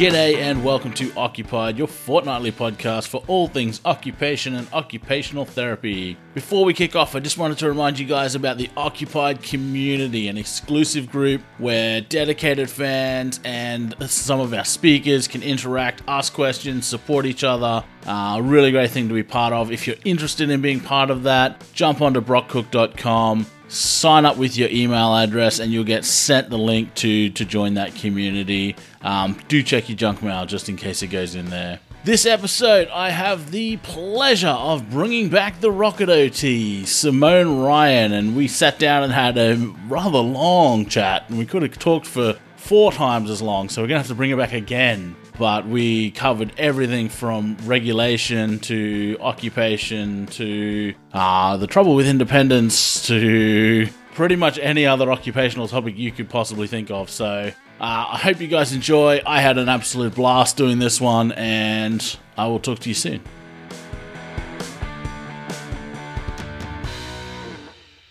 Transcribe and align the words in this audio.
G'day 0.00 0.36
and 0.36 0.64
welcome 0.64 0.94
to 0.94 1.12
Occupied, 1.14 1.76
your 1.76 1.86
fortnightly 1.86 2.52
podcast 2.52 3.08
for 3.08 3.22
all 3.26 3.48
things 3.48 3.82
occupation 3.84 4.54
and 4.54 4.66
occupational 4.72 5.44
therapy. 5.44 6.16
Before 6.32 6.64
we 6.64 6.72
kick 6.72 6.96
off, 6.96 7.14
I 7.14 7.20
just 7.20 7.36
wanted 7.36 7.58
to 7.58 7.68
remind 7.68 7.98
you 7.98 8.06
guys 8.06 8.34
about 8.34 8.56
the 8.56 8.70
Occupied 8.78 9.42
community, 9.42 10.28
an 10.28 10.38
exclusive 10.38 11.10
group 11.10 11.42
where 11.58 12.00
dedicated 12.00 12.70
fans 12.70 13.40
and 13.44 13.94
some 14.10 14.40
of 14.40 14.54
our 14.54 14.64
speakers 14.64 15.28
can 15.28 15.42
interact, 15.42 16.02
ask 16.08 16.32
questions, 16.32 16.86
support 16.86 17.26
each 17.26 17.44
other. 17.44 17.84
Uh, 18.06 18.40
really 18.42 18.70
great 18.70 18.90
thing 18.90 19.06
to 19.06 19.14
be 19.14 19.22
part 19.22 19.52
of. 19.52 19.70
If 19.70 19.86
you're 19.86 19.96
interested 20.06 20.48
in 20.48 20.62
being 20.62 20.80
part 20.80 21.10
of 21.10 21.24
that, 21.24 21.62
jump 21.74 22.00
onto 22.00 22.22
brockcook.com 22.22 23.44
sign 23.70 24.26
up 24.26 24.36
with 24.36 24.56
your 24.56 24.68
email 24.70 25.14
address 25.14 25.60
and 25.60 25.72
you'll 25.72 25.84
get 25.84 26.04
sent 26.04 26.50
the 26.50 26.58
link 26.58 26.92
to 26.96 27.30
to 27.30 27.44
join 27.44 27.74
that 27.74 27.94
community 27.94 28.74
um, 29.02 29.38
do 29.48 29.62
check 29.62 29.88
your 29.88 29.96
junk 29.96 30.22
mail 30.22 30.46
just 30.46 30.68
in 30.68 30.76
case 30.76 31.02
it 31.02 31.08
goes 31.08 31.34
in 31.34 31.50
there. 31.50 31.80
This 32.02 32.24
episode 32.24 32.88
i 32.88 33.10
have 33.10 33.50
the 33.50 33.76
pleasure 33.78 34.48
of 34.48 34.88
bringing 34.88 35.28
back 35.28 35.60
the 35.60 35.70
rocket 35.70 36.08
ot 36.08 36.86
simone 36.86 37.60
ryan 37.60 38.12
and 38.12 38.34
we 38.34 38.48
sat 38.48 38.78
down 38.78 39.02
and 39.02 39.12
had 39.12 39.36
a 39.36 39.56
rather 39.86 40.18
long 40.18 40.86
chat. 40.86 41.28
And 41.28 41.38
we 41.38 41.44
could 41.44 41.60
have 41.60 41.78
talked 41.78 42.06
for 42.06 42.38
four 42.56 42.90
times 42.90 43.28
as 43.28 43.42
long 43.42 43.68
so 43.68 43.82
we're 43.82 43.88
gonna 43.88 43.98
have 44.00 44.08
to 44.08 44.14
bring 44.14 44.30
it 44.30 44.38
back 44.38 44.54
again. 44.54 45.14
But 45.38 45.66
we 45.66 46.10
covered 46.10 46.52
everything 46.56 47.10
from 47.10 47.56
regulation 47.64 48.58
to 48.60 49.18
occupation 49.20 50.26
to 50.28 50.94
uh, 51.12 51.58
the 51.58 51.66
trouble 51.66 51.94
with 51.94 52.06
independence 52.06 53.06
to 53.08 53.88
pretty 54.14 54.36
much 54.36 54.58
any 54.58 54.86
other 54.86 55.10
occupational 55.10 55.68
topic 55.68 55.96
you 55.96 56.12
could 56.12 56.28
possibly 56.28 56.66
think 56.66 56.90
of. 56.90 57.08
So 57.10 57.52
uh, 57.80 58.06
I 58.12 58.18
hope 58.18 58.40
you 58.40 58.48
guys 58.48 58.72
enjoy. 58.72 59.22
I 59.26 59.40
had 59.40 59.58
an 59.58 59.68
absolute 59.68 60.14
blast 60.14 60.56
doing 60.56 60.78
this 60.78 61.00
one, 61.00 61.32
and 61.32 62.18
I 62.36 62.46
will 62.46 62.60
talk 62.60 62.78
to 62.80 62.88
you 62.88 62.94
soon. 62.94 63.20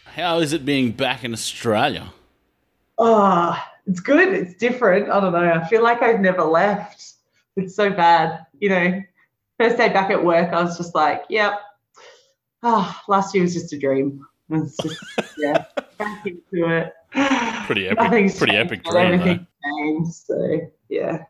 How 0.05 0.39
is 0.39 0.51
it 0.53 0.65
being 0.65 0.91
back 0.91 1.23
in 1.23 1.33
Australia? 1.33 2.11
Oh, 2.97 3.57
it's 3.87 4.01
good. 4.01 4.33
It's 4.33 4.55
different. 4.55 5.09
I 5.09 5.19
don't 5.21 5.31
know. 5.31 5.39
I 5.39 5.65
feel 5.67 5.81
like 5.81 6.01
I've 6.01 6.19
never 6.19 6.43
left 6.43 7.09
it's 7.59 7.75
so 7.75 7.89
bad. 7.89 8.45
You 8.59 8.69
know, 8.69 9.01
first 9.59 9.77
day 9.77 9.89
back 9.89 10.09
at 10.09 10.23
work, 10.23 10.51
I 10.51 10.63
was 10.63 10.77
just 10.77 10.95
like, 10.95 11.23
yep. 11.29 11.59
Ah, 12.61 13.01
oh, 13.01 13.11
last 13.11 13.33
year 13.33 13.43
was 13.43 13.53
just 13.53 13.71
a 13.73 13.79
dream. 13.79 14.25
It's 14.49 14.75
just, 14.77 14.97
yeah, 15.37 15.65
back 15.97 16.25
into 16.25 16.77
it. 16.77 16.93
Pretty 17.11 17.87
epic. 17.87 17.99
Nothing's 17.99 18.37
pretty 18.37 18.55
epic 18.55 18.83
dream. 18.83 19.13
Everything 19.13 19.47
changed. 19.63 20.13
So, 20.13 20.59
yeah. 20.89 21.23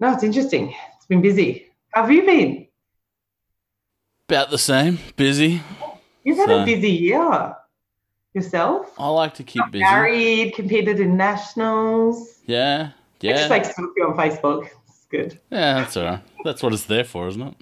No, 0.00 0.12
it's 0.12 0.22
interesting. 0.22 0.74
It's 0.96 1.06
been 1.06 1.22
busy. 1.22 1.68
How 1.92 2.02
have 2.02 2.12
you 2.12 2.24
been? 2.24 2.66
About 4.28 4.50
the 4.50 4.58
same. 4.58 4.98
Busy. 5.16 5.60
You've 6.24 6.38
had 6.38 6.48
so. 6.48 6.62
a 6.62 6.64
busy 6.64 6.90
year 6.90 7.56
yourself. 8.34 8.92
I 8.98 9.08
like 9.08 9.34
to 9.34 9.42
keep 9.42 9.62
busy. 9.70 9.84
Married, 9.84 10.54
competed 10.54 11.00
in 11.00 11.16
nationals. 11.16 12.40
Yeah, 12.46 12.90
yeah. 13.20 13.32
I 13.32 13.36
just 13.36 13.50
like 13.50 13.64
stalk 13.64 13.90
you 13.96 14.06
on 14.06 14.16
Facebook 14.16 14.68
It's 14.88 15.06
good. 15.10 15.38
Yeah, 15.50 15.74
that's 15.74 15.96
all 15.96 16.04
right. 16.04 16.20
That's 16.44 16.62
what 16.62 16.72
it's 16.72 16.84
there 16.84 17.04
for, 17.04 17.28
isn't 17.28 17.42
it? 17.42 17.54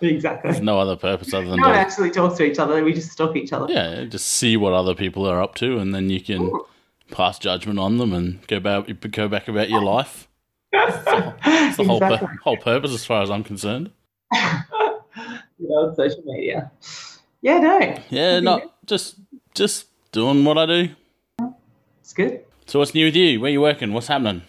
Exactly. 0.00 0.50
There's 0.50 0.62
no 0.62 0.80
other 0.80 0.96
purpose 0.96 1.32
other 1.32 1.48
than 1.48 1.60
not 1.60 1.76
actually 1.76 2.10
talk 2.10 2.36
to 2.36 2.44
each 2.44 2.58
other. 2.58 2.82
We 2.82 2.92
just 2.92 3.12
stalk 3.12 3.36
each 3.36 3.52
other. 3.52 3.72
Yeah, 3.72 4.04
just 4.04 4.26
see 4.26 4.56
what 4.56 4.72
other 4.72 4.94
people 4.94 5.26
are 5.26 5.40
up 5.40 5.54
to, 5.56 5.78
and 5.78 5.94
then 5.94 6.10
you 6.10 6.20
can 6.20 6.42
Ooh. 6.42 6.66
Pass 7.12 7.38
judgment 7.38 7.78
on 7.78 7.98
them 7.98 8.12
and 8.12 8.44
go 8.48 8.58
back 8.58 8.86
go 9.12 9.28
back 9.28 9.46
about 9.46 9.70
your 9.70 9.82
life. 9.82 10.28
That's 10.72 11.04
the, 11.04 11.34
that's 11.44 11.76
the 11.76 11.82
exactly. 11.84 12.16
whole 12.16 12.28
whole 12.42 12.56
purpose, 12.56 12.92
as 12.92 13.04
far 13.04 13.22
as 13.22 13.30
I'm 13.30 13.44
concerned. 13.44 13.90
you 14.32 14.40
know, 15.60 15.94
social 15.94 16.22
media. 16.24 16.72
Yeah, 17.42 17.58
no. 17.58 17.94
Yeah, 18.10 18.40
not 18.40 18.62
just 18.86 19.16
just 19.54 19.86
doing 20.10 20.44
what 20.44 20.58
I 20.58 20.66
do. 20.66 20.88
It's 22.00 22.12
good. 22.12 22.44
So, 22.66 22.78
what's 22.78 22.94
new 22.94 23.06
with 23.06 23.16
you? 23.16 23.40
Where 23.40 23.50
you 23.50 23.60
working? 23.60 23.92
What's 23.92 24.06
happening? 24.06 24.42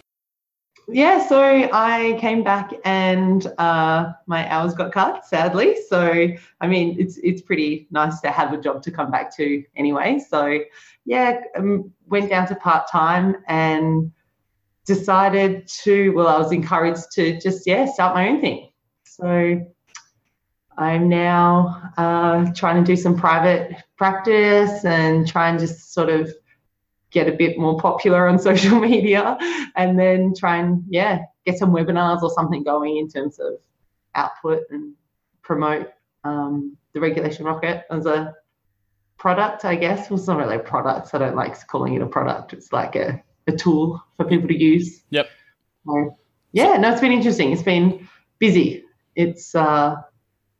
yeah, 0.88 1.26
so 1.26 1.40
I 1.72 2.18
came 2.20 2.42
back 2.42 2.72
and 2.84 3.46
uh, 3.58 4.12
my 4.26 4.50
hours 4.50 4.74
got 4.74 4.92
cut, 4.92 5.26
sadly. 5.26 5.76
So 5.88 6.28
I 6.60 6.66
mean, 6.66 6.96
it's 6.98 7.16
it's 7.18 7.40
pretty 7.40 7.86
nice 7.90 8.20
to 8.20 8.30
have 8.30 8.52
a 8.52 8.60
job 8.60 8.82
to 8.82 8.90
come 8.90 9.10
back 9.10 9.34
to 9.36 9.64
anyway. 9.76 10.18
So 10.18 10.60
yeah, 11.04 11.40
um, 11.56 11.92
went 12.06 12.30
down 12.30 12.46
to 12.48 12.54
part 12.56 12.90
time 12.90 13.36
and 13.48 14.12
decided 14.86 15.68
to. 15.82 16.10
Well, 16.10 16.28
I 16.28 16.38
was 16.38 16.52
encouraged 16.52 17.12
to 17.12 17.38
just 17.40 17.66
yeah 17.66 17.86
start 17.86 18.14
my 18.14 18.28
own 18.28 18.40
thing. 18.40 18.70
So 19.04 19.64
I'm 20.76 21.08
now 21.08 21.92
uh, 21.96 22.52
trying 22.54 22.82
to 22.82 22.86
do 22.86 22.96
some 22.96 23.16
private 23.16 23.76
practice 23.96 24.84
and 24.84 25.26
try 25.26 25.48
and 25.48 25.58
just 25.58 25.94
sort 25.94 26.08
of 26.08 26.32
get 27.10 27.28
a 27.28 27.32
bit 27.32 27.58
more 27.58 27.78
popular 27.78 28.26
on 28.26 28.38
social 28.50 28.80
media 28.80 29.38
and 29.76 29.98
then 29.98 30.34
try 30.36 30.56
and 30.56 30.84
yeah 30.88 31.20
get 31.46 31.58
some 31.58 31.70
webinars 31.70 32.22
or 32.22 32.30
something 32.30 32.64
going 32.64 32.96
in 32.96 33.08
terms 33.08 33.38
of 33.38 33.54
output 34.14 34.62
and 34.70 34.94
promote 35.42 35.88
um, 36.24 36.76
the 36.92 37.00
regulation 37.00 37.44
rocket 37.44 37.84
as 37.90 38.06
a 38.06 38.34
product 39.24 39.64
i 39.64 39.74
guess 39.74 40.10
well 40.10 40.18
it's 40.18 40.28
not 40.28 40.36
really 40.36 40.56
a 40.56 40.66
product 40.74 41.14
i 41.14 41.18
don't 41.18 41.34
like 41.34 41.54
calling 41.68 41.94
it 41.94 42.02
a 42.02 42.06
product 42.06 42.52
it's 42.52 42.70
like 42.74 42.94
a, 42.94 43.18
a 43.46 43.52
tool 43.52 43.98
for 44.18 44.26
people 44.26 44.46
to 44.46 44.54
use 44.72 45.02
yep 45.08 45.30
so, 45.86 46.14
yeah 46.52 46.76
no 46.76 46.92
it's 46.92 47.00
been 47.00 47.10
interesting 47.10 47.50
it's 47.50 47.62
been 47.62 48.06
busy 48.38 48.84
it's 49.16 49.54
uh 49.54 49.96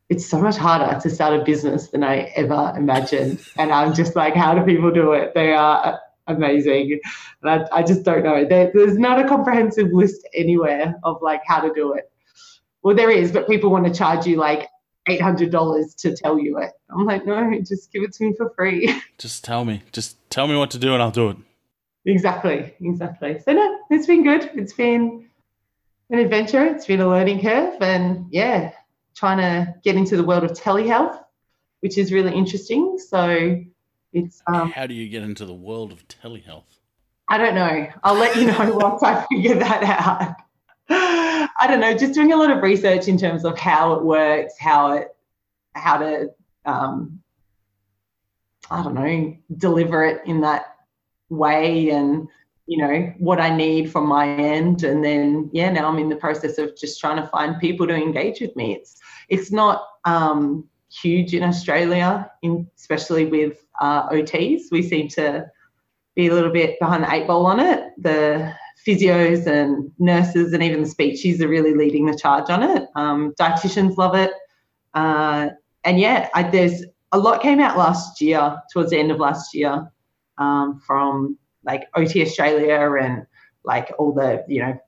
it's 0.08 0.24
so 0.24 0.40
much 0.40 0.56
harder 0.56 0.98
to 0.98 1.10
start 1.10 1.38
a 1.38 1.44
business 1.44 1.88
than 1.88 2.02
I 2.04 2.32
ever 2.36 2.74
imagined. 2.76 3.40
And 3.56 3.72
I'm 3.72 3.94
just 3.94 4.14
like, 4.14 4.34
how 4.34 4.54
do 4.54 4.62
people 4.62 4.90
do 4.90 5.12
it? 5.12 5.32
They 5.34 5.52
are 5.52 5.98
amazing. 6.26 7.00
And 7.42 7.50
I, 7.50 7.78
I 7.78 7.82
just 7.82 8.02
don't 8.04 8.22
know. 8.22 8.44
There, 8.44 8.70
there's 8.74 8.98
not 8.98 9.18
a 9.18 9.26
comprehensive 9.26 9.88
list 9.92 10.28
anywhere 10.34 10.94
of 11.04 11.22
like 11.22 11.40
how 11.46 11.60
to 11.60 11.72
do 11.74 11.94
it. 11.94 12.12
Well, 12.82 12.94
there 12.94 13.10
is, 13.10 13.32
but 13.32 13.48
people 13.48 13.70
want 13.70 13.86
to 13.86 13.94
charge 13.94 14.26
you 14.26 14.36
like 14.36 14.68
eight 15.08 15.20
hundred 15.20 15.50
dollars 15.50 15.94
to 15.96 16.16
tell 16.16 16.38
you 16.38 16.58
it. 16.58 16.72
I'm 16.90 17.04
like, 17.04 17.26
no, 17.26 17.58
just 17.60 17.92
give 17.92 18.02
it 18.02 18.12
to 18.14 18.24
me 18.24 18.34
for 18.36 18.50
free. 18.50 18.94
Just 19.18 19.44
tell 19.44 19.64
me. 19.64 19.82
Just 19.92 20.16
tell 20.28 20.48
me 20.48 20.56
what 20.56 20.72
to 20.72 20.78
do, 20.78 20.92
and 20.92 21.02
I'll 21.02 21.10
do 21.10 21.30
it. 21.30 21.36
Exactly, 22.04 22.74
exactly. 22.80 23.38
So 23.38 23.52
no, 23.52 23.78
it's 23.90 24.06
been 24.06 24.24
good. 24.24 24.50
It's 24.54 24.72
been 24.72 25.26
an 26.10 26.18
adventure. 26.18 26.64
It's 26.64 26.86
been 26.86 27.00
a 27.00 27.08
learning 27.08 27.40
curve, 27.40 27.80
and 27.80 28.26
yeah, 28.30 28.72
trying 29.14 29.38
to 29.38 29.74
get 29.82 29.96
into 29.96 30.16
the 30.16 30.24
world 30.24 30.44
of 30.44 30.52
telehealth, 30.52 31.18
which 31.80 31.96
is 31.96 32.12
really 32.12 32.34
interesting. 32.34 32.98
So 32.98 33.62
it's 34.12 34.42
um, 34.46 34.72
how 34.72 34.86
do 34.86 34.94
you 34.94 35.08
get 35.08 35.22
into 35.22 35.46
the 35.46 35.54
world 35.54 35.92
of 35.92 36.06
telehealth? 36.08 36.64
I 37.28 37.38
don't 37.38 37.54
know. 37.54 37.88
I'll 38.02 38.18
let 38.18 38.36
you 38.36 38.46
know 38.46 38.74
once 38.80 39.02
I 39.02 39.26
figure 39.26 39.56
that 39.56 39.82
out. 39.82 40.34
I 41.60 41.66
don't 41.66 41.80
know. 41.80 41.96
Just 41.96 42.14
doing 42.14 42.32
a 42.32 42.36
lot 42.36 42.50
of 42.50 42.62
research 42.62 43.08
in 43.08 43.18
terms 43.18 43.44
of 43.44 43.58
how 43.58 43.94
it 43.94 44.04
works, 44.04 44.54
how 44.58 44.92
it, 44.92 45.08
how 45.74 45.98
to, 45.98 46.30
um, 46.64 47.20
I 48.70 48.82
don't 48.82 48.94
know, 48.94 49.36
deliver 49.56 50.04
it 50.04 50.22
in 50.26 50.40
that 50.40 50.76
way, 51.28 51.90
and 51.90 52.28
you 52.66 52.78
know 52.78 53.12
what 53.18 53.40
I 53.40 53.54
need 53.54 53.92
from 53.92 54.06
my 54.06 54.26
end, 54.26 54.84
and 54.84 55.04
then 55.04 55.50
yeah, 55.52 55.70
now 55.70 55.88
I'm 55.88 55.98
in 55.98 56.08
the 56.08 56.16
process 56.16 56.58
of 56.58 56.76
just 56.76 56.98
trying 56.98 57.22
to 57.22 57.28
find 57.28 57.60
people 57.60 57.86
to 57.86 57.94
engage 57.94 58.40
with 58.40 58.56
me. 58.56 58.74
It's 58.74 58.98
it's 59.28 59.52
not 59.52 59.86
um, 60.04 60.68
huge 60.90 61.34
in 61.34 61.42
Australia, 61.42 62.30
in, 62.42 62.68
especially 62.76 63.26
with 63.26 63.66
uh, 63.80 64.08
OTs. 64.08 64.62
We 64.70 64.82
seem 64.82 65.08
to 65.08 65.50
be 66.14 66.28
a 66.28 66.34
little 66.34 66.52
bit 66.52 66.78
behind 66.78 67.04
the 67.04 67.12
eight 67.12 67.26
ball 67.26 67.46
on 67.46 67.60
it. 67.60 67.92
The 67.98 68.54
physios 68.86 69.46
and 69.46 69.90
nurses 69.98 70.52
and 70.52 70.62
even 70.62 70.82
the 70.82 70.88
speechies 70.88 71.40
are 71.40 71.48
really 71.48 71.74
leading 71.74 72.06
the 72.06 72.16
charge 72.16 72.50
on 72.50 72.62
it. 72.62 72.88
Um, 72.94 73.34
dietitians 73.40 73.96
love 73.96 74.14
it. 74.14 74.32
Uh, 74.92 75.48
and 75.84 75.98
yeah, 75.98 76.28
I, 76.34 76.42
there's 76.42 76.84
a 77.12 77.18
lot 77.18 77.42
came 77.42 77.60
out 77.60 77.78
last 77.78 78.20
year, 78.20 78.56
towards 78.72 78.90
the 78.90 78.98
end 78.98 79.10
of 79.10 79.18
last 79.18 79.54
year, 79.54 79.90
um, 80.38 80.80
from 80.86 81.38
like 81.64 81.88
OT 81.94 82.22
Australia 82.22 82.92
and 83.00 83.26
like 83.64 83.92
all 83.98 84.12
the, 84.12 84.44
you 84.48 84.60
know, 84.60 84.78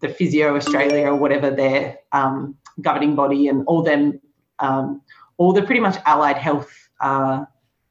the 0.00 0.08
Physio 0.08 0.56
Australia 0.56 1.06
or 1.08 1.16
whatever 1.16 1.50
their 1.50 1.98
um, 2.12 2.56
governing 2.80 3.14
body 3.14 3.48
and 3.48 3.64
all 3.66 3.82
them 3.82 4.20
um, 4.58 5.02
all 5.36 5.52
the 5.52 5.62
pretty 5.62 5.80
much 5.80 5.96
allied 6.06 6.36
health 6.36 6.70
uh, 7.00 7.44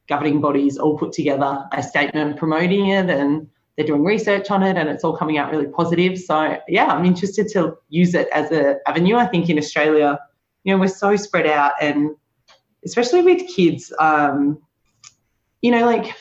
governing 0.08 0.40
bodies 0.40 0.78
all 0.78 0.98
put 0.98 1.12
together 1.12 1.66
a 1.72 1.82
statement 1.82 2.36
promoting 2.36 2.88
it 2.88 3.10
and 3.10 3.48
they're 3.80 3.86
doing 3.86 4.04
research 4.04 4.50
on 4.50 4.62
it 4.62 4.76
and 4.76 4.90
it's 4.90 5.04
all 5.04 5.16
coming 5.16 5.38
out 5.38 5.50
really 5.50 5.66
positive. 5.66 6.18
So 6.18 6.58
yeah, 6.68 6.88
I'm 6.88 7.06
interested 7.06 7.48
to 7.52 7.78
use 7.88 8.14
it 8.14 8.28
as 8.30 8.50
an 8.50 8.78
avenue. 8.86 9.16
I 9.16 9.26
think 9.26 9.48
in 9.48 9.56
Australia, 9.56 10.18
you 10.64 10.74
know, 10.74 10.78
we're 10.78 10.88
so 10.88 11.16
spread 11.16 11.46
out 11.46 11.72
and 11.80 12.14
especially 12.84 13.22
with 13.22 13.48
kids, 13.48 13.90
um, 13.98 14.58
you 15.62 15.70
know, 15.70 15.86
like 15.86 16.14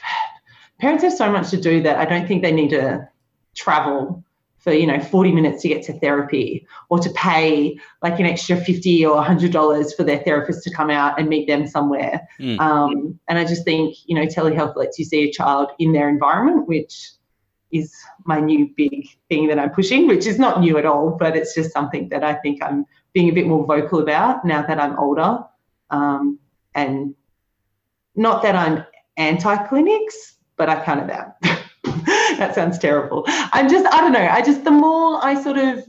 parents 0.79 1.03
have 1.03 1.11
so 1.11 1.29
much 1.29 1.50
to 1.50 1.57
do 1.57 1.83
that 1.83 1.97
I 1.97 2.06
don't 2.06 2.29
think 2.29 2.44
they 2.44 2.53
need 2.53 2.69
to 2.69 3.09
travel 3.56 4.23
for 4.59 4.71
you 4.71 4.88
know 4.88 5.01
40 5.01 5.33
minutes 5.33 5.61
to 5.63 5.67
get 5.67 5.83
to 5.83 6.00
therapy 6.00 6.65
or 6.89 7.00
to 7.00 7.09
pay 7.11 7.77
like 8.01 8.19
an 8.19 8.25
extra 8.25 8.56
50 8.56 9.06
or 9.06 9.15
100 9.15 9.51
dollars 9.51 9.94
for 9.94 10.03
their 10.03 10.19
therapist 10.19 10.63
to 10.63 10.73
come 10.73 10.89
out 10.89 11.19
and 11.19 11.27
meet 11.27 11.47
them 11.47 11.65
somewhere 11.65 12.27
mm. 12.39 12.59
um, 12.59 13.17
and 13.29 13.39
i 13.39 13.45
just 13.45 13.63
think 13.63 13.95
you 14.06 14.15
know 14.15 14.25
telehealth 14.25 14.75
lets 14.75 15.00
you 15.00 15.06
see 15.06 15.29
a 15.29 15.31
child 15.31 15.71
in 15.79 15.94
their 15.94 16.09
environment 16.09 16.67
which 16.67 17.11
is 17.71 17.94
my 18.25 18.39
new 18.39 18.69
big 18.75 19.07
thing 19.30 19.48
that 19.48 19.60
i'm 19.60 19.69
pushing 19.71 20.07
which 20.07 20.25
is 20.25 20.39
not 20.39 20.60
new 20.60 20.77
at 20.77 20.86
all 20.86 21.12
but 21.12 21.36
it's 21.36 21.54
just 21.54 21.71
something 21.71 22.10
that 22.10 22.24
i 22.24 22.33
think 22.33 22.62
i'm 22.63 22.86
being 23.13 23.30
a 23.30 23.33
bit 23.33 23.48
more 23.48 23.66
vocal 23.66 24.00
about 24.00 24.44
now 24.45 24.62
that 24.62 24.80
i'm 24.80 24.98
older 24.98 25.39
um, 25.89 26.39
and 26.75 27.16
not 28.16 28.42
that 28.44 28.56
i'm 28.56 28.83
anti-clinics 29.18 30.36
but 30.57 30.69
i 30.69 30.83
kind 30.83 31.00
of 31.00 31.10
am 31.10 31.33
that 32.38 32.56
sounds 32.56 32.80
terrible. 32.80 33.24
I'm 33.27 33.69
just, 33.69 33.86
I 33.94 34.01
don't 34.01 34.13
know. 34.13 34.27
I 34.27 34.42
just, 34.42 34.63
the 34.63 34.71
more 34.71 35.24
I 35.24 35.42
sort 35.42 35.57
of 35.57 35.86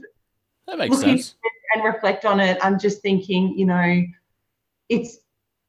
that 0.67 0.77
makes 0.77 0.99
sense 0.99 1.35
and 1.73 1.83
reflect 1.83 2.25
on 2.25 2.39
it, 2.39 2.57
I'm 2.61 2.77
just 2.77 3.01
thinking, 3.01 3.57
you 3.57 3.65
know, 3.65 4.03
it's 4.89 5.17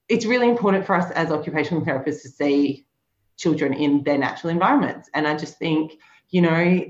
it's 0.09 0.27
really 0.27 0.49
important 0.49 0.85
for 0.85 0.95
us 0.95 1.11
as 1.13 1.31
occupational 1.31 1.83
therapists 1.85 2.23
to 2.23 2.29
see 2.29 2.85
children 3.37 3.73
in 3.75 4.03
their 4.05 4.19
natural 4.19 4.51
environments. 4.51 5.09
And 5.15 5.27
I 5.27 5.37
just 5.37 5.59
think, 5.59 5.99
you 6.31 6.43
know, 6.43 6.85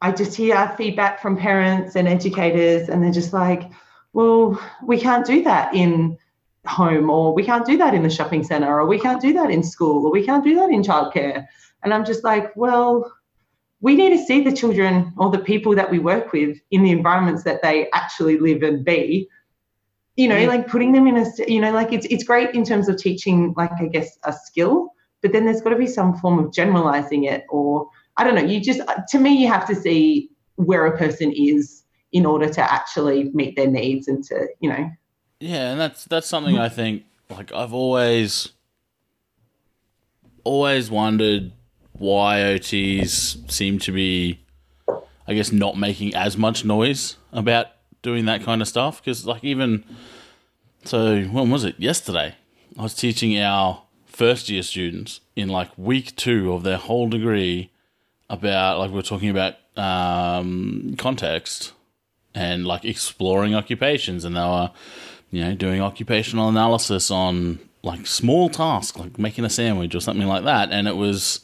I 0.00 0.12
just 0.12 0.36
hear 0.36 0.74
feedback 0.76 1.20
from 1.20 1.36
parents 1.36 1.94
and 1.96 2.08
educators, 2.08 2.88
and 2.88 3.02
they're 3.02 3.12
just 3.12 3.32
like, 3.32 3.70
well, 4.12 4.60
we 4.84 4.98
can't 4.98 5.24
do 5.24 5.42
that 5.44 5.74
in 5.74 6.18
home, 6.66 7.08
or 7.08 7.34
we 7.34 7.44
can't 7.44 7.66
do 7.66 7.76
that 7.78 7.94
in 7.94 8.02
the 8.02 8.10
shopping 8.10 8.44
centre, 8.44 8.80
or 8.80 8.86
we 8.86 8.98
can't 8.98 9.22
do 9.22 9.32
that 9.34 9.50
in 9.50 9.62
school, 9.62 10.06
or 10.06 10.12
we 10.12 10.24
can't 10.24 10.44
do 10.44 10.54
that 10.56 10.70
in 10.70 10.82
childcare. 10.82 11.46
And 11.82 11.94
I'm 11.94 12.04
just 12.04 12.24
like, 12.24 12.54
well, 12.56 13.12
we 13.80 13.96
need 13.96 14.10
to 14.10 14.24
see 14.24 14.42
the 14.42 14.52
children 14.52 15.12
or 15.18 15.30
the 15.30 15.40
people 15.40 15.74
that 15.74 15.90
we 15.90 15.98
work 15.98 16.32
with 16.32 16.58
in 16.70 16.84
the 16.84 16.90
environments 16.90 17.42
that 17.44 17.62
they 17.62 17.90
actually 17.92 18.38
live 18.38 18.62
and 18.62 18.84
be. 18.84 19.28
You 20.16 20.28
know, 20.28 20.36
yeah. 20.36 20.46
like 20.46 20.68
putting 20.68 20.92
them 20.92 21.06
in 21.06 21.16
a, 21.16 21.26
you 21.48 21.60
know, 21.60 21.72
like 21.72 21.92
it's 21.92 22.06
it's 22.06 22.22
great 22.22 22.54
in 22.54 22.64
terms 22.64 22.88
of 22.88 22.96
teaching, 22.96 23.54
like 23.56 23.72
I 23.80 23.86
guess 23.86 24.18
a 24.24 24.32
skill, 24.32 24.92
but 25.22 25.32
then 25.32 25.44
there's 25.44 25.60
got 25.60 25.70
to 25.70 25.76
be 25.76 25.86
some 25.86 26.16
form 26.18 26.38
of 26.38 26.52
generalizing 26.52 27.24
it, 27.24 27.44
or 27.48 27.88
I 28.16 28.24
don't 28.24 28.34
know. 28.34 28.42
You 28.42 28.60
just, 28.60 28.80
to 29.08 29.18
me, 29.18 29.34
you 29.40 29.48
have 29.48 29.66
to 29.68 29.74
see 29.74 30.28
where 30.56 30.84
a 30.86 30.98
person 30.98 31.32
is 31.32 31.82
in 32.12 32.26
order 32.26 32.48
to 32.48 32.72
actually 32.72 33.30
meet 33.32 33.56
their 33.56 33.68
needs 33.68 34.08
and 34.08 34.22
to, 34.24 34.48
you 34.60 34.68
know. 34.68 34.90
Yeah, 35.40 35.70
and 35.70 35.80
that's 35.80 36.04
that's 36.04 36.28
something 36.28 36.58
I 36.58 36.68
think. 36.68 37.04
Like 37.30 37.52
I've 37.52 37.72
always, 37.72 38.50
always 40.44 40.90
wondered 40.90 41.52
why 41.92 42.40
OTs 42.40 43.50
seem 43.50 43.78
to 43.80 43.92
be, 43.92 44.44
I 45.26 45.34
guess, 45.34 45.50
not 45.52 45.76
making 45.76 46.14
as 46.14 46.36
much 46.36 46.64
noise 46.64 47.16
about 47.32 47.68
doing 48.02 48.26
that 48.26 48.42
kind 48.42 48.60
of 48.60 48.68
stuff. 48.68 49.00
Because, 49.00 49.24
like, 49.24 49.42
even 49.42 49.84
so, 50.84 51.22
when 51.22 51.50
was 51.50 51.64
it? 51.64 51.78
Yesterday, 51.78 52.34
I 52.78 52.82
was 52.82 52.94
teaching 52.94 53.38
our 53.38 53.81
first 54.12 54.48
year 54.48 54.62
students 54.62 55.20
in 55.34 55.48
like 55.48 55.70
week 55.76 56.14
two 56.16 56.52
of 56.52 56.62
their 56.62 56.76
whole 56.76 57.08
degree 57.08 57.70
about, 58.28 58.78
like, 58.78 58.90
we 58.90 58.98
are 58.98 59.02
talking 59.02 59.30
about 59.30 59.54
um, 59.76 60.94
context 60.98 61.72
and 62.34 62.66
like 62.66 62.84
exploring 62.84 63.54
occupations, 63.54 64.24
and 64.24 64.36
they 64.36 64.40
were, 64.40 64.70
you 65.30 65.44
know, 65.44 65.54
doing 65.54 65.80
occupational 65.80 66.48
analysis 66.48 67.10
on 67.10 67.58
like 67.82 68.06
small 68.06 68.48
tasks, 68.48 68.98
like 68.98 69.18
making 69.18 69.44
a 69.44 69.50
sandwich 69.50 69.94
or 69.94 70.00
something 70.00 70.28
like 70.28 70.44
that, 70.44 70.70
and 70.70 70.88
it 70.88 70.96
was 70.96 71.40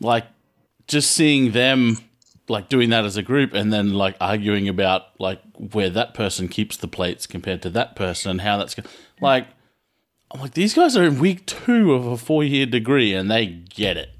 like 0.00 0.26
just 0.88 1.12
seeing 1.12 1.52
them 1.52 1.98
like 2.48 2.68
doing 2.68 2.90
that 2.90 3.04
as 3.04 3.16
a 3.16 3.22
group 3.22 3.54
and 3.54 3.72
then 3.72 3.94
like 3.94 4.16
arguing 4.20 4.68
about 4.68 5.02
like 5.20 5.40
where 5.72 5.88
that 5.88 6.14
person 6.14 6.48
keeps 6.48 6.76
the 6.76 6.88
plates 6.88 7.26
compared 7.26 7.62
to 7.62 7.70
that 7.70 7.94
person 7.94 8.32
and 8.32 8.40
how 8.40 8.56
that's 8.56 8.74
like 9.20 9.46
I'm 10.30 10.40
like 10.40 10.54
these 10.54 10.74
guys 10.74 10.96
are 10.96 11.04
in 11.04 11.18
week 11.18 11.46
two 11.46 11.92
of 11.94 12.06
a 12.06 12.16
four 12.16 12.44
year 12.44 12.66
degree 12.66 13.14
and 13.14 13.30
they 13.30 13.46
get 13.46 13.96
it. 13.96 14.10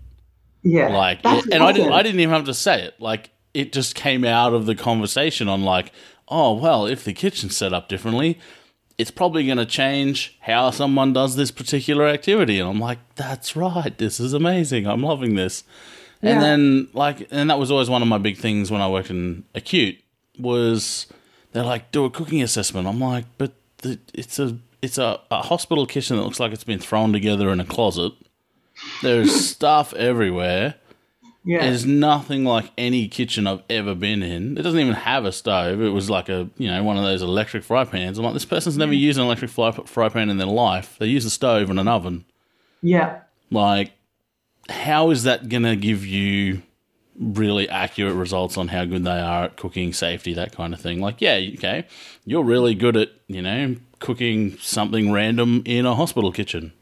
Yeah, 0.62 0.89
like 0.89 1.21
and 1.25 1.39
awesome. 1.39 1.62
I 1.62 1.73
didn't 1.73 1.93
I 1.93 2.03
didn't 2.03 2.21
even 2.21 2.35
have 2.35 2.45
to 2.47 2.55
say 2.55 2.83
it. 2.83 3.01
Like 3.01 3.31
it 3.55 3.73
just 3.73 3.95
came 3.95 4.25
out 4.25 4.53
of 4.53 4.67
the 4.67 4.75
conversation 4.75 5.49
on 5.49 5.62
like 5.62 5.93
oh 6.29 6.55
well 6.55 6.87
if 6.87 7.05
the 7.05 7.12
kitchen's 7.12 7.57
set 7.57 7.73
up 7.73 7.89
differently 7.89 8.39
it's 9.01 9.11
probably 9.11 9.47
going 9.47 9.57
to 9.57 9.65
change 9.65 10.37
how 10.41 10.71
someone 10.71 11.15
does 11.15 11.35
this 11.35 11.51
particular 11.51 12.07
activity. 12.07 12.61
And 12.61 12.69
I'm 12.69 12.79
like, 12.79 12.99
that's 13.15 13.57
right. 13.57 13.97
This 13.97 14.21
is 14.21 14.35
amazing. 14.35 14.87
I'm 14.87 15.03
loving 15.03 15.37
this. 15.37 15.65
Yeah. 16.21 16.33
And 16.33 16.43
then 16.43 16.89
like, 16.93 17.27
and 17.31 17.49
that 17.49 17.59
was 17.59 17.71
always 17.71 17.89
one 17.89 18.03
of 18.03 18.09
my 18.09 18.19
big 18.19 18.37
things 18.37 18.71
when 18.71 18.83
I 18.83 18.91
worked 18.91 19.09
in 19.09 19.45
acute 19.55 19.97
was 20.39 21.07
they're 21.53 21.65
like, 21.65 21.91
do 21.93 22.05
a 22.05 22.11
cooking 22.11 22.43
assessment. 22.43 22.87
I'm 22.87 23.01
like, 23.01 23.25
but 23.39 23.55
the, 23.79 23.99
it's 24.12 24.39
a, 24.39 24.59
it's 24.82 24.99
a, 24.99 25.21
a 25.31 25.43
hospital 25.43 25.87
kitchen 25.87 26.17
that 26.17 26.23
looks 26.23 26.41
like 26.41 26.53
it's 26.53 26.65
been 26.65 26.79
thrown 26.79 27.12
together 27.12 27.50
in 27.50 27.61
a 27.61 27.65
closet. 27.65 28.12
There's 29.03 29.47
stuff 29.49 29.93
everywhere. 29.94 30.77
Yeah. 31.44 31.62
There's 31.62 31.87
nothing 31.87 32.44
like 32.44 32.71
any 32.77 33.09
kitchen 33.09 33.47
I've 33.47 33.62
ever 33.71 33.94
been 33.94 34.23
in. 34.23 34.59
It 34.59 34.62
doesn't 34.62 34.79
even 34.79 34.93
have 34.93 35.25
a 35.25 35.32
stove. 35.32 35.81
It 35.81 35.88
was 35.88 36.11
like 36.11 36.29
a, 36.29 36.50
you 36.59 36.69
know, 36.69 36.82
one 36.85 36.99
of 36.99 37.05
those 37.05 37.23
electric 37.23 37.65
fry 37.65 37.85
pans. 37.85 38.19
I'm 38.19 38.25
like, 38.25 38.35
this 38.35 38.44
person's 38.44 38.77
never 38.77 38.93
used 38.93 39.19
an 39.19 39.25
electric 39.25 39.50
fry, 39.50 39.73
fry 39.73 40.09
pan 40.11 40.29
in 40.29 40.37
their 40.37 40.47
life. 40.47 40.97
They 40.99 41.06
use 41.06 41.25
a 41.25 41.31
stove 41.31 41.71
and 41.71 41.81
an 41.81 41.88
oven. 41.88 42.26
Yeah. 42.83 43.21
Like, 43.50 43.93
how 44.69 45.11
is 45.11 45.23
that 45.23 45.49
going 45.49 45.62
to 45.62 45.76
give 45.76 46.05
you 46.05 46.62
really 47.20 47.69
accurate 47.69 48.14
results 48.14 48.56
on 48.56 48.69
how 48.69 48.84
good 48.87 49.05
they 49.05 49.20
are 49.20 49.44
at 49.44 49.56
cooking, 49.56 49.93
safety, 49.93 50.34
that 50.34 50.52
kind 50.52 50.75
of 50.75 50.81
thing? 50.81 51.00
Like, 51.00 51.20
yeah, 51.20 51.38
okay, 51.55 51.87
you're 52.25 52.43
really 52.43 52.75
good 52.75 52.96
at, 52.96 53.11
you 53.28 53.43
know, 53.43 53.76
cooking 54.00 54.56
something 54.58 55.12
random 55.12 55.62
in 55.67 55.87
a 55.87 55.94
hospital 55.94 56.32
kitchen. 56.32 56.72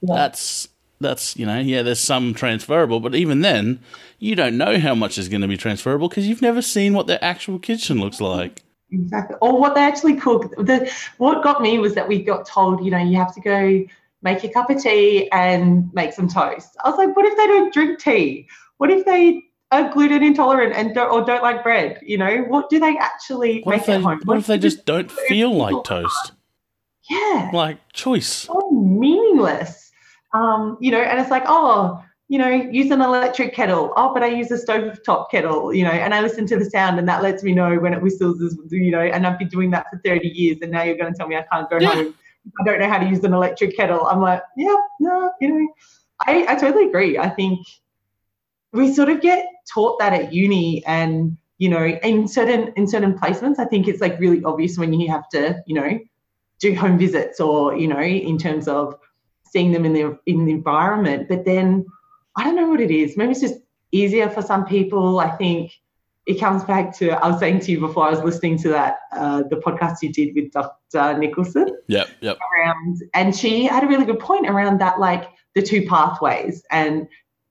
Yeah. 0.00 0.14
That's 0.14 0.68
that's 1.00 1.36
you 1.36 1.44
know 1.44 1.58
yeah 1.58 1.82
there's 1.82 2.00
some 2.00 2.34
transferable 2.34 3.00
but 3.00 3.14
even 3.14 3.40
then 3.40 3.80
you 4.18 4.34
don't 4.34 4.56
know 4.56 4.78
how 4.78 4.94
much 4.94 5.18
is 5.18 5.28
going 5.28 5.40
to 5.40 5.48
be 5.48 5.56
transferable 5.56 6.08
because 6.08 6.26
you've 6.26 6.42
never 6.42 6.62
seen 6.62 6.94
what 6.94 7.06
their 7.06 7.22
actual 7.22 7.58
kitchen 7.58 8.00
looks 8.00 8.20
like 8.20 8.62
exactly 8.90 9.36
or 9.40 9.58
what 9.58 9.74
they 9.74 9.82
actually 9.82 10.14
cook 10.14 10.50
the 10.56 10.90
what 11.18 11.42
got 11.42 11.60
me 11.60 11.78
was 11.78 11.94
that 11.94 12.08
we 12.08 12.22
got 12.22 12.46
told 12.46 12.84
you 12.84 12.90
know 12.90 12.98
you 12.98 13.16
have 13.16 13.34
to 13.34 13.40
go 13.40 13.84
make 14.22 14.42
a 14.44 14.48
cup 14.48 14.70
of 14.70 14.80
tea 14.80 15.28
and 15.30 15.92
make 15.94 16.12
some 16.12 16.28
toast 16.28 16.76
i 16.84 16.88
was 16.88 16.96
like 16.96 17.14
what 17.16 17.26
if 17.26 17.36
they 17.36 17.46
don't 17.46 17.72
drink 17.72 17.98
tea 17.98 18.46
what 18.78 18.90
if 18.90 19.04
they 19.04 19.42
are 19.70 19.92
gluten 19.92 20.22
intolerant 20.22 20.74
and 20.74 20.94
don't, 20.94 21.10
or 21.10 21.24
don't 21.24 21.42
like 21.42 21.62
bread 21.62 21.98
you 22.02 22.18
know 22.18 22.42
what 22.48 22.68
do 22.70 22.78
they 22.78 22.96
actually 22.98 23.60
what 23.62 23.76
make 23.76 23.86
they, 23.86 23.94
at 23.94 24.02
home 24.02 24.18
what, 24.18 24.26
what 24.26 24.38
if 24.38 24.46
they 24.46 24.58
just 24.58 24.84
don't 24.84 25.10
feel 25.10 25.52
like 25.54 25.84
toast 25.84 26.32
yeah 27.10 27.50
like 27.52 27.78
choice 27.92 28.28
so 28.28 28.70
meaningless 28.70 29.84
um, 30.34 30.76
you 30.80 30.90
know, 30.90 31.00
and 31.00 31.18
it's 31.20 31.30
like, 31.30 31.44
oh, 31.46 32.04
you 32.28 32.38
know, 32.38 32.48
use 32.48 32.90
an 32.90 33.00
electric 33.00 33.54
kettle. 33.54 33.92
Oh, 33.96 34.12
but 34.12 34.22
I 34.22 34.26
use 34.26 34.50
a 34.50 34.58
stove 34.58 34.98
top 35.06 35.30
kettle, 35.30 35.72
you 35.72 35.84
know, 35.84 35.90
and 35.90 36.12
I 36.12 36.20
listen 36.20 36.46
to 36.48 36.58
the 36.58 36.64
sound 36.64 36.98
and 36.98 37.08
that 37.08 37.22
lets 37.22 37.42
me 37.42 37.54
know 37.54 37.76
when 37.78 37.94
it 37.94 38.02
whistles, 38.02 38.40
you 38.70 38.90
know, 38.90 39.00
and 39.00 39.26
I've 39.26 39.38
been 39.38 39.48
doing 39.48 39.70
that 39.70 39.86
for 39.90 40.00
30 40.04 40.28
years 40.28 40.58
and 40.60 40.72
now 40.72 40.82
you're 40.82 40.96
going 40.96 41.12
to 41.12 41.16
tell 41.16 41.28
me 41.28 41.36
I 41.36 41.44
can't 41.52 41.70
go 41.70 41.78
yeah. 41.78 41.94
home. 41.94 42.14
I 42.60 42.64
don't 42.64 42.80
know 42.80 42.88
how 42.88 42.98
to 42.98 43.06
use 43.06 43.22
an 43.24 43.32
electric 43.32 43.76
kettle. 43.76 44.06
I'm 44.06 44.20
like, 44.20 44.42
yeah, 44.56 44.76
no, 45.00 45.32
you 45.40 45.48
know, 45.48 45.68
I, 46.26 46.46
I 46.48 46.54
totally 46.56 46.88
agree. 46.88 47.16
I 47.16 47.28
think 47.28 47.60
we 48.74 48.92
sort 48.92 49.08
of 49.08 49.20
get 49.20 49.46
taught 49.72 49.98
that 50.00 50.12
at 50.12 50.32
uni 50.32 50.84
and, 50.84 51.36
you 51.58 51.68
know, 51.68 51.86
in 51.86 52.28
certain 52.28 52.72
in 52.76 52.86
certain 52.86 53.16
placements, 53.16 53.58
I 53.58 53.64
think 53.64 53.88
it's 53.88 54.00
like 54.00 54.18
really 54.18 54.42
obvious 54.44 54.76
when 54.76 54.92
you 54.92 55.08
have 55.08 55.28
to, 55.30 55.62
you 55.66 55.74
know, 55.74 55.98
do 56.58 56.74
home 56.74 56.98
visits 56.98 57.40
or, 57.40 57.76
you 57.76 57.88
know, 57.88 58.00
in 58.02 58.36
terms 58.36 58.68
of 58.68 58.96
seeing 59.44 59.72
them 59.72 59.84
in 59.84 59.92
the 59.92 60.18
in 60.26 60.44
the 60.44 60.52
environment. 60.52 61.28
But 61.28 61.44
then 61.44 61.86
I 62.36 62.44
don't 62.44 62.56
know 62.56 62.68
what 62.68 62.80
it 62.80 62.90
is. 62.90 63.16
Maybe 63.16 63.30
it's 63.30 63.40
just 63.40 63.60
easier 63.92 64.28
for 64.28 64.42
some 64.42 64.66
people. 64.66 65.20
I 65.20 65.30
think 65.30 65.72
it 66.26 66.40
comes 66.40 66.64
back 66.64 66.96
to 66.98 67.10
I 67.10 67.28
was 67.28 67.38
saying 67.38 67.60
to 67.60 67.72
you 67.72 67.78
before 67.78 68.06
I 68.08 68.10
was 68.10 68.24
listening 68.24 68.58
to 68.58 68.68
that 68.70 68.96
uh, 69.12 69.44
the 69.50 69.56
podcast 69.56 70.02
you 70.02 70.12
did 70.12 70.34
with 70.34 70.50
Dr. 70.50 71.16
Nicholson. 71.16 71.68
Yep, 71.86 72.08
yep. 72.22 72.38
Around 72.58 73.02
and 73.14 73.36
she 73.36 73.66
had 73.66 73.84
a 73.84 73.86
really 73.86 74.04
good 74.04 74.18
point 74.18 74.48
around 74.48 74.80
that, 74.80 74.98
like 74.98 75.28
the 75.54 75.62
two 75.62 75.86
pathways 75.86 76.64
and 76.72 77.06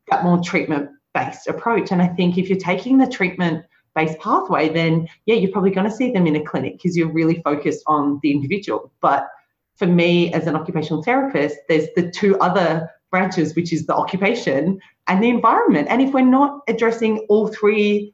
that 0.10 0.26
more 0.26 0.44
treatment 0.44 0.90
based 1.14 1.48
approach. 1.48 1.92
And 1.92 2.02
I 2.02 2.08
think 2.08 2.38
if 2.38 2.50
you're 2.50 2.58
taking 2.58 2.98
the 2.98 3.08
treatment 3.08 3.66
based 3.96 4.20
pathway, 4.20 4.70
then 4.70 5.08
yeah, 5.26 5.36
you're 5.36 5.52
probably 5.52 5.72
going 5.72 5.90
to 5.90 5.96
see 5.96 6.12
them 6.12 6.28
in 6.28 6.36
a 6.36 6.44
clinic 6.44 6.74
because 6.74 6.98
you're 6.98 7.12
really 7.12 7.42
focused 7.44 7.84
on 7.88 8.20
the 8.24 8.32
individual. 8.32 8.92
But 9.02 9.28
for 9.76 9.86
me 9.86 10.34
as 10.34 10.48
an 10.48 10.56
occupational 10.56 11.04
therapist, 11.04 11.58
there's 11.70 11.88
the 11.96 12.10
two 12.12 12.40
other 12.40 12.90
branches, 13.12 13.56
which 13.56 13.72
is 13.72 13.86
the 13.86 13.96
occupation 13.96 14.80
and 15.08 15.24
the 15.24 15.30
environment. 15.30 15.88
And 15.90 16.02
if 16.02 16.14
we're 16.14 16.22
not 16.22 16.62
addressing 16.68 17.20
all 17.30 17.48
three 17.48 18.14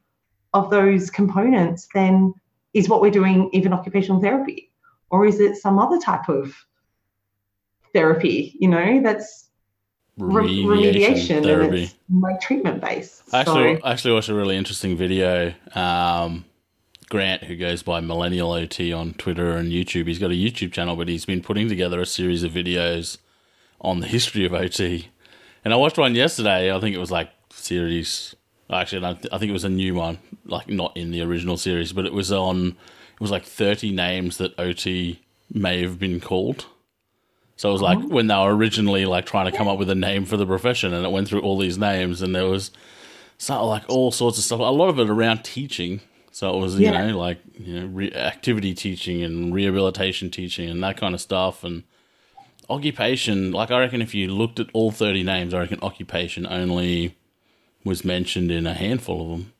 of 0.52 0.70
those 0.70 1.10
components, 1.10 1.88
then 1.94 2.34
is 2.74 2.88
what 2.88 3.00
we're 3.00 3.10
doing 3.10 3.48
even 3.52 3.72
occupational 3.72 4.20
therapy? 4.20 4.70
Or 5.10 5.24
is 5.24 5.40
it 5.40 5.56
some 5.56 5.78
other 5.78 5.98
type 5.98 6.28
of 6.28 6.54
therapy, 7.92 8.56
you 8.58 8.68
know, 8.68 9.00
that's 9.02 9.49
remediation, 10.20 10.64
remediation 10.64 11.42
therapy. 11.42 11.66
and 11.68 11.78
it's 11.78 11.94
like 12.10 12.40
treatment 12.40 12.80
based. 12.80 13.22
Actually, 13.32 13.76
so. 13.76 13.86
actually 13.86 14.14
watched 14.14 14.28
a 14.28 14.34
really 14.34 14.56
interesting 14.56 14.96
video. 14.96 15.52
Um, 15.74 16.44
Grant, 17.08 17.42
who 17.42 17.56
goes 17.56 17.82
by 17.82 18.00
Millennial 18.00 18.52
OT 18.52 18.92
on 18.92 19.14
Twitter 19.14 19.56
and 19.56 19.72
YouTube, 19.72 20.06
he's 20.06 20.20
got 20.20 20.30
a 20.30 20.34
YouTube 20.34 20.72
channel, 20.72 20.94
but 20.94 21.08
he's 21.08 21.24
been 21.24 21.42
putting 21.42 21.68
together 21.68 22.00
a 22.00 22.06
series 22.06 22.44
of 22.44 22.52
videos 22.52 23.18
on 23.80 23.98
the 23.98 24.06
history 24.06 24.44
of 24.44 24.54
OT. 24.54 25.08
And 25.64 25.74
I 25.74 25.76
watched 25.76 25.98
one 25.98 26.14
yesterday. 26.14 26.72
I 26.72 26.78
think 26.78 26.94
it 26.94 27.00
was 27.00 27.10
like 27.10 27.30
series. 27.52 28.34
Actually, 28.70 29.04
I 29.04 29.38
think 29.38 29.50
it 29.50 29.52
was 29.52 29.64
a 29.64 29.68
new 29.68 29.94
one, 29.94 30.18
like 30.44 30.68
not 30.68 30.96
in 30.96 31.10
the 31.10 31.22
original 31.22 31.56
series, 31.56 31.92
but 31.92 32.06
it 32.06 32.12
was 32.12 32.30
on. 32.30 32.68
It 32.68 33.20
was 33.20 33.32
like 33.32 33.44
thirty 33.44 33.90
names 33.90 34.36
that 34.36 34.58
OT 34.58 35.20
may 35.52 35.82
have 35.82 35.98
been 35.98 36.20
called. 36.20 36.66
So 37.60 37.68
it 37.68 37.72
was 37.72 37.82
like 37.82 37.98
oh. 37.98 38.08
when 38.08 38.26
they 38.26 38.34
were 38.34 38.56
originally 38.56 39.04
like 39.04 39.26
trying 39.26 39.44
to 39.44 39.54
come 39.54 39.68
up 39.68 39.78
with 39.78 39.90
a 39.90 39.94
name 39.94 40.24
for 40.24 40.38
the 40.38 40.46
profession, 40.46 40.94
and 40.94 41.04
it 41.04 41.12
went 41.12 41.28
through 41.28 41.42
all 41.42 41.58
these 41.58 41.76
names, 41.76 42.22
and 42.22 42.34
there 42.34 42.46
was 42.46 42.70
so 43.36 43.66
like 43.66 43.82
all 43.86 44.10
sorts 44.10 44.38
of 44.38 44.44
stuff. 44.44 44.60
A 44.60 44.62
lot 44.62 44.88
of 44.88 44.98
it 44.98 45.10
around 45.10 45.44
teaching. 45.44 46.00
So 46.32 46.56
it 46.56 46.58
was 46.58 46.80
you 46.80 46.86
yeah. 46.86 47.08
know 47.08 47.18
like 47.18 47.38
you 47.58 47.78
know 47.78 47.86
re- 47.88 48.14
activity 48.14 48.72
teaching 48.72 49.22
and 49.22 49.52
rehabilitation 49.52 50.30
teaching 50.30 50.70
and 50.70 50.82
that 50.82 50.96
kind 50.96 51.14
of 51.14 51.20
stuff, 51.20 51.62
and 51.62 51.82
occupation. 52.70 53.52
Like 53.52 53.70
I 53.70 53.80
reckon 53.80 54.00
if 54.00 54.14
you 54.14 54.28
looked 54.28 54.58
at 54.58 54.68
all 54.72 54.90
thirty 54.90 55.22
names, 55.22 55.52
I 55.52 55.58
reckon 55.58 55.80
occupation 55.82 56.46
only 56.46 57.14
was 57.84 58.06
mentioned 58.06 58.50
in 58.50 58.66
a 58.66 58.72
handful 58.72 59.20
of 59.20 59.28
them. 59.28 59.52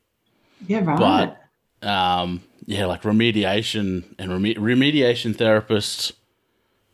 Yeah, 0.66 0.84
right. 0.86 1.36
But 1.82 1.86
um, 1.86 2.44
yeah, 2.64 2.86
like 2.86 3.02
remediation 3.02 4.14
and 4.18 4.30
reme- 4.30 4.56
remediation 4.56 5.34
therapists 5.34 6.12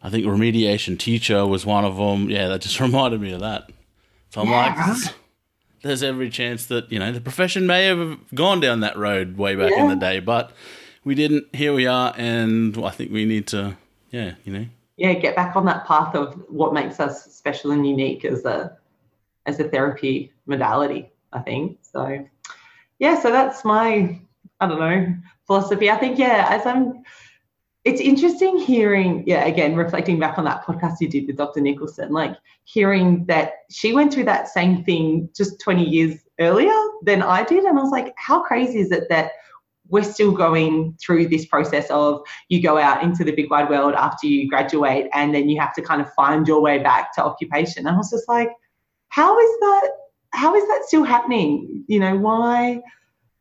I 0.02 0.10
think 0.10 0.26
remediation 0.26 0.98
teacher 0.98 1.46
was 1.46 1.66
one 1.66 1.84
of 1.84 1.96
them. 1.96 2.30
Yeah, 2.30 2.48
that 2.48 2.60
just 2.60 2.80
reminded 2.80 3.20
me 3.20 3.32
of 3.32 3.40
that. 3.40 3.70
So 4.30 4.42
I'm 4.42 4.48
yeah, 4.48 4.94
like, 4.94 5.14
there's 5.82 6.02
every 6.02 6.30
chance 6.30 6.66
that 6.66 6.90
you 6.90 6.98
know 6.98 7.12
the 7.12 7.20
profession 7.20 7.66
may 7.66 7.86
have 7.86 8.18
gone 8.34 8.60
down 8.60 8.80
that 8.80 8.96
road 8.96 9.36
way 9.36 9.54
back 9.56 9.70
yeah. 9.70 9.82
in 9.82 9.88
the 9.88 9.96
day, 9.96 10.20
but 10.20 10.52
we 11.04 11.14
didn't. 11.14 11.54
Here 11.54 11.72
we 11.72 11.86
are, 11.86 12.12
and 12.16 12.76
I 12.78 12.90
think 12.90 13.12
we 13.12 13.24
need 13.24 13.46
to, 13.48 13.76
yeah, 14.10 14.34
you 14.44 14.52
know, 14.52 14.66
yeah, 14.96 15.14
get 15.14 15.36
back 15.36 15.56
on 15.56 15.66
that 15.66 15.86
path 15.86 16.14
of 16.14 16.34
what 16.48 16.74
makes 16.74 17.00
us 17.00 17.34
special 17.34 17.70
and 17.70 17.86
unique 17.86 18.24
as 18.24 18.44
a 18.44 18.76
as 19.46 19.60
a 19.60 19.64
therapy 19.68 20.32
modality. 20.46 21.10
I 21.32 21.40
think 21.40 21.78
so. 21.82 22.26
Yeah, 22.98 23.20
so 23.20 23.30
that's 23.30 23.64
my 23.64 24.18
I 24.60 24.66
don't 24.66 24.80
know 24.80 25.14
philosophy. 25.46 25.90
I 25.90 25.96
think 25.96 26.18
yeah, 26.18 26.46
as 26.50 26.66
I'm 26.66 27.04
it's 27.86 28.00
interesting 28.00 28.58
hearing, 28.58 29.22
yeah, 29.28 29.44
again, 29.44 29.76
reflecting 29.76 30.18
back 30.18 30.38
on 30.38 30.44
that 30.44 30.64
podcast 30.64 30.96
you 31.00 31.08
did 31.08 31.28
with 31.28 31.36
Dr. 31.36 31.60
Nicholson, 31.60 32.12
like 32.12 32.36
hearing 32.64 33.24
that 33.26 33.52
she 33.70 33.92
went 33.92 34.12
through 34.12 34.24
that 34.24 34.48
same 34.48 34.82
thing 34.82 35.28
just 35.36 35.60
20 35.60 35.84
years 35.84 36.16
earlier 36.40 36.74
than 37.02 37.22
I 37.22 37.44
did. 37.44 37.62
And 37.62 37.78
I 37.78 37.82
was 37.82 37.92
like, 37.92 38.12
how 38.18 38.42
crazy 38.42 38.80
is 38.80 38.90
it 38.90 39.04
that 39.08 39.30
we're 39.88 40.02
still 40.02 40.32
going 40.32 40.98
through 41.00 41.28
this 41.28 41.46
process 41.46 41.88
of 41.90 42.22
you 42.48 42.60
go 42.60 42.76
out 42.76 43.04
into 43.04 43.22
the 43.22 43.30
big 43.30 43.48
wide 43.52 43.70
world 43.70 43.94
after 43.94 44.26
you 44.26 44.48
graduate 44.48 45.06
and 45.12 45.32
then 45.32 45.48
you 45.48 45.60
have 45.60 45.72
to 45.74 45.80
kind 45.80 46.00
of 46.00 46.12
find 46.14 46.48
your 46.48 46.60
way 46.60 46.80
back 46.80 47.14
to 47.14 47.22
occupation. 47.22 47.86
And 47.86 47.94
I 47.94 47.96
was 47.96 48.10
just 48.10 48.28
like, 48.28 48.50
how 49.10 49.38
is 49.38 49.50
that? 49.60 49.90
How 50.32 50.56
is 50.56 50.66
that 50.66 50.82
still 50.86 51.04
happening? 51.04 51.84
You 51.86 52.00
know, 52.00 52.18
why? 52.18 52.82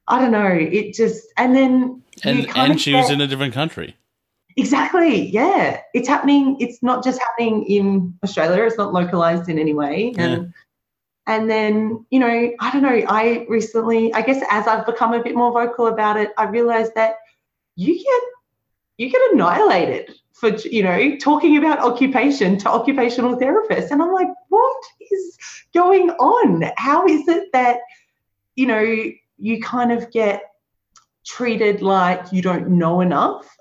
I 0.07 0.19
don't 0.19 0.31
know. 0.31 0.45
It 0.45 0.93
just, 0.93 1.25
and 1.35 1.55
then. 1.55 2.03
And, 2.23 2.47
and 2.55 2.79
she 2.79 2.93
was 2.93 3.09
in 3.09 3.21
a 3.21 3.27
different 3.27 3.55
country. 3.55 3.95
Exactly. 4.57 5.29
Yeah. 5.29 5.81
It's 5.93 6.07
happening. 6.07 6.57
It's 6.59 6.81
not 6.81 7.03
just 7.03 7.19
happening 7.19 7.65
in 7.65 8.17
Australia. 8.23 8.63
It's 8.63 8.77
not 8.77 8.93
localized 8.93 9.49
in 9.49 9.59
any 9.59 9.73
way. 9.73 10.13
Yeah. 10.15 10.23
And 10.23 10.53
and 11.27 11.49
then, 11.49 12.05
you 12.11 12.19
know, 12.19 12.51
I 12.59 12.71
don't 12.71 12.83
know, 12.83 13.03
I 13.09 13.47
recently, 13.49 14.13
I 14.13 14.21
guess 14.21 14.45
as 14.51 14.67
I've 14.67 14.85
become 14.85 15.11
a 15.11 15.23
bit 15.23 15.33
more 15.33 15.51
vocal 15.51 15.87
about 15.87 16.17
it, 16.17 16.31
I 16.37 16.43
realized 16.43 16.93
that 16.93 17.15
you 17.75 17.95
get 17.95 18.21
you 18.97 19.09
get 19.09 19.31
annihilated 19.33 20.13
for 20.33 20.49
you 20.49 20.83
know 20.83 21.17
talking 21.17 21.57
about 21.57 21.79
occupation 21.79 22.57
to 22.57 22.69
occupational 22.69 23.37
therapists 23.37 23.91
and 23.91 24.01
i'm 24.01 24.13
like 24.13 24.27
what 24.49 24.83
is 25.11 25.37
going 25.73 26.09
on 26.11 26.63
how 26.77 27.05
is 27.05 27.27
it 27.27 27.51
that 27.53 27.79
you 28.55 28.65
know 28.65 29.03
you 29.37 29.61
kind 29.61 29.91
of 29.91 30.11
get 30.11 30.43
treated 31.25 31.81
like 31.81 32.31
you 32.31 32.41
don't 32.41 32.69
know 32.69 33.01
enough 33.01 33.54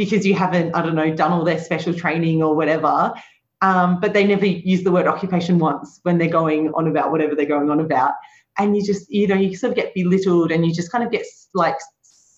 because 0.00 0.24
you 0.24 0.32
haven't, 0.32 0.74
I 0.74 0.80
don't 0.80 0.94
know, 0.94 1.14
done 1.14 1.30
all 1.30 1.44
their 1.44 1.58
special 1.58 1.92
training 1.92 2.42
or 2.42 2.56
whatever. 2.56 3.12
Um, 3.60 4.00
but 4.00 4.14
they 4.14 4.26
never 4.26 4.46
use 4.46 4.82
the 4.82 4.90
word 4.90 5.06
occupation 5.06 5.58
once 5.58 6.00
when 6.04 6.16
they're 6.16 6.26
going 6.26 6.70
on 6.70 6.86
about 6.86 7.10
whatever 7.10 7.34
they're 7.34 7.44
going 7.44 7.68
on 7.68 7.80
about. 7.80 8.14
And 8.56 8.74
you 8.74 8.82
just, 8.82 9.10
you 9.10 9.26
know, 9.26 9.34
you 9.34 9.54
sort 9.54 9.72
of 9.72 9.76
get 9.76 9.92
belittled 9.94 10.52
and 10.52 10.64
you 10.64 10.72
just 10.72 10.90
kind 10.90 11.04
of 11.04 11.12
get 11.12 11.26
like 11.52 11.76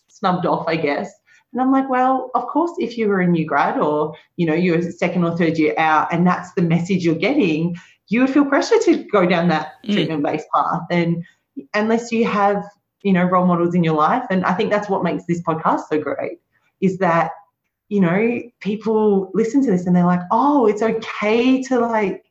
snubbed 0.08 0.44
off, 0.44 0.66
I 0.66 0.74
guess. 0.74 1.12
And 1.52 1.62
I'm 1.62 1.70
like, 1.70 1.88
well, 1.88 2.32
of 2.34 2.48
course, 2.48 2.72
if 2.78 2.98
you 2.98 3.06
were 3.06 3.20
a 3.20 3.28
new 3.28 3.46
grad 3.46 3.78
or, 3.78 4.16
you 4.36 4.44
know, 4.44 4.54
you're 4.54 4.82
second 4.90 5.22
or 5.22 5.36
third 5.38 5.56
year 5.56 5.74
out 5.78 6.12
and 6.12 6.26
that's 6.26 6.52
the 6.54 6.62
message 6.62 7.04
you're 7.04 7.14
getting, 7.14 7.76
you 8.08 8.22
would 8.22 8.30
feel 8.30 8.44
pressure 8.44 8.80
to 8.86 9.04
go 9.04 9.24
down 9.24 9.46
that 9.50 9.74
mm. 9.86 9.92
treatment 9.92 10.24
based 10.24 10.48
path. 10.52 10.82
And 10.90 11.24
unless 11.74 12.10
you 12.10 12.26
have, 12.26 12.64
you 13.02 13.12
know, 13.12 13.22
role 13.22 13.46
models 13.46 13.76
in 13.76 13.84
your 13.84 13.94
life. 13.94 14.24
And 14.30 14.44
I 14.44 14.54
think 14.54 14.72
that's 14.72 14.88
what 14.88 15.04
makes 15.04 15.26
this 15.26 15.40
podcast 15.42 15.82
so 15.88 16.00
great 16.00 16.38
is 16.80 16.98
that 16.98 17.30
you 17.92 18.00
know, 18.00 18.40
people 18.60 19.30
listen 19.34 19.62
to 19.62 19.70
this 19.70 19.84
and 19.84 19.94
they're 19.94 20.06
like, 20.06 20.22
oh, 20.30 20.66
it's 20.66 20.80
okay 20.80 21.62
to 21.64 21.78
like 21.78 22.24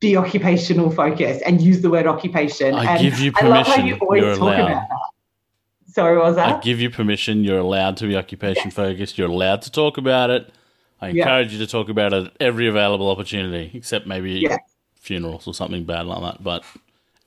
be 0.00 0.16
occupational 0.16 0.90
focused 0.90 1.42
and 1.46 1.62
use 1.62 1.80
the 1.80 1.88
word 1.88 2.08
occupation. 2.08 2.74
I 2.74 2.96
and 2.96 3.00
give 3.00 3.20
you 3.20 3.30
permission. 3.30 3.52
I 3.52 3.58
love 3.58 3.66
how 3.68 3.84
you 3.84 3.94
always 3.98 4.22
You're 4.22 4.34
talk 4.34 4.42
allowed. 4.42 4.60
about 4.62 4.88
that. 4.88 5.92
Sorry, 5.92 6.18
was 6.18 6.34
that? 6.34 6.56
I 6.56 6.60
give 6.60 6.80
you 6.80 6.90
permission. 6.90 7.44
You're 7.44 7.60
allowed 7.60 7.96
to 7.98 8.08
be 8.08 8.16
occupation 8.16 8.64
yes. 8.64 8.74
focused. 8.74 9.16
You're 9.16 9.30
allowed 9.30 9.62
to 9.62 9.70
talk 9.70 9.96
about 9.96 10.30
it. 10.30 10.52
I 11.00 11.10
encourage 11.10 11.52
yeah. 11.52 11.60
you 11.60 11.64
to 11.64 11.70
talk 11.70 11.88
about 11.88 12.12
it 12.12 12.26
at 12.26 12.32
every 12.40 12.66
available 12.66 13.08
opportunity, 13.08 13.70
except 13.74 14.08
maybe 14.08 14.32
yeah. 14.32 14.56
funerals 14.96 15.46
or 15.46 15.54
something 15.54 15.84
bad 15.84 16.06
like 16.06 16.20
that. 16.20 16.42
But 16.42 16.64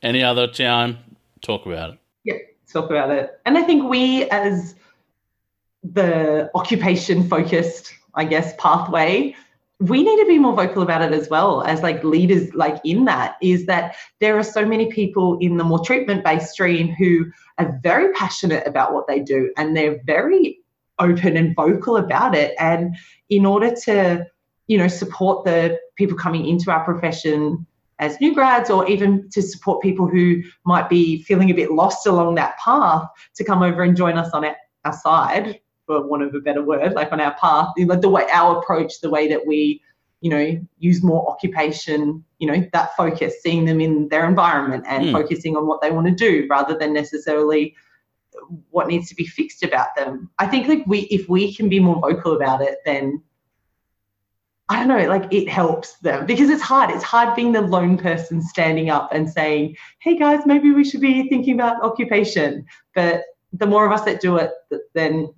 any 0.04 0.22
other 0.22 0.48
time, 0.48 0.98
talk 1.42 1.66
about 1.66 1.94
it. 1.94 2.00
Yeah, 2.26 2.34
talk 2.74 2.90
about 2.90 3.10
it. 3.12 3.40
And 3.46 3.58
I 3.58 3.62
think 3.62 3.90
we 3.90 4.30
as 4.32 4.76
the 5.84 6.50
occupation 6.56 7.28
focused, 7.28 7.94
I 8.16 8.26
guess, 8.26 8.54
pathway, 8.58 9.36
we 9.80 10.04
need 10.04 10.18
to 10.22 10.26
be 10.26 10.38
more 10.38 10.54
vocal 10.54 10.84
about 10.84 11.02
it 11.02 11.14
as 11.14 11.30
well 11.30 11.62
as 11.62 11.82
like 11.82 12.04
leaders 12.04 12.54
like 12.54 12.82
in 12.84 13.06
that 13.06 13.38
is 13.42 13.66
that 13.68 13.96
there 14.20 14.38
are 14.38 14.44
so 14.44 14.66
many 14.66 14.92
people 14.92 15.38
in 15.40 15.56
the 15.56 15.64
more 15.64 15.80
treatment 15.80 16.24
based 16.24 16.52
stream 16.52 16.90
who 16.90 17.26
are 17.58 17.80
very 17.82 18.12
passionate 18.14 18.68
about 18.68 18.94
what 18.94 19.08
they 19.08 19.22
do 19.22 19.52
and 19.56 19.76
they're 19.76 20.02
very 20.06 20.60
open 21.00 21.38
and 21.38 21.56
vocal 21.56 21.96
about 21.96 22.36
it. 22.36 22.56
And 22.60 22.98
in 23.30 23.46
order 23.46 23.74
to 23.86 24.26
you 24.68 24.78
know 24.78 24.88
support 24.88 25.46
the 25.46 25.80
people 25.96 26.18
coming 26.18 26.46
into 26.46 26.72
our 26.72 26.84
profession 26.84 27.66
as 28.00 28.20
new 28.22 28.34
grads 28.34 28.70
or 28.70 28.88
even 28.88 29.30
to 29.32 29.42
support 29.42 29.82
people 29.82 30.08
who 30.08 30.42
might 30.66 30.90
be 30.90 31.24
feeling 31.24 31.50
a 31.50 31.54
bit 31.54 31.72
lost 31.72 32.06
along 32.06 32.36
that 32.36 32.58
path 32.58 33.08
to 33.36 33.44
come 33.44 33.64
over 33.64 33.82
and 33.84 33.98
join 33.98 34.18
us 34.18 34.32
on 34.32 34.46
our 34.86 34.94
side 34.94 35.60
for 35.90 36.06
want 36.06 36.22
of 36.22 36.36
a 36.36 36.40
better 36.40 36.62
word, 36.62 36.94
like 36.94 37.12
on 37.12 37.20
our 37.20 37.34
path, 37.34 37.70
like 37.76 38.02
the 38.02 38.10
way 38.10 38.24
our 38.32 38.60
approach, 38.60 39.02
the 39.02 39.10
way 39.10 39.28
that 39.28 39.48
we, 39.48 39.82
you 40.22 40.30
know, 40.30 40.62
use 40.78 41.02
more 41.02 41.28
occupation, 41.28 42.24
you 42.38 42.46
know, 42.46 42.64
that 42.74 42.96
focus, 42.96 43.42
seeing 43.42 43.66
them 43.66 43.82
in 43.82 44.08
their 44.10 44.28
environment 44.28 44.86
and 44.88 45.06
mm. 45.06 45.12
focusing 45.12 45.58
on 45.58 45.66
what 45.66 45.82
they 45.82 45.90
want 45.90 46.06
to 46.06 46.14
do 46.14 46.46
rather 46.48 46.78
than 46.78 46.94
necessarily 46.94 47.76
what 48.70 48.88
needs 48.88 49.10
to 49.10 49.16
be 49.16 49.26
fixed 49.26 49.64
about 49.64 49.88
them. 49.98 50.30
I 50.38 50.46
think 50.46 50.68
like 50.68 50.84
we 50.86 51.00
if 51.18 51.28
we 51.28 51.56
can 51.56 51.70
be 51.70 51.80
more 51.80 52.00
vocal 52.00 52.36
about 52.36 52.62
it, 52.62 52.78
then 52.86 53.24
I 54.70 54.78
don't 54.78 54.90
know, 54.90 55.10
like 55.10 55.34
it 55.34 55.50
helps 55.50 55.98
them 56.02 56.28
because 56.28 56.52
it's 56.52 56.62
hard. 56.62 56.92
It's 56.92 57.04
hard 57.04 57.36
being 57.36 57.52
the 57.52 57.62
lone 57.62 57.98
person 57.98 58.44
standing 58.44 58.92
up 58.92 59.10
and 59.12 59.28
saying, 59.28 59.76
hey 60.02 60.16
guys, 60.20 60.46
maybe 60.46 60.70
we 60.70 60.84
should 60.84 61.02
be 61.02 61.28
thinking 61.30 61.56
about 61.56 61.82
occupation. 61.82 62.68
But 62.94 63.24
the 63.54 63.66
more 63.66 63.88
of 63.88 63.92
us 63.92 64.06
that 64.06 64.22
do 64.22 64.38
it, 64.38 64.52
then 64.94 65.34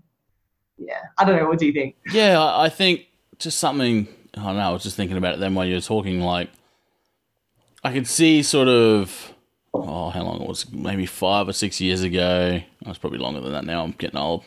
yeah, 0.85 1.01
I 1.17 1.25
don't 1.25 1.37
know. 1.37 1.47
What 1.47 1.59
do 1.59 1.65
you 1.65 1.73
think? 1.73 1.95
Yeah, 2.11 2.39
I 2.39 2.69
think 2.69 3.05
just 3.39 3.59
something. 3.59 4.07
I 4.35 4.43
don't 4.43 4.55
know. 4.55 4.61
I 4.61 4.71
was 4.71 4.83
just 4.83 4.95
thinking 4.95 5.17
about 5.17 5.35
it 5.35 5.39
then 5.39 5.55
while 5.55 5.65
you 5.65 5.75
were 5.75 5.81
talking. 5.81 6.21
Like, 6.21 6.49
I 7.83 7.91
could 7.91 8.07
see 8.07 8.43
sort 8.43 8.67
of. 8.67 9.33
Oh, 9.73 10.09
how 10.09 10.23
long 10.23 10.41
it 10.41 10.47
was? 10.47 10.69
Maybe 10.71 11.05
five 11.05 11.47
or 11.47 11.53
six 11.53 11.79
years 11.79 12.01
ago. 12.01 12.61
I 12.85 12.89
was 12.89 12.97
probably 12.97 13.19
longer 13.19 13.39
than 13.39 13.53
that 13.53 13.63
now. 13.63 13.83
I'm 13.83 13.91
getting 13.91 14.19
old. 14.19 14.43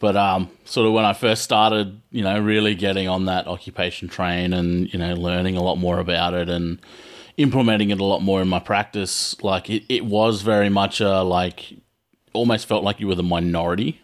But 0.00 0.16
um, 0.16 0.50
sort 0.64 0.86
of 0.86 0.92
when 0.92 1.04
I 1.04 1.12
first 1.12 1.42
started, 1.42 2.00
you 2.10 2.22
know, 2.22 2.38
really 2.38 2.74
getting 2.74 3.08
on 3.08 3.26
that 3.26 3.46
occupation 3.46 4.08
train 4.08 4.52
and 4.52 4.92
you 4.92 4.98
know 4.98 5.14
learning 5.14 5.56
a 5.56 5.62
lot 5.62 5.76
more 5.76 5.98
about 5.98 6.34
it 6.34 6.48
and 6.48 6.80
implementing 7.36 7.90
it 7.90 8.00
a 8.00 8.04
lot 8.04 8.20
more 8.20 8.42
in 8.42 8.48
my 8.48 8.58
practice. 8.58 9.40
Like 9.42 9.70
it, 9.70 9.84
it 9.88 10.04
was 10.04 10.42
very 10.42 10.68
much 10.68 11.00
a 11.00 11.22
like 11.22 11.74
almost 12.32 12.66
felt 12.66 12.84
like 12.84 13.00
you 13.00 13.06
were 13.06 13.14
the 13.14 13.22
minority 13.22 14.00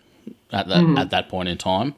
at 0.52 0.68
that 0.68 0.84
mm. 0.84 0.98
at 0.98 1.10
that 1.10 1.28
point 1.28 1.48
in 1.48 1.58
time. 1.58 1.94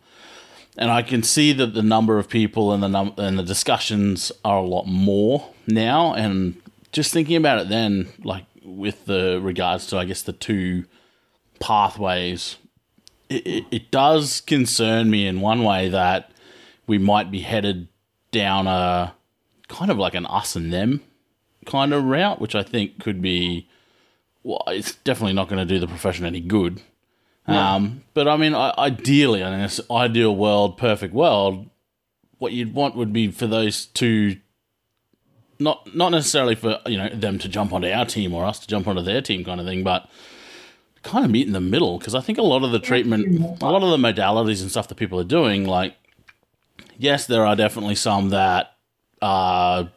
And 0.76 0.90
I 0.90 1.02
can 1.02 1.22
see 1.22 1.52
that 1.52 1.74
the 1.74 1.82
number 1.82 2.18
of 2.18 2.28
people 2.28 2.72
and 2.72 2.82
the 2.82 2.88
num- 2.88 3.14
and 3.16 3.38
the 3.38 3.44
discussions 3.44 4.32
are 4.44 4.58
a 4.58 4.66
lot 4.66 4.86
more 4.86 5.50
now, 5.66 6.14
and 6.14 6.60
just 6.92 7.12
thinking 7.12 7.36
about 7.36 7.58
it 7.58 7.68
then, 7.68 8.08
like 8.22 8.44
with 8.64 9.06
the 9.06 9.40
regards 9.40 9.86
to, 9.88 9.98
I 9.98 10.04
guess, 10.04 10.22
the 10.22 10.32
two 10.32 10.84
pathways, 11.60 12.56
it, 13.28 13.46
it, 13.46 13.64
it 13.70 13.90
does 13.90 14.40
concern 14.40 15.10
me 15.10 15.26
in 15.26 15.40
one 15.40 15.62
way 15.62 15.88
that 15.88 16.30
we 16.86 16.98
might 16.98 17.30
be 17.30 17.40
headed 17.40 17.88
down 18.32 18.66
a 18.66 19.14
kind 19.68 19.90
of 19.90 19.98
like 19.98 20.14
an 20.14 20.26
us 20.26 20.56
and 20.56 20.72
them 20.72 21.00
kind 21.66 21.94
of 21.94 22.04
route, 22.04 22.40
which 22.40 22.54
I 22.54 22.62
think 22.62 23.00
could 23.02 23.22
be, 23.22 23.68
well, 24.42 24.62
it's 24.66 24.96
definitely 24.96 25.32
not 25.34 25.48
going 25.48 25.66
to 25.66 25.74
do 25.74 25.78
the 25.78 25.86
profession 25.86 26.26
any 26.26 26.40
good. 26.40 26.82
No. 27.46 27.58
Um, 27.58 28.04
but 28.14 28.26
I 28.26 28.36
mean, 28.36 28.54
ideally, 28.54 29.42
in 29.42 29.60
this 29.60 29.80
ideal 29.90 30.34
world, 30.34 30.78
perfect 30.78 31.12
world, 31.12 31.68
what 32.38 32.52
you'd 32.52 32.74
want 32.74 32.96
would 32.96 33.12
be 33.12 33.30
for 33.30 33.46
those 33.46 33.86
two, 33.86 34.38
not 35.58 35.94
not 35.94 36.10
necessarily 36.10 36.54
for 36.54 36.80
you 36.86 36.96
know 36.96 37.08
them 37.10 37.38
to 37.38 37.48
jump 37.48 37.72
onto 37.72 37.88
our 37.88 38.06
team 38.06 38.32
or 38.34 38.44
us 38.44 38.58
to 38.60 38.66
jump 38.66 38.88
onto 38.88 39.02
their 39.02 39.20
team, 39.20 39.44
kind 39.44 39.60
of 39.60 39.66
thing, 39.66 39.84
but 39.84 40.08
kind 41.02 41.24
of 41.24 41.30
meet 41.30 41.46
in 41.46 41.52
the 41.52 41.60
middle 41.60 41.98
because 41.98 42.14
I 42.14 42.20
think 42.20 42.38
a 42.38 42.42
lot 42.42 42.64
of 42.64 42.72
the 42.72 42.78
treatment, 42.78 43.60
a 43.60 43.66
lot 43.66 43.82
of 43.82 43.90
the 43.90 43.98
modalities 43.98 44.62
and 44.62 44.70
stuff 44.70 44.88
that 44.88 44.94
people 44.94 45.20
are 45.20 45.24
doing, 45.24 45.66
like 45.66 45.96
yes, 46.98 47.26
there 47.26 47.46
are 47.46 47.56
definitely 47.56 47.94
some 47.94 48.30
that 48.30 48.76
are 49.20 49.90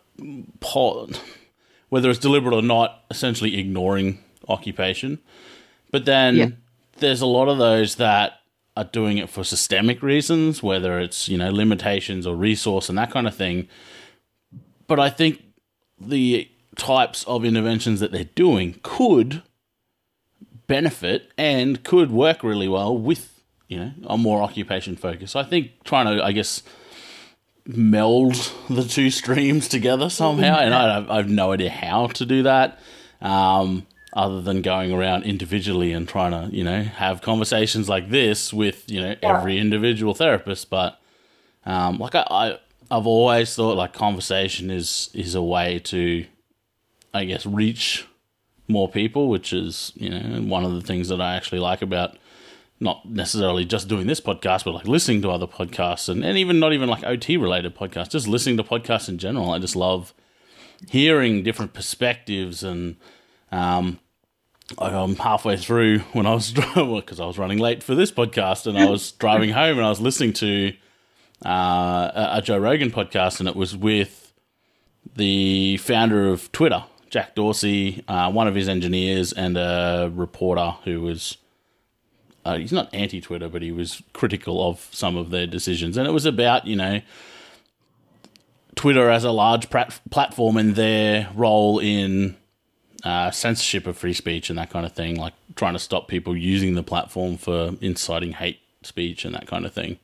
whether 1.89 2.10
it's 2.10 2.20
deliberate 2.20 2.54
or 2.54 2.62
not, 2.62 3.04
essentially 3.10 3.58
ignoring 3.58 4.20
occupation. 4.48 5.20
But 5.92 6.06
then 6.06 6.36
yeah. 6.36 6.48
There's 7.00 7.22
a 7.22 7.25
lot 7.25 7.48
of 7.48 7.58
those 7.58 7.96
that 7.96 8.39
are 8.75 8.84
doing 8.84 9.18
it 9.18 9.30
for 9.30 9.44
systemic 9.44 10.04
reasons, 10.04 10.62
whether 10.62 11.00
it's, 11.00 11.27
you 11.27 11.38
know, 11.38 11.51
limitations 11.51 12.27
or 12.27 12.36
resource 12.36 12.89
and 12.89 12.98
that 12.98 13.12
kind 13.12 13.27
of 13.27 13.36
thing. 13.36 13.68
But 14.88 15.00
I 15.00 15.10
think 15.10 15.44
the 16.00 16.50
types 16.75 17.24
of 17.24 17.44
interventions 17.44 18.00
that 18.00 18.12
they're 18.12 18.24
doing 18.24 18.80
could 18.84 19.42
benefit 20.68 21.32
and 21.38 21.84
could 21.84 22.12
work 22.12 22.44
really 22.44 22.68
well 22.68 22.96
with, 22.96 23.42
you 23.68 23.80
know, 23.80 23.92
a 24.06 24.18
more 24.18 24.42
occupation 24.42 24.96
focus. 24.96 25.32
So 25.32 25.39
I 25.39 25.44
think 25.44 25.72
trying 25.84 26.18
to, 26.18 26.24
I 26.24 26.32
guess, 26.32 26.62
meld 27.66 28.54
the 28.70 28.84
two 28.84 29.10
streams 29.12 29.68
together 29.68 30.10
somehow, 30.10 30.60
and 30.60 30.74
I 30.74 30.94
have, 30.94 31.10
I 31.10 31.18
have 31.18 31.30
no 31.30 31.51
idea 31.51 31.70
how 31.70 32.08
to 32.08 32.25
do 32.25 32.44
that. 32.44 32.80
Um, 33.22 33.88
other 34.17 34.41
than 34.41 34.63
going 34.63 34.91
around 34.91 35.24
individually 35.24 35.93
and 35.93 36.09
trying 36.09 36.31
to, 36.31 36.53
you 36.53 36.63
know, 36.63 36.81
have 36.81 37.21
conversations 37.21 37.88
like 37.88 38.09
this 38.09 38.51
with, 38.51 38.89
you 38.89 39.00
know, 39.00 39.15
yeah. 39.21 39.38
every 39.38 39.59
individual 39.59 40.15
therapist. 40.15 40.71
But 40.71 41.00
um, 41.67 42.00
like 42.00 42.15
I, 42.15 42.25
I, 42.29 42.59
I've 42.89 43.05
always 43.05 43.55
thought 43.55 43.77
like 43.77 43.93
conversation 43.93 44.71
is 44.71 45.12
is 45.13 45.36
a 45.36 45.41
way 45.41 45.77
to, 45.86 46.25
I 47.13 47.25
guess, 47.25 47.45
reach 47.45 48.07
more 48.67 48.89
people, 48.89 49.29
which 49.29 49.53
is 49.53 49.91
you 49.95 50.09
know 50.09 50.41
one 50.41 50.65
of 50.65 50.74
the 50.74 50.81
things 50.81 51.09
that 51.09 51.21
I 51.21 51.36
actually 51.36 51.59
like 51.59 51.83
about 51.83 52.17
not 52.79 53.07
necessarily 53.07 53.65
just 53.65 53.88
doing 53.88 54.07
this 54.07 54.19
podcast, 54.19 54.65
but 54.65 54.74
like 54.74 54.88
listening 54.88 55.21
to 55.21 55.29
other 55.29 55.47
podcasts 55.47 56.09
and, 56.09 56.25
and 56.25 56.39
even 56.39 56.59
not 56.59 56.74
even 56.74 56.89
like 56.89 57.03
OT 57.03 57.38
related 57.38 57.75
podcasts, 57.75 58.09
just 58.09 58.27
listening 58.27 58.57
to 58.57 58.63
podcasts 58.63 59.09
in 59.09 59.19
general. 59.19 59.51
I 59.51 59.59
just 59.59 59.75
love 59.75 60.13
hearing 60.89 61.43
different 61.43 61.74
perspectives 61.74 62.63
and 62.63 62.95
um, 63.51 64.00
I'm 64.77 65.15
halfway 65.15 65.57
through 65.57 66.00
when 66.12 66.25
I 66.25 66.33
was 66.33 66.51
because 66.75 67.19
I 67.19 67.25
was 67.25 67.38
running 67.38 67.57
late 67.59 67.83
for 67.83 67.95
this 67.95 68.12
podcast 68.12 68.67
and 68.67 68.77
I 68.77 68.86
was 68.86 69.12
driving 69.19 69.51
home 69.51 69.77
and 69.77 69.86
I 69.86 69.89
was 69.89 70.01
listening 70.01 70.33
to 70.33 70.74
uh, 71.45 72.29
a 72.33 72.41
Joe 72.43 72.57
Rogan 72.57 72.91
podcast 72.91 73.39
and 73.39 73.47
it 73.47 73.55
was 73.55 73.75
with 73.77 74.33
the 75.15 75.77
founder 75.77 76.27
of 76.27 76.51
Twitter, 76.51 76.83
Jack 77.09 77.36
Dorsey, 77.36 78.03
uh, 78.07 78.29
one 78.31 78.47
of 78.47 78.55
his 78.55 78.67
engineers, 78.67 79.31
and 79.31 79.57
a 79.57 80.12
reporter 80.13 80.75
who 80.83 81.01
was 81.01 81.38
uh, 82.43 82.57
he's 82.57 82.71
not 82.71 82.93
anti 82.93 83.21
Twitter, 83.21 83.49
but 83.49 83.62
he 83.62 83.71
was 83.71 84.01
critical 84.13 84.69
of 84.69 84.88
some 84.91 85.17
of 85.17 85.30
their 85.32 85.47
decisions. 85.47 85.97
And 85.97 86.08
it 86.08 86.12
was 86.12 86.25
about, 86.25 86.65
you 86.67 86.75
know, 86.75 87.01
Twitter 88.75 89.10
as 89.10 89.23
a 89.23 89.32
large 89.32 89.69
prat- 89.69 89.99
platform 90.12 90.56
and 90.56 90.75
their 90.75 91.30
role 91.36 91.80
in 91.80 92.38
uh, 93.03 93.31
censorship 93.31 93.88
of 93.88 93.97
free 93.97 94.13
speech 94.13 94.49
and 94.49 94.57
that 94.57 94.69
kind 94.69 94.86
of 94.86 94.93
thing, 94.93 95.15
like 95.15 95.33
trying 95.55 95.73
to 95.73 95.79
stop 95.79 96.07
people 96.07 96.36
using 96.36 96.75
the 96.75 96.83
platform 96.83 97.38
for 97.38 97.71
inciting 97.81 98.33
hate 98.33 98.60
speech 98.83 99.25
and 99.25 99.36
that 99.36 99.47
kind 99.47 99.65
of 99.65 99.73
thing, 99.73 99.99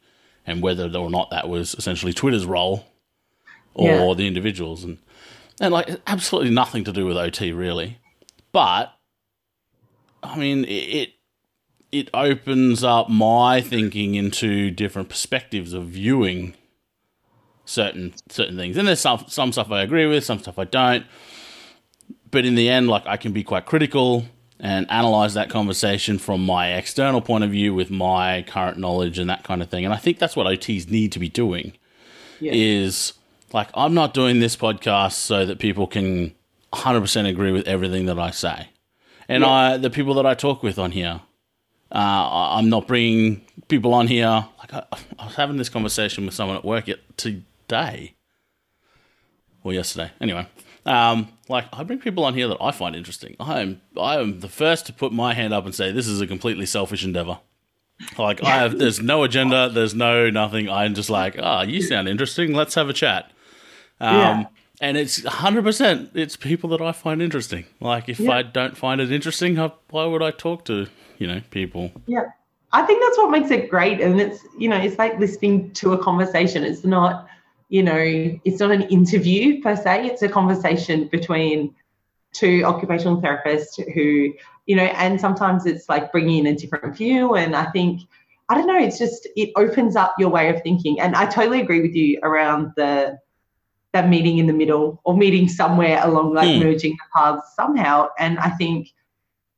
and 0.45 0.61
whether 0.61 0.89
or 0.95 1.09
not 1.09 1.29
that 1.31 1.49
was 1.49 1.75
essentially 1.75 2.13
Twitter's 2.13 2.45
role 2.45 2.85
or 3.73 3.89
yeah. 3.89 4.13
the 4.15 4.27
individuals, 4.27 4.83
and 4.83 4.97
and 5.59 5.73
like 5.73 5.89
absolutely 6.07 6.51
nothing 6.51 6.83
to 6.83 6.91
do 6.91 7.05
with 7.05 7.17
OT 7.17 7.51
really, 7.51 7.99
but 8.51 8.93
I 10.21 10.37
mean 10.37 10.65
it 10.65 11.13
it 11.91 12.09
opens 12.13 12.83
up 12.83 13.07
my 13.07 13.61
thinking 13.61 14.15
into 14.15 14.71
different 14.71 15.09
perspectives 15.09 15.73
of 15.73 15.85
viewing 15.85 16.55
certain 17.65 18.13
certain 18.29 18.57
things. 18.57 18.77
And 18.77 18.87
there's 18.87 18.99
some 18.99 19.25
some 19.27 19.51
stuff 19.51 19.71
I 19.71 19.81
agree 19.81 20.07
with, 20.07 20.23
some 20.23 20.39
stuff 20.39 20.57
I 20.57 20.65
don't. 20.65 21.05
But 22.33 22.45
in 22.45 22.55
the 22.55 22.67
end, 22.67 22.89
like 22.89 23.05
I 23.05 23.15
can 23.15 23.31
be 23.31 23.43
quite 23.43 23.65
critical 23.65 24.25
and 24.59 24.89
analyze 24.89 25.35
that 25.35 25.49
conversation 25.49 26.17
from 26.17 26.45
my 26.45 26.73
external 26.73 27.21
point 27.21 27.43
of 27.43 27.51
view 27.51 27.73
with 27.73 27.89
my 27.89 28.43
current 28.47 28.77
knowledge 28.77 29.19
and 29.19 29.29
that 29.29 29.43
kind 29.43 29.61
of 29.61 29.69
thing. 29.69 29.85
And 29.85 29.93
I 29.93 29.97
think 29.97 30.19
that's 30.19 30.35
what 30.35 30.47
OTs 30.47 30.89
need 30.89 31.11
to 31.13 31.19
be 31.19 31.29
doing. 31.29 31.73
Yeah. 32.39 32.51
Is 32.55 33.13
like 33.53 33.69
I'm 33.73 33.93
not 33.93 34.13
doing 34.13 34.39
this 34.39 34.55
podcast 34.57 35.13
so 35.13 35.45
that 35.45 35.59
people 35.59 35.87
can 35.87 36.33
100% 36.73 37.29
agree 37.29 37.51
with 37.51 37.67
everything 37.67 38.07
that 38.07 38.19
I 38.19 38.31
say. 38.31 38.69
And 39.29 39.43
yeah. 39.43 39.49
I 39.49 39.77
the 39.77 39.89
people 39.89 40.15
that 40.15 40.25
I 40.25 40.33
talk 40.33 40.63
with 40.63 40.77
on 40.77 40.91
here 40.91 41.21
uh, 41.93 42.55
I'm 42.57 42.69
not 42.69 42.87
bringing 42.87 43.41
people 43.67 43.93
on 43.93 44.07
here. 44.07 44.45
Like 44.57 44.73
I, 44.73 44.83
I, 45.19 45.25
was 45.25 45.35
having 45.35 45.57
this 45.57 45.69
conversation 45.69 46.25
with 46.25 46.33
someone 46.33 46.57
at 46.57 46.65
work 46.65 46.89
today 47.17 48.15
or 49.63 49.73
yesterday. 49.73 50.11
Anyway, 50.19 50.47
um, 50.85 51.29
like 51.49 51.65
I 51.73 51.83
bring 51.83 51.99
people 51.99 52.25
on 52.25 52.33
here 52.33 52.47
that 52.47 52.57
I 52.61 52.71
find 52.71 52.95
interesting. 52.95 53.35
I 53.39 53.61
am 53.61 53.81
I 53.97 54.19
am 54.19 54.39
the 54.39 54.49
first 54.49 54.85
to 54.87 54.93
put 54.93 55.11
my 55.11 55.33
hand 55.33 55.53
up 55.53 55.65
and 55.65 55.73
say 55.73 55.91
this 55.91 56.07
is 56.07 56.21
a 56.21 56.27
completely 56.27 56.65
selfish 56.65 57.03
endeavor. 57.03 57.39
Like 58.17 58.43
I 58.43 58.57
have, 58.57 58.79
there's 58.79 58.99
no 58.99 59.23
agenda, 59.23 59.69
there's 59.69 59.93
no 59.93 60.29
nothing. 60.29 60.69
I'm 60.69 60.93
just 60.93 61.09
like, 61.09 61.37
ah, 61.39 61.59
oh, 61.59 61.61
you 61.63 61.81
sound 61.81 62.09
interesting. 62.09 62.53
Let's 62.53 62.75
have 62.75 62.89
a 62.89 62.93
chat. 62.93 63.31
Um, 64.01 64.15
yeah. 64.17 64.45
And 64.81 64.97
it's 64.97 65.21
100%. 65.21 66.09
It's 66.13 66.35
people 66.35 66.71
that 66.71 66.81
I 66.81 66.91
find 66.91 67.21
interesting. 67.21 67.65
Like, 67.79 68.09
if 68.09 68.19
yeah. 68.19 68.31
I 68.31 68.41
don't 68.41 68.75
find 68.75 68.99
it 68.99 69.11
interesting, 69.11 69.55
why 69.55 70.05
would 70.05 70.21
I 70.21 70.31
talk 70.31 70.65
to 70.65 70.87
you 71.23 71.27
know, 71.27 71.41
people. 71.51 71.91
Yeah. 72.05 72.25
I 72.73 72.81
think 72.85 73.01
that's 73.01 73.17
what 73.17 73.29
makes 73.29 73.51
it 73.51 73.69
great. 73.69 74.01
And 74.01 74.19
it's, 74.19 74.45
you 74.57 74.67
know, 74.67 74.77
it's 74.77 74.97
like 74.97 75.17
listening 75.19 75.71
to 75.71 75.93
a 75.93 75.97
conversation. 75.97 76.63
It's 76.63 76.83
not, 76.83 77.27
you 77.73 77.81
know, 77.81 78.39
it's 78.45 78.59
not 78.59 78.69
an 78.69 78.83
interview 78.83 79.59
per 79.59 79.75
se. 79.75 80.05
It's 80.05 80.21
a 80.21 80.29
conversation 80.29 81.07
between 81.07 81.73
two 82.31 82.61
occupational 82.65 83.19
therapists 83.19 83.83
who, 83.95 84.31
you 84.67 84.75
know, 84.75 84.83
and 84.83 85.19
sometimes 85.19 85.65
it's 85.65 85.89
like 85.89 86.11
bringing 86.11 86.45
in 86.45 86.53
a 86.53 86.55
different 86.55 86.95
view. 86.95 87.33
And 87.33 87.55
I 87.55 87.65
think, 87.71 88.01
I 88.47 88.53
don't 88.53 88.67
know, 88.67 88.77
it's 88.77 88.99
just, 88.99 89.27
it 89.35 89.49
opens 89.55 89.95
up 89.95 90.13
your 90.19 90.29
way 90.29 90.49
of 90.49 90.61
thinking. 90.61 90.99
And 90.99 91.15
I 91.15 91.25
totally 91.25 91.61
agree 91.61 91.81
with 91.81 91.95
you 91.95 92.19
around 92.21 92.73
the, 92.77 93.17
that 93.91 94.07
meeting 94.07 94.37
in 94.37 94.45
the 94.45 94.53
middle 94.53 95.01
or 95.03 95.17
meeting 95.17 95.49
somewhere 95.49 95.99
along 96.03 96.35
like 96.35 96.53
hmm. 96.53 96.63
merging 96.63 96.91
the 96.91 97.05
paths 97.15 97.55
somehow. 97.55 98.09
And 98.19 98.37
I 98.37 98.51
think, 98.51 98.89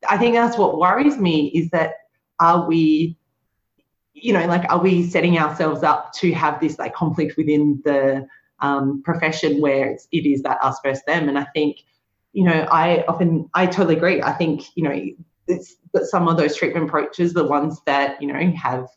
I 0.10 0.18
think 0.18 0.36
that's 0.36 0.58
what 0.58 0.80
worries 0.80 1.18
me 1.18 1.48
is 1.48 1.70
that 1.72 1.96
are 2.40 2.66
we, 2.66 3.18
you 4.26 4.34
know, 4.34 4.48
like 4.48 4.66
are 4.72 4.80
we 4.80 5.08
setting 5.08 5.38
ourselves 5.38 5.84
up 5.84 6.12
to 6.14 6.32
have 6.34 6.60
this 6.60 6.80
like 6.80 6.96
conflict 6.96 7.38
within 7.38 7.80
the 7.86 8.28
um, 8.60 9.04
profession 9.04 9.62
where 9.62 9.92
it's, 9.92 10.08
it 10.12 10.26
is 10.26 10.42
that 10.42 10.58
us 10.64 10.80
versus 10.84 11.04
them? 11.06 11.30
And 11.30 11.38
I 11.38 11.46
think, 11.54 11.78
you 12.34 12.44
know, 12.44 12.68
I 12.72 13.04
often 13.08 13.48
I 13.54 13.68
totally 13.68 13.98
agree. 13.98 14.24
I 14.24 14.32
think 14.32 14.64
you 14.74 14.84
know 14.84 15.00
it's 15.48 15.76
that 15.94 16.06
some 16.06 16.28
of 16.28 16.38
those 16.38 16.56
treatment 16.56 16.88
approaches, 16.88 17.34
the 17.34 17.46
ones 17.46 17.80
that 17.86 18.20
you 18.20 18.28
know 18.28 18.52
have 18.54 18.88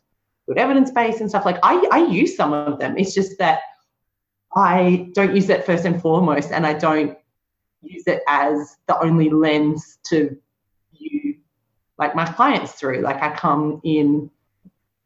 good 0.47 0.57
evidence 0.57 0.89
base 0.89 1.21
and 1.21 1.29
stuff 1.29 1.45
like 1.45 1.59
I 1.61 1.87
I 1.91 2.07
use 2.07 2.35
some 2.35 2.51
of 2.51 2.79
them. 2.79 2.97
It's 2.97 3.13
just 3.13 3.37
that 3.37 3.59
I 4.55 5.11
don't 5.13 5.35
use 5.35 5.47
it 5.49 5.63
first 5.63 5.85
and 5.85 6.01
foremost, 6.01 6.51
and 6.51 6.65
I 6.65 6.73
don't 6.73 7.15
use 7.83 8.03
it 8.07 8.23
as 8.27 8.77
the 8.87 8.99
only 8.99 9.29
lens 9.29 9.99
to 10.07 10.35
view 10.97 11.37
like 11.99 12.15
my 12.15 12.25
clients 12.25 12.71
through. 12.71 13.01
Like 13.01 13.21
I 13.21 13.35
come 13.35 13.79
in 13.83 14.31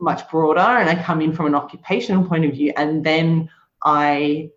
much 0.04 0.30
broader 0.30 0.60
and 0.60 0.90
I 0.90 1.02
come 1.02 1.22
in 1.22 1.34
from 1.34 1.48
an 1.48 1.56
occupational 1.56 2.26
point 2.26 2.46
of 2.46 2.52
view. 2.52 2.74
And 2.76 3.04
then 3.04 3.50
I, 3.84 4.50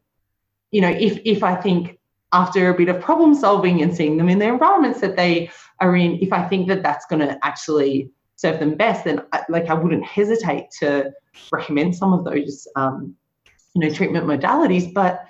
you 0.70 0.80
know, 0.80 0.90
if 0.90 1.20
if 1.24 1.42
I 1.42 1.54
think 1.54 1.98
after 2.32 2.68
a 2.68 2.76
bit 2.76 2.88
of 2.88 3.00
problem 3.00 3.35
solving 3.35 3.82
and 3.82 3.96
seeing 3.96 4.16
them 4.16 4.28
in 4.28 4.38
the 4.38 4.48
environments 4.48 5.00
that 5.00 5.16
they 5.16 5.50
are 5.80 5.96
in, 5.96 6.18
if 6.20 6.32
I 6.32 6.46
think 6.48 6.68
that 6.68 6.82
that's 6.82 7.06
going 7.06 7.20
to 7.20 7.38
actually 7.42 8.11
serve 8.35 8.59
them 8.59 8.74
best, 8.74 9.04
then 9.04 9.22
I, 9.32 9.42
like 9.48 9.68
I 9.68 9.74
wouldn't 9.74 10.04
hesitate 10.04 10.66
to 10.80 11.12
recommend 11.52 11.96
some 11.96 12.12
of 12.12 12.24
those, 12.24 12.66
um, 12.76 13.14
you 13.74 13.80
know, 13.80 13.94
treatment 13.94 14.26
modalities. 14.26 14.92
But 14.92 15.24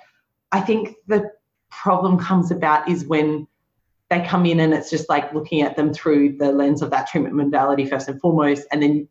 I 0.51 0.61
think 0.61 0.95
the 1.07 1.31
problem 1.69 2.17
comes 2.17 2.51
about 2.51 2.89
is 2.89 3.05
when 3.05 3.47
they 4.09 4.23
come 4.25 4.45
in 4.45 4.59
and 4.59 4.73
it's 4.73 4.89
just 4.89 5.09
like 5.09 5.33
looking 5.33 5.61
at 5.61 5.75
them 5.75 5.93
through 5.93 6.37
the 6.37 6.51
lens 6.51 6.81
of 6.81 6.89
that 6.89 7.07
treatment 7.07 7.35
modality 7.35 7.85
first 7.85 8.07
and 8.07 8.19
foremost, 8.19 8.65
and 8.71 8.81
then 8.81 9.07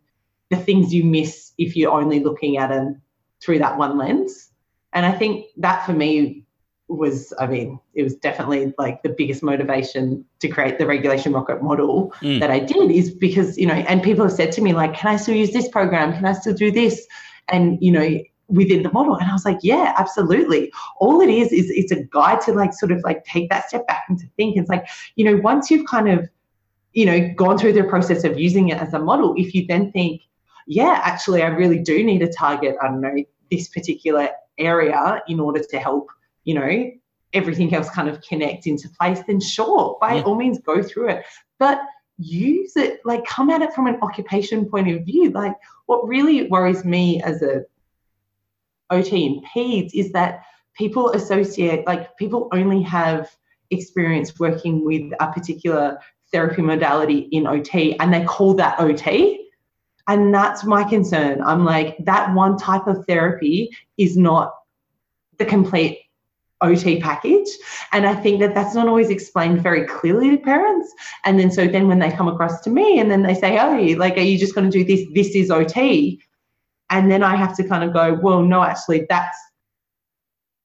the 0.50 0.56
things 0.56 0.94
you 0.94 1.04
miss 1.04 1.52
if 1.58 1.76
you're 1.76 1.92
only 1.92 2.20
looking 2.20 2.56
at 2.56 2.70
them 2.70 3.00
through 3.42 3.58
that 3.58 3.76
one 3.78 3.98
lens. 3.98 4.50
And 4.92 5.04
I 5.04 5.12
think 5.12 5.46
that 5.58 5.84
for 5.84 5.92
me 5.92 6.44
was, 6.88 7.32
I 7.38 7.46
mean, 7.46 7.80
it 7.94 8.02
was 8.02 8.14
definitely 8.14 8.72
like 8.78 9.02
the 9.02 9.08
biggest 9.08 9.42
motivation 9.42 10.24
to 10.38 10.48
create 10.48 10.78
the 10.78 10.86
regulation 10.86 11.32
rocket 11.32 11.62
model 11.62 12.14
mm. 12.20 12.38
that 12.40 12.50
I 12.50 12.60
did 12.60 12.90
is 12.90 13.10
because, 13.10 13.58
you 13.58 13.66
know, 13.66 13.74
and 13.74 14.02
people 14.02 14.24
have 14.24 14.32
said 14.32 14.52
to 14.52 14.62
me, 14.62 14.72
like, 14.72 14.94
can 14.94 15.12
I 15.12 15.16
still 15.16 15.34
use 15.34 15.52
this 15.52 15.68
program? 15.68 16.12
Can 16.12 16.24
I 16.24 16.32
still 16.32 16.54
do 16.54 16.70
this? 16.70 17.06
And, 17.48 17.78
you 17.80 17.90
know, 17.90 18.20
within 18.48 18.82
the 18.82 18.92
model. 18.92 19.16
And 19.16 19.28
I 19.28 19.32
was 19.32 19.44
like, 19.44 19.58
yeah, 19.62 19.94
absolutely. 19.98 20.72
All 20.98 21.20
it 21.20 21.28
is 21.28 21.52
is 21.52 21.70
it's 21.70 21.90
a 21.90 22.04
guide 22.04 22.40
to 22.42 22.52
like 22.52 22.72
sort 22.72 22.92
of 22.92 23.00
like 23.02 23.24
take 23.24 23.50
that 23.50 23.68
step 23.68 23.86
back 23.88 24.04
and 24.08 24.18
to 24.20 24.26
think. 24.36 24.56
It's 24.56 24.68
like, 24.68 24.86
you 25.16 25.24
know, 25.24 25.36
once 25.42 25.70
you've 25.70 25.86
kind 25.86 26.08
of, 26.08 26.28
you 26.92 27.04
know, 27.04 27.34
gone 27.36 27.58
through 27.58 27.72
the 27.72 27.84
process 27.84 28.24
of 28.24 28.38
using 28.38 28.68
it 28.68 28.78
as 28.78 28.94
a 28.94 28.98
model, 28.98 29.34
if 29.36 29.54
you 29.54 29.66
then 29.66 29.90
think, 29.92 30.22
yeah, 30.66 31.00
actually, 31.04 31.42
I 31.42 31.48
really 31.48 31.78
do 31.78 32.02
need 32.04 32.18
to 32.20 32.32
target, 32.32 32.76
I 32.82 32.88
don't 32.88 33.00
know, 33.00 33.24
this 33.50 33.68
particular 33.68 34.30
area 34.58 35.22
in 35.28 35.40
order 35.40 35.62
to 35.62 35.78
help, 35.78 36.08
you 36.44 36.54
know, 36.54 36.90
everything 37.32 37.74
else 37.74 37.90
kind 37.90 38.08
of 38.08 38.20
connect 38.22 38.66
into 38.66 38.88
place, 39.00 39.20
then 39.26 39.40
sure, 39.40 39.96
by 40.00 40.14
yeah. 40.14 40.22
all 40.22 40.34
means, 40.34 40.58
go 40.58 40.82
through 40.82 41.10
it. 41.10 41.24
But 41.58 41.80
use 42.18 42.76
it, 42.76 43.00
like 43.04 43.24
come 43.26 43.50
at 43.50 43.62
it 43.62 43.72
from 43.72 43.86
an 43.86 43.98
occupation 44.02 44.68
point 44.68 44.88
of 44.88 45.04
view. 45.04 45.30
Like 45.30 45.54
what 45.86 46.06
really 46.08 46.48
worries 46.48 46.84
me 46.84 47.22
as 47.22 47.42
a 47.42 47.64
OT 48.90 49.26
and 49.26 49.44
PEDS 49.44 49.94
is 49.94 50.12
that 50.12 50.42
people 50.74 51.10
associate, 51.10 51.86
like 51.86 52.16
people 52.16 52.48
only 52.52 52.82
have 52.82 53.30
experience 53.70 54.38
working 54.38 54.84
with 54.84 55.12
a 55.20 55.32
particular 55.32 55.98
therapy 56.32 56.62
modality 56.62 57.28
in 57.32 57.46
OT 57.46 57.98
and 57.98 58.12
they 58.12 58.24
call 58.24 58.54
that 58.54 58.78
OT. 58.80 59.45
And 60.08 60.32
that's 60.32 60.64
my 60.64 60.84
concern. 60.84 61.42
I'm 61.42 61.64
like, 61.64 61.96
that 62.04 62.32
one 62.34 62.56
type 62.56 62.86
of 62.86 63.04
therapy 63.06 63.76
is 63.98 64.16
not 64.16 64.54
the 65.38 65.44
complete 65.44 66.00
OT 66.60 67.00
package. 67.00 67.48
And 67.92 68.06
I 68.06 68.14
think 68.14 68.40
that 68.40 68.54
that's 68.54 68.74
not 68.74 68.88
always 68.88 69.10
explained 69.10 69.62
very 69.62 69.84
clearly 69.86 70.30
to 70.30 70.38
parents. 70.38 70.92
And 71.24 71.38
then 71.38 71.50
so 71.50 71.66
then 71.66 71.88
when 71.88 71.98
they 71.98 72.10
come 72.10 72.28
across 72.28 72.60
to 72.62 72.70
me 72.70 72.98
and 72.98 73.10
then 73.10 73.22
they 73.22 73.34
say, 73.34 73.58
oh, 73.58 73.98
like, 73.98 74.16
are 74.16 74.22
you 74.22 74.38
just 74.38 74.54
going 74.54 74.70
to 74.70 74.78
do 74.78 74.84
this? 74.84 75.06
This 75.14 75.34
is 75.34 75.50
OT. 75.50 76.20
And 76.90 77.10
then 77.10 77.22
I 77.22 77.36
have 77.36 77.56
to 77.56 77.64
kind 77.66 77.84
of 77.84 77.92
go, 77.92 78.14
well, 78.14 78.42
no, 78.42 78.62
actually, 78.62 79.06
that's 79.08 79.36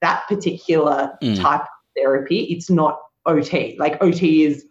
that 0.01 0.23
particular 0.27 1.17
mm. 1.21 1.39
type 1.39 1.61
of 1.61 1.67
therapy. 1.95 2.43
It's 2.43 2.69
not 2.69 2.99
OT. 3.25 3.75
Like 3.79 4.01
OT 4.01 4.43
is, 4.43 4.65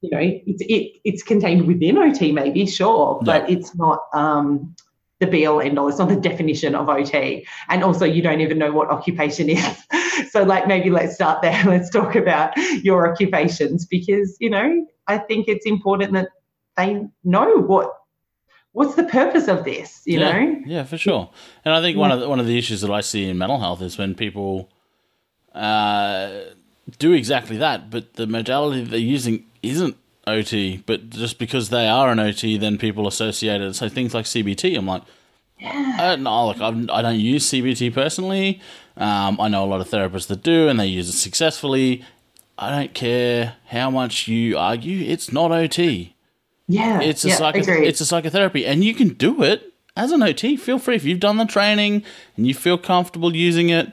you 0.00 0.10
know, 0.10 0.18
it's 0.20 0.62
it, 0.62 1.00
it's 1.04 1.22
contained 1.22 1.66
within 1.66 1.98
OT, 1.98 2.32
maybe, 2.32 2.66
sure, 2.66 3.20
but 3.22 3.48
it's 3.50 3.74
not 3.74 4.00
um, 4.12 4.74
the 5.20 5.26
be 5.26 5.46
all 5.46 5.60
end 5.60 5.78
all. 5.78 5.88
It's 5.88 5.98
not 5.98 6.08
the 6.08 6.16
definition 6.16 6.74
of 6.74 6.88
OT. 6.88 7.46
And 7.68 7.82
also, 7.82 8.04
you 8.04 8.22
don't 8.22 8.40
even 8.40 8.58
know 8.58 8.72
what 8.72 8.88
occupation 8.88 9.48
is. 9.48 9.78
so, 10.30 10.44
like, 10.44 10.68
maybe 10.68 10.90
let's 10.90 11.14
start 11.14 11.42
there. 11.42 11.62
Let's 11.66 11.90
talk 11.90 12.14
about 12.14 12.56
your 12.84 13.10
occupations 13.10 13.86
because, 13.86 14.36
you 14.40 14.50
know, 14.50 14.86
I 15.06 15.18
think 15.18 15.48
it's 15.48 15.66
important 15.66 16.12
that 16.12 16.28
they 16.76 17.04
know 17.24 17.56
what 17.56 17.92
what's 18.72 18.94
the 18.94 19.04
purpose 19.04 19.48
of 19.48 19.64
this? 19.64 20.02
You 20.04 20.20
yeah, 20.20 20.32
know? 20.32 20.62
Yeah, 20.66 20.84
for 20.84 20.96
sure. 20.96 21.30
And 21.64 21.74
I 21.74 21.80
think 21.80 21.96
yeah. 21.96 22.00
one 22.00 22.12
of 22.12 22.20
the, 22.20 22.28
one 22.28 22.38
of 22.38 22.46
the 22.46 22.56
issues 22.56 22.82
that 22.82 22.90
I 22.90 23.00
see 23.00 23.28
in 23.28 23.36
mental 23.36 23.58
health 23.58 23.82
is 23.82 23.98
when 23.98 24.14
people 24.14 24.70
uh, 25.52 26.40
do 26.98 27.12
exactly 27.12 27.56
that, 27.58 27.90
but 27.90 28.14
the 28.14 28.26
modality 28.26 28.84
they're 28.84 28.98
using 28.98 29.44
isn't 29.62 29.96
OT, 30.26 30.82
but 30.86 31.10
just 31.10 31.38
because 31.38 31.70
they 31.70 31.88
are 31.88 32.10
an 32.10 32.18
OT, 32.18 32.58
then 32.58 32.78
people 32.78 33.06
associate 33.06 33.60
it. 33.60 33.74
So 33.74 33.88
things 33.88 34.14
like 34.14 34.24
CBT, 34.24 34.76
I'm 34.76 34.86
like, 34.86 35.02
yeah. 35.58 35.96
I 35.98 36.02
don't 36.08 36.22
know. 36.22 36.46
Like 36.46 36.60
I'm, 36.60 36.88
I 36.90 37.02
do 37.02 37.08
not 37.08 37.16
use 37.16 37.50
CBT 37.50 37.92
personally. 37.92 38.60
Um, 38.96 39.40
I 39.40 39.48
know 39.48 39.64
a 39.64 39.66
lot 39.66 39.80
of 39.80 39.88
therapists 39.88 40.28
that 40.28 40.42
do, 40.42 40.68
and 40.68 40.78
they 40.78 40.86
use 40.86 41.08
it 41.08 41.12
successfully. 41.12 42.04
I 42.56 42.70
don't 42.70 42.94
care 42.94 43.56
how 43.66 43.90
much 43.90 44.28
you 44.28 44.56
argue; 44.56 45.04
it's 45.04 45.32
not 45.32 45.50
OT. 45.50 46.14
Yeah, 46.68 47.00
it's 47.00 47.24
a 47.24 47.28
yeah, 47.28 47.34
psycho- 47.36 47.72
it's 47.72 48.00
a 48.00 48.06
psychotherapy, 48.06 48.66
and 48.66 48.84
you 48.84 48.94
can 48.94 49.08
do 49.08 49.42
it 49.42 49.72
as 49.96 50.12
an 50.12 50.22
OT. 50.22 50.56
Feel 50.56 50.78
free 50.78 50.96
if 50.96 51.04
you've 51.04 51.20
done 51.20 51.38
the 51.38 51.44
training 51.44 52.04
and 52.36 52.46
you 52.46 52.54
feel 52.54 52.78
comfortable 52.78 53.34
using 53.34 53.70
it, 53.70 53.92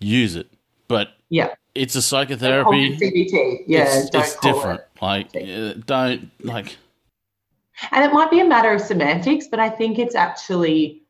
use 0.00 0.34
it. 0.34 0.48
But 0.88 1.10
yeah, 1.28 1.54
it's 1.78 1.94
a 1.94 2.02
psychotherapy. 2.02 2.96
CBT, 2.96 3.64
yeah, 3.66 3.84
it's, 3.84 4.10
it's 4.14 4.36
different. 4.36 4.80
It. 4.80 5.02
Like, 5.02 5.26
uh, 5.36 5.74
don't 5.86 6.30
like. 6.42 6.76
And 7.92 8.04
it 8.04 8.12
might 8.12 8.30
be 8.30 8.40
a 8.40 8.44
matter 8.44 8.72
of 8.72 8.80
semantics, 8.80 9.46
but 9.46 9.60
I 9.60 9.70
think 9.70 9.98
it's 9.98 10.16
actually 10.16 11.02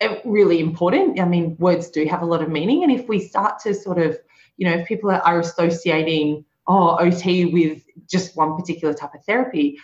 eh, 0.00 0.20
really 0.24 0.60
important. 0.60 1.20
I 1.20 1.26
mean, 1.26 1.56
words 1.58 1.90
do 1.90 2.04
have 2.06 2.22
a 2.22 2.26
lot 2.26 2.42
of 2.42 2.48
meaning, 2.48 2.82
and 2.82 2.90
if 2.90 3.06
we 3.08 3.20
start 3.20 3.58
to 3.60 3.74
sort 3.74 3.98
of, 3.98 4.18
you 4.56 4.68
know, 4.68 4.76
if 4.76 4.88
people 4.88 5.10
are 5.10 5.40
associating 5.40 6.44
oh 6.66 6.96
OT 6.98 7.44
with 7.46 7.82
just 8.08 8.36
one 8.36 8.56
particular 8.56 8.94
type 8.94 9.14
of 9.14 9.24
therapy, 9.24 9.78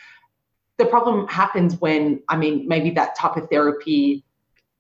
the 0.79 0.87
problem 0.87 1.29
happens 1.29 1.81
when, 1.81 2.23
I 2.29 2.37
mean, 2.37 2.67
maybe 2.67 2.91
that 2.91 3.15
type 3.15 3.37
of 3.37 3.49
therapy 3.51 4.25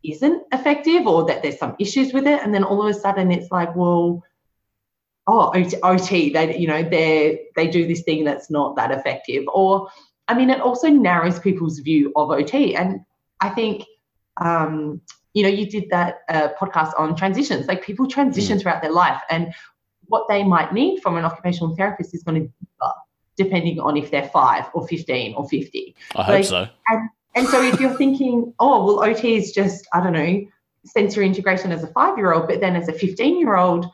isn't 0.02 0.42
effective 0.52 1.06
or 1.06 1.26
that 1.26 1.42
there's 1.42 1.58
some 1.58 1.76
issues 1.78 2.12
with 2.12 2.26
it. 2.26 2.42
And 2.42 2.52
then 2.52 2.64
all 2.64 2.82
of 2.82 2.88
a 2.88 2.98
sudden 2.98 3.30
it's 3.30 3.50
like, 3.52 3.74
well, 3.76 4.22
oh, 5.32 5.52
OT, 5.82 6.30
they, 6.30 6.58
you 6.58 6.68
know, 6.68 6.82
they 6.82 7.46
they 7.56 7.66
do 7.66 7.86
this 7.86 8.02
thing 8.02 8.24
that's 8.24 8.50
not 8.50 8.76
that 8.76 8.90
effective. 8.90 9.44
Or, 9.48 9.88
I 10.28 10.34
mean, 10.34 10.50
it 10.50 10.60
also 10.60 10.88
narrows 10.88 11.38
people's 11.38 11.78
view 11.78 12.12
of 12.16 12.30
OT. 12.30 12.76
And 12.76 13.00
I 13.40 13.48
think, 13.48 13.84
um, 14.36 15.00
you 15.32 15.42
know, 15.42 15.48
you 15.48 15.66
did 15.68 15.84
that 15.90 16.18
uh, 16.28 16.48
podcast 16.60 16.92
on 16.98 17.16
transitions. 17.16 17.66
Like 17.66 17.82
people 17.82 18.06
transition 18.06 18.58
mm. 18.58 18.62
throughout 18.62 18.82
their 18.82 18.92
life, 18.92 19.22
and 19.30 19.54
what 20.06 20.28
they 20.28 20.42
might 20.42 20.74
need 20.74 21.00
from 21.00 21.16
an 21.16 21.24
occupational 21.24 21.74
therapist 21.74 22.14
is 22.14 22.22
going 22.22 22.42
to 22.42 22.48
differ 22.48 22.92
depending 23.38 23.80
on 23.80 23.96
if 23.96 24.10
they're 24.10 24.28
five 24.28 24.66
or 24.74 24.86
15 24.86 25.34
or 25.34 25.48
50. 25.48 25.96
I 26.14 26.18
like, 26.18 26.26
hope 26.26 26.44
so. 26.44 26.68
And, 26.88 27.08
and 27.34 27.48
so 27.48 27.62
if 27.62 27.80
you're 27.80 27.96
thinking, 27.96 28.52
oh, 28.60 28.84
well, 28.84 29.02
OT 29.02 29.36
is 29.36 29.52
just, 29.52 29.88
I 29.94 30.02
don't 30.02 30.12
know, 30.12 30.44
sensory 30.84 31.24
integration 31.24 31.72
as 31.72 31.82
a 31.82 31.86
five 31.88 32.18
year 32.18 32.34
old, 32.34 32.46
but 32.46 32.60
then 32.60 32.76
as 32.76 32.88
a 32.88 32.92
15 32.92 33.40
year 33.40 33.56
old, 33.56 33.86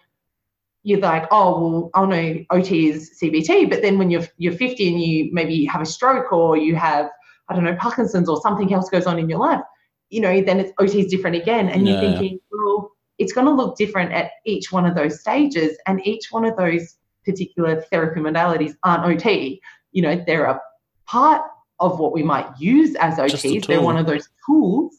you're 0.89 1.01
like, 1.01 1.29
oh, 1.31 1.61
well, 1.61 1.91
oh 1.95 2.07
no, 2.07 2.39
OT 2.49 2.89
is 2.89 3.19
CBT. 3.23 3.69
But 3.69 3.83
then 3.83 3.99
when 3.99 4.11
you're, 4.11 4.27
you're 4.39 4.55
50 4.55 4.89
and 4.89 5.03
you 5.03 5.29
maybe 5.33 5.67
have 5.67 5.83
a 5.83 5.87
stroke 5.87 6.33
or 6.33 6.57
you 6.57 6.77
have, 6.77 7.11
I 7.51 7.55
don't 7.55 7.65
know, 7.65 7.77
Parkinson's 7.77 8.27
or 8.27 8.41
something 8.41 8.73
else 8.73 8.89
goes 8.89 9.05
on 9.05 9.19
in 9.19 9.29
your 9.29 9.39
life, 9.39 9.61
you 10.09 10.23
know, 10.23 10.41
then 10.41 10.61
it's 10.61 10.73
OT 10.79 11.01
is 11.01 11.11
different 11.11 11.37
again. 11.37 11.69
And 11.69 11.87
you're 11.87 12.01
thinking, 12.01 12.41
well, 12.51 12.93
it's 13.19 13.35
going 13.35 13.47
to 13.47 13.53
look 13.53 13.77
different 13.77 14.13
at 14.13 14.31
each 14.47 14.73
one 14.73 14.87
of 14.87 14.95
those 14.95 15.21
stages. 15.21 15.77
And 15.87 16.05
each 16.07 16.29
one 16.31 16.47
of 16.47 16.57
those 16.57 16.97
particular 17.27 17.83
therapy 17.83 18.21
modalities 18.21 18.75
aren't 18.83 19.05
OT. 19.05 19.61
You 19.93 20.03
know, 20.03 20.25
they're 20.27 20.47
a 20.47 20.59
part 21.05 21.43
of 21.81 21.99
what 21.99 22.15
we 22.15 22.23
might 22.23 22.47
use 22.59 22.97
as 22.97 23.19
OTs. 23.19 23.67
They're 23.67 23.83
one 23.83 23.99
of 23.99 24.07
those 24.07 24.31
tools 24.47 24.95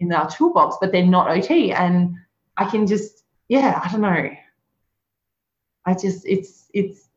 in 0.00 0.12
our 0.12 0.28
toolbox, 0.28 0.76
but 0.82 0.92
they're 0.92 1.06
not 1.06 1.30
OT. 1.30 1.72
And 1.72 2.14
I 2.58 2.68
can 2.68 2.86
just, 2.86 3.24
yeah, 3.48 3.80
I 3.82 3.90
don't 3.90 4.02
know. 4.02 4.30
I 5.86 5.94
just, 5.94 6.26
it's, 6.26 6.68
it's 6.72 7.08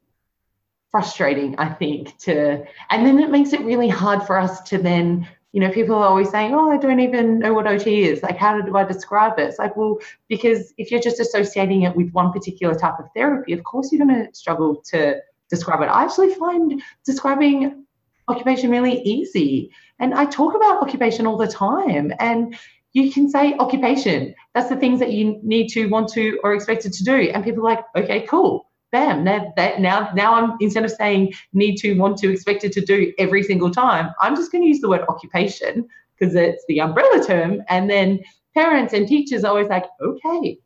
frustrating, 0.90 1.58
I 1.58 1.70
think, 1.70 2.18
to, 2.20 2.66
and 2.90 3.06
then 3.06 3.20
it 3.20 3.30
makes 3.30 3.54
it 3.54 3.62
really 3.62 3.90
hard 3.90 4.24
for 4.24 4.38
us 4.38 4.62
to 4.70 4.78
then 4.78 5.28
you 5.58 5.62
know, 5.62 5.72
people 5.72 5.96
are 5.96 6.08
always 6.08 6.30
saying, 6.30 6.54
"Oh, 6.54 6.70
I 6.70 6.78
don't 6.78 7.00
even 7.00 7.40
know 7.40 7.54
what 7.54 7.66
OT 7.66 8.04
is. 8.04 8.22
Like, 8.22 8.38
how 8.38 8.62
do 8.62 8.78
I 8.78 8.84
describe 8.84 9.40
it?" 9.40 9.48
It's 9.48 9.58
like, 9.58 9.76
well, 9.76 9.98
because 10.28 10.74
if 10.78 10.92
you're 10.92 11.02
just 11.02 11.20
associating 11.20 11.84
it 11.84 11.96
with 11.96 12.12
one 12.12 12.32
particular 12.32 12.76
type 12.76 13.00
of 13.00 13.08
therapy, 13.16 13.54
of 13.54 13.64
course 13.64 13.92
you're 13.92 14.06
going 14.06 14.26
to 14.26 14.36
struggle 14.36 14.76
to 14.92 15.20
describe 15.50 15.82
it. 15.82 15.86
I 15.86 16.04
actually 16.04 16.36
find 16.36 16.82
describing 17.06 17.86
occupation 18.28 18.70
really 18.70 19.02
easy, 19.02 19.72
and 20.00 20.14
I 20.14 20.26
talk 20.26 20.54
about 20.54 20.84
occupation 20.84 21.26
all 21.26 21.38
the 21.38 21.48
time. 21.48 22.14
And 22.20 22.56
you 22.98 23.12
can 23.12 23.30
say 23.30 23.54
occupation. 23.60 24.34
That's 24.54 24.70
the 24.70 24.76
things 24.76 25.00
that 25.00 25.12
you 25.12 25.40
need 25.44 25.68
to, 25.70 25.88
want 25.88 26.10
to, 26.14 26.40
or 26.44 26.54
expected 26.54 26.94
to 26.94 27.04
do. 27.04 27.32
And 27.34 27.44
people 27.44 27.62
are 27.68 27.76
like, 27.76 27.86
okay, 27.96 28.22
cool 28.22 28.68
bam, 28.92 29.24
now, 29.24 29.52
that, 29.56 29.82
now, 29.82 30.10
now 30.16 30.34
I'm 30.34 30.56
instead 30.60 30.86
of 30.86 30.92
saying 30.92 31.34
need 31.54 31.76
to, 31.78 31.94
want 32.00 32.18
to, 32.20 32.32
expected 32.32 32.72
to 32.74 32.82
do 32.82 33.14
every 33.18 33.44
single 33.44 33.72
time, 33.72 34.12
I'm 34.22 34.36
just 34.36 34.52
going 34.52 34.64
to 34.64 34.68
use 34.68 34.80
the 34.80 34.90
word 34.90 35.02
occupation 35.10 35.88
because 36.18 36.36
it's 36.36 36.64
the 36.68 36.82
umbrella 36.82 37.24
term. 37.24 37.62
And 37.70 37.90
then 37.90 38.20
parents 38.54 38.94
and 38.94 39.08
teachers 39.08 39.44
are 39.44 39.50
always 39.50 39.68
like, 39.68 39.86
okay, 40.02 40.58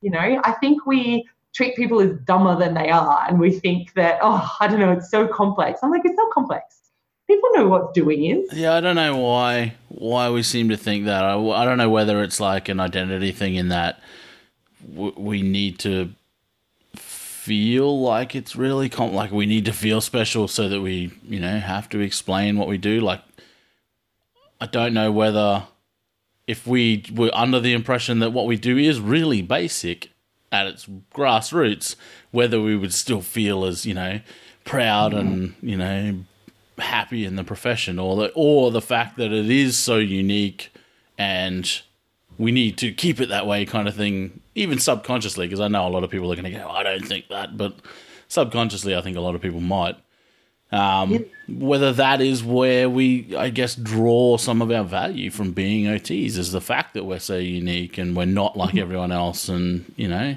you 0.00 0.10
know, 0.10 0.40
I 0.44 0.52
think 0.60 0.86
we 0.86 1.26
treat 1.54 1.76
people 1.76 2.00
as 2.00 2.12
dumber 2.24 2.56
than 2.56 2.74
they 2.74 2.90
are, 2.90 3.24
and 3.26 3.40
we 3.40 3.50
think 3.50 3.94
that, 3.94 4.18
oh, 4.22 4.54
I 4.60 4.68
don't 4.68 4.80
know, 4.80 4.92
it's 4.92 5.10
so 5.10 5.26
complex. 5.26 5.80
I'm 5.82 5.90
like, 5.90 6.02
it's 6.04 6.16
not 6.16 6.30
complex. 6.32 6.87
People 7.28 7.50
know 7.54 7.68
what 7.68 7.94
doing 7.94 8.24
is. 8.24 8.52
Yeah, 8.52 8.74
I 8.74 8.80
don't 8.80 8.96
know 8.96 9.16
why 9.18 9.74
why 9.88 10.30
we 10.30 10.42
seem 10.42 10.70
to 10.70 10.76
think 10.76 11.04
that. 11.04 11.24
I, 11.24 11.36
I 11.38 11.64
don't 11.64 11.78
know 11.78 11.90
whether 11.90 12.22
it's 12.22 12.40
like 12.40 12.68
an 12.68 12.80
identity 12.80 13.32
thing 13.32 13.54
in 13.54 13.68
that 13.68 14.00
we 14.94 15.42
need 15.42 15.78
to 15.80 16.14
feel 17.48 18.00
like 18.00 18.34
it's 18.34 18.56
really 18.56 18.88
com- 18.88 19.14
like 19.14 19.30
we 19.30 19.46
need 19.46 19.64
to 19.66 19.72
feel 19.72 20.00
special 20.00 20.48
so 20.48 20.68
that 20.68 20.80
we, 20.80 21.12
you 21.22 21.40
know, 21.40 21.58
have 21.58 21.88
to 21.90 22.00
explain 22.00 22.56
what 22.58 22.68
we 22.68 22.78
do. 22.78 23.00
Like, 23.00 23.20
I 24.60 24.66
don't 24.66 24.94
know 24.94 25.12
whether 25.12 25.64
if 26.46 26.66
we 26.66 27.04
were 27.14 27.30
under 27.34 27.60
the 27.60 27.74
impression 27.74 28.20
that 28.20 28.32
what 28.32 28.46
we 28.46 28.56
do 28.56 28.78
is 28.78 29.00
really 29.00 29.42
basic 29.42 30.10
at 30.50 30.66
its 30.66 30.86
grassroots, 31.14 31.94
whether 32.30 32.60
we 32.60 32.76
would 32.76 32.94
still 32.94 33.20
feel 33.20 33.64
as, 33.64 33.84
you 33.84 33.94
know, 33.94 34.20
proud 34.64 35.12
mm. 35.12 35.20
and, 35.20 35.54
you 35.60 35.76
know, 35.76 36.24
happy 36.78 37.24
in 37.24 37.36
the 37.36 37.44
profession 37.44 37.98
or 37.98 38.16
the, 38.16 38.32
or 38.34 38.70
the 38.70 38.82
fact 38.82 39.16
that 39.16 39.32
it 39.32 39.50
is 39.50 39.78
so 39.78 39.96
unique 39.96 40.72
and 41.16 41.82
we 42.38 42.52
need 42.52 42.78
to 42.78 42.92
keep 42.92 43.20
it 43.20 43.28
that 43.28 43.46
way 43.46 43.64
kind 43.66 43.88
of 43.88 43.94
thing, 43.94 44.40
even 44.54 44.78
subconsciously, 44.78 45.46
because 45.46 45.60
I 45.60 45.68
know 45.68 45.86
a 45.86 45.90
lot 45.90 46.04
of 46.04 46.10
people 46.10 46.32
are 46.32 46.36
going 46.36 46.52
to 46.52 46.58
go, 46.58 46.68
I 46.68 46.82
don't 46.82 47.04
think 47.04 47.28
that, 47.28 47.56
but 47.56 47.74
subconsciously, 48.28 48.94
I 48.94 49.00
think 49.02 49.16
a 49.16 49.20
lot 49.20 49.34
of 49.34 49.40
people 49.42 49.60
might. 49.60 49.96
Um, 50.70 51.24
Whether 51.48 51.92
that 51.94 52.20
is 52.20 52.44
where 52.44 52.90
we, 52.90 53.34
I 53.34 53.48
guess, 53.48 53.74
draw 53.74 54.36
some 54.36 54.60
of 54.60 54.70
our 54.70 54.84
value 54.84 55.30
from 55.30 55.52
being 55.52 55.86
OTs 55.86 56.36
is 56.36 56.52
the 56.52 56.60
fact 56.60 56.92
that 56.94 57.04
we're 57.04 57.18
so 57.20 57.38
unique 57.38 57.96
and 57.96 58.14
we're 58.14 58.26
not 58.26 58.56
like 58.56 58.76
everyone 58.76 59.10
else, 59.10 59.48
and 59.48 59.90
you 59.96 60.08
know, 60.08 60.36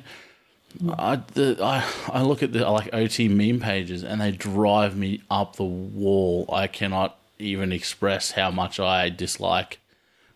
I, 0.98 1.18
the, 1.34 1.58
I 1.62 1.86
I 2.10 2.22
look 2.22 2.42
at 2.44 2.54
the 2.54 2.70
like 2.70 2.90
OT 2.94 3.28
meme 3.28 3.60
pages 3.60 4.04
and 4.04 4.22
they 4.22 4.32
drive 4.32 4.96
me 4.96 5.22
up 5.30 5.56
the 5.58 5.64
wall. 5.64 6.46
I 6.52 6.68
cannot 6.68 7.18
even 7.40 7.72
express 7.72 8.32
how 8.32 8.52
much 8.52 8.80
I 8.80 9.10
dislike 9.10 9.80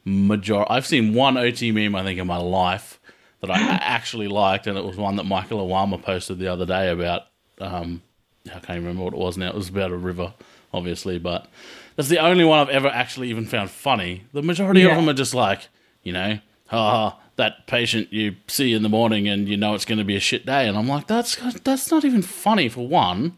major. 0.04 0.69
I've 0.71 0.86
seen 0.86 1.13
one 1.13 1.38
OT 1.38 1.71
meme 1.71 1.95
I 1.95 2.04
think 2.04 2.19
in 2.19 2.28
my 2.28 2.38
life 2.38 3.00
that 3.41 3.52
I 3.52 3.58
actually 3.82 4.28
liked, 4.28 4.67
and 4.67 4.78
it 4.78 4.84
was 4.86 4.98
one 4.98 5.15
that 5.17 5.24
Michael 5.26 5.65
Iwama 5.67 6.02
posted 6.02 6.39
the 6.39 6.48
other 6.48 6.65
day 6.65 6.89
about. 6.89 7.24
Um, 7.60 8.02
I 8.48 8.60
can't 8.60 8.80
remember 8.80 9.04
what 9.04 9.13
it 9.13 9.19
was 9.19 9.38
now. 9.38 9.50
It 9.50 9.56
was 9.56 9.69
about 9.69 9.91
a 9.91 9.98
river, 9.98 10.34
obviously, 10.74 11.17
but 11.17 11.48
that's 11.95 12.10
the 12.10 12.19
only 12.19 12.43
one 12.43 12.60
I've 12.60 12.69
ever 12.69 12.88
actually 12.88 13.30
even 13.30 13.45
found 13.45 13.71
funny. 13.71 14.24
The 14.34 14.41
majority 14.43 14.82
Yeah. 14.82 14.89
of 14.91 14.98
them 14.98 15.10
are 15.10 15.13
just 15.13 15.34
like, 15.34 15.67
you 16.04 16.13
know, 16.13 16.39
ha 16.67 17.19
that 17.38 17.67
patient 17.67 18.12
you 18.13 18.36
see 18.48 18.74
in 18.74 18.84
the 18.84 18.89
morning 18.89 19.28
and 19.28 19.48
you 19.48 19.58
know 19.58 19.74
it's 19.76 19.86
going 19.86 19.98
to 19.98 20.04
be 20.04 20.15
a 20.15 20.19
shit 20.19 20.45
day, 20.45 20.67
and 20.67 20.78
I'm 20.78 20.88
like, 20.88 21.08
that's 21.08 21.36
that's 21.63 21.91
not 21.91 22.06
even 22.06 22.21
funny 22.21 22.69
for 22.69 22.88
one. 22.88 23.38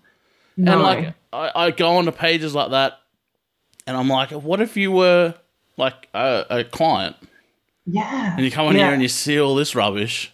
No. 0.55 0.73
And 0.73 0.81
like, 0.81 1.13
I, 1.31 1.51
I 1.55 1.71
go 1.71 1.97
onto 1.97 2.11
pages 2.11 2.55
like 2.55 2.71
that, 2.71 2.99
and 3.85 3.95
I'm 3.95 4.09
like, 4.09 4.31
what 4.31 4.61
if 4.61 4.75
you 4.75 4.91
were 4.91 5.35
like 5.77 6.07
a, 6.13 6.45
a 6.49 6.63
client 6.63 7.15
yeah. 7.85 8.35
and 8.35 8.43
you 8.43 8.51
come 8.51 8.67
in 8.67 8.75
yeah. 8.75 8.85
here 8.85 8.93
and 8.93 9.01
you 9.01 9.07
see 9.07 9.39
all 9.39 9.55
this 9.55 9.75
rubbish, 9.75 10.33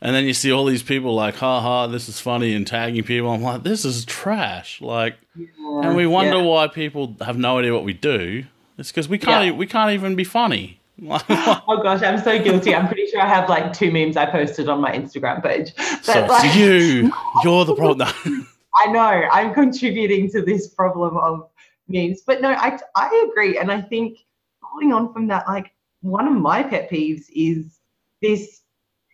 and 0.00 0.14
then 0.14 0.24
you 0.24 0.34
see 0.34 0.50
all 0.50 0.64
these 0.64 0.82
people 0.82 1.14
like, 1.14 1.36
ha 1.36 1.60
ha, 1.60 1.86
this 1.86 2.08
is 2.08 2.20
funny, 2.20 2.54
and 2.54 2.66
tagging 2.66 3.04
people. 3.04 3.30
I'm 3.30 3.42
like, 3.42 3.62
this 3.62 3.84
is 3.84 4.04
trash. 4.04 4.80
Like, 4.80 5.16
and 5.36 5.96
we 5.96 6.06
wonder 6.06 6.38
yeah. 6.38 6.42
why 6.42 6.66
people 6.68 7.16
have 7.20 7.38
no 7.38 7.58
idea 7.58 7.72
what 7.72 7.84
we 7.84 7.92
do. 7.92 8.44
It's 8.78 8.90
because 8.90 9.08
we 9.08 9.18
can't, 9.18 9.46
Yeah. 9.46 9.52
we 9.52 9.66
can't 9.66 9.92
even 9.92 10.16
be 10.16 10.24
funny. 10.24 10.79
Oh 11.30 11.80
gosh, 11.82 12.02
I'm 12.02 12.22
so 12.22 12.42
guilty. 12.42 12.74
I'm 12.74 12.86
pretty 12.86 13.06
sure 13.06 13.20
I 13.20 13.26
have 13.26 13.48
like 13.48 13.72
two 13.72 13.90
memes 13.90 14.16
I 14.16 14.26
posted 14.26 14.68
on 14.68 14.80
my 14.80 14.92
Instagram 14.92 15.42
page. 15.42 15.72
But 15.76 16.04
so 16.04 16.26
like, 16.26 16.54
you. 16.54 17.12
You're 17.44 17.64
the 17.64 17.74
problem. 17.74 18.08
No. 18.26 18.44
I 18.76 18.92
know 18.92 19.00
I'm 19.00 19.52
contributing 19.52 20.30
to 20.30 20.42
this 20.42 20.68
problem 20.68 21.16
of 21.16 21.48
memes. 21.88 22.22
But 22.26 22.40
no, 22.40 22.50
I 22.50 22.78
I 22.96 23.28
agree, 23.30 23.58
and 23.58 23.70
I 23.70 23.80
think 23.80 24.18
following 24.60 24.92
on 24.92 25.12
from 25.12 25.26
that, 25.28 25.48
like 25.48 25.72
one 26.02 26.26
of 26.26 26.34
my 26.34 26.62
pet 26.62 26.90
peeves 26.90 27.24
is 27.34 27.78
this 28.22 28.60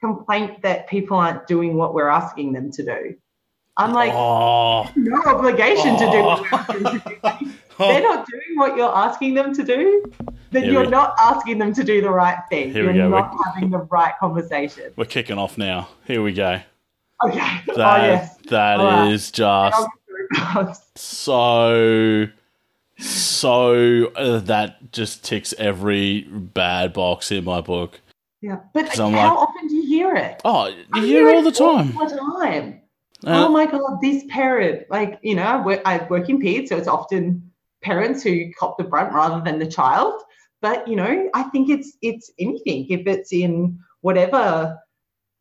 complaint 0.01 0.63
that 0.63 0.89
people 0.89 1.17
aren't 1.17 1.47
doing 1.47 1.77
what 1.77 1.95
we're 1.95 2.09
asking 2.09 2.53
them 2.53 2.71
to 2.73 2.85
do. 2.85 3.15
I'm 3.79 3.93
like, 3.93 4.13
oh, 4.15 4.91
no 4.97 5.23
obligation 5.27 5.99
to 5.99 6.11
do 6.11 6.23
what 6.23 6.41
we're 6.41 6.59
asking 6.59 6.83
them 6.83 7.01
to 7.01 7.39
do. 7.41 7.53
They're 7.79 8.03
not 8.03 8.27
doing 8.27 8.57
what 8.57 8.77
you're 8.77 8.95
asking 8.97 9.35
them 9.35 9.55
to 9.55 9.63
do, 9.63 10.05
then 10.51 10.65
Here 10.65 10.73
you're 10.73 10.85
we- 10.85 10.89
not 10.91 11.15
asking 11.21 11.59
them 11.59 11.73
to 11.75 11.85
do 11.85 12.01
the 12.01 12.11
right 12.11 12.39
thing. 12.51 12.73
Here 12.73 12.85
you're 12.85 13.09
go. 13.11 13.17
not 13.21 13.35
having 13.45 13.71
the 13.71 13.79
right 13.79 14.15
conversation. 14.19 14.93
we're 14.97 15.05
kicking 15.05 15.39
off 15.39 15.59
now. 15.59 15.89
Here 16.07 16.23
we 16.23 16.33
go. 16.33 16.61
Okay. 17.25 17.61
That, 17.77 18.01
oh 18.01 18.05
yes. 18.07 18.37
that 18.51 18.81
All 18.81 18.87
right. 18.87 19.13
is 19.13 19.31
just 19.31 19.77
I'll 19.77 19.85
get 19.85 20.47
through 20.57 20.71
it. 20.71 20.77
so 20.97 22.27
so 22.99 24.07
uh, 24.17 24.39
that 24.41 24.93
just 24.93 25.25
ticks 25.25 25.53
every 25.59 26.23
bad 26.23 26.93
box 26.93 27.31
in 27.31 27.45
my 27.45 27.61
book. 27.61 28.01
Yeah, 28.41 28.61
but 28.73 28.89
how 28.97 29.09
like- 29.11 29.19
often 29.33 29.69
do 29.69 29.75
you 29.75 29.87
hear 29.87 30.15
it? 30.15 30.41
Oh, 30.45 30.67
you 30.69 30.85
I 30.93 31.01
hear 31.01 31.29
it 31.29 31.35
all 31.37 31.43
the 31.43 31.53
time. 31.53 31.97
All 31.99 32.09
the 32.09 32.17
time. 32.17 32.81
Uh, 33.27 33.47
oh 33.47 33.49
my 33.51 33.67
god, 33.67 33.99
this 34.01 34.25
parent, 34.29 34.85
like 34.91 35.19
you 35.23 35.35
know, 35.35 35.43
I 35.43 35.57
work, 35.65 35.81
I 35.85 36.07
work 36.09 36.29
in 36.29 36.39
peds, 36.41 36.69
so 36.69 36.77
it's 36.77 36.87
often 36.89 37.51
parents 37.83 38.23
who 38.23 38.51
cop 38.59 38.79
the 38.79 38.85
brunt 38.85 39.13
rather 39.13 39.43
than 39.45 39.59
the 39.59 39.67
child. 39.67 40.21
But 40.63 40.89
you 40.89 40.97
know, 40.97 41.31
I 41.35 41.45
think 41.45 41.69
it's 41.71 41.97
it's 42.03 42.31
anything. 42.39 42.87
If 42.89 43.07
it's 43.07 43.33
in 43.33 43.79
whatever 44.01 44.79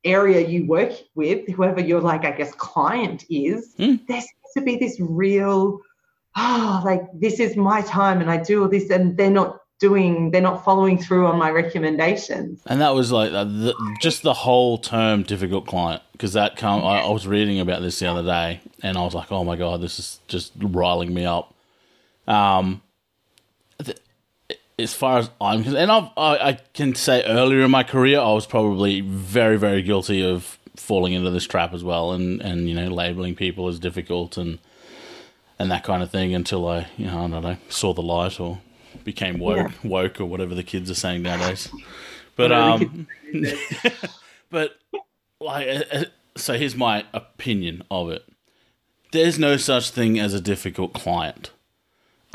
area 0.03 0.47
you 0.47 0.65
work 0.67 0.91
with, 1.15 1.47
whoever 1.49 1.81
your 1.81 1.99
like, 2.01 2.25
I 2.25 2.31
guess, 2.31 2.53
client 2.53 3.25
is, 3.29 3.73
Hmm. 3.77 3.95
there 4.07 4.21
seems 4.21 4.53
to 4.55 4.61
be 4.61 4.75
this 4.77 4.99
real, 4.99 5.79
oh, 6.37 6.81
like 6.85 7.01
this 7.13 7.39
is 7.39 7.55
my 7.55 7.81
time 7.81 8.21
and 8.21 8.29
I 8.29 8.37
do 8.37 8.61
all 8.61 8.69
this, 8.69 8.89
and 8.91 9.17
they're 9.17 9.31
not 9.31 9.57
doing, 9.79 10.29
they're 10.31 10.41
not 10.41 10.63
following 10.63 10.97
through 10.99 11.25
on 11.25 11.39
my 11.39 11.49
recommendations. 11.49 12.61
and 12.67 12.81
that 12.81 12.91
was 12.91 13.11
like 13.11 13.31
uh, 13.31 13.43
the, 13.45 13.73
just 13.99 14.21
the 14.21 14.33
whole 14.33 14.77
term 14.77 15.23
difficult 15.23 15.65
client 15.67 16.01
because 16.11 16.33
that 16.33 16.55
come 16.55 16.83
I, 16.83 16.99
I 17.01 17.09
was 17.09 17.25
reading 17.27 17.59
about 17.59 17.81
this 17.81 17.99
the 17.99 18.05
other 18.07 18.23
day 18.23 18.61
and 18.83 18.97
I 18.97 19.01
was 19.01 19.15
like, 19.15 19.31
oh 19.31 19.43
my 19.43 19.55
god, 19.55 19.81
this 19.81 19.97
is 19.99 20.19
just 20.27 20.53
riling 20.59 21.13
me 21.13 21.25
up. 21.25 21.54
Um, 22.27 22.81
th- 23.83 23.97
as 24.77 24.93
far 24.93 25.19
as 25.19 25.29
I'm 25.39 25.63
concerned, 25.63 25.77
and 25.83 25.91
I've, 25.91 26.09
I, 26.17 26.37
I 26.37 26.53
can 26.73 26.95
say 26.95 27.23
earlier 27.23 27.61
in 27.61 27.71
my 27.71 27.83
career, 27.83 28.19
I 28.19 28.31
was 28.31 28.45
probably 28.45 29.01
very, 29.01 29.57
very 29.57 29.81
guilty 29.81 30.25
of 30.25 30.59
falling 30.75 31.13
into 31.13 31.29
this 31.29 31.45
trap 31.45 31.73
as 31.73 31.83
well, 31.83 32.11
and 32.11 32.41
and 32.41 32.67
you 32.67 32.75
know 32.75 32.87
labeling 32.87 33.35
people 33.35 33.67
as 33.67 33.79
difficult 33.79 34.37
and 34.37 34.59
and 35.59 35.71
that 35.71 35.83
kind 35.83 36.03
of 36.03 36.11
thing 36.11 36.33
until 36.33 36.67
I, 36.67 36.87
you 36.97 37.07
know, 37.07 37.25
I 37.25 37.27
don't 37.27 37.43
know, 37.43 37.57
saw 37.69 37.93
the 37.93 38.01
light 38.01 38.39
or 38.39 38.59
became 39.03 39.39
woke, 39.39 39.71
woke 39.83 40.19
or 40.19 40.25
whatever 40.25 40.53
the 40.55 40.63
kids 40.63 40.89
are 40.89 40.95
saying 40.95 41.21
nowadays. 41.23 41.69
But 42.37 42.51
um, 42.51 43.07
but 44.49 44.77
like, 45.39 45.67
uh, 45.69 45.83
uh, 45.89 46.03
so 46.35 46.55
here's 46.55 46.75
my 46.75 47.05
opinion 47.13 47.81
of 47.89 48.09
it. 48.09 48.25
There's 49.13 49.39
no 49.39 49.55
such 49.55 49.91
thing 49.91 50.19
as 50.19 50.33
a 50.33 50.41
difficult 50.41 50.91
client. 50.93 51.51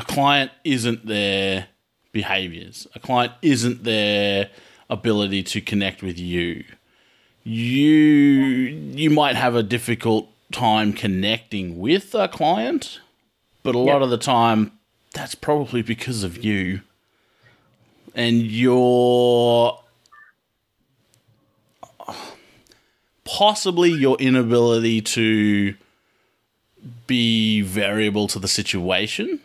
A 0.01 0.03
client 0.03 0.51
isn't 0.65 1.05
their 1.07 1.67
behaviors. 2.11 2.87
A 2.95 2.99
client 2.99 3.35
isn't 3.43 3.85
their 3.85 4.49
ability 4.89 5.43
to 5.43 5.61
connect 5.61 6.03
with 6.03 6.19
you. 6.19 6.65
You 7.45 7.69
you 9.03 9.11
might 9.11 9.37
have 9.37 9.55
a 9.55 9.63
difficult 9.63 10.29
time 10.53 10.95
connecting 10.95 11.79
with 11.79 12.15
a 12.15 12.29
client, 12.29 12.99
but 13.63 13.75
a 13.75 13.79
lot 13.79 13.99
Yeah. 13.99 14.05
of 14.05 14.11
the 14.11 14.17
time 14.17 14.73
that's 15.13 15.35
probably 15.35 15.83
because 15.83 16.23
of 16.25 16.43
you 16.43 16.81
and 18.15 18.41
your 18.43 19.81
possibly 23.25 23.91
your 23.91 24.17
inability 24.19 25.03
to 25.03 25.75
be 27.07 27.61
variable 27.61 28.27
to 28.29 28.39
the 28.39 28.49
situation. 28.49 29.41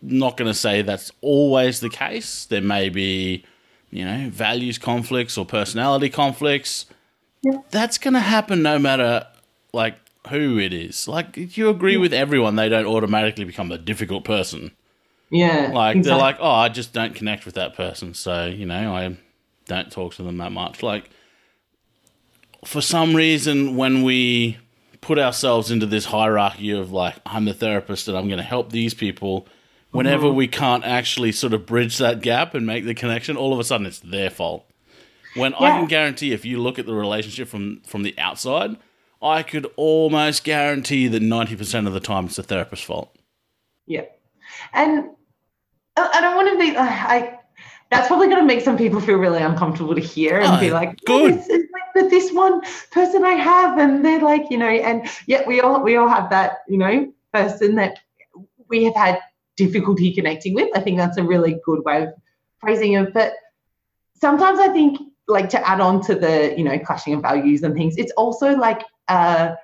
Not 0.00 0.36
going 0.36 0.50
to 0.50 0.54
say 0.54 0.82
that's 0.82 1.10
always 1.20 1.80
the 1.80 1.90
case. 1.90 2.44
There 2.44 2.60
may 2.60 2.88
be, 2.88 3.44
you 3.90 4.04
know, 4.04 4.30
values 4.30 4.78
conflicts 4.78 5.36
or 5.36 5.44
personality 5.44 6.08
conflicts. 6.08 6.86
Yeah. 7.42 7.58
That's 7.70 7.98
going 7.98 8.14
to 8.14 8.20
happen 8.20 8.62
no 8.62 8.78
matter 8.78 9.26
like 9.72 9.96
who 10.28 10.58
it 10.58 10.72
is. 10.72 11.08
Like 11.08 11.36
if 11.36 11.58
you 11.58 11.68
agree 11.68 11.96
with 11.96 12.12
everyone, 12.12 12.56
they 12.56 12.68
don't 12.68 12.86
automatically 12.86 13.44
become 13.44 13.72
a 13.72 13.78
difficult 13.78 14.24
person. 14.24 14.72
Yeah. 15.30 15.70
Like 15.72 15.96
exactly. 15.96 16.02
they're 16.02 16.16
like, 16.16 16.36
oh, 16.40 16.50
I 16.50 16.68
just 16.68 16.92
don't 16.92 17.14
connect 17.14 17.44
with 17.44 17.54
that 17.54 17.74
person, 17.74 18.14
so 18.14 18.46
you 18.46 18.66
know, 18.66 18.94
I 18.94 19.16
don't 19.66 19.92
talk 19.92 20.14
to 20.14 20.22
them 20.22 20.38
that 20.38 20.52
much. 20.52 20.82
Like 20.82 21.10
for 22.64 22.80
some 22.80 23.14
reason, 23.14 23.76
when 23.76 24.02
we 24.02 24.58
put 25.00 25.18
ourselves 25.18 25.70
into 25.70 25.86
this 25.86 26.06
hierarchy 26.06 26.70
of 26.70 26.92
like, 26.92 27.16
I'm 27.24 27.44
the 27.44 27.54
therapist 27.54 28.08
and 28.08 28.16
I'm 28.16 28.26
going 28.26 28.38
to 28.38 28.44
help 28.44 28.70
these 28.72 28.94
people. 28.94 29.46
Whenever 29.90 30.26
mm-hmm. 30.26 30.36
we 30.36 30.48
can't 30.48 30.84
actually 30.84 31.32
sort 31.32 31.54
of 31.54 31.64
bridge 31.64 31.98
that 31.98 32.20
gap 32.20 32.54
and 32.54 32.66
make 32.66 32.84
the 32.84 32.94
connection, 32.94 33.36
all 33.36 33.52
of 33.54 33.58
a 33.58 33.64
sudden 33.64 33.86
it's 33.86 34.00
their 34.00 34.28
fault. 34.28 34.68
When 35.34 35.54
I 35.54 35.70
can 35.70 35.86
guarantee, 35.86 36.32
if 36.32 36.44
you 36.44 36.60
look 36.60 36.78
at 36.78 36.86
the 36.86 36.94
relationship 36.94 37.48
from 37.48 37.80
from 37.86 38.02
the 38.02 38.14
outside, 38.18 38.76
I 39.22 39.42
could 39.42 39.66
almost 39.76 40.44
guarantee 40.44 41.08
that 41.08 41.22
ninety 41.22 41.56
percent 41.56 41.86
of 41.86 41.92
the 41.92 42.00
time 42.00 42.26
it's 42.26 42.36
the 42.36 42.42
therapist's 42.42 42.84
fault. 42.84 43.14
Yeah, 43.86 44.04
and 44.72 45.10
uh, 45.96 46.08
I 46.12 46.18
I 46.18 46.20
don't 46.20 46.36
want 46.36 46.52
to 46.52 46.58
be. 46.58 46.76
Uh, 46.76 46.82
I 46.82 47.38
that's 47.90 48.08
probably 48.08 48.26
going 48.26 48.40
to 48.40 48.46
make 48.46 48.62
some 48.62 48.76
people 48.76 49.00
feel 49.00 49.16
really 49.16 49.42
uncomfortable 49.42 49.94
to 49.94 50.00
hear 50.00 50.40
and 50.40 50.56
Oh, 50.56 50.60
be 50.60 50.70
like, 50.70 51.00
good. 51.06 51.34
"This 51.34 51.48
is 51.48 51.64
like 51.72 51.94
the 51.94 52.10
this 52.10 52.32
one 52.32 52.60
person 52.90 53.24
I 53.24 53.32
have, 53.32 53.78
and 53.78 54.04
they're 54.04 54.20
like, 54.20 54.50
you 54.50 54.58
know, 54.58 54.68
and 54.68 55.08
yet 55.26 55.46
we 55.46 55.60
all 55.60 55.82
we 55.82 55.96
all 55.96 56.08
have 56.08 56.30
that, 56.30 56.58
you 56.68 56.78
know, 56.78 57.12
person 57.32 57.76
that 57.76 58.00
we 58.68 58.84
have 58.84 58.94
had 58.94 59.20
difficulty 59.58 60.14
connecting 60.14 60.54
with. 60.54 60.70
I 60.74 60.80
think 60.80 60.96
that's 60.96 61.18
a 61.18 61.22
really 61.22 61.60
good 61.64 61.84
way 61.84 62.04
of 62.04 62.14
phrasing 62.60 62.94
it. 62.94 63.12
But 63.12 63.34
sometimes 64.14 64.58
I 64.60 64.68
think 64.68 64.98
like 65.26 65.50
to 65.50 65.68
add 65.68 65.80
on 65.80 66.00
to 66.02 66.14
the, 66.14 66.54
you 66.56 66.64
know, 66.64 66.78
clashing 66.78 67.12
of 67.12 67.20
values 67.20 67.62
and 67.62 67.74
things, 67.74 67.96
it's 67.98 68.12
also 68.12 68.56
like 68.56 68.82
a, 69.08 69.56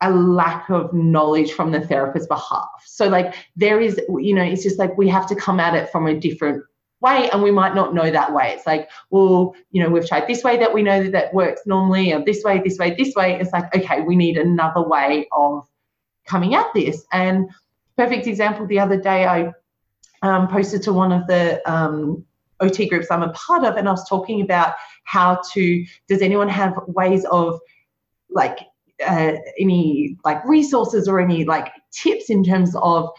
a 0.00 0.10
lack 0.10 0.68
of 0.70 0.92
knowledge 0.92 1.52
from 1.52 1.72
the 1.72 1.80
therapist's 1.80 2.28
behalf. 2.28 2.68
So 2.84 3.08
like 3.08 3.34
there 3.56 3.80
is, 3.80 4.00
you 4.08 4.34
know, 4.34 4.44
it's 4.44 4.62
just 4.62 4.78
like 4.78 4.96
we 4.96 5.08
have 5.08 5.26
to 5.28 5.34
come 5.34 5.58
at 5.58 5.74
it 5.74 5.90
from 5.90 6.06
a 6.06 6.14
different 6.14 6.62
way 7.00 7.28
and 7.30 7.42
we 7.42 7.50
might 7.50 7.74
not 7.74 7.92
know 7.92 8.10
that 8.10 8.32
way 8.32 8.52
it's 8.52 8.66
like 8.66 8.88
well 9.10 9.54
you 9.70 9.82
know 9.82 9.90
we've 9.90 10.08
tried 10.08 10.26
this 10.26 10.42
way 10.42 10.56
that 10.56 10.72
we 10.72 10.82
know 10.82 11.02
that 11.02 11.12
that 11.12 11.34
works 11.34 11.60
normally 11.66 12.14
or 12.14 12.24
this 12.24 12.42
way 12.42 12.62
this 12.64 12.78
way 12.78 12.94
this 12.94 13.14
way 13.14 13.38
it's 13.38 13.52
like 13.52 13.74
okay 13.76 14.00
we 14.00 14.16
need 14.16 14.38
another 14.38 14.80
way 14.80 15.28
of 15.32 15.68
coming 16.26 16.54
at 16.54 16.66
this 16.72 17.04
and 17.12 17.50
perfect 17.96 18.26
example 18.26 18.66
the 18.66 18.78
other 18.78 19.00
day 19.00 19.26
i 19.26 19.52
um, 20.22 20.48
posted 20.48 20.82
to 20.82 20.92
one 20.92 21.12
of 21.12 21.26
the 21.26 21.60
um, 21.70 22.24
ot 22.60 22.88
groups 22.88 23.10
i'm 23.10 23.22
a 23.22 23.32
part 23.32 23.64
of 23.64 23.76
and 23.76 23.88
i 23.88 23.90
was 23.90 24.08
talking 24.08 24.40
about 24.40 24.74
how 25.04 25.40
to 25.52 25.84
does 26.08 26.22
anyone 26.22 26.48
have 26.48 26.74
ways 26.86 27.24
of 27.30 27.60
like 28.30 28.58
uh, 29.06 29.32
any 29.58 30.16
like 30.24 30.44
resources 30.44 31.08
or 31.08 31.20
any 31.20 31.44
like 31.44 31.72
tips 31.90 32.30
in 32.30 32.44
terms 32.44 32.74
of 32.76 33.10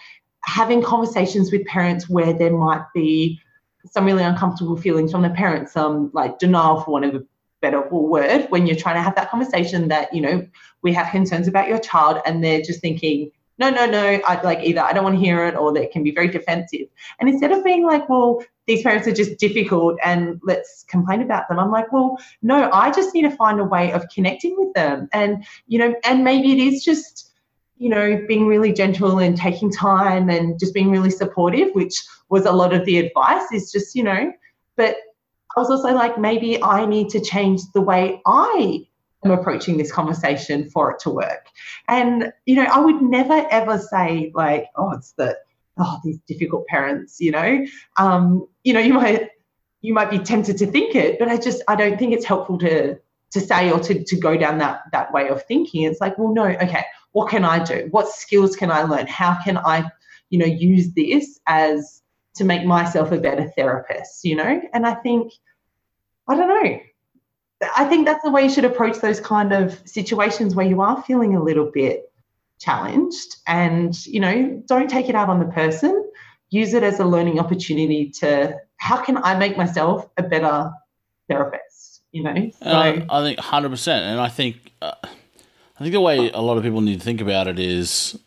having 0.46 0.82
conversations 0.82 1.52
with 1.52 1.66
parents 1.66 2.10
where 2.10 2.32
there 2.32 2.56
might 2.56 2.84
be 2.94 3.40
some 3.86 4.06
really 4.06 4.24
uncomfortable 4.24 4.78
feelings 4.78 5.12
from 5.12 5.22
the 5.22 5.30
parents, 5.30 5.74
some 5.74 6.12
like 6.14 6.40
denial 6.40 6.82
for 6.82 6.92
want 6.92 7.06
of 7.06 7.16
a 7.16 7.24
better 7.62 7.82
word, 7.90 8.46
when 8.50 8.66
you're 8.68 8.76
trying 8.76 8.96
to 8.96 9.02
have 9.02 9.16
that 9.16 9.30
conversation 9.30 9.88
that, 9.88 10.14
you 10.14 10.22
know, 10.22 10.48
we 10.82 10.94
have 10.94 11.12
concerns 11.12 11.48
about 11.48 11.68
your 11.68 11.80
child 11.80 12.20
and 12.26 12.44
they're 12.44 12.62
just 12.62 12.80
thinking, 12.80 13.32
no, 13.58 13.70
no, 13.70 13.86
no, 13.86 14.20
I 14.26 14.42
like 14.42 14.60
either 14.64 14.82
I 14.82 14.92
don't 14.94 15.04
want 15.04 15.16
to 15.16 15.24
hear 15.24 15.46
it 15.46 15.56
or 15.56 15.74
they 15.74 15.88
can 15.88 16.04
be 16.04 16.12
very 16.12 16.28
defensive. 16.28 16.88
And 17.20 17.30
instead 17.30 17.52
of 17.52 17.64
being 17.64 17.86
like, 17.86 18.10
well, 18.10 18.44
these 18.68 18.84
parents 18.84 19.08
are 19.08 19.14
just 19.14 19.38
difficult 19.38 19.98
and 20.04 20.40
let's 20.44 20.84
complain 20.90 21.22
about 21.22 21.48
them, 21.48 21.60
I'm 21.60 21.72
like, 21.72 21.92
well, 21.92 22.18
no, 22.42 22.70
I 22.72 22.92
just 22.92 23.14
need 23.14 23.22
to 23.22 23.32
find 23.32 23.60
a 23.60 23.64
way 23.64 23.92
of 23.94 24.08
connecting 24.14 24.56
with 24.58 24.74
them. 24.74 25.08
And, 25.14 25.46
you 25.68 25.80
know, 25.80 25.96
and 26.04 26.24
maybe 26.24 26.52
it 26.52 26.60
is 26.60 26.84
just, 26.84 27.32
you 27.78 27.90
know, 27.90 28.22
being 28.28 28.46
really 28.48 28.74
gentle 28.74 29.20
and 29.20 29.38
taking 29.38 29.72
time 29.72 30.30
and 30.30 30.60
just 30.60 30.74
being 30.74 30.92
really 30.92 31.12
supportive, 31.12 31.70
which 31.74 32.02
was 32.30 32.46
a 32.46 32.52
lot 32.52 32.74
of 32.74 32.86
the 32.86 32.98
advice 32.98 33.52
is 33.54 33.72
just, 33.72 33.96
you 33.96 34.04
know, 34.04 34.34
but 34.76 34.98
I 35.56 35.62
was 35.62 35.70
also 35.70 35.94
like, 35.94 36.18
maybe 36.18 36.62
I 36.62 36.86
need 36.86 37.10
to 37.10 37.22
change 37.22 37.62
the 37.74 37.82
way 37.82 38.22
I 38.26 38.88
am 39.26 39.32
approaching 39.32 39.78
this 39.78 39.92
conversation 39.92 40.70
for 40.70 40.92
it 40.92 41.00
to 41.00 41.10
work. 41.10 41.48
And, 41.88 42.32
you 42.46 42.56
know, 42.56 42.64
I 42.64 42.80
would 42.80 43.02
never 43.02 43.46
ever 43.52 43.78
say, 43.80 44.32
like, 44.34 44.68
oh, 44.76 44.92
it's 44.92 45.12
the, 45.14 45.38
oh, 45.78 46.00
these 46.04 46.20
difficult 46.28 46.68
parents, 46.68 47.20
you 47.20 47.32
know. 47.32 47.66
Um, 47.98 48.48
you 48.64 48.74
know, 48.74 48.80
you 48.80 48.94
might 48.94 49.30
you 49.82 49.94
might 49.94 50.10
be 50.10 50.20
tempted 50.20 50.58
to 50.58 50.68
think 50.68 50.96
it, 50.96 51.20
but 51.20 51.28
I 51.28 51.38
just 51.38 51.62
I 51.68 51.76
don't 51.76 51.98
think 52.00 52.14
it's 52.14 52.26
helpful 52.26 52.58
to 52.60 52.98
to 53.32 53.40
say 53.42 53.72
or 53.72 53.80
to, 53.80 54.04
to 54.04 54.16
go 54.18 54.38
down 54.38 54.60
that 54.60 54.82
that 54.92 55.12
way 55.12 55.28
of 55.28 55.44
thinking. 55.46 55.84
It's 55.84 56.02
like, 56.02 56.18
well, 56.18 56.34
no, 56.34 56.46
okay, 56.46 56.86
what 57.16 57.30
can 57.30 57.46
I 57.46 57.64
do? 57.64 57.88
What 57.92 58.10
skills 58.10 58.56
can 58.56 58.70
I 58.70 58.84
learn? 58.84 59.08
How 59.08 59.38
can 59.44 59.58
I, 59.58 59.90
you 60.30 60.40
know, 60.40 60.46
use 60.46 60.92
this 60.94 61.40
as 61.48 62.02
to 62.36 62.44
make 62.44 62.66
myself 62.66 63.14
a 63.14 63.18
better 63.18 63.50
therapist, 63.56 64.26
you 64.26 64.36
know? 64.36 64.62
And 64.74 64.86
I 64.86 64.96
think, 64.96 65.32
I 66.28 66.36
don't 66.36 66.50
know. 66.50 66.80
I 67.76 67.86
think 67.86 68.06
that's 68.06 68.24
the 68.24 68.32
way 68.32 68.44
you 68.44 68.50
should 68.50 68.66
approach 68.66 69.00
those 69.00 69.20
kind 69.20 69.54
of 69.54 69.80
situations 69.86 70.56
where 70.56 70.66
you 70.66 70.82
are 70.82 71.02
feeling 71.04 71.36
a 71.36 71.44
little 71.44 71.72
bit 71.72 72.12
challenged 72.60 73.38
and, 73.48 74.06
you 74.06 74.20
know, 74.20 74.62
don't 74.68 74.90
take 74.90 75.10
it 75.10 75.16
out 75.16 75.30
on 75.30 75.40
the 75.40 75.46
person. 75.46 76.10
Use 76.50 76.74
it 76.74 76.84
as 76.84 77.00
a 77.00 77.06
learning 77.06 77.40
opportunity 77.40 78.10
to 78.20 78.58
how 78.78 78.98
can 78.98 79.18
I 79.18 79.36
make 79.36 79.58
myself 79.58 80.08
a 80.18 80.24
better 80.24 80.72
therapist, 81.30 82.02
you 82.12 82.24
know? 82.24 82.52
So, 82.62 82.70
I, 82.70 83.06
I 83.10 83.24
think 83.24 83.40
100%. 83.40 83.88
And 83.88 84.20
I 84.20 84.28
think, 84.28 84.58
uh, 84.82 84.94
I 85.04 85.80
think 85.80 85.94
the 85.94 86.02
way 86.02 86.30
a 86.30 86.42
lot 86.42 86.58
of 86.58 86.64
people 86.64 86.82
need 86.82 87.00
to 87.00 87.06
think 87.06 87.22
about 87.22 87.48
it 87.48 87.60
is 87.60 88.18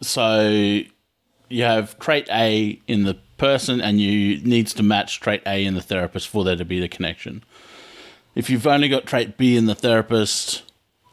so 0.00 0.48
you 1.48 1.62
have 1.62 1.98
trait 1.98 2.28
A 2.30 2.80
in 2.86 3.04
the 3.04 3.14
person 3.36 3.80
and 3.80 4.00
you 4.00 4.40
needs 4.42 4.72
to 4.74 4.82
match 4.82 5.20
trait 5.20 5.42
A 5.46 5.64
in 5.64 5.74
the 5.74 5.82
therapist 5.82 6.28
for 6.28 6.44
there 6.44 6.56
to 6.56 6.64
be 6.64 6.80
the 6.80 6.88
connection. 6.88 7.42
If 8.34 8.50
you've 8.50 8.66
only 8.66 8.88
got 8.88 9.06
trait 9.06 9.36
B 9.36 9.56
in 9.56 9.66
the 9.66 9.74
therapist 9.74 10.62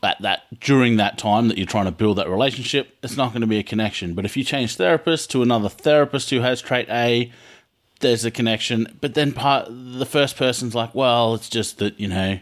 at 0.04 0.22
that 0.22 0.60
during 0.60 0.98
that 0.98 1.18
time 1.18 1.48
that 1.48 1.58
you're 1.58 1.68
trying 1.68 1.86
to 1.86 1.92
build 1.92 2.18
that 2.18 2.30
relationship, 2.30 2.98
it's 3.04 3.18
not 3.18 3.30
going 3.30 3.42
to 3.42 3.48
be 3.48 3.60
a 3.60 3.64
connection. 3.64 4.14
But 4.14 4.26
if 4.26 4.36
you 4.36 4.44
change 4.44 4.76
therapist 4.76 5.30
to 5.32 5.44
another 5.44 5.70
therapist 5.70 6.30
who 6.32 6.42
has 6.42 6.62
trait 6.62 6.90
A, 6.90 7.32
there's 8.00 8.26
a 8.26 8.32
connection. 8.32 8.98
But 9.00 9.14
then 9.14 9.32
part 9.32 9.68
the 9.70 10.06
first 10.06 10.36
person's 10.36 10.74
like, 10.74 10.96
well, 10.96 11.36
it's 11.36 11.50
just 11.50 11.78
that, 11.78 12.00
you 12.00 12.08
know, 12.08 12.40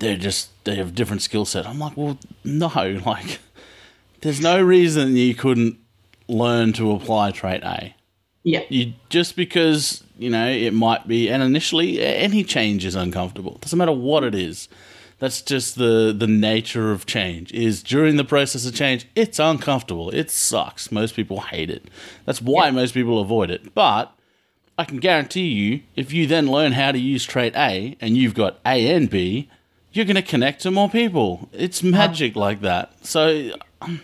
they're 0.00 0.16
just 0.16 0.50
they 0.64 0.76
have 0.76 0.94
different 0.94 1.22
skill 1.22 1.44
set. 1.44 1.66
I'm 1.66 1.78
like, 1.78 1.96
well, 1.96 2.18
no, 2.44 2.68
like 3.06 3.38
there's 4.20 4.40
no 4.40 4.60
reason 4.60 5.16
you 5.16 5.34
couldn't 5.34 5.78
learn 6.26 6.72
to 6.74 6.92
apply 6.92 7.30
trait 7.30 7.62
A. 7.62 7.94
Yeah. 8.48 8.62
You 8.70 8.94
just 9.10 9.36
because 9.36 10.02
you 10.16 10.30
know 10.30 10.48
it 10.48 10.72
might 10.72 11.06
be, 11.06 11.28
and 11.28 11.42
initially 11.42 12.00
any 12.00 12.42
change 12.42 12.86
is 12.86 12.94
uncomfortable. 12.94 13.58
Doesn't 13.60 13.78
matter 13.78 13.92
what 13.92 14.24
it 14.24 14.34
is. 14.34 14.68
That's 15.18 15.42
just 15.42 15.76
the 15.76 16.14
the 16.16 16.26
nature 16.26 16.90
of 16.90 17.04
change. 17.04 17.52
Is 17.52 17.82
during 17.82 18.16
the 18.16 18.24
process 18.24 18.64
of 18.64 18.74
change, 18.74 19.06
it's 19.14 19.38
uncomfortable. 19.38 20.08
It 20.10 20.30
sucks. 20.30 20.90
Most 20.90 21.14
people 21.14 21.40
hate 21.40 21.68
it. 21.68 21.90
That's 22.24 22.40
why 22.40 22.66
yeah. 22.66 22.70
most 22.70 22.94
people 22.94 23.20
avoid 23.20 23.50
it. 23.50 23.74
But 23.74 24.14
I 24.78 24.84
can 24.84 24.96
guarantee 24.96 25.48
you, 25.48 25.82
if 25.94 26.10
you 26.14 26.26
then 26.26 26.46
learn 26.46 26.72
how 26.72 26.92
to 26.92 26.98
use 26.98 27.26
trait 27.26 27.54
A 27.54 27.98
and 28.00 28.16
you've 28.16 28.34
got 28.34 28.60
A 28.64 28.94
and 28.94 29.10
B, 29.10 29.50
you're 29.92 30.06
going 30.06 30.16
to 30.16 30.22
connect 30.22 30.62
to 30.62 30.70
more 30.70 30.88
people. 30.88 31.50
It's 31.52 31.82
magic 31.82 32.34
like 32.34 32.62
that. 32.62 33.04
So 33.04 33.52
um, 33.82 34.00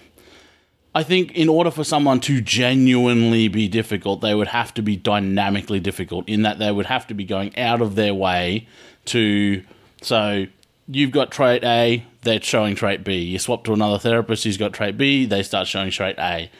I 0.94 1.02
think 1.02 1.32
in 1.32 1.48
order 1.48 1.70
for 1.70 1.82
someone 1.82 2.20
to 2.20 2.40
genuinely 2.40 3.48
be 3.48 3.66
difficult, 3.66 4.20
they 4.20 4.34
would 4.34 4.48
have 4.48 4.72
to 4.74 4.82
be 4.82 4.96
dynamically 4.96 5.80
difficult 5.80 6.28
in 6.28 6.42
that 6.42 6.58
they 6.58 6.70
would 6.70 6.86
have 6.86 7.06
to 7.08 7.14
be 7.14 7.24
going 7.24 7.56
out 7.58 7.82
of 7.82 7.96
their 7.96 8.14
way 8.14 8.68
to. 9.06 9.64
So 10.02 10.46
you've 10.86 11.10
got 11.10 11.32
trait 11.32 11.64
A, 11.64 12.04
they're 12.22 12.40
showing 12.40 12.76
trait 12.76 13.02
B. 13.02 13.16
You 13.16 13.38
swap 13.38 13.64
to 13.64 13.72
another 13.72 13.98
therapist 13.98 14.44
who's 14.44 14.56
got 14.56 14.72
trait 14.72 14.96
B, 14.96 15.26
they 15.26 15.42
start 15.42 15.66
showing 15.66 15.90
trait 15.90 16.16
A. 16.18 16.50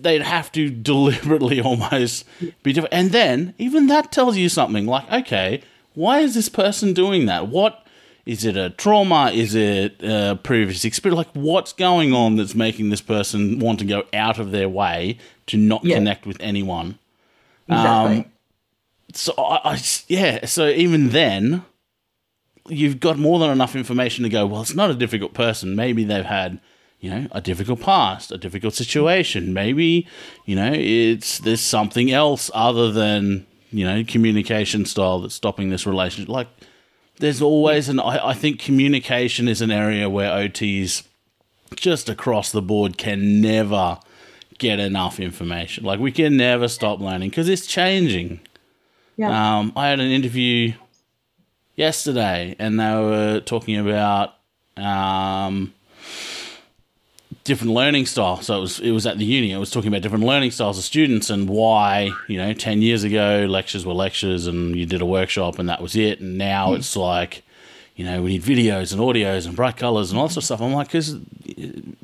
They'd 0.00 0.22
have 0.22 0.50
to 0.52 0.68
deliberately 0.90 1.60
almost 1.60 2.24
be 2.62 2.72
different. 2.72 2.94
And 2.94 3.10
then, 3.12 3.54
even 3.58 3.86
that 3.86 4.10
tells 4.10 4.36
you 4.36 4.48
something 4.48 4.86
like, 4.86 5.10
okay, 5.10 5.62
why 5.94 6.20
is 6.20 6.34
this 6.34 6.48
person 6.48 6.94
doing 6.94 7.26
that? 7.26 7.48
What 7.48 7.81
is 8.24 8.44
it 8.44 8.56
a 8.56 8.70
trauma? 8.70 9.30
Is 9.32 9.54
it 9.54 10.02
a 10.02 10.38
previous 10.42 10.84
experience? 10.84 11.18
Like, 11.18 11.32
what's 11.32 11.72
going 11.72 12.12
on 12.12 12.36
that's 12.36 12.54
making 12.54 12.90
this 12.90 13.00
person 13.00 13.58
want 13.58 13.80
to 13.80 13.84
go 13.84 14.04
out 14.14 14.38
of 14.38 14.52
their 14.52 14.68
way 14.68 15.18
to 15.46 15.56
not 15.56 15.84
yeah. 15.84 15.96
connect 15.96 16.26
with 16.26 16.36
anyone? 16.40 16.98
Exactly. 17.68 18.16
Um, 18.18 18.24
so, 19.12 19.34
I, 19.36 19.72
I, 19.72 19.82
yeah, 20.08 20.46
so 20.46 20.68
even 20.68 21.10
then, 21.10 21.64
you've 22.68 23.00
got 23.00 23.18
more 23.18 23.38
than 23.38 23.50
enough 23.50 23.74
information 23.74 24.22
to 24.22 24.28
go, 24.28 24.46
well, 24.46 24.62
it's 24.62 24.74
not 24.74 24.90
a 24.90 24.94
difficult 24.94 25.34
person. 25.34 25.74
Maybe 25.74 26.04
they've 26.04 26.24
had, 26.24 26.60
you 27.00 27.10
know, 27.10 27.26
a 27.32 27.40
difficult 27.40 27.80
past, 27.80 28.30
a 28.30 28.38
difficult 28.38 28.74
situation. 28.74 29.52
Maybe, 29.52 30.06
you 30.46 30.54
know, 30.54 30.72
it's 30.72 31.40
there's 31.40 31.60
something 31.60 32.12
else 32.12 32.50
other 32.54 32.92
than, 32.92 33.46
you 33.72 33.84
know, 33.84 34.04
communication 34.06 34.86
style 34.86 35.18
that's 35.18 35.34
stopping 35.34 35.70
this 35.70 35.86
relationship. 35.86 36.28
Like, 36.28 36.48
there's 37.18 37.42
always 37.42 37.88
an 37.88 38.00
I, 38.00 38.28
I 38.28 38.34
think 38.34 38.60
communication 38.60 39.48
is 39.48 39.60
an 39.60 39.70
area 39.70 40.08
where 40.08 40.30
OTs 40.30 41.06
just 41.76 42.08
across 42.08 42.52
the 42.52 42.62
board 42.62 42.98
can 42.98 43.40
never 43.40 43.98
get 44.58 44.78
enough 44.78 45.18
information. 45.20 45.84
Like 45.84 46.00
we 46.00 46.12
can 46.12 46.36
never 46.36 46.68
stop 46.68 47.00
learning 47.00 47.30
because 47.30 47.48
it's 47.48 47.66
changing. 47.66 48.40
Yeah. 49.16 49.58
Um, 49.58 49.72
I 49.76 49.88
had 49.88 50.00
an 50.00 50.10
interview 50.10 50.72
yesterday, 51.76 52.56
and 52.58 52.78
they 52.78 52.94
were 52.94 53.40
talking 53.40 53.76
about 53.76 54.34
um, 54.76 55.74
different 57.44 57.72
learning 57.72 58.06
styles. 58.06 58.46
So 58.46 58.58
it 58.58 58.60
was 58.60 58.80
it 58.80 58.90
was 58.92 59.06
at 59.06 59.18
the 59.18 59.24
uni. 59.24 59.54
I 59.54 59.58
was 59.58 59.70
talking 59.70 59.88
about 59.88 60.02
different 60.02 60.24
learning 60.24 60.50
styles 60.52 60.78
of 60.78 60.84
students 60.84 61.30
and 61.30 61.48
why 61.48 62.10
you 62.28 62.38
know 62.38 62.52
ten 62.52 62.82
years 62.82 63.04
ago 63.04 63.46
lectures 63.48 63.84
were 63.84 63.94
lectures 63.94 64.46
and 64.46 64.76
you 64.76 64.86
did 64.86 65.00
a 65.00 65.06
workshop 65.06 65.58
and 65.58 65.68
that 65.68 65.80
was 65.80 65.96
it. 65.96 66.20
And 66.20 66.38
now 66.38 66.70
mm. 66.70 66.78
it's 66.78 66.96
like 66.96 67.42
you 67.96 68.04
know 68.04 68.22
we 68.22 68.30
need 68.30 68.42
videos 68.42 68.92
and 68.92 69.00
audios 69.00 69.46
and 69.46 69.56
bright 69.56 69.76
colors 69.76 70.10
and 70.10 70.18
all 70.18 70.28
that 70.28 70.34
sort 70.34 70.42
of 70.42 70.46
stuff. 70.46 70.62
I'm 70.62 70.72
like 70.72 70.88
because 70.88 71.16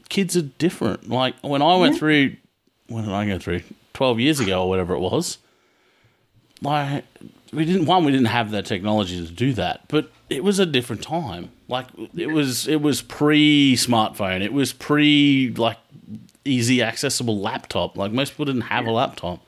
kids 0.09 0.37
are 0.37 0.43
different. 0.43 1.09
Like 1.09 1.35
when 1.41 1.63
I 1.63 1.77
went 1.77 1.95
yeah. 1.95 1.99
through 1.99 2.37
when 2.89 3.05
did 3.05 3.13
I 3.13 3.27
go 3.27 3.39
through 3.39 3.63
twelve 3.93 4.19
years 4.21 4.41
ago 4.41 4.63
or 4.63 4.69
whatever 4.69 4.95
it 4.95 5.01
was. 5.01 5.39
Like 6.61 7.05
we 7.53 7.65
didn't 7.65 7.87
one 7.87 8.05
we 8.05 8.13
didn't 8.13 8.27
have 8.27 8.51
the 8.51 8.63
technology 8.63 9.25
to 9.25 9.33
do 9.33 9.53
that, 9.55 9.83
but 9.89 10.11
it 10.29 10.45
was 10.45 10.59
a 10.59 10.67
different 10.67 11.03
time. 11.03 11.51
Like 11.69 11.87
it 12.17 12.29
was 12.29 12.69
it 12.69 12.81
was 12.83 13.03
pre 13.03 13.75
smartphone. 13.77 14.43
It 14.43 14.53
was 14.53 14.73
pre 14.73 15.55
like 15.57 15.79
easy 16.45 16.83
accessible 16.83 17.39
laptop. 17.39 17.97
Like 17.97 18.13
most 18.13 18.31
people 18.31 18.47
didn't 18.47 18.63
have 18.63 18.87
a 18.87 18.91
laptop. 18.91 19.45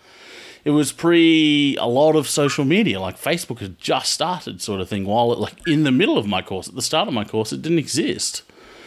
It 0.64 0.70
was 0.70 0.92
pre 0.92 1.76
a 1.78 1.86
lot 1.86 2.16
of 2.16 2.28
social 2.28 2.64
media. 2.64 3.01
Like 3.01 3.18
Facebook 3.18 3.61
had 3.61 3.78
just 3.78 4.12
started, 4.12 4.61
sort 4.61 4.80
of 4.80 4.88
thing. 4.88 5.05
While 5.05 5.32
it 5.32 5.38
like 5.38 5.66
in 5.66 5.84
the 5.84 5.92
middle 5.92 6.18
of 6.18 6.26
my 6.26 6.42
course, 6.42 6.68
at 6.68 6.74
the 6.74 6.82
start 6.82 7.09
of 7.09 7.14
my 7.14 7.24
course, 7.24 7.53
it 7.53 7.62
didn't 7.62 7.78
exist. 7.78 8.42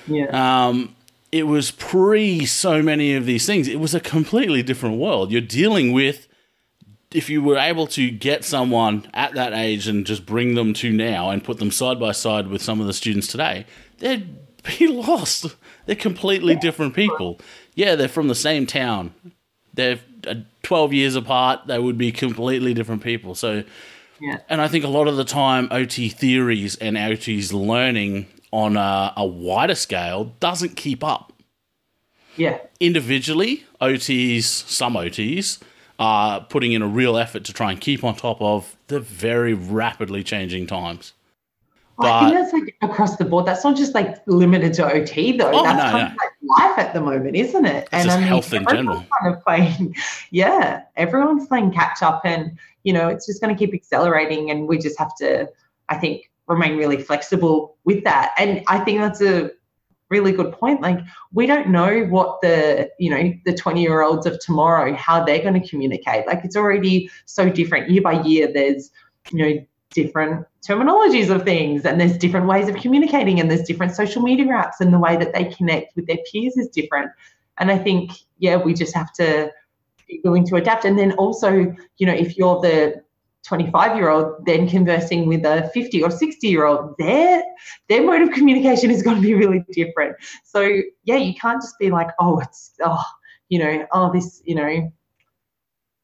Yeah. 0.08 0.68
Um, 0.68 0.96
it 1.32 1.48
was 1.48 1.72
pre 1.72 2.46
so 2.46 2.84
many 2.84 3.16
of 3.16 3.26
these 3.26 3.46
things. 3.46 3.68
It 3.68 3.80
was 3.80 3.96
a 3.96 4.00
completely 4.00 4.62
different 4.62 4.98
world. 4.98 5.32
You're 5.32 5.42
dealing 5.42 5.92
with 5.92 6.28
if 7.14 7.30
you 7.30 7.42
were 7.42 7.58
able 7.58 7.88
to 7.88 8.10
get 8.12 8.44
someone 8.44 9.08
at 9.14 9.34
that 9.36 9.54
age 9.54 9.88
and 9.88 10.06
just 10.06 10.26
bring 10.26 10.56
them 10.56 10.74
to 10.76 10.92
now 10.92 11.30
and 11.30 11.44
put 11.44 11.58
them 11.60 11.72
side 11.72 12.00
by 12.00 12.12
side 12.12 12.48
with 12.48 12.62
some 12.62 12.82
of 12.82 12.88
the 12.88 12.94
students 12.94 13.28
today, 13.28 13.66
they'd 14.00 14.36
be 14.80 14.88
lost. 15.08 15.56
They're 15.86 15.96
completely 15.96 16.56
different 16.56 16.94
people. 16.96 17.40
Yeah, 17.76 17.96
they're 17.96 18.08
from 18.08 18.28
the 18.28 18.36
same 18.36 18.66
town. 18.66 19.14
They're 19.74 20.00
uh, 20.28 20.36
12 20.64 20.94
years 20.94 21.16
apart. 21.16 21.68
They 21.68 21.80
would 21.80 21.98
be 21.98 22.12
completely 22.12 22.74
different 22.74 23.04
people. 23.04 23.36
So, 23.36 23.64
Yeah. 24.22 24.38
and 24.50 24.62
I 24.62 24.68
think 24.68 24.84
a 24.86 24.88
lot 24.90 25.08
of 25.08 25.18
the 25.18 25.26
time, 25.26 25.68
OT 25.72 26.10
theories 26.10 26.76
and 26.78 26.98
OT's 26.98 27.52
learning 27.54 28.28
on 28.52 28.78
a, 28.78 29.14
a 29.18 29.26
wider 29.26 29.74
scale 29.76 30.26
doesn't 30.40 30.76
keep 30.78 31.04
up 31.04 31.34
Yeah. 32.38 32.60
individually, 32.80 33.66
OTs, 33.82 34.44
some 34.44 34.96
OTs, 34.96 35.60
are 36.00 36.42
putting 36.42 36.72
in 36.72 36.82
a 36.82 36.88
real 36.88 37.18
effort 37.18 37.44
to 37.46 37.54
try 37.54 37.72
and 37.72 37.80
keep 37.80 38.04
on 38.04 38.16
top 38.16 38.42
of 38.42 38.76
the 38.88 39.00
very 39.00 39.54
rapidly 39.54 40.24
changing 40.24 40.68
times. 40.68 41.14
I 42.00 42.30
think 42.30 42.34
that's 42.34 42.54
like 42.54 42.76
across 42.82 43.18
the 43.18 43.26
board. 43.26 43.46
That's 43.46 43.64
not 43.64 43.78
just 43.78 43.94
like 43.94 44.18
limited 44.26 44.74
to 44.74 44.92
OT 44.92 45.38
though. 45.38 45.52
Oh, 45.54 45.64
that's 45.64 45.78
no, 45.78 45.92
kind 45.92 46.12
of 46.12 46.18
like 46.18 46.32
life 46.42 46.80
at 46.80 46.94
the 46.94 47.02
moment, 47.02 47.36
isn't 47.36 47.66
it? 47.66 47.88
It's 47.94 48.06
just 48.06 48.20
health 48.20 48.54
in 48.54 48.66
general. 48.68 49.06
Kind 49.22 49.36
of 49.36 49.44
playing, 49.44 49.96
yeah. 50.32 50.84
Everyone's 50.96 51.48
playing 51.48 51.72
catch 51.72 52.02
up, 52.02 52.22
and 52.26 52.58
you 52.84 52.94
know 52.94 53.10
it's 53.10 53.26
just 53.26 53.42
going 53.42 53.56
to 53.56 53.60
keep 53.60 53.74
accelerating, 53.74 54.50
and 54.50 54.68
we 54.68 54.78
just 54.80 54.98
have 54.98 55.16
to, 55.18 55.48
I 55.90 55.96
think, 55.96 56.32
remain 56.48 56.78
really 56.78 56.98
flexible 56.98 57.78
with 57.84 58.04
that. 58.06 58.32
And 58.38 58.64
I 58.68 58.80
think 58.80 59.00
that's 59.00 59.22
a 59.22 59.52
really 60.10 60.32
good 60.32 60.52
point. 60.52 60.82
Like 60.82 61.00
we 61.32 61.46
don't 61.46 61.70
know 61.70 62.04
what 62.06 62.42
the 62.42 62.90
you 63.00 63.10
know 63.10 63.34
the 63.46 63.54
20 63.54 63.82
year 63.82 64.02
olds 64.02 64.26
of 64.26 64.40
tomorrow 64.40 64.94
how 64.96 65.24
they're 65.24 65.42
going 65.42 65.60
to 65.60 65.68
communicate. 65.68 66.28
Like 66.28 66.42
it's 66.44 66.56
already 66.56 67.10
so 67.26 67.50
different 67.50 67.90
year 67.90 68.02
by 68.02 68.22
year. 68.22 68.52
There's 68.52 68.92
you 69.32 69.40
know 69.40 69.66
different 69.94 70.46
terminologies 70.68 71.30
of 71.30 71.44
things 71.44 71.86
and 71.86 72.00
there's 72.00 72.18
different 72.18 72.48
ways 72.48 72.68
of 72.68 72.76
communicating 72.76 73.40
and 73.40 73.50
there's 73.50 73.64
different 73.64 73.96
social 73.96 74.22
media 74.22 74.46
apps 74.46 74.80
and 74.80 74.94
the 74.94 75.00
way 75.00 75.16
that 75.16 75.34
they 75.34 75.46
connect 75.46 75.96
with 75.96 76.08
their 76.08 76.18
peers 76.32 76.58
is 76.58 76.68
different 76.70 77.12
and 77.60 77.70
i 77.70 77.78
think 77.78 78.12
yeah 78.40 78.56
we 78.56 78.74
just 78.74 78.96
have 78.96 79.14
to 79.14 79.52
be 80.08 80.20
willing 80.24 80.46
to 80.46 80.56
adapt 80.56 80.84
and 80.86 80.98
then 80.98 81.12
also 81.14 81.76
you 81.98 82.08
know 82.08 82.14
if 82.14 82.38
you're 82.38 82.60
the 82.62 83.03
25 83.46 83.98
year 83.98 84.10
old 84.10 84.46
then 84.46 84.68
conversing 84.68 85.28
with 85.28 85.46
a 85.46 85.70
50 85.74 86.04
or 86.04 86.10
60 86.10 86.48
year 86.48 86.66
old 86.66 86.96
their 86.98 87.44
their 87.90 88.04
mode 88.04 88.22
of 88.22 88.32
communication 88.32 88.90
is 88.90 89.04
going 89.04 89.18
to 89.18 89.22
be 89.22 89.34
really 89.34 89.64
different 89.72 90.16
so 90.44 90.82
yeah 91.04 91.18
you 91.18 91.34
can't 91.36 91.62
just 91.62 91.78
be 91.80 91.92
like 91.92 92.10
oh 92.20 92.40
it's 92.40 92.72
oh 92.84 93.04
you 93.50 93.60
know 93.60 93.86
oh 93.92 94.12
this 94.14 94.42
you 94.46 94.56
know 94.56 94.92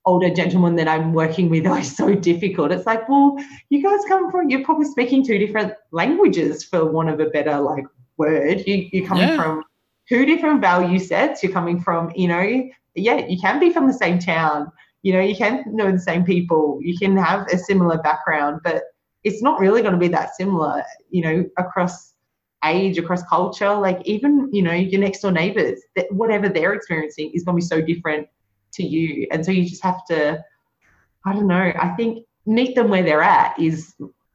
older 0.05 0.29
gentleman 0.29 0.75
that 0.75 0.87
I'm 0.87 1.13
working 1.13 1.49
with 1.49 1.67
are 1.75 1.83
so 1.83 2.15
difficult. 2.15 2.71
It's 2.71 2.85
like, 2.85 3.07
well, 3.07 3.37
you 3.69 3.83
guys 3.83 3.99
come 4.07 4.31
from 4.31 4.49
you're 4.49 4.63
probably 4.63 4.85
speaking 4.85 5.25
two 5.25 5.37
different 5.37 5.73
languages 5.91 6.63
for 6.63 6.85
want 6.85 7.09
of 7.09 7.19
a 7.19 7.25
better 7.25 7.59
like 7.59 7.85
word. 8.17 8.63
You 8.65 8.89
you're 8.91 9.07
coming 9.07 9.29
Yeah. 9.29 9.35
from 9.35 9.63
two 10.07 10.25
different 10.25 10.61
value 10.61 10.99
sets. 10.99 11.43
You're 11.43 11.51
coming 11.51 11.79
from, 11.79 12.11
you 12.15 12.27
know, 12.27 12.69
yeah, 12.95 13.25
you 13.27 13.39
can 13.39 13.59
be 13.59 13.71
from 13.71 13.87
the 13.87 13.93
same 13.93 14.17
town, 14.19 14.71
you 15.01 15.13
know, 15.13 15.21
you 15.21 15.35
can 15.35 15.63
know 15.67 15.91
the 15.91 15.99
same 15.99 16.23
people, 16.23 16.79
you 16.81 16.97
can 16.97 17.15
have 17.17 17.47
a 17.47 17.57
similar 17.57 17.97
background, 17.99 18.61
but 18.63 18.83
it's 19.23 19.41
not 19.41 19.59
really 19.59 19.81
going 19.81 19.93
to 19.93 19.99
be 19.99 20.07
that 20.09 20.35
similar, 20.35 20.83
you 21.09 21.21
know, 21.21 21.45
across 21.57 22.13
age, 22.65 22.97
across 22.97 23.23
culture, 23.23 23.73
like 23.73 24.01
even, 24.05 24.49
you 24.51 24.61
know, 24.61 24.73
your 24.73 25.01
next 25.01 25.21
door 25.21 25.31
neighbors, 25.31 25.79
that 25.95 26.11
whatever 26.11 26.49
they're 26.49 26.73
experiencing 26.73 27.31
is 27.33 27.43
going 27.43 27.55
to 27.55 27.63
be 27.63 27.67
so 27.67 27.81
different 27.81 28.27
to 28.73 28.83
you. 28.83 29.27
And 29.31 29.45
so 29.45 29.51
you 29.51 29.67
just 29.67 29.83
have 29.83 30.05
to, 30.05 30.43
I 31.25 31.33
don't 31.33 31.47
know, 31.47 31.73
I 31.79 31.93
think 31.95 32.25
meet 32.45 32.75
them 32.75 32.89
where 32.89 33.03
they're 33.03 33.21
at 33.21 33.57
is 33.59 33.93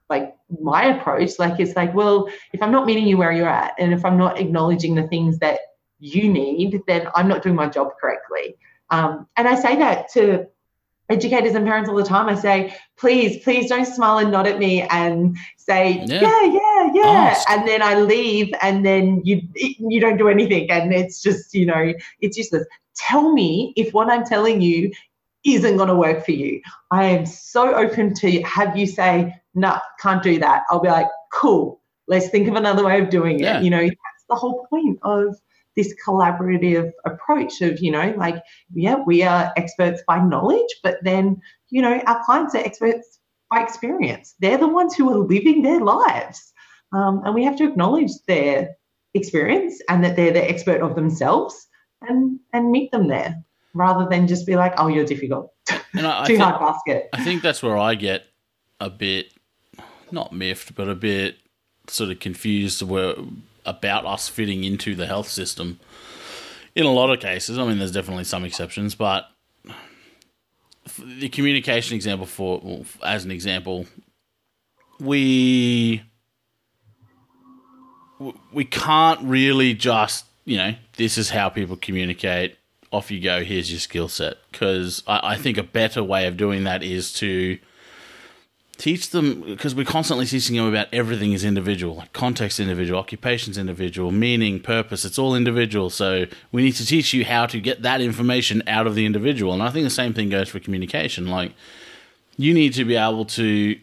like 0.09 0.35
my 0.61 0.97
approach. 0.97 1.39
Like, 1.39 1.61
it's 1.61 1.77
like, 1.77 1.95
well, 1.95 2.29
if 2.53 2.62
I'm 2.62 2.73
not 2.73 2.87
meeting 2.87 3.07
you 3.07 3.17
where 3.17 3.33
you're 3.33 3.49
at, 3.49 3.75
and 3.79 3.93
if 3.93 4.05
I'm 4.05 4.19
not 4.19 4.39
acknowledging 4.39 4.95
the 4.95 5.09
things 5.09 5.39
that 5.39 5.61
you 5.99 6.31
need, 6.31 6.81
then 6.87 7.09
I'm 7.15 7.29
not 7.29 7.43
doing 7.43 7.55
my 7.55 7.69
job 7.69 7.89
correctly. 8.01 8.57
Um, 8.91 9.27
and 9.37 9.49
I 9.49 9.55
say 9.55 9.77
that 9.77 10.11
to 10.12 10.47
educators 11.09 11.55
and 11.55 11.66
parents 11.66 11.88
all 11.88 11.96
the 11.96 12.05
time. 12.05 12.28
I 12.28 12.34
say, 12.34 12.74
please, 12.96 13.42
please 13.42 13.68
don't 13.68 13.84
smile 13.84 14.18
and 14.18 14.30
nod 14.30 14.46
at 14.46 14.59
me 14.59 14.82
and 14.82 15.36
say, 15.57 16.02
Yeah. 16.07 16.20
yeah, 16.22 16.42
yeah, 16.44 16.90
yeah. 16.94 17.02
Ask. 17.07 17.50
And 17.50 17.68
then 17.68 17.82
I 17.82 18.00
leave 18.00 18.52
and 18.62 18.84
then 18.84 19.20
you 19.24 19.42
you 19.55 20.00
don't 20.00 20.16
do 20.16 20.28
anything. 20.28 20.70
And 20.70 20.92
it's 20.92 21.22
just, 21.22 21.55
you 21.55 21.66
know, 21.66 21.92
it's 22.20 22.36
useless. 22.36 22.66
Tell 22.96 23.32
me 23.32 23.72
if 23.76 23.92
what 23.92 24.09
I'm 24.09 24.24
telling 24.24 24.61
you 24.61 24.92
isn't 25.44 25.76
going 25.76 25.88
to 25.88 25.94
work 25.94 26.24
for 26.24 26.32
you. 26.32 26.61
I 26.90 27.05
am 27.05 27.26
so 27.26 27.74
open 27.74 28.14
to 28.14 28.42
have 28.42 28.76
you 28.76 28.86
say, 28.86 29.34
no, 29.55 29.78
can't 30.00 30.22
do 30.22 30.38
that. 30.38 30.62
I'll 30.70 30.80
be 30.80 30.88
like, 30.88 31.09
cool, 31.32 31.80
let's 32.07 32.28
think 32.28 32.48
of 32.48 32.55
another 32.55 32.84
way 32.84 33.00
of 33.00 33.11
doing 33.11 33.40
it. 33.40 33.42
Yeah. 33.42 33.61
You 33.61 33.70
know, 33.70 33.82
that's 33.82 34.24
the 34.28 34.36
whole 34.36 34.66
point 34.70 34.98
of 35.02 35.36
this 35.77 35.95
collaborative 36.07 36.91
approach 37.05 37.61
of, 37.61 37.81
you 37.81 37.91
know, 37.91 38.14
like, 38.16 38.43
yeah, 38.72 38.97
we 39.07 39.22
are 39.22 39.53
experts 39.57 40.03
by 40.07 40.18
knowledge, 40.18 40.68
but 40.83 40.99
then, 41.03 41.41
you 41.70 41.83
know, 41.83 42.01
our 42.07 42.25
clients 42.25 42.55
are 42.55 42.59
experts 42.59 43.18
by 43.51 43.62
experience. 43.62 44.35
They're 44.41 44.59
the 44.59 44.68
ones 44.68 44.95
who 44.95 45.11
are 45.11 45.18
living 45.18 45.62
their 45.62 45.81
lives. 45.81 46.53
Um, 46.93 47.22
and 47.25 47.35
we 47.35 47.45
have 47.45 47.57
to 47.57 47.64
acknowledge 47.64 48.12
their 48.29 48.70
experience 49.14 49.81
and 49.89 50.05
that 50.05 50.16
they're 50.16 50.33
the 50.33 50.49
expert 50.49 50.81
of 50.81 50.95
themselves 50.95 51.66
and, 52.03 52.39
and 52.53 52.70
meet 52.70 52.93
them 52.93 53.09
there 53.09 53.43
rather 53.75 54.09
than 54.09 54.29
just 54.29 54.47
be 54.47 54.57
like, 54.57 54.75
oh, 54.79 54.89
you're 54.89 55.05
difficult. 55.05 55.53
And 55.93 56.07
I, 56.07 56.22
I, 56.22 56.27
Too 56.27 56.39
hard 56.39 56.61
basket. 56.61 57.09
I 57.12 57.25
think 57.25 57.43
that's 57.43 57.62
where 57.62 57.77
I 57.77 57.97
get 57.97 58.25
a 58.81 58.91
bit, 58.91 59.35
not 60.11 60.33
miffed, 60.33 60.75
but 60.75 60.89
a 60.89 60.95
bit 60.95 61.39
sort 61.89 62.11
of 62.11 62.20
confused 62.20 62.83
where, 62.83 63.14
about 63.65 64.07
us 64.07 64.29
fitting 64.29 64.65
into 64.65 64.95
the 64.95 65.07
health 65.07 65.29
system. 65.29 65.81
In 66.75 66.87
a 66.87 66.93
lot 66.93 67.11
of 67.11 67.21
cases, 67.21 67.59
I 67.59 67.67
mean, 67.67 67.79
there's 67.79 67.93
definitely 67.93 68.25
some 68.25 68.45
exceptions, 68.45 68.95
but 68.95 69.29
the 70.99 71.29
communication 71.29 71.95
example 71.95 72.27
for, 72.27 72.85
as 73.03 73.25
an 73.25 73.31
example, 73.31 73.87
we 75.01 76.03
we 78.53 78.65
can't 78.65 79.21
really 79.23 79.75
just 79.75 80.25
you 80.45 80.57
know 80.57 80.75
this 80.97 81.19
is 81.19 81.31
how 81.31 81.49
people 81.49 81.77
communicate 81.77 82.57
off 82.93 83.11
you 83.11 83.21
go 83.21 83.43
here's 83.43 83.71
your 83.71 83.81
skill 83.81 84.09
set 84.09 84.37
because 84.53 85.03
I, 85.07 85.33
I 85.33 85.37
think 85.37 85.59
a 85.59 85.65
better 85.65 86.03
way 86.03 86.27
of 86.27 86.37
doing 86.37 86.65
that 86.65 86.83
is 86.83 87.12
to 87.15 87.59
teach 88.75 89.11
them 89.11 89.43
because 89.43 89.75
we're 89.75 89.85
constantly 89.85 90.27
teaching 90.27 90.57
them 90.57 90.66
about 90.66 90.89
everything 90.93 91.33
is 91.33 91.45
individual 91.45 91.95
like 91.97 92.12
context 92.12 92.59
individual 92.59 92.99
occupations 92.99 93.57
individual 93.57 94.11
meaning 94.11 94.61
purpose 94.61 95.05
it's 95.05 95.18
all 95.18 95.35
individual. 95.35 95.91
So 95.91 96.27
we 96.53 96.62
need 96.62 96.72
to 96.77 96.87
teach 96.87 97.12
you 97.14 97.25
how 97.25 97.47
to 97.47 97.61
get 97.61 97.83
that 97.83 98.01
information 98.01 98.62
out 98.66 98.87
of 98.87 98.95
the 98.95 99.07
individual. 99.07 99.53
And 99.53 99.62
i 99.62 99.70
think 99.70 99.85
the 99.85 99.91
same 99.91 100.14
thing 100.14 100.29
goes 100.29 100.49
for 100.49 100.61
communication. 100.61 101.29
Like 101.29 101.53
you 102.37 102.53
need 102.55 102.75
to 102.75 102.85
be 102.85 102.97
able 102.97 103.25
to 103.27 103.79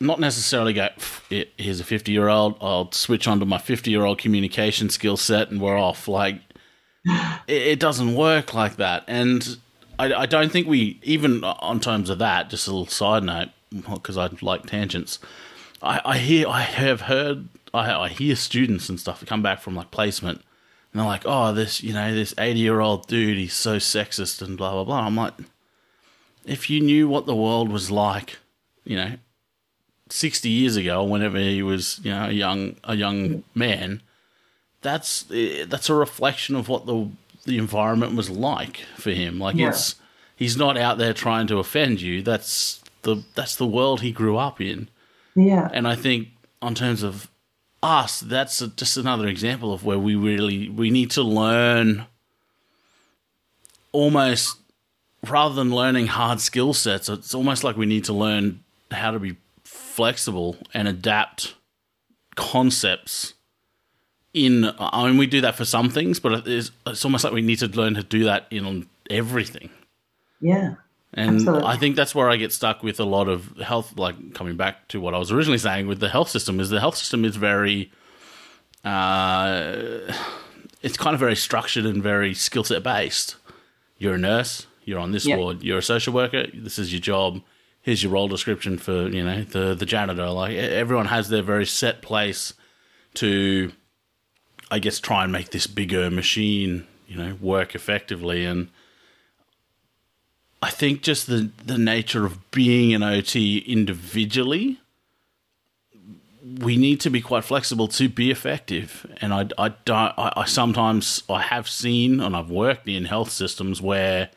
not 0.00 0.18
necessarily 0.18 0.72
go 0.72 0.88
"Pff, 0.98 1.46
here's 1.56 1.78
a 1.78 1.84
50 1.84 2.10
year 2.10 2.28
old 2.28 2.56
i'll 2.60 2.90
switch 2.90 3.28
onto 3.28 3.46
my 3.46 3.58
50 3.58 3.90
year 3.90 4.04
old 4.04 4.18
communication 4.18 4.90
skill 4.90 5.16
set 5.16 5.50
and 5.50 5.60
we're 5.60 5.78
off. 5.78 6.08
Like 6.08 6.40
it, 7.46 7.62
it 7.62 7.80
doesn't 7.80 8.14
work 8.14 8.54
like 8.54 8.76
that. 8.76 9.04
And 9.06 9.58
I, 9.98 10.12
I 10.12 10.26
don't 10.26 10.50
think 10.50 10.66
we 10.66 11.00
even 11.02 11.44
on 11.44 11.80
terms 11.80 12.10
of 12.10 12.18
that 12.18 12.50
just 12.50 12.66
a 12.66 12.70
little 12.70 12.86
side 12.86 13.22
note 13.22 13.50
because 13.72 14.16
i 14.16 14.28
like 14.40 14.66
tangents. 14.66 15.18
I, 15.82 16.00
I 16.04 16.18
hear 16.18 16.48
i 16.48 16.60
have 16.62 17.02
heard 17.02 17.48
I, 17.74 17.92
I 18.04 18.08
hear 18.08 18.36
students 18.36 18.88
and 18.88 19.00
stuff 19.00 19.24
come 19.26 19.42
back 19.42 19.60
from 19.60 19.74
like 19.74 19.90
placement 19.90 20.38
and 20.92 21.00
they're 21.00 21.06
like 21.06 21.22
oh 21.24 21.52
this 21.52 21.82
you 21.82 21.92
know 21.92 22.14
this 22.14 22.34
80 22.38 22.60
year 22.60 22.80
old 22.80 23.06
dude 23.08 23.38
he's 23.38 23.54
so 23.54 23.76
sexist 23.76 24.42
and 24.42 24.56
blah 24.56 24.72
blah 24.72 24.84
blah. 24.84 25.06
I'm 25.06 25.16
like 25.16 25.34
if 26.44 26.68
you 26.68 26.80
knew 26.80 27.08
what 27.08 27.26
the 27.26 27.36
world 27.36 27.70
was 27.70 27.90
like 27.90 28.38
you 28.84 28.96
know 28.96 29.12
60 30.10 30.48
years 30.48 30.76
ago 30.76 31.02
whenever 31.02 31.38
he 31.38 31.62
was 31.62 32.00
you 32.04 32.10
know 32.10 32.26
a 32.26 32.32
young 32.32 32.76
a 32.84 32.94
young 32.94 33.42
man 33.54 34.02
that's 34.82 35.24
eh, 35.32 35.64
that's 35.68 35.88
a 35.88 35.94
reflection 35.94 36.54
of 36.56 36.68
what 36.68 36.86
the 36.86 37.08
the 37.44 37.58
environment 37.58 38.14
was 38.14 38.30
like 38.30 38.78
for 38.96 39.10
him. 39.10 39.38
Like 39.38 39.56
Yeah. 39.56 39.70
it's 39.70 39.96
he's 40.36 40.56
not 40.56 40.76
out 40.76 40.98
there 40.98 41.12
trying 41.12 41.46
to 41.48 41.58
offend 41.58 42.00
you. 42.00 42.22
That's 42.22 42.81
the 43.02 43.22
that's 43.34 43.56
the 43.56 43.66
world 43.66 44.00
he 44.00 44.12
grew 44.12 44.36
up 44.36 44.60
in. 44.60 44.88
Yeah. 45.34 45.68
And 45.72 45.86
I 45.86 45.94
think 45.94 46.28
on 46.60 46.74
terms 46.74 47.02
of 47.02 47.30
us, 47.82 48.20
that's 48.20 48.60
a, 48.60 48.68
just 48.68 48.96
another 48.96 49.26
example 49.26 49.72
of 49.72 49.84
where 49.84 49.98
we 49.98 50.14
really 50.14 50.68
we 50.68 50.90
need 50.90 51.10
to 51.12 51.22
learn 51.22 52.06
almost 53.92 54.56
rather 55.26 55.54
than 55.54 55.70
learning 55.70 56.08
hard 56.08 56.40
skill 56.40 56.74
sets. 56.74 57.08
It's 57.08 57.34
almost 57.34 57.64
like 57.64 57.76
we 57.76 57.86
need 57.86 58.04
to 58.04 58.12
learn 58.12 58.62
how 58.90 59.10
to 59.10 59.18
be 59.18 59.36
flexible 59.64 60.56
and 60.74 60.88
adapt 60.88 61.54
concepts 62.34 63.34
in 64.32 64.70
I 64.78 65.06
mean 65.06 65.18
we 65.18 65.26
do 65.26 65.40
that 65.42 65.56
for 65.56 65.64
some 65.64 65.90
things, 65.90 66.18
but 66.18 66.46
it's, 66.46 66.70
it's 66.86 67.04
almost 67.04 67.24
like 67.24 67.32
we 67.32 67.42
need 67.42 67.58
to 67.58 67.68
learn 67.68 67.94
to 67.94 68.02
do 68.02 68.24
that 68.24 68.46
in 68.50 68.86
everything. 69.10 69.70
Yeah. 70.40 70.74
And 71.14 71.36
Absolutely. 71.36 71.64
I 71.64 71.76
think 71.76 71.96
that's 71.96 72.14
where 72.14 72.30
I 72.30 72.36
get 72.36 72.52
stuck 72.52 72.82
with 72.82 72.98
a 72.98 73.04
lot 73.04 73.28
of 73.28 73.58
health, 73.58 73.98
like 73.98 74.32
coming 74.32 74.56
back 74.56 74.88
to 74.88 75.00
what 75.00 75.14
I 75.14 75.18
was 75.18 75.30
originally 75.30 75.58
saying 75.58 75.86
with 75.86 76.00
the 76.00 76.08
health 76.08 76.30
system, 76.30 76.58
is 76.58 76.70
the 76.70 76.80
health 76.80 76.96
system 76.96 77.24
is 77.26 77.36
very, 77.36 77.92
uh, 78.82 79.76
it's 80.80 80.96
kind 80.96 81.12
of 81.12 81.20
very 81.20 81.36
structured 81.36 81.84
and 81.84 82.02
very 82.02 82.32
skill 82.32 82.64
set 82.64 82.82
based. 82.82 83.36
You're 83.98 84.14
a 84.14 84.18
nurse, 84.18 84.66
you're 84.84 84.98
on 84.98 85.12
this 85.12 85.26
ward, 85.26 85.62
you're 85.62 85.78
a 85.78 85.82
social 85.82 86.14
worker, 86.14 86.46
this 86.54 86.78
is 86.78 86.92
your 86.92 87.00
job, 87.00 87.42
here's 87.82 88.02
your 88.02 88.12
role 88.12 88.28
description 88.28 88.78
for, 88.78 89.08
you 89.08 89.22
know, 89.22 89.42
the, 89.44 89.74
the 89.74 89.84
janitor. 89.84 90.30
Like 90.30 90.56
everyone 90.56 91.06
has 91.06 91.28
their 91.28 91.42
very 91.42 91.66
set 91.66 92.00
place 92.00 92.54
to, 93.14 93.70
I 94.70 94.78
guess, 94.78 94.98
try 94.98 95.24
and 95.24 95.30
make 95.32 95.50
this 95.50 95.66
bigger 95.66 96.10
machine, 96.10 96.86
you 97.06 97.16
know, 97.16 97.36
work 97.38 97.74
effectively. 97.74 98.46
And, 98.46 98.70
I 100.62 100.70
think 100.70 101.02
just 101.02 101.26
the 101.26 101.50
the 101.64 101.76
nature 101.76 102.24
of 102.24 102.50
being 102.52 102.94
an 102.94 103.02
OT 103.02 103.58
individually, 103.58 104.78
we 106.60 106.76
need 106.76 107.00
to 107.00 107.10
be 107.10 107.20
quite 107.20 107.44
flexible 107.44 107.88
to 107.88 108.08
be 108.08 108.30
effective. 108.30 109.04
And 109.20 109.34
I, 109.34 109.48
I 109.58 109.70
don't. 109.84 110.14
I, 110.16 110.32
I 110.36 110.44
sometimes 110.44 111.24
I 111.28 111.42
have 111.42 111.68
seen 111.68 112.20
and 112.20 112.36
I've 112.36 112.50
worked 112.50 112.88
in 112.88 113.06
health 113.06 113.30
systems 113.30 113.82
where, 113.82 114.30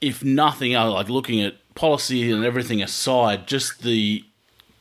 if 0.00 0.22
nothing 0.22 0.74
else, 0.74 0.94
like 0.94 1.08
looking 1.08 1.40
at 1.42 1.56
policy 1.74 2.30
and 2.30 2.44
everything 2.44 2.80
aside, 2.80 3.48
just 3.48 3.82
the 3.82 4.24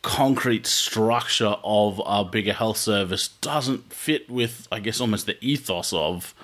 concrete 0.04 0.68
structure 0.68 1.56
of 1.64 2.02
a 2.06 2.24
bigger 2.24 2.54
health 2.54 2.78
service 2.78 3.30
doesn't 3.42 3.92
fit 3.92 4.30
with, 4.30 4.68
I 4.72 4.80
guess, 4.80 5.02
almost 5.02 5.26
the 5.26 5.44
ethos 5.44 5.92
of 5.92 6.36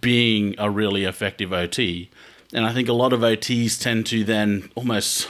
being 0.00 0.54
a 0.58 0.70
really 0.70 1.04
effective 1.04 1.52
OT. 1.52 2.10
And 2.52 2.64
I 2.64 2.72
think 2.72 2.88
a 2.88 2.92
lot 2.92 3.12
of 3.12 3.20
OTs 3.20 3.80
tend 3.80 4.06
to 4.06 4.24
then 4.24 4.70
almost 4.74 5.28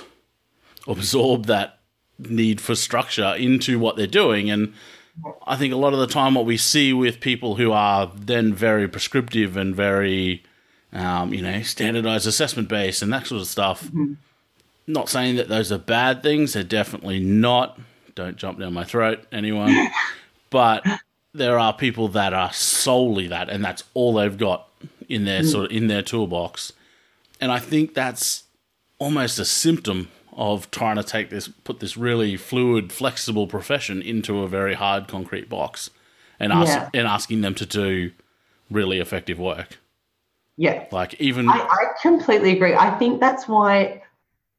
absorb 0.87 1.47
that 1.47 1.79
need 2.19 2.61
for 2.61 2.75
structure 2.75 3.35
into 3.37 3.79
what 3.79 3.97
they're 3.97 4.07
doing. 4.07 4.51
And 4.51 4.75
I 5.47 5.57
think 5.57 5.73
a 5.73 5.77
lot 5.77 5.93
of 5.93 5.99
the 5.99 6.07
time, 6.07 6.35
what 6.35 6.47
we 6.47 6.57
see 6.57 6.93
with 6.93 7.21
people 7.21 7.57
who 7.57 7.73
are 7.73 8.11
then 8.15 8.53
very 8.55 8.89
prescriptive 8.89 9.57
and 9.57 9.75
very, 9.75 10.45
um, 10.93 11.33
you 11.33 11.43
know, 11.43 11.63
standardized 11.63 12.27
assessment 12.27 12.69
based 12.69 13.03
and 13.03 13.13
that 13.13 13.27
sort 13.27 13.41
of 13.41 13.49
stuff. 13.49 13.91
Not 14.87 15.09
saying 15.09 15.37
that 15.37 15.49
those 15.49 15.71
are 15.71 15.79
bad 15.79 16.23
things, 16.23 16.55
they're 16.55 16.63
definitely 16.63 17.21
not. 17.21 17.79
Don't 18.15 18.37
jump 18.37 18.59
down 18.59 18.73
my 18.73 18.85
throat, 18.85 19.25
anyone. 19.31 19.75
but 20.51 20.85
there 21.35 21.59
are 21.59 21.73
people 21.73 22.09
that 22.09 22.33
are 22.33 22.53
solely 22.53 23.29
that, 23.29 23.49
and 23.49 23.65
that's 23.65 23.85
all 23.95 24.15
they've 24.15 24.39
got 24.39 24.69
in 25.09 25.25
their 25.25 25.43
hmm. 25.43 25.49
sort 25.49 25.65
of 25.67 25.77
in 25.77 25.89
their 25.89 26.03
toolbox. 26.03 26.73
And 27.41 27.53
I 27.53 27.59
think 27.59 27.95
that's 27.95 28.45
almost 28.99 29.39
a 29.39 29.45
symptom 29.45 30.09
of 30.33 30.71
trying 30.71 30.97
to 30.97 31.03
take 31.03 31.31
this, 31.31 31.49
put 31.49 31.81
this 31.81 31.97
really 31.97 32.37
fluid, 32.37 32.93
flexible 32.93 33.47
profession 33.47 34.01
into 34.03 34.43
a 34.43 34.49
very 34.49 34.75
hard 34.75 35.09
concrete 35.09 35.49
box, 35.49 35.91
and 36.39 36.53
ask 36.53 36.73
Yeah. 36.73 36.89
and 36.95 37.07
asking 37.07 37.41
them 37.41 37.55
to 37.57 37.67
do 37.67 38.13
really 38.71 39.01
effective 39.01 39.39
work. 39.39 39.79
Yeah. 40.57 40.85
Like 40.91 41.15
even 41.21 41.49
I, 41.49 41.61
I 41.61 41.85
completely 42.03 42.53
agree. 42.53 42.75
I 42.75 42.91
think 42.99 43.21
that's 43.21 43.47
why 43.47 44.03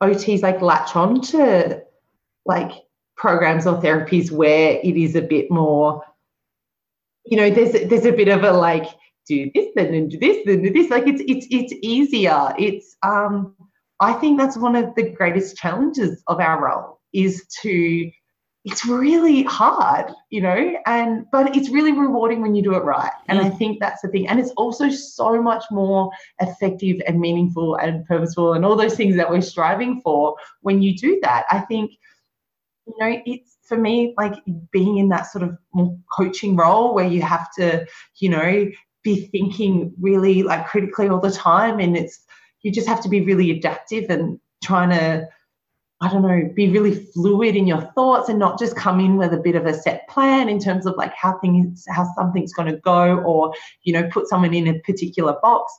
OTs 0.01 0.41
like 0.41 0.61
latch 0.61 0.95
on 0.95 1.21
to 1.21 1.81
like 2.45 2.71
programs 3.15 3.67
or 3.67 3.81
therapies 3.81 4.31
where 4.31 4.79
it 4.81 4.95
is 4.95 5.15
a 5.15 5.21
bit 5.21 5.51
more, 5.51 6.03
you 7.29 7.37
know, 7.37 7.49
there's 7.49 7.71
there's 7.89 8.05
a 8.05 8.11
bit 8.11 8.27
of 8.27 8.43
a 8.43 8.51
like 8.51 8.87
do 9.27 9.49
this 9.53 9.67
then 9.75 9.93
and 9.93 10.09
do 10.09 10.17
this 10.17 10.37
then 10.45 10.61
do 10.63 10.73
this. 10.73 10.89
Like 10.89 11.07
it's 11.07 11.21
it's 11.27 11.47
it's 11.49 11.73
easier. 11.81 12.53
It's 12.57 12.95
um 13.03 13.55
I 13.99 14.13
think 14.13 14.39
that's 14.39 14.57
one 14.57 14.75
of 14.75 14.95
the 14.95 15.09
greatest 15.11 15.57
challenges 15.57 16.23
of 16.27 16.39
our 16.39 16.63
role 16.63 16.99
is 17.13 17.45
to 17.61 18.09
it's 18.65 18.85
really 18.85 19.43
hard, 19.43 20.11
you 20.29 20.41
know, 20.41 20.75
and 20.85 21.25
but 21.31 21.55
it's 21.55 21.69
really 21.69 21.93
rewarding 21.93 22.41
when 22.41 22.55
you 22.55 22.61
do 22.61 22.75
it 22.75 22.83
right. 22.83 23.11
And 23.27 23.39
I 23.39 23.49
think 23.49 23.79
that's 23.79 24.01
the 24.01 24.09
thing. 24.09 24.27
And 24.27 24.39
it's 24.39 24.51
also 24.51 24.89
so 24.89 25.41
much 25.41 25.63
more 25.71 26.11
effective 26.41 27.01
and 27.07 27.19
meaningful 27.19 27.75
and 27.75 28.05
purposeful 28.05 28.53
and 28.53 28.65
all 28.65 28.75
those 28.75 28.95
things 28.95 29.15
that 29.15 29.29
we're 29.29 29.41
striving 29.41 30.01
for 30.01 30.35
when 30.61 30.81
you 30.81 30.97
do 30.97 31.19
that. 31.21 31.45
I 31.49 31.59
think, 31.59 31.91
you 32.85 32.95
know, 32.99 33.21
it's 33.25 33.57
for 33.69 33.77
me 33.77 34.13
like 34.17 34.33
being 34.71 34.97
in 34.97 35.09
that 35.09 35.31
sort 35.31 35.43
of 35.43 35.57
more 35.73 35.97
coaching 36.11 36.57
role 36.57 36.93
where 36.93 37.07
you 37.07 37.21
have 37.21 37.47
to, 37.53 37.85
you 38.17 38.27
know, 38.27 38.67
be 39.03 39.27
thinking 39.27 39.93
really 40.01 40.43
like 40.43 40.67
critically 40.67 41.07
all 41.07 41.21
the 41.21 41.31
time. 41.31 41.79
And 41.79 41.95
it's, 41.95 42.19
you 42.63 42.71
just 42.71 42.87
have 42.87 43.01
to 43.03 43.09
be 43.09 43.21
really 43.21 43.51
adaptive 43.51 44.09
and 44.09 44.39
trying 44.61 44.89
to, 44.89 45.27
I 46.01 46.09
don't 46.09 46.21
know, 46.21 46.49
be 46.55 46.69
really 46.69 46.95
fluid 47.13 47.55
in 47.55 47.67
your 47.67 47.81
thoughts 47.93 48.27
and 48.29 48.39
not 48.39 48.57
just 48.57 48.75
come 48.75 48.99
in 48.99 49.17
with 49.17 49.33
a 49.33 49.37
bit 49.37 49.55
of 49.55 49.65
a 49.65 49.73
set 49.73 50.07
plan 50.09 50.49
in 50.49 50.59
terms 50.59 50.85
of 50.85 50.95
like 50.97 51.13
how 51.13 51.37
things, 51.39 51.85
how 51.89 52.07
something's 52.17 52.53
going 52.53 52.71
to 52.71 52.79
go, 52.79 53.19
or 53.19 53.53
you 53.83 53.93
know, 53.93 54.07
put 54.09 54.27
someone 54.27 54.53
in 54.53 54.67
a 54.67 54.79
particular 54.79 55.37
box. 55.41 55.71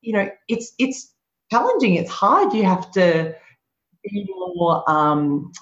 You 0.00 0.14
know, 0.14 0.30
it's 0.48 0.72
it's 0.78 1.12
challenging. 1.50 1.94
It's 1.94 2.10
hard. 2.10 2.54
You 2.54 2.64
have 2.64 2.90
to 2.92 3.34
be 4.04 4.26
more 4.28 4.88
um, 4.90 5.52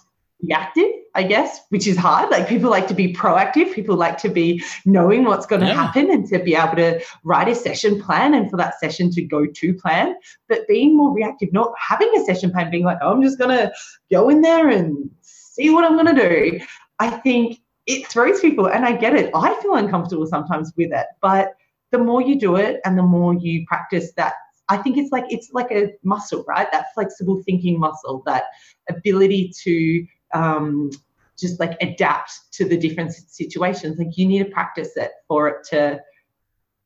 reactive, 0.43 0.91
I 1.15 1.23
guess, 1.23 1.61
which 1.71 1.87
is 1.87 1.97
hard. 1.97 2.31
Like 2.31 2.49
people 2.49 2.71
like 2.71 2.87
to 2.89 2.95
be 2.95 3.13
proactive. 3.13 3.73
People 3.73 3.97
like 3.97 4.19
to 4.19 4.29
be 4.29 4.63
knowing 4.85 5.25
what's 5.25 5.47
going 5.47 5.63
to 5.63 5.67
Yeah. 5.67 5.75
happen 5.87 6.11
and 6.11 6.27
to 6.29 6.39
be 6.39 6.55
able 6.55 6.77
to 6.77 7.01
write 7.25 7.49
a 7.49 7.55
session 7.55 8.01
plan 8.01 8.35
and 8.35 8.51
for 8.51 8.57
that 8.59 8.79
session 8.79 9.11
to 9.13 9.23
go 9.23 9.47
to 9.47 9.75
plan. 9.75 10.15
But 10.49 10.69
being 10.69 10.97
more 10.97 11.13
reactive, 11.15 11.53
not 11.53 11.73
having 11.79 12.13
a 12.17 12.25
session 12.25 12.51
plan, 12.51 12.71
being 12.71 12.85
like, 12.85 12.99
oh, 13.01 13.13
I'm 13.13 13.23
just 13.23 13.39
going 13.39 13.57
to 13.57 13.73
go 14.11 14.29
in 14.29 14.43
there 14.43 14.69
and 14.69 15.11
see 15.23 15.71
what 15.71 15.85
I'm 15.85 15.95
going 15.95 16.15
to 16.15 16.29
do. 16.29 16.61
I 16.99 17.11
think 17.11 17.59
it 17.87 18.07
throws 18.09 18.41
people, 18.41 18.69
and 18.69 18.85
I 18.85 18.97
get 18.97 19.15
it. 19.15 19.31
I 19.35 19.55
feel 19.63 19.77
uncomfortable 19.77 20.27
sometimes 20.27 20.73
with 20.77 20.93
it, 20.93 21.07
but 21.23 21.53
the 21.93 21.99
more 21.99 22.21
you 22.21 22.39
do 22.39 22.57
it 22.57 22.81
and 22.85 22.99
the 22.99 23.03
more 23.03 23.33
you 23.33 23.65
practice 23.67 24.13
that, 24.17 24.35
I 24.69 24.77
think 24.79 24.97
it's 24.97 25.13
like 25.13 25.25
it's 25.31 25.51
like 25.53 25.71
a 25.71 25.93
muscle, 26.03 26.45
right? 26.49 26.67
That 26.73 26.87
flexible 26.95 27.41
thinking 27.47 27.79
muscle, 27.79 28.25
that 28.27 28.47
ability 28.91 29.53
to 29.63 30.05
um, 30.37 30.91
just 31.39 31.61
like 31.61 31.77
adapt 31.81 32.31
to 32.53 32.65
the 32.65 32.77
different 32.77 33.13
situations. 33.13 33.99
Like 33.99 34.17
you 34.19 34.27
need 34.27 34.45
to 34.45 34.51
practice 34.51 34.97
it 34.97 35.13
for 35.29 35.49
it 35.49 35.59
to 35.71 36.01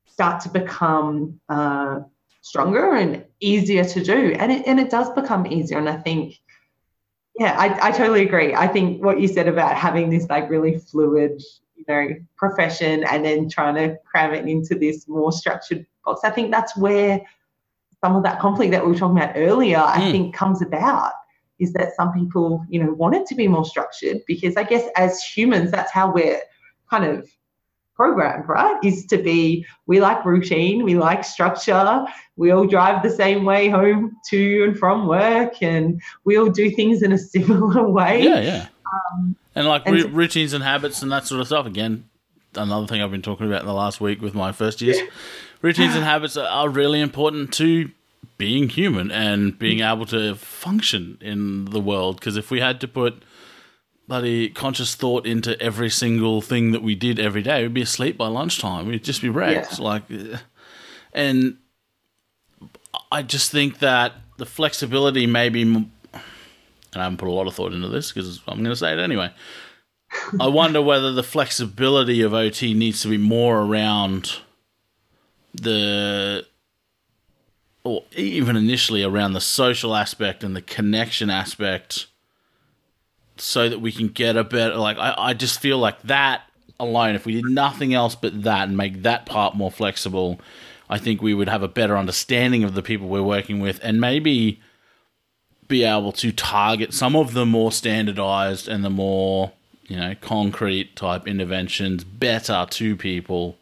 start 0.06 0.42
to 0.42 0.48
become 0.48 1.40
uh, 1.48 2.00
stronger 2.42 2.94
and 2.94 3.24
easier 3.40 3.84
to 3.84 4.00
do. 4.02 4.20
And 4.38 4.52
it, 4.52 4.66
and 4.66 4.78
it 4.80 4.90
does 4.90 5.10
become 5.10 5.46
easier. 5.46 5.78
And 5.78 5.88
I 5.88 5.96
think, 5.96 6.34
yeah, 7.38 7.54
I, 7.58 7.88
I 7.88 7.90
totally 7.92 8.22
agree. 8.22 8.54
I 8.54 8.66
think 8.66 9.02
what 9.04 9.20
you 9.20 9.28
said 9.28 9.48
about 9.48 9.74
having 9.76 10.10
this 10.10 10.28
like 10.28 10.50
really 10.50 10.78
fluid, 10.78 11.42
you 11.76 11.84
know, 11.88 12.08
profession 12.36 13.04
and 13.10 13.24
then 13.24 13.48
trying 13.48 13.76
to 13.76 13.96
cram 14.10 14.34
it 14.34 14.46
into 14.46 14.74
this 14.74 15.08
more 15.08 15.32
structured 15.32 15.86
box, 16.04 16.20
I 16.24 16.30
think 16.30 16.50
that's 16.50 16.76
where 16.76 17.20
some 18.02 18.16
of 18.16 18.22
that 18.24 18.40
conflict 18.40 18.72
that 18.72 18.84
we 18.84 18.92
were 18.92 18.98
talking 18.98 19.18
about 19.18 19.34
earlier, 19.36 19.78
I 19.78 20.00
Mm. 20.00 20.10
think 20.10 20.34
comes 20.34 20.60
about 20.62 21.12
is 21.60 21.72
that 21.74 21.94
some 21.94 22.12
people, 22.12 22.64
you 22.68 22.82
know, 22.82 22.92
want 22.92 23.14
it 23.14 23.26
to 23.26 23.34
be 23.34 23.46
more 23.46 23.64
structured 23.64 24.18
because 24.26 24.56
I 24.56 24.64
guess 24.64 24.88
as 24.96 25.22
humans, 25.22 25.70
that's 25.70 25.92
how 25.92 26.12
we're 26.12 26.40
kind 26.88 27.04
of 27.04 27.28
programmed, 27.94 28.48
right? 28.48 28.78
Is 28.82 29.04
to 29.06 29.18
be, 29.18 29.66
we 29.86 30.00
like 30.00 30.24
routine, 30.24 30.84
we 30.84 30.96
like 30.96 31.22
structure, 31.22 32.04
we 32.36 32.50
all 32.50 32.66
drive 32.66 33.02
the 33.02 33.10
same 33.10 33.44
way 33.44 33.68
home 33.68 34.16
to 34.30 34.64
and 34.64 34.78
from 34.78 35.06
work, 35.06 35.62
and 35.62 36.00
we 36.24 36.38
all 36.38 36.48
do 36.48 36.70
things 36.70 37.02
in 37.02 37.12
a 37.12 37.18
similar 37.34 37.86
way. 37.86 38.24
Yeah, 38.24 38.40
yeah. 38.40 38.66
Um, 39.12 39.36
and 39.54 39.68
like 39.68 39.82
and 39.86 40.00
so- 40.00 40.08
routines 40.08 40.54
and 40.54 40.64
habits 40.64 41.02
and 41.02 41.12
that 41.12 41.26
sort 41.26 41.42
of 41.42 41.46
stuff. 41.46 41.66
Again, 41.66 42.08
another 42.54 42.86
thing 42.86 43.02
I've 43.02 43.10
been 43.10 43.22
talking 43.22 43.46
about 43.46 43.60
in 43.60 43.66
the 43.66 43.74
last 43.74 44.00
week 44.00 44.22
with 44.22 44.34
my 44.34 44.52
first 44.52 44.80
years. 44.80 44.98
Routines 45.60 45.94
and 45.94 46.04
habits 46.12 46.38
are 46.38 46.68
really 46.70 47.00
important 47.00 47.52
to 47.54 47.90
being 48.40 48.70
human 48.70 49.10
and 49.10 49.58
being 49.58 49.80
able 49.80 50.06
to 50.06 50.34
function 50.34 51.18
in 51.20 51.66
the 51.66 51.78
world. 51.78 52.18
Because 52.18 52.38
if 52.38 52.50
we 52.50 52.58
had 52.58 52.80
to 52.80 52.88
put 52.88 53.22
bloody 54.08 54.48
conscious 54.48 54.94
thought 54.94 55.26
into 55.26 55.60
every 55.60 55.90
single 55.90 56.40
thing 56.40 56.72
that 56.72 56.82
we 56.82 56.94
did 56.94 57.20
every 57.20 57.42
day, 57.42 57.62
we'd 57.62 57.74
be 57.74 57.82
asleep 57.82 58.16
by 58.16 58.28
lunchtime. 58.28 58.86
We'd 58.86 59.04
just 59.04 59.20
be 59.20 59.28
wrecked. 59.28 59.78
Yeah. 59.78 59.84
Like, 59.84 60.04
and 61.12 61.58
I 63.12 63.22
just 63.22 63.52
think 63.52 63.80
that 63.80 64.14
the 64.38 64.46
flexibility 64.46 65.26
maybe, 65.26 65.60
and 65.60 65.90
I 66.94 67.02
haven't 67.02 67.18
put 67.18 67.28
a 67.28 67.32
lot 67.32 67.46
of 67.46 67.54
thought 67.54 67.74
into 67.74 67.88
this 67.88 68.10
because 68.10 68.40
I'm 68.48 68.56
going 68.56 68.70
to 68.70 68.76
say 68.76 68.94
it 68.94 68.98
anyway. 68.98 69.30
I 70.40 70.48
wonder 70.48 70.80
whether 70.80 71.12
the 71.12 71.22
flexibility 71.22 72.22
of 72.22 72.32
OT 72.32 72.72
needs 72.72 73.02
to 73.02 73.08
be 73.08 73.18
more 73.18 73.60
around 73.60 74.38
the, 75.52 76.46
or 77.84 78.04
even 78.14 78.56
initially 78.56 79.02
around 79.02 79.32
the 79.32 79.40
social 79.40 79.94
aspect 79.94 80.44
and 80.44 80.54
the 80.54 80.62
connection 80.62 81.30
aspect, 81.30 82.06
so 83.36 83.68
that 83.68 83.80
we 83.80 83.92
can 83.92 84.08
get 84.08 84.36
a 84.36 84.44
better. 84.44 84.76
Like 84.76 84.98
I, 84.98 85.14
I 85.16 85.34
just 85.34 85.60
feel 85.60 85.78
like 85.78 86.02
that 86.02 86.42
alone, 86.78 87.14
if 87.14 87.26
we 87.26 87.34
did 87.34 87.44
nothing 87.44 87.94
else 87.94 88.14
but 88.14 88.42
that 88.42 88.68
and 88.68 88.76
make 88.76 89.02
that 89.02 89.26
part 89.26 89.54
more 89.54 89.70
flexible, 89.70 90.40
I 90.88 90.98
think 90.98 91.22
we 91.22 91.34
would 91.34 91.48
have 91.48 91.62
a 91.62 91.68
better 91.68 91.96
understanding 91.96 92.64
of 92.64 92.74
the 92.74 92.82
people 92.82 93.08
we're 93.08 93.22
working 93.22 93.60
with 93.60 93.78
and 93.82 94.00
maybe 94.00 94.60
be 95.68 95.84
able 95.84 96.10
to 96.10 96.32
target 96.32 96.92
some 96.92 97.14
of 97.14 97.32
the 97.32 97.46
more 97.46 97.70
standardized 97.70 98.66
and 98.66 98.84
the 98.84 98.90
more 98.90 99.52
you 99.86 99.96
know 99.96 100.14
concrete 100.20 100.96
type 100.96 101.28
interventions 101.28 102.02
better 102.02 102.66
to 102.70 102.96
people 102.96 103.56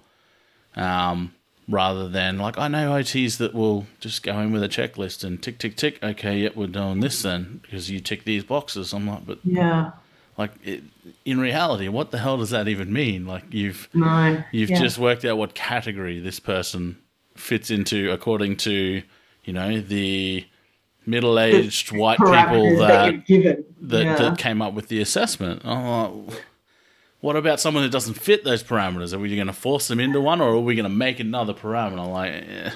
um, 0.75 1.35
rather 1.69 2.09
than 2.09 2.39
like 2.39 2.59
I 2.59 2.69
know 2.69 2.93
OTs 2.93 3.37
that 3.39 3.55
will 3.55 3.87
just 4.01 4.23
go 4.23 4.39
in 4.41 4.53
with 4.53 4.63
a 4.63 4.69
checklist 4.69 5.23
and 5.25 5.43
tick 5.43 5.59
tick 5.59 5.77
tick 5.77 6.03
okay 6.03 6.39
yep 6.39 6.57
we're 6.57 6.67
doing 6.67 7.01
this 7.01 7.23
then 7.23 7.61
because 7.63 7.91
you 7.91 8.01
tick 8.01 8.25
these 8.25 8.45
boxes 8.45 8.93
I'm 8.93 9.07
like 9.07 9.27
but 9.27 9.39
yeah 9.45 9.93
like 10.37 10.53
it, 10.65 10.83
in 11.25 11.39
reality 11.39 11.89
what 11.89 12.11
the 12.11 12.19
hell 12.19 12.39
does 12.39 12.51
that 12.51 12.69
even 12.69 12.93
mean 12.93 13.27
like 13.27 13.45
you've 13.53 13.89
no 13.93 14.43
you've 14.51 14.71
yeah. 14.71 14.81
just 14.81 14.99
worked 14.99 15.25
out 15.25 15.37
what 15.37 15.55
category 15.55 16.19
this 16.21 16.41
person 16.41 16.99
fits 17.37 17.71
into 17.71 18.11
according 18.11 18.57
to 18.57 19.03
you 19.45 19.53
know 19.53 19.81
the 19.81 20.47
middle-aged 21.09 21.91
white 21.93 22.19
people 22.19 22.77
that 22.79 23.25
that, 23.81 24.05
yeah. 24.05 24.17
that 24.17 24.39
came 24.39 24.61
up 24.61 24.75
with 24.75 24.89
the 24.89 25.01
assessment. 25.01 25.63
I'm 25.65 26.27
like, 26.27 26.45
what 27.21 27.37
about 27.37 27.61
someone 27.61 27.83
who 27.83 27.91
doesn't 27.91 28.15
fit 28.15 28.45
those 28.45 28.63
parameters? 28.63 29.13
Are 29.13 29.19
we 29.19 29.35
going 29.35 29.49
to 29.49 29.53
force 29.53 29.89
them 29.89 30.01
into 30.01 30.21
one, 30.21 30.41
or 30.41 30.51
are 30.51 30.61
we 30.61 30.75
going 30.75 30.85
to 30.85 30.91
make 30.91 31.21
another 31.21 31.53
parameter? 31.53 32.11
Like, 32.11 32.33
eh. 32.33 32.71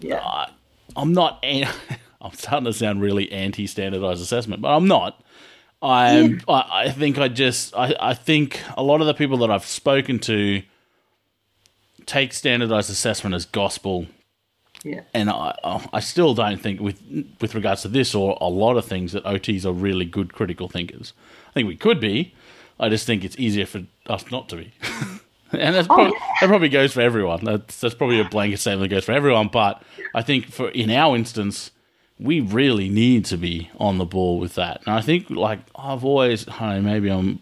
yeah. 0.00 0.20
I, 0.20 0.50
I'm 0.96 1.12
not. 1.12 1.40
an- 1.42 1.68
I'm 2.20 2.32
starting 2.34 2.66
to 2.66 2.72
sound 2.72 3.00
really 3.02 3.32
anti-standardized 3.32 4.22
assessment, 4.22 4.62
but 4.62 4.68
I'm 4.68 4.86
not. 4.86 5.24
I'm. 5.82 6.40
I, 6.48 6.84
I 6.86 6.90
think 6.90 7.18
I 7.18 7.26
just. 7.26 7.74
I, 7.74 7.96
I 7.98 8.14
think 8.14 8.60
a 8.76 8.82
lot 8.82 9.00
of 9.00 9.08
the 9.08 9.14
people 9.14 9.38
that 9.38 9.50
I've 9.50 9.66
spoken 9.66 10.20
to 10.20 10.62
take 12.06 12.32
standardized 12.32 12.90
assessment 12.90 13.34
as 13.34 13.44
gospel 13.44 14.06
yeah. 14.84 15.02
and 15.14 15.30
I, 15.30 15.54
I 15.92 16.00
still 16.00 16.34
don't 16.34 16.60
think 16.60 16.80
with 16.80 17.00
with 17.40 17.54
regards 17.54 17.82
to 17.82 17.88
this 17.88 18.14
or 18.14 18.36
a 18.40 18.48
lot 18.48 18.76
of 18.76 18.84
things 18.84 19.12
that 19.12 19.24
OTs 19.24 19.64
are 19.64 19.72
really 19.72 20.04
good 20.04 20.32
critical 20.32 20.68
thinkers. 20.68 21.12
I 21.48 21.52
think 21.52 21.68
we 21.68 21.76
could 21.76 22.00
be. 22.00 22.34
I 22.78 22.88
just 22.88 23.06
think 23.06 23.24
it's 23.24 23.38
easier 23.38 23.66
for 23.66 23.82
us 24.06 24.30
not 24.30 24.48
to 24.50 24.56
be. 24.56 24.72
and 25.52 25.74
that's 25.74 25.88
oh, 25.90 25.94
probably, 25.94 26.18
that 26.40 26.48
probably 26.48 26.68
goes 26.68 26.92
for 26.92 27.00
everyone. 27.00 27.44
That's 27.44 27.80
that's 27.80 27.94
probably 27.94 28.20
a 28.20 28.24
blanket 28.24 28.58
statement 28.58 28.88
that 28.90 28.94
goes 28.94 29.04
for 29.04 29.12
everyone. 29.12 29.48
But 29.48 29.82
I 30.14 30.22
think 30.22 30.46
for 30.50 30.68
in 30.70 30.90
our 30.90 31.16
instance, 31.16 31.70
we 32.18 32.40
really 32.40 32.88
need 32.88 33.24
to 33.26 33.36
be 33.36 33.70
on 33.78 33.98
the 33.98 34.04
ball 34.04 34.38
with 34.38 34.54
that. 34.54 34.82
And 34.86 34.94
I 34.94 35.00
think 35.00 35.30
like 35.30 35.60
I've 35.74 36.04
always, 36.04 36.48
I 36.48 36.74
don't 36.74 36.84
know, 36.84 36.90
maybe 36.90 37.10
I'm. 37.10 37.40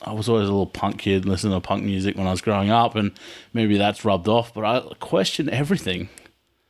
I 0.00 0.12
was 0.12 0.28
always 0.28 0.44
a 0.44 0.52
little 0.52 0.66
punk 0.66 1.00
kid, 1.00 1.24
listening 1.24 1.54
to 1.54 1.60
punk 1.60 1.82
music 1.82 2.16
when 2.16 2.28
I 2.28 2.30
was 2.30 2.40
growing 2.40 2.70
up, 2.70 2.94
and 2.94 3.10
maybe 3.52 3.78
that's 3.78 4.04
rubbed 4.04 4.28
off. 4.28 4.54
But 4.54 4.64
I 4.64 4.94
question 5.00 5.50
everything. 5.50 6.08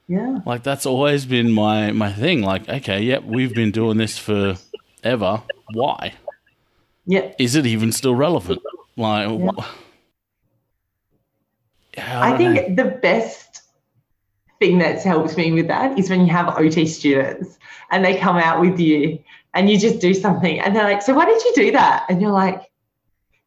Yeah. 0.07 0.39
Like 0.47 0.63
that's 0.63 0.87
always 0.87 1.27
been 1.27 1.53
my 1.53 1.93
my 1.93 2.11
thing. 2.11 2.41
Like, 2.41 2.67
okay, 2.67 3.03
yep, 3.03 3.25
we've 3.25 3.55
been 3.55 3.71
doing 3.71 3.99
this 3.99 4.17
for 4.17 4.57
ever. 5.05 5.43
Why 5.75 6.15
Yeah. 7.09 7.33
is 7.39 7.57
it 7.57 7.65
even 7.65 7.91
still 7.91 8.15
relevant? 8.15 8.61
Like, 8.97 9.29
Yeah. 9.29 9.51
Yeah, 11.97 12.21
I 12.21 12.31
don't 12.31 12.55
know. 12.55 12.61
think 12.61 12.77
the 12.77 12.85
best 12.85 13.63
thing 14.61 14.79
that's 14.79 15.03
helped 15.03 15.37
me 15.37 15.51
with 15.53 15.69
that 15.69 15.99
is 15.99 16.11
when 16.11 16.21
you 16.21 16.33
have 16.33 16.57
OT 16.59 16.87
students 16.87 17.59
and 17.91 18.05
they 18.05 18.17
come 18.17 18.37
out 18.37 18.61
with 18.61 18.79
you 18.79 19.19
and 19.55 19.71
you 19.71 19.79
just 19.79 20.01
do 20.01 20.13
something 20.13 20.61
and 20.61 20.77
they're 20.77 20.85
like, 20.85 21.03
So 21.03 21.15
why 21.15 21.25
did 21.25 21.43
you 21.43 21.53
do 21.55 21.71
that? 21.73 22.05
And 22.09 22.21
you're 22.21 22.31
like, 22.31 22.63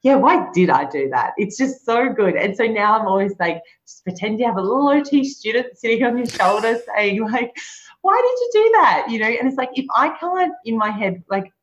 Yeah, 0.01 0.15
why 0.15 0.49
did 0.53 0.71
I 0.71 0.85
do 0.89 1.09
that? 1.09 1.33
It's 1.37 1.55
just 1.55 1.85
so 1.85 2.09
good. 2.11 2.35
And 2.35 2.57
so 2.57 2.65
now 2.65 2.99
I'm 2.99 3.07
always 3.07 3.33
like, 3.39 3.61
just 3.85 4.03
pretend 4.03 4.39
you 4.39 4.47
have 4.47 4.57
a 4.57 4.61
little 4.61 4.89
OT 4.89 5.23
student 5.23 5.77
sitting 5.77 6.03
on 6.03 6.17
your 6.17 6.25
shoulder 6.27 6.79
saying, 6.95 7.23
like, 7.29 7.55
why 8.01 8.19
did 8.19 8.39
you 8.41 8.63
do 8.63 8.71
that? 8.79 9.05
You 9.09 9.19
know, 9.19 9.27
and 9.27 9.47
it's 9.47 9.57
like 9.57 9.69
if 9.75 9.85
I 9.95 10.09
can't 10.17 10.53
in 10.65 10.77
my 10.77 10.89
head 10.89 11.23
like 11.29 11.53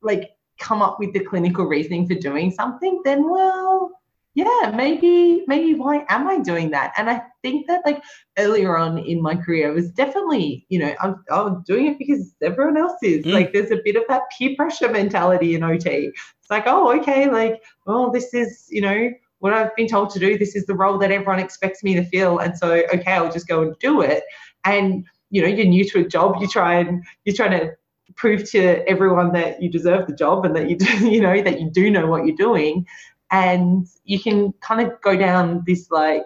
like 0.00 0.30
come 0.62 0.80
up 0.80 0.98
with 0.98 1.12
the 1.12 1.24
clinical 1.24 1.66
reasoning 1.66 2.06
for 2.06 2.14
doing 2.14 2.50
something, 2.50 3.00
then 3.04 3.28
well, 3.28 3.90
yeah, 4.34 4.72
maybe 4.74 5.44
maybe 5.46 5.74
why 5.74 6.06
am 6.08 6.26
I 6.26 6.38
doing 6.38 6.70
that? 6.70 6.94
And 6.96 7.10
I 7.10 7.22
think 7.42 7.66
that 7.66 7.82
like 7.84 8.02
earlier 8.38 8.78
on 8.78 8.98
in 8.98 9.20
my 9.20 9.34
career, 9.34 9.70
I 9.70 9.74
was 9.74 9.90
definitely, 9.90 10.64
you 10.70 10.78
know, 10.78 10.94
I'm, 11.02 11.22
I'm 11.30 11.62
doing 11.64 11.88
it 11.88 11.98
because 11.98 12.34
everyone 12.40 12.78
else 12.78 12.96
is. 13.02 13.26
Mm. 13.26 13.32
Like 13.32 13.52
there's 13.52 13.70
a 13.70 13.82
bit 13.84 13.96
of 13.96 14.04
that 14.08 14.22
peer 14.36 14.54
pressure 14.56 14.90
mentality 14.90 15.54
in 15.54 15.62
OT. 15.62 16.12
It's 16.40 16.50
like, 16.50 16.64
oh, 16.66 16.98
okay, 16.98 17.28
like, 17.30 17.62
well, 17.86 18.10
this 18.10 18.32
is, 18.32 18.66
you 18.70 18.80
know, 18.80 19.10
what 19.40 19.52
I've 19.52 19.74
been 19.76 19.88
told 19.88 20.08
to 20.10 20.18
do. 20.18 20.38
This 20.38 20.56
is 20.56 20.64
the 20.64 20.74
role 20.74 20.96
that 20.98 21.10
everyone 21.10 21.40
expects 21.40 21.82
me 21.82 21.94
to 21.94 22.04
fill. 22.04 22.38
And 22.38 22.56
so, 22.56 22.82
okay, 22.94 23.12
I'll 23.12 23.32
just 23.32 23.48
go 23.48 23.60
and 23.60 23.76
do 23.80 24.00
it. 24.00 24.22
And, 24.64 25.04
you 25.28 25.42
know, 25.42 25.48
you're 25.48 25.66
new 25.66 25.84
to 25.90 26.00
a 26.00 26.08
job, 26.08 26.36
you 26.40 26.48
try 26.48 26.76
and 26.76 27.04
you're 27.24 27.36
trying 27.36 27.58
to 27.58 27.72
prove 28.16 28.50
to 28.50 28.88
everyone 28.88 29.32
that 29.32 29.62
you 29.62 29.70
deserve 29.70 30.06
the 30.06 30.14
job 30.14 30.44
and 30.44 30.54
that 30.56 30.68
you 30.68 30.76
do, 30.86 31.08
you 31.08 31.20
know, 31.20 31.40
that 31.42 31.60
you 31.60 31.70
do 31.70 31.90
know 31.90 32.06
what 32.06 32.26
you're 32.26 32.36
doing. 32.36 32.86
And 33.30 33.86
you 34.04 34.20
can 34.20 34.52
kind 34.60 34.86
of 34.86 35.00
go 35.00 35.16
down 35.16 35.62
this 35.66 35.90
like 35.90 36.24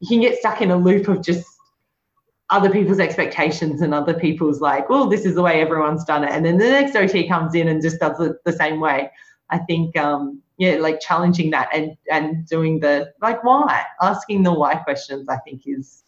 you 0.00 0.08
can 0.08 0.20
get 0.20 0.38
stuck 0.38 0.60
in 0.60 0.70
a 0.70 0.76
loop 0.76 1.08
of 1.08 1.22
just 1.22 1.46
other 2.50 2.70
people's 2.70 3.00
expectations 3.00 3.82
and 3.82 3.92
other 3.92 4.14
people's 4.14 4.60
like 4.60 4.88
well 4.88 5.08
this 5.08 5.24
is 5.24 5.34
the 5.34 5.42
way 5.42 5.60
everyone's 5.60 6.04
done 6.04 6.22
it. 6.22 6.30
And 6.30 6.44
then 6.44 6.58
the 6.58 6.68
next 6.68 6.94
ot 6.94 7.28
comes 7.28 7.54
in 7.54 7.68
and 7.68 7.82
just 7.82 7.98
does 7.98 8.20
it 8.20 8.36
the 8.44 8.52
same 8.52 8.78
way. 8.80 9.10
I 9.50 9.58
think 9.58 9.96
um 9.96 10.40
yeah 10.58 10.76
like 10.76 11.00
challenging 11.00 11.50
that 11.50 11.68
and 11.72 11.96
and 12.10 12.46
doing 12.46 12.80
the 12.80 13.12
like 13.20 13.42
why? 13.42 13.84
Asking 14.00 14.44
the 14.44 14.52
why 14.52 14.76
questions 14.76 15.28
i 15.28 15.38
think 15.38 15.62
is, 15.66 16.04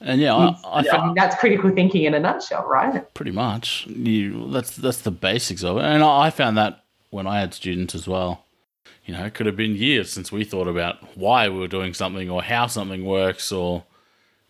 and 0.00 0.20
yeah, 0.20 0.34
I, 0.34 0.46
I, 0.64 0.78
I, 0.78 0.82
fe- 0.82 0.98
mean 1.04 1.14
that's 1.14 1.36
critical 1.36 1.70
thinking 1.70 2.04
in 2.04 2.14
a 2.14 2.20
nutshell 2.20 2.66
right? 2.66 3.12
pretty 3.14 3.30
much. 3.32 3.86
You 3.86 4.50
that's 4.50 4.76
that's 4.76 5.02
the 5.02 5.10
basics 5.10 5.62
of 5.64 5.76
it, 5.78 5.84
and 5.84 6.02
I, 6.02 6.30
found 6.30 6.56
that 6.56 6.84
when 7.10 7.26
I 7.26 7.40
had 7.40 7.54
students 7.54 7.94
as 7.94 8.06
well. 8.08 8.44
You 9.04 9.16
know, 9.16 9.24
it 9.24 9.34
could 9.34 9.46
have 9.46 9.56
been 9.56 9.74
years 9.74 10.12
since 10.12 10.30
we 10.30 10.44
thought 10.44 10.68
about 10.68 11.16
why 11.16 11.48
we 11.48 11.58
were 11.58 11.66
doing 11.68 11.94
something 11.94 12.30
or 12.30 12.42
how 12.42 12.66
something 12.68 13.04
works, 13.04 13.50
or 13.50 13.84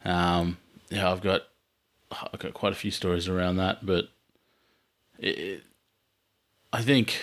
um, 0.05 0.59
yeah, 0.91 1.11
I've 1.11 1.23
got 1.23 1.43
I've 2.11 2.39
got 2.41 2.53
quite 2.53 2.73
a 2.73 2.77
few 2.77 2.91
stories 2.91 3.29
around 3.29 3.57
that, 3.57 3.85
but 3.87 4.09
it- 5.19 5.63
I 6.73 6.83
think 6.83 7.19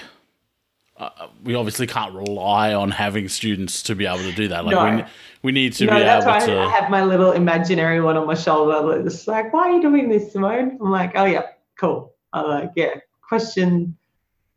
uh, 1.00 1.28
we 1.44 1.54
obviously 1.56 1.88
can't 1.88 2.14
rely 2.14 2.74
on 2.74 2.92
having 2.92 3.30
students 3.30 3.84
to 3.84 3.96
be 3.96 4.06
able 4.06 4.20
to 4.20 4.32
do 4.34 4.48
that. 4.48 4.66
Like 4.66 4.76
we 4.76 4.92
No. 4.92 4.96
we, 4.98 5.04
we 5.44 5.52
need 5.52 5.74
to 5.74 5.86
no, 5.86 5.96
be 5.96 6.00
that's 6.04 6.26
why 6.26 6.42
able 6.44 6.60
I 6.62 6.70
have 6.70 6.90
my 6.90 7.04
little 7.04 7.32
imaginary 7.32 8.02
one 8.02 8.18
on 8.18 8.26
my 8.28 8.34
shoulder. 8.34 9.00
It's 9.06 9.28
like, 9.28 9.54
why 9.54 9.70
are 9.70 9.72
you 9.76 9.82
doing 9.82 10.10
this, 10.10 10.32
Simone? 10.32 10.78
I'm 10.82 10.92
like, 10.92 11.12
oh 11.16 11.26
yeah, 11.26 11.44
cool. 11.80 12.14
I'm 12.34 12.48
like, 12.48 12.72
yeah, 12.76 12.96
question, 13.22 13.96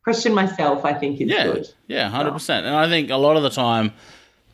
question 0.03 0.33
myself. 0.35 0.85
I 0.85 0.95
think 0.95 1.21
is 1.21 1.29
Yeah, 1.29 1.45
good. 1.45 1.69
yeah, 1.89 2.09
hundred 2.09 2.33
percent. 2.33 2.67
And 2.67 2.75
I 2.75 2.89
think 2.89 3.11
a 3.11 3.17
lot 3.17 3.37
of 3.37 3.43
the 3.43 3.51
time, 3.51 3.93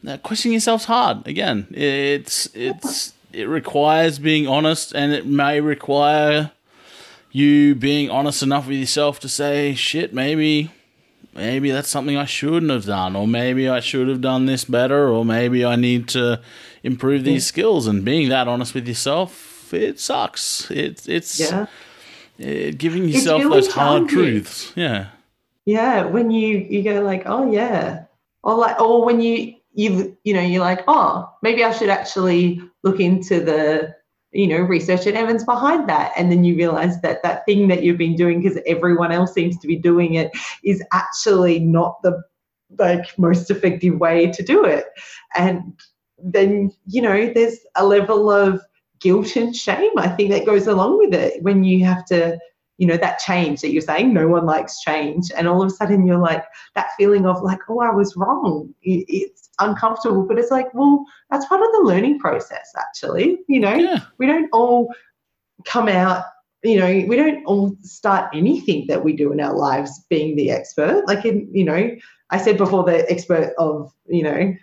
uh, 0.06 0.16
questioning 0.18 0.54
yourself's 0.54 0.84
hard. 0.86 1.26
Again, 1.26 1.66
it's 1.70 2.48
it's 2.54 3.14
it 3.32 3.44
requires 3.48 4.18
being 4.18 4.46
honest, 4.48 4.92
and 4.94 5.12
it 5.12 5.26
may 5.26 5.60
require 5.60 6.50
you 7.32 7.74
being 7.74 8.10
honest 8.10 8.42
enough 8.42 8.66
with 8.66 8.76
yourself 8.78 9.20
to 9.20 9.28
say, 9.28 9.74
"Shit, 9.74 10.12
maybe." 10.12 10.72
Maybe 11.36 11.70
that's 11.70 11.90
something 11.90 12.16
I 12.16 12.24
shouldn't 12.24 12.72
have 12.72 12.86
done, 12.86 13.14
or 13.14 13.26
maybe 13.26 13.68
I 13.68 13.80
should 13.80 14.08
have 14.08 14.22
done 14.22 14.46
this 14.46 14.64
better, 14.64 15.08
or 15.08 15.24
maybe 15.24 15.64
I 15.64 15.76
need 15.76 16.08
to 16.08 16.40
improve 16.82 17.24
these 17.24 17.46
skills. 17.46 17.86
And 17.86 18.04
being 18.04 18.30
that 18.30 18.48
honest 18.48 18.74
with 18.74 18.88
yourself, 18.88 19.72
it 19.74 20.00
sucks. 20.00 20.70
It's 20.70 21.06
it's 21.06 21.38
Yeah, 21.38 21.66
it, 22.38 22.78
giving 22.78 23.06
yourself 23.08 23.40
really 23.40 23.60
those 23.60 23.72
hard 23.72 24.08
truths. 24.08 24.72
Yeah, 24.74 25.08
yeah. 25.66 26.04
When 26.04 26.30
you 26.30 26.56
you 26.56 26.82
go 26.82 27.02
like, 27.02 27.24
oh 27.26 27.52
yeah, 27.52 28.04
or 28.42 28.54
like, 28.54 28.80
or 28.80 29.04
when 29.04 29.20
you 29.20 29.54
you 29.74 30.16
you 30.24 30.32
know 30.32 30.40
you're 30.40 30.60
like, 30.60 30.84
oh, 30.88 31.30
maybe 31.42 31.64
I 31.64 31.72
should 31.72 31.90
actually 31.90 32.62
look 32.82 32.98
into 32.98 33.40
the 33.40 33.94
you 34.36 34.46
know 34.46 34.58
research 34.58 35.06
and 35.06 35.16
evidence 35.16 35.44
behind 35.44 35.88
that, 35.88 36.12
and 36.16 36.30
then 36.30 36.44
you 36.44 36.56
realize 36.56 37.00
that 37.00 37.22
that 37.22 37.44
thing 37.46 37.68
that 37.68 37.82
you've 37.82 37.98
been 37.98 38.16
doing 38.16 38.42
because 38.42 38.58
everyone 38.66 39.12
else 39.12 39.32
seems 39.32 39.58
to 39.58 39.66
be 39.66 39.76
doing 39.76 40.14
it 40.14 40.30
is 40.64 40.82
actually 40.92 41.58
not 41.58 41.96
the 42.02 42.22
like 42.78 43.16
most 43.18 43.50
effective 43.50 43.98
way 43.98 44.30
to 44.32 44.42
do 44.42 44.64
it. 44.64 44.86
And 45.36 45.74
then 46.18 46.72
you 46.86 47.02
know 47.02 47.32
there's 47.32 47.58
a 47.76 47.86
level 47.86 48.30
of 48.30 48.60
guilt 49.00 49.36
and 49.36 49.54
shame 49.54 49.90
i 49.98 50.08
think 50.08 50.30
that 50.30 50.46
goes 50.46 50.66
along 50.66 50.96
with 50.98 51.12
it 51.12 51.42
when 51.42 51.62
you 51.64 51.84
have 51.84 52.04
to 52.06 52.38
you 52.78 52.86
know 52.86 52.96
that 52.96 53.18
change 53.18 53.60
that 53.60 53.70
you're 53.70 53.82
saying 53.82 54.12
no 54.12 54.28
one 54.28 54.46
likes 54.46 54.80
change. 54.80 55.30
And 55.36 55.48
all 55.48 55.62
of 55.62 55.68
a 55.68 55.74
sudden 55.74 56.06
you're 56.06 56.18
like 56.18 56.44
that 56.74 56.90
feeling 56.98 57.26
of 57.26 57.42
like 57.42 57.58
oh 57.68 57.80
i 57.80 57.90
was 57.90 58.16
wrong. 58.16 58.74
It's 58.82 59.50
uncomfortable 59.58 60.26
but 60.26 60.38
it's 60.38 60.50
like 60.50 60.72
well 60.74 61.04
that's 61.30 61.46
part 61.46 61.62
of 61.62 61.68
the 61.72 61.84
learning 61.84 62.18
process 62.18 62.72
actually 62.78 63.38
you 63.48 63.58
know? 63.58 63.74
Yeah. 63.74 64.00
we 64.18 64.26
don't 64.26 64.50
all 64.52 64.92
come 65.64 65.88
out 65.88 66.24
you 66.62 66.78
know 66.78 67.06
we 67.08 67.16
don't 67.16 67.44
all 67.46 67.74
start 67.80 68.28
anything 68.34 68.86
that 68.88 69.02
we 69.02 69.14
do 69.14 69.32
in 69.32 69.40
our 69.40 69.54
lives 69.54 70.04
being 70.10 70.36
the 70.36 70.50
expert. 70.50 71.04
Like 71.06 71.24
in 71.24 71.48
you 71.52 71.64
know 71.64 71.90
i 72.30 72.38
said 72.38 72.58
before 72.58 72.84
the 72.84 73.10
expert 73.10 73.54
of 73.58 73.92
you 74.06 74.22
know 74.22 74.54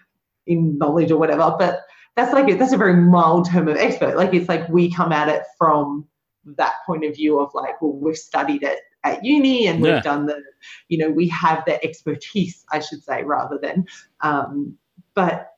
in 0.45 0.77
knowledge 0.77 1.09
or 1.09 1.17
whatever 1.17 1.55
but 1.57 1.83
that's 2.15 2.33
like 2.33 2.59
that's 2.59 2.73
a 2.73 2.77
very 2.77 2.95
mild 2.95 3.49
term 3.49 3.67
of 3.67 3.77
expert. 3.77 4.15
Like 4.15 4.33
it's 4.33 4.47
like 4.49 4.67
we 4.69 4.91
come 4.91 5.11
at 5.11 5.29
it 5.29 5.43
from 5.57 6.05
that 6.45 6.73
point 6.85 7.05
of 7.05 7.15
view 7.15 7.39
of 7.39 7.51
like 7.53 7.81
well 7.81 7.93
we've 7.93 8.17
studied 8.17 8.63
it 8.63 8.79
at 9.03 9.23
uni 9.23 9.67
and 9.67 9.81
we've 9.81 10.03
done 10.03 10.25
the 10.25 10.41
you 10.87 10.97
know 10.97 11.09
we 11.09 11.27
have 11.27 11.63
the 11.65 11.83
expertise 11.83 12.65
i 12.71 12.79
should 12.79 13.03
say 13.03 13.23
rather 13.23 13.57
than 13.61 13.85
um 14.21 14.77
but 15.13 15.51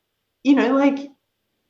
you 0.43 0.55
know 0.55 0.73
like 0.73 1.09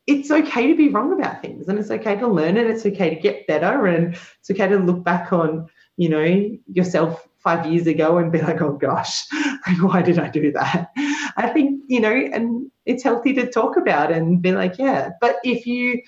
it's 0.08 0.30
okay 0.30 0.68
to 0.68 0.76
be 0.76 0.90
wrong 0.90 1.14
about 1.14 1.42
things 1.42 1.68
and 1.68 1.80
it's 1.80 1.90
okay 1.90 2.16
to 2.16 2.28
learn 2.28 2.58
and 2.58 2.70
it's 2.70 2.86
okay 2.86 3.10
to 3.10 3.20
get 3.20 3.48
better 3.48 3.88
and 3.88 4.16
it's 4.40 4.52
okay 4.52 4.68
to 4.68 4.78
look 4.78 5.04
back 5.04 5.34
on 5.34 5.68
you 5.98 6.10
know 6.10 6.58
yourself 6.72 7.28
five 7.40 7.66
years 7.66 7.88
ago 7.88 8.18
and 8.18 8.32
be 8.32 8.42
like 8.42 8.62
oh 8.62 8.74
gosh 8.74 9.24
like 9.68 9.82
why 9.82 10.02
did 10.02 10.20
i 10.20 10.28
do 10.28 10.52
that? 10.52 10.92
I 11.38 11.50
think 11.50 11.84
you 11.88 12.00
know 12.00 12.14
and 12.14 12.72
it's 12.86 13.04
healthy 13.04 13.34
to 13.34 13.50
talk 13.50 13.78
about 13.78 14.12
and 14.12 14.42
be 14.42 14.52
like 14.52 14.78
yeah 14.78 15.12
but 15.22 15.38
if 15.44 15.66
you 15.66 16.02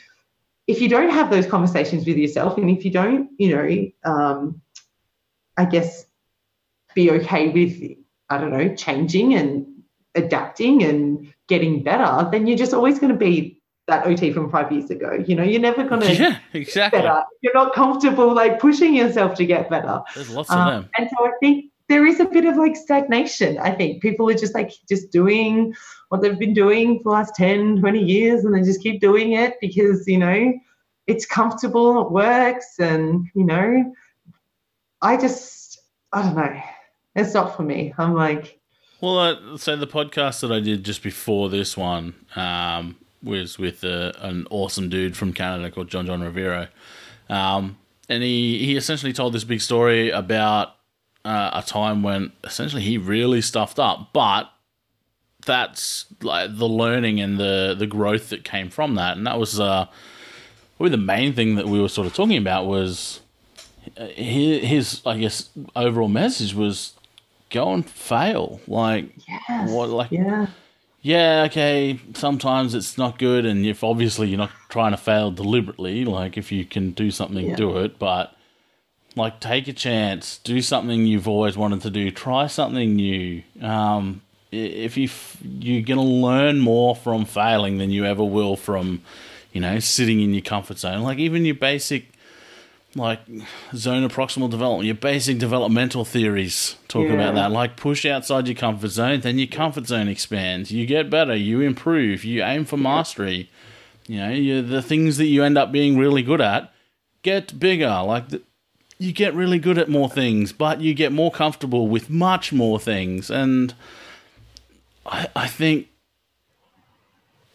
if 0.67 0.81
you 0.81 0.89
don't 0.89 1.09
have 1.09 1.31
those 1.31 1.47
conversations 1.47 2.05
with 2.05 2.17
yourself 2.17 2.57
and 2.57 2.69
if 2.69 2.83
you 2.85 2.91
don't 2.91 3.29
you 3.37 3.55
know 3.55 4.11
um 4.11 4.61
i 5.57 5.65
guess 5.65 6.05
be 6.93 7.09
okay 7.11 7.49
with 7.49 7.81
i 8.29 8.37
don't 8.37 8.51
know 8.51 8.73
changing 8.75 9.33
and 9.33 9.65
adapting 10.15 10.83
and 10.83 11.33
getting 11.47 11.83
better 11.83 12.27
then 12.31 12.47
you're 12.47 12.57
just 12.57 12.73
always 12.73 12.99
going 12.99 13.11
to 13.11 13.17
be 13.17 13.61
that 13.87 14.05
ot 14.05 14.33
from 14.33 14.49
five 14.51 14.69
years 14.71 14.89
ago 14.89 15.13
you 15.25 15.35
know 15.35 15.43
you're 15.43 15.61
never 15.61 15.83
going 15.87 16.01
to 16.01 16.13
Yeah, 16.13 16.39
exactly. 16.53 16.99
better 16.99 17.23
you're 17.41 17.53
not 17.53 17.73
comfortable 17.73 18.33
like 18.33 18.59
pushing 18.59 18.93
yourself 18.93 19.35
to 19.35 19.45
get 19.45 19.69
better 19.69 20.01
There's 20.13 20.29
lots 20.29 20.49
of 20.49 20.57
um, 20.57 20.67
them. 20.67 20.89
and 20.97 21.09
so 21.09 21.25
I 21.25 21.31
think 21.39 21.71
there 21.89 22.05
is 22.05 22.19
a 22.19 22.25
bit 22.25 22.45
of 22.45 22.57
like 22.57 22.75
stagnation. 22.75 23.57
I 23.57 23.71
think 23.71 24.01
people 24.01 24.29
are 24.29 24.33
just 24.33 24.53
like 24.53 24.71
just 24.89 25.11
doing 25.11 25.73
what 26.09 26.21
they've 26.21 26.37
been 26.37 26.53
doing 26.53 26.97
for 26.97 27.03
the 27.03 27.09
last 27.09 27.35
10, 27.35 27.79
20 27.79 27.99
years 28.03 28.43
and 28.43 28.53
they 28.53 28.61
just 28.61 28.81
keep 28.81 28.99
doing 28.99 29.33
it 29.33 29.55
because, 29.61 30.07
you 30.07 30.17
know, 30.17 30.53
it's 31.07 31.25
comfortable, 31.25 32.01
it 32.01 32.11
works. 32.11 32.79
And, 32.79 33.27
you 33.33 33.45
know, 33.45 33.93
I 35.01 35.17
just, 35.17 35.79
I 36.11 36.21
don't 36.23 36.35
know. 36.35 36.61
It's 37.15 37.33
not 37.33 37.55
for 37.55 37.63
me. 37.63 37.93
I'm 37.97 38.13
like, 38.13 38.59
Well, 39.01 39.19
uh, 39.19 39.57
so 39.57 39.75
the 39.75 39.87
podcast 39.87 40.41
that 40.41 40.51
I 40.51 40.59
did 40.59 40.83
just 40.83 41.01
before 41.01 41.49
this 41.49 41.77
one 41.77 42.13
um, 42.35 42.97
was 43.23 43.57
with 43.57 43.83
uh, 43.83 44.11
an 44.19 44.45
awesome 44.49 44.89
dude 44.89 45.17
from 45.17 45.33
Canada 45.33 45.71
called 45.71 45.87
John 45.87 46.05
John 46.05 46.21
Rivero, 46.21 46.67
um, 47.29 47.77
and 48.07 48.21
he 48.21 48.63
he 48.63 48.77
essentially 48.77 49.13
told 49.13 49.33
this 49.33 49.43
big 49.43 49.61
story 49.61 50.11
about 50.11 50.76
uh, 51.27 51.61
a 51.61 51.67
time 51.67 52.03
when 52.03 52.31
essentially 52.43 52.81
he 52.81 52.97
really 52.97 53.41
stuffed 53.41 53.79
up, 53.79 54.09
but 54.13 54.49
that's 55.45 56.05
like 56.21 56.57
the 56.57 56.67
learning 56.67 57.19
and 57.21 57.37
the 57.39 57.75
the 57.77 57.87
growth 57.87 58.29
that 58.29 58.43
came 58.43 58.69
from 58.69 58.95
that, 58.95 59.17
and 59.17 59.27
that 59.27 59.39
was 59.39 59.59
uh, 59.59 59.85
probably 60.77 60.91
the 60.91 60.97
main 60.97 61.33
thing 61.33 61.55
that 61.55 61.67
we 61.67 61.79
were 61.81 61.89
sort 61.89 62.07
of 62.07 62.13
talking 62.13 62.37
about 62.37 62.65
was 62.65 63.19
uh, 63.97 64.07
his, 64.07 64.63
his 64.63 65.01
I 65.05 65.17
guess 65.17 65.49
overall 65.75 66.07
message 66.09 66.53
was 66.53 66.93
go 67.49 67.73
and 67.73 67.89
fail. 67.89 68.59
Like, 68.67 69.05
yes. 69.27 69.69
what, 69.71 69.89
like, 69.89 70.11
yeah. 70.11 70.47
yeah, 71.01 71.43
okay, 71.47 71.99
sometimes 72.13 72.75
it's 72.75 72.97
not 72.97 73.17
good, 73.19 73.45
and 73.45 73.65
if 73.65 73.83
obviously 73.83 74.27
you're 74.27 74.37
not 74.37 74.51
trying 74.69 74.91
to 74.91 74.97
fail 74.97 75.31
deliberately, 75.31 76.03
like, 76.03 76.37
if 76.37 76.51
you 76.51 76.65
can 76.65 76.91
do 76.91 77.09
something, 77.09 77.45
Yeah. 77.47 77.55
do 77.55 77.77
it, 77.77 77.97
but 77.99 78.35
like, 79.17 79.39
take 79.39 79.67
a 79.67 79.73
chance, 79.73 80.37
do 80.43 80.61
something 80.61 81.05
you've 81.05 81.27
always 81.27 81.57
wanted 81.57 81.81
to 81.81 81.89
do, 81.89 82.11
try 82.11 82.47
something 82.47 82.95
new. 82.95 83.41
Um, 83.61 84.21
if 84.51 84.95
you 84.95 85.05
f- 85.05 85.37
you're 85.43 85.81
gonna 85.81 86.03
learn 86.03 86.59
more 86.59 86.95
from 86.95 87.25
failing 87.25 87.77
than 87.79 87.91
you 87.91 88.05
ever 88.05 88.23
will 88.23 88.55
from, 88.55 89.01
you 89.51 89.59
know, 89.59 89.79
sitting 89.79 90.21
in 90.21 90.33
your 90.33 90.41
comfort 90.43 90.77
zone. 90.79 91.01
Like 91.01 91.17
even 91.17 91.43
your 91.45 91.55
basic, 91.55 92.05
like 92.95 93.19
zone 93.75 94.03
of 94.03 94.13
proximal 94.13 94.49
development, 94.49 94.85
your 94.85 94.95
basic 94.95 95.37
developmental 95.37 96.05
theories 96.05 96.75
talk 96.87 97.05
Yeah. 97.07 97.13
about 97.15 97.35
that. 97.35 97.51
Like 97.51 97.75
push 97.75 98.05
outside 98.05 98.47
your 98.47 98.55
comfort 98.55 98.89
zone, 98.89 99.19
then 99.19 99.37
your 99.37 99.47
comfort 99.47 99.87
zone 99.87 100.07
expands. 100.07 100.71
You 100.71 100.85
get 100.85 101.09
better, 101.09 101.35
you 101.35 101.61
improve, 101.61 102.23
you 102.23 102.41
aim 102.43 102.63
for 102.65 102.77
mastery. 102.77 103.49
You 104.07 104.17
know, 104.19 104.61
the 104.61 104.81
things 104.81 105.17
that 105.17 105.25
you 105.25 105.43
end 105.43 105.57
up 105.57 105.71
being 105.71 105.97
really 105.97 106.23
good 106.23 106.39
at 106.39 106.71
get 107.23 107.59
bigger. 107.59 108.01
Like 108.05 108.29
the, 108.29 108.41
you 108.99 109.11
get 109.11 109.33
really 109.33 109.59
good 109.59 109.77
at 109.77 109.89
more 109.89 110.09
things, 110.09 110.51
but 110.51 110.81
you 110.81 110.93
get 110.93 111.11
more 111.11 111.31
comfortable 111.31 111.87
with 111.87 112.09
much 112.09 112.51
more 112.51 112.79
things. 112.79 113.29
And 113.29 113.73
I, 115.05 115.27
I 115.35 115.47
think, 115.47 115.87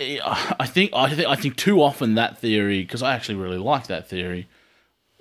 I 0.01 0.67
think, 0.67 0.93
I 0.95 1.15
think, 1.15 1.29
I 1.29 1.35
think 1.37 1.57
too 1.57 1.83
often 1.83 2.15
that 2.15 2.39
theory, 2.39 2.83
because 2.83 3.03
I 3.03 3.15
actually 3.15 3.37
really 3.37 3.59
like 3.59 3.89
that 3.89 4.09
theory, 4.09 4.49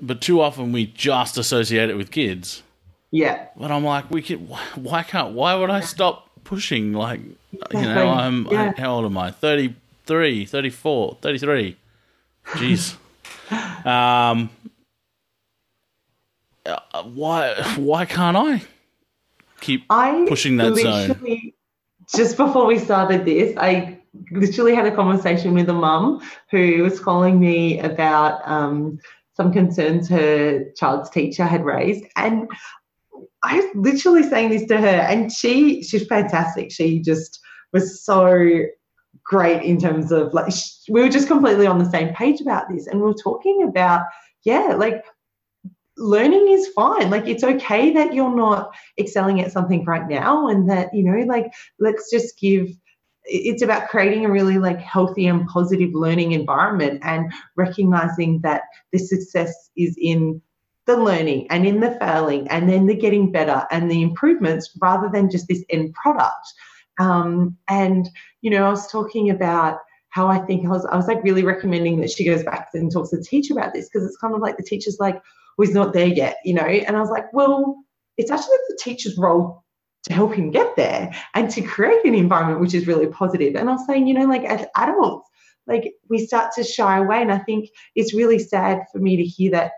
but 0.01 0.21
too 0.21 0.41
often 0.41 0.71
we 0.71 0.87
just 0.87 1.37
associate 1.37 1.89
it 1.89 1.97
with 1.97 2.11
kids. 2.11 2.63
Yeah. 3.11 3.47
But 3.57 3.71
I'm 3.71 3.83
like, 3.83 4.09
we 4.09 4.21
wh- 4.21 4.77
Why 4.77 5.03
can't? 5.03 5.33
Why 5.33 5.53
would 5.55 5.69
I 5.69 5.81
stop 5.81 6.29
pushing? 6.43 6.93
Like, 6.93 7.19
you 7.19 7.81
know, 7.81 8.09
I'm. 8.09 8.47
Yeah. 8.49 8.73
how 8.77 8.95
old 8.95 9.05
am 9.05 9.17
I? 9.17 9.31
33, 9.31 10.45
34, 10.45 11.17
33. 11.21 11.77
Jeez. 12.45 12.95
um. 13.85 14.49
Uh, 16.65 17.03
Why? 17.03 17.53
Why 17.77 18.05
can't 18.05 18.37
I 18.37 18.61
keep 19.59 19.85
I 19.89 20.25
pushing 20.27 20.57
that 20.57 20.75
zone? 20.75 21.51
Just 22.13 22.35
before 22.35 22.65
we 22.65 22.77
started 22.77 23.25
this, 23.25 23.55
I 23.57 23.99
literally 24.31 24.75
had 24.75 24.85
a 24.85 24.95
conversation 24.95 25.53
with 25.53 25.69
a 25.69 25.73
mum 25.73 26.21
who 26.49 26.83
was 26.83 26.99
calling 26.99 27.39
me 27.39 27.79
about 27.79 28.45
um, 28.45 28.99
some 29.33 29.53
concerns 29.53 30.09
her 30.09 30.65
child's 30.75 31.09
teacher 31.09 31.45
had 31.45 31.63
raised, 31.63 32.05
and 32.17 32.49
I 33.43 33.55
was 33.55 33.65
literally 33.75 34.23
saying 34.23 34.49
this 34.49 34.65
to 34.67 34.77
her, 34.77 34.87
and 34.87 35.31
she 35.31 35.83
she's 35.83 36.05
fantastic. 36.05 36.71
She 36.71 36.99
just 36.99 37.39
was 37.73 38.03
so 38.03 38.65
great 39.23 39.63
in 39.63 39.79
terms 39.79 40.11
of 40.11 40.33
like 40.33 40.53
we 40.89 41.01
were 41.01 41.09
just 41.09 41.27
completely 41.27 41.65
on 41.65 41.79
the 41.79 41.89
same 41.89 42.13
page 42.13 42.41
about 42.41 42.65
this, 42.69 42.87
and 42.87 42.99
we 42.99 43.07
were 43.07 43.13
talking 43.13 43.63
about 43.67 44.03
yeah, 44.43 44.75
like 44.77 45.03
learning 46.01 46.47
is 46.49 46.67
fine. 46.69 47.09
Like 47.09 47.27
it's 47.27 47.43
okay 47.43 47.93
that 47.93 48.13
you're 48.13 48.35
not 48.35 48.73
excelling 48.99 49.41
at 49.41 49.51
something 49.51 49.85
right 49.85 50.07
now 50.07 50.47
and 50.47 50.69
that 50.69 50.93
you 50.93 51.03
know 51.03 51.23
like 51.25 51.53
let's 51.79 52.09
just 52.09 52.39
give 52.39 52.69
it's 53.25 53.61
about 53.61 53.89
creating 53.89 54.25
a 54.25 54.31
really 54.31 54.57
like 54.57 54.79
healthy 54.79 55.27
and 55.27 55.47
positive 55.47 55.91
learning 55.93 56.31
environment 56.31 56.99
and 57.03 57.31
recognizing 57.55 58.41
that 58.41 58.63
the 58.91 58.97
success 58.97 59.69
is 59.77 59.95
in 60.01 60.41
the 60.87 60.97
learning 60.97 61.45
and 61.51 61.67
in 61.67 61.79
the 61.79 61.95
failing 61.99 62.47
and 62.49 62.67
then 62.67 62.87
the 62.87 62.95
getting 62.95 63.31
better 63.31 63.65
and 63.69 63.91
the 63.91 64.01
improvements 64.01 64.75
rather 64.81 65.07
than 65.07 65.29
just 65.29 65.47
this 65.47 65.63
end 65.69 65.93
product 65.93 66.47
um, 66.99 67.55
and 67.69 68.09
you 68.41 68.49
know 68.49 68.65
i 68.65 68.69
was 68.69 68.91
talking 68.91 69.29
about 69.29 69.77
how 70.09 70.27
i 70.27 70.39
think 70.39 70.65
i 70.65 70.69
was 70.69 70.83
i 70.87 70.95
was 70.95 71.07
like 71.07 71.23
really 71.23 71.43
recommending 71.43 72.01
that 72.01 72.09
she 72.09 72.25
goes 72.25 72.43
back 72.43 72.69
and 72.73 72.91
talks 72.91 73.11
to 73.11 73.17
the 73.17 73.23
teacher 73.23 73.53
about 73.53 73.71
this 73.71 73.87
because 73.87 74.05
it's 74.05 74.17
kind 74.17 74.33
of 74.33 74.41
like 74.41 74.57
the 74.57 74.63
teacher's 74.63 74.97
like 74.99 75.21
he's 75.61 75.73
not 75.73 75.93
there 75.93 76.07
yet 76.07 76.37
you 76.43 76.53
know 76.53 76.63
and 76.63 76.95
i 76.95 76.99
was 76.99 77.09
like 77.09 77.31
well 77.33 77.75
it's 78.17 78.31
actually 78.31 78.57
the 78.69 78.79
teacher's 78.81 79.17
role 79.17 79.63
to 80.03 80.13
help 80.13 80.33
him 80.33 80.51
get 80.51 80.75
there 80.75 81.11
and 81.35 81.49
to 81.51 81.61
create 81.61 82.03
an 82.05 82.15
environment 82.15 82.59
which 82.59 82.73
is 82.73 82.87
really 82.87 83.07
positive. 83.07 83.55
And 83.55 83.69
I 83.69 83.73
was 83.73 83.85
saying, 83.85 84.07
you 84.07 84.13
know, 84.13 84.25
like 84.25 84.43
as 84.43 84.65
adults, 84.75 85.29
like 85.67 85.93
we 86.09 86.25
start 86.25 86.51
to 86.55 86.63
shy 86.63 86.97
away. 86.97 87.21
And 87.21 87.31
I 87.31 87.37
think 87.39 87.69
it's 87.95 88.13
really 88.13 88.39
sad 88.39 88.81
for 88.91 88.99
me 88.99 89.15
to 89.17 89.23
hear 89.23 89.51
that 89.51 89.71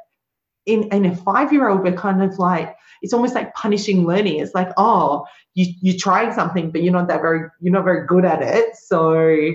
in, 0.66 0.84
in 0.94 1.06
a 1.06 1.16
five 1.16 1.52
year 1.52 1.68
old, 1.68 1.84
we're 1.84 1.92
kind 1.94 2.24
of 2.24 2.40
like, 2.40 2.74
it's 3.02 3.14
almost 3.14 3.36
like 3.36 3.54
punishing 3.54 4.06
learning. 4.06 4.40
It's 4.40 4.56
like, 4.56 4.70
oh, 4.78 5.26
you, 5.56 5.74
you're 5.82 6.00
trying 6.00 6.32
something, 6.32 6.72
but 6.72 6.84
you're 6.84 6.94
not 6.94 7.10
that 7.10 7.22
very, 7.22 7.50
you're 7.60 7.74
not 7.74 7.84
very 7.84 8.08
good 8.08 8.24
at 8.24 8.42
it. 8.42 8.78
So, 8.78 9.52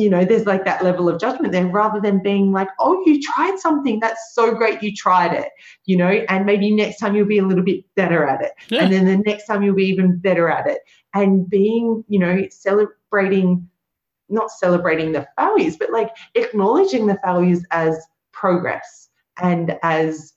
you 0.00 0.08
know, 0.10 0.24
there's 0.24 0.46
like 0.46 0.64
that 0.64 0.84
level 0.84 1.08
of 1.08 1.20
judgment 1.20 1.52
there 1.52 1.66
rather 1.66 2.00
than 2.00 2.22
being 2.22 2.52
like, 2.52 2.68
oh, 2.78 3.02
you 3.06 3.20
tried 3.20 3.58
something. 3.58 4.00
That's 4.00 4.34
so 4.34 4.54
great. 4.54 4.82
You 4.82 4.94
tried 4.94 5.32
it, 5.32 5.50
you 5.86 5.96
know, 5.96 6.08
and 6.28 6.46
maybe 6.46 6.70
next 6.74 6.98
time 6.98 7.14
you'll 7.14 7.26
be 7.26 7.38
a 7.38 7.46
little 7.46 7.64
bit 7.64 7.84
better 7.94 8.24
at 8.24 8.42
it. 8.42 8.52
Yeah. 8.68 8.84
And 8.84 8.92
then 8.92 9.06
the 9.06 9.16
next 9.18 9.46
time 9.46 9.62
you'll 9.62 9.74
be 9.74 9.86
even 9.86 10.18
better 10.18 10.48
at 10.48 10.66
it. 10.66 10.80
And 11.14 11.48
being, 11.48 12.04
you 12.08 12.18
know, 12.18 12.46
celebrating 12.50 13.68
not 14.28 14.50
celebrating 14.50 15.12
the 15.12 15.26
failures, 15.38 15.76
but 15.76 15.90
like 15.90 16.10
acknowledging 16.34 17.06
the 17.06 17.18
failures 17.24 17.64
as 17.70 17.98
progress 18.32 19.08
and 19.40 19.78
as 19.82 20.32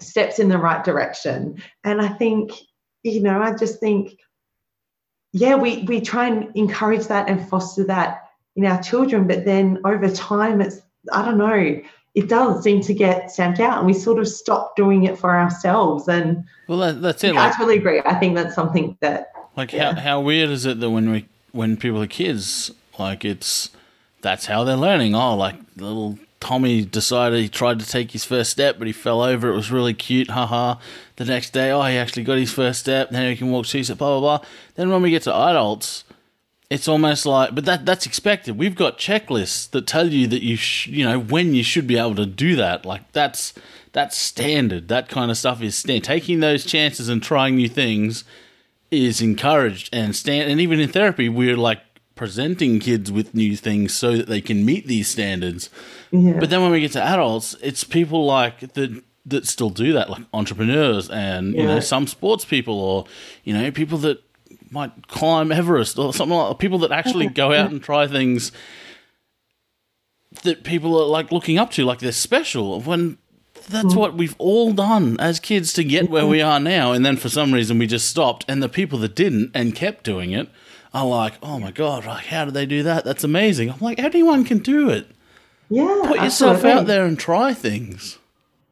steps 0.00 0.38
in 0.38 0.48
the 0.48 0.58
right 0.58 0.84
direction. 0.84 1.62
And 1.84 2.00
I 2.00 2.08
think, 2.08 2.52
you 3.02 3.22
know, 3.22 3.40
I 3.40 3.54
just 3.54 3.80
think, 3.80 4.18
yeah, 5.32 5.56
we 5.56 5.82
we 5.84 6.00
try 6.00 6.26
and 6.26 6.54
encourage 6.54 7.06
that 7.06 7.28
and 7.28 7.46
foster 7.48 7.84
that 7.84 8.27
in 8.58 8.66
our 8.66 8.82
children, 8.82 9.28
but 9.28 9.44
then 9.44 9.78
over 9.84 10.10
time, 10.10 10.60
it's 10.60 10.80
I 11.12 11.24
don't 11.24 11.38
know, 11.38 11.80
it 12.16 12.28
does 12.28 12.64
seem 12.64 12.80
to 12.82 12.92
get 12.92 13.30
stamped 13.30 13.60
out, 13.60 13.78
and 13.78 13.86
we 13.86 13.94
sort 13.94 14.18
of 14.18 14.26
stop 14.26 14.74
doing 14.74 15.04
it 15.04 15.16
for 15.16 15.38
ourselves. 15.38 16.08
And 16.08 16.44
well, 16.66 16.78
that, 16.78 17.00
that's 17.00 17.22
it. 17.22 17.34
Yeah, 17.34 17.40
like, 17.40 17.54
I 17.54 17.56
totally 17.56 17.78
agree. 17.78 18.02
I 18.04 18.14
think 18.14 18.34
that's 18.34 18.56
something 18.56 18.98
that 19.00 19.30
like 19.56 19.72
yeah. 19.72 19.94
how 19.94 20.00
how 20.00 20.20
weird 20.20 20.50
is 20.50 20.66
it 20.66 20.80
that 20.80 20.90
when 20.90 21.12
we 21.12 21.28
when 21.52 21.76
people 21.76 22.02
are 22.02 22.08
kids, 22.08 22.72
like 22.98 23.24
it's 23.24 23.70
that's 24.22 24.46
how 24.46 24.64
they're 24.64 24.76
learning. 24.76 25.14
Oh, 25.14 25.36
like 25.36 25.54
little 25.76 26.18
Tommy 26.40 26.84
decided 26.84 27.40
he 27.40 27.48
tried 27.48 27.78
to 27.78 27.86
take 27.86 28.10
his 28.10 28.24
first 28.24 28.50
step, 28.50 28.76
but 28.78 28.88
he 28.88 28.92
fell 28.92 29.22
over. 29.22 29.52
It 29.52 29.56
was 29.56 29.70
really 29.70 29.94
cute, 29.94 30.30
haha. 30.30 30.80
The 31.14 31.26
next 31.26 31.52
day, 31.52 31.70
oh, 31.70 31.82
he 31.82 31.96
actually 31.96 32.24
got 32.24 32.38
his 32.38 32.52
first 32.52 32.80
step. 32.80 33.12
Now 33.12 33.28
he 33.28 33.36
can 33.36 33.52
walk 33.52 33.66
two 33.66 33.84
steps, 33.84 33.98
blah 33.98 34.18
blah 34.18 34.38
blah. 34.38 34.48
Then 34.74 34.90
when 34.90 35.02
we 35.02 35.10
get 35.10 35.22
to 35.22 35.34
adults, 35.34 36.02
it's 36.70 36.86
almost 36.86 37.24
like, 37.24 37.54
but 37.54 37.64
that 37.64 37.86
that's 37.86 38.04
expected. 38.04 38.58
We've 38.58 38.74
got 38.74 38.98
checklists 38.98 39.70
that 39.70 39.86
tell 39.86 40.08
you 40.08 40.26
that 40.26 40.42
you 40.42 40.56
sh- 40.56 40.88
you 40.88 41.04
know 41.04 41.18
when 41.18 41.54
you 41.54 41.62
should 41.62 41.86
be 41.86 41.96
able 41.96 42.16
to 42.16 42.26
do 42.26 42.56
that. 42.56 42.84
Like 42.84 43.10
that's 43.12 43.54
that's 43.92 44.18
standard. 44.18 44.88
That 44.88 45.08
kind 45.08 45.30
of 45.30 45.38
stuff 45.38 45.62
is 45.62 45.76
standard. 45.76 46.04
Taking 46.04 46.40
those 46.40 46.64
chances 46.64 47.08
and 47.08 47.22
trying 47.22 47.56
new 47.56 47.68
things 47.68 48.24
is 48.90 49.22
encouraged 49.22 49.88
and 49.92 50.14
stand. 50.14 50.50
And 50.50 50.60
even 50.60 50.78
in 50.78 50.90
therapy, 50.90 51.28
we're 51.28 51.56
like 51.56 51.80
presenting 52.14 52.80
kids 52.80 53.10
with 53.10 53.34
new 53.34 53.56
things 53.56 53.94
so 53.94 54.16
that 54.16 54.26
they 54.26 54.40
can 54.40 54.64
meet 54.64 54.86
these 54.86 55.08
standards. 55.08 55.70
Yeah. 56.10 56.38
But 56.38 56.50
then 56.50 56.62
when 56.62 56.70
we 56.70 56.80
get 56.80 56.92
to 56.92 57.02
adults, 57.02 57.54
it's 57.62 57.84
people 57.84 58.26
like 58.26 58.60
that 58.74 59.02
that 59.24 59.46
still 59.46 59.70
do 59.70 59.92
that, 59.94 60.10
like 60.10 60.24
entrepreneurs 60.34 61.08
and 61.08 61.54
yeah. 61.54 61.60
you 61.62 61.66
know 61.66 61.80
some 61.80 62.06
sports 62.06 62.44
people 62.44 62.78
or 62.78 63.06
you 63.44 63.54
know 63.54 63.70
people 63.70 63.96
that 63.98 64.22
might 64.70 65.08
climb 65.08 65.52
Everest 65.52 65.98
or 65.98 66.12
something 66.12 66.36
like 66.36 66.50
that. 66.50 66.58
people 66.58 66.78
that 66.78 66.92
actually 66.92 67.28
go 67.28 67.52
out 67.52 67.70
and 67.70 67.82
try 67.82 68.06
things 68.06 68.52
that 70.42 70.64
people 70.64 71.00
are 71.00 71.06
like 71.06 71.32
looking 71.32 71.58
up 71.58 71.70
to, 71.72 71.84
like 71.84 71.98
they're 72.00 72.12
special. 72.12 72.80
When 72.80 73.18
that's 73.68 73.94
what 73.94 74.14
we've 74.14 74.36
all 74.38 74.72
done 74.72 75.18
as 75.20 75.40
kids 75.40 75.72
to 75.74 75.84
get 75.84 76.10
where 76.10 76.26
we 76.26 76.40
are 76.40 76.60
now, 76.60 76.92
and 76.92 77.04
then 77.04 77.16
for 77.16 77.28
some 77.28 77.52
reason 77.52 77.78
we 77.78 77.86
just 77.86 78.08
stopped, 78.08 78.44
and 78.48 78.62
the 78.62 78.68
people 78.68 78.98
that 79.00 79.14
didn't 79.14 79.50
and 79.54 79.74
kept 79.74 80.04
doing 80.04 80.32
it 80.32 80.48
are 80.94 81.06
like, 81.06 81.34
oh 81.42 81.58
my 81.58 81.70
god, 81.70 82.04
like 82.06 82.26
how 82.26 82.44
did 82.44 82.54
they 82.54 82.66
do 82.66 82.82
that? 82.82 83.04
That's 83.04 83.24
amazing. 83.24 83.70
I'm 83.70 83.80
like, 83.80 83.98
anyone 83.98 84.44
can 84.44 84.58
do 84.58 84.90
it. 84.90 85.06
Yeah. 85.68 86.02
Put 86.06 86.20
yourself 86.22 86.56
absolutely. 86.56 86.70
out 86.80 86.86
there 86.86 87.04
and 87.04 87.18
try 87.18 87.52
things. 87.52 88.18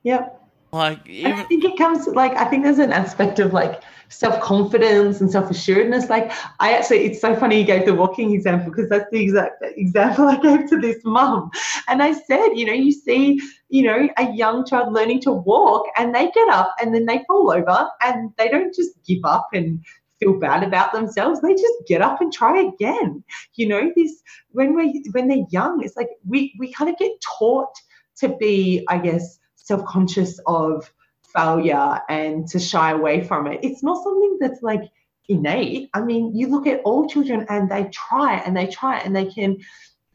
Yep. 0.02 0.45
Like 0.72 1.06
even- 1.08 1.32
I 1.32 1.42
think 1.44 1.64
it 1.64 1.76
comes 1.76 2.06
like 2.06 2.32
I 2.36 2.44
think 2.44 2.64
there's 2.64 2.78
an 2.78 2.92
aspect 2.92 3.38
of 3.38 3.52
like 3.52 3.82
self-confidence 4.08 5.20
and 5.20 5.30
self-assuredness. 5.30 6.08
Like 6.08 6.32
I 6.60 6.74
actually, 6.74 7.04
it's 7.06 7.20
so 7.20 7.34
funny 7.34 7.60
you 7.60 7.66
gave 7.66 7.86
the 7.86 7.94
walking 7.94 8.32
example 8.34 8.70
because 8.70 8.88
that's 8.88 9.10
the 9.10 9.20
exact 9.20 9.62
example 9.76 10.26
I 10.28 10.36
gave 10.38 10.68
to 10.70 10.80
this 10.80 10.98
mum. 11.04 11.50
And 11.88 12.02
I 12.02 12.12
said, 12.12 12.48
you 12.54 12.66
know, 12.66 12.72
you 12.72 12.92
see, 12.92 13.40
you 13.68 13.82
know, 13.82 14.08
a 14.16 14.32
young 14.32 14.64
child 14.64 14.92
learning 14.92 15.20
to 15.22 15.32
walk 15.32 15.86
and 15.96 16.14
they 16.14 16.30
get 16.30 16.48
up 16.48 16.74
and 16.80 16.94
then 16.94 17.06
they 17.06 17.24
fall 17.26 17.50
over 17.50 17.88
and 18.02 18.30
they 18.38 18.48
don't 18.48 18.74
just 18.74 18.92
give 19.06 19.24
up 19.24 19.48
and 19.52 19.84
feel 20.18 20.38
bad 20.38 20.62
about 20.62 20.94
themselves 20.94 21.42
they 21.42 21.52
just 21.52 21.74
get 21.86 22.00
up 22.00 22.22
and 22.22 22.32
try 22.32 22.58
again 22.62 23.22
you 23.56 23.68
know 23.68 23.92
this 23.96 24.22
when 24.52 24.74
we 24.74 25.04
when 25.12 25.28
they're 25.28 25.44
young 25.50 25.82
it's 25.84 25.94
like 25.94 26.08
we 26.26 26.54
we 26.58 26.72
kind 26.72 26.88
of 26.88 26.96
get 26.96 27.12
taught 27.20 27.74
to 28.16 28.34
be 28.36 28.82
i 28.88 28.96
guess 28.96 29.38
self-conscious 29.66 30.40
of 30.46 30.90
failure 31.34 32.00
and 32.08 32.46
to 32.48 32.58
shy 32.58 32.92
away 32.92 33.22
from 33.22 33.46
it 33.46 33.60
it's 33.62 33.82
not 33.82 34.02
something 34.02 34.38
that's 34.40 34.62
like 34.62 34.82
innate 35.28 35.90
i 35.94 36.00
mean 36.00 36.34
you 36.34 36.48
look 36.48 36.66
at 36.66 36.80
all 36.84 37.08
children 37.08 37.44
and 37.48 37.70
they 37.70 37.84
try 37.92 38.36
and 38.38 38.56
they 38.56 38.66
try 38.66 38.98
and 38.98 39.14
they 39.14 39.26
can 39.26 39.56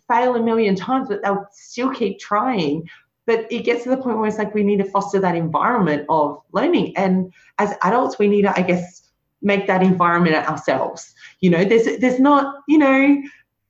fail 0.08 0.36
a 0.36 0.41
million 0.41 0.76
times 0.76 1.10
but 1.10 1.22
they'll 1.22 1.45
still 1.52 1.93
keep 1.93 2.18
trying 2.20 2.88
but 3.28 3.45
it 3.52 3.64
gets 3.64 3.84
to 3.84 3.89
the 3.89 3.97
point 3.97 4.18
where 4.18 4.28
it's 4.28 4.38
like 4.38 4.54
we 4.54 4.64
need 4.64 4.78
to 4.78 4.89
foster 4.89 5.20
that 5.20 5.36
environment 5.36 6.06
of 6.10 6.41
learning 6.54 6.95
and 6.97 7.32
as 7.60 7.74
adults 7.84 8.18
we 8.18 8.28
need 8.28 8.43
to 8.43 8.58
i 8.58 8.62
guess 8.62 9.02
make 9.41 9.68
that 9.68 9.84
environment 9.84 10.36
ourselves. 10.36 11.14
You 11.39 11.49
know, 11.49 11.66
there's 11.66 11.97
there's 11.99 12.20
not, 12.20 12.62
you 12.68 12.78
know, 12.78 13.22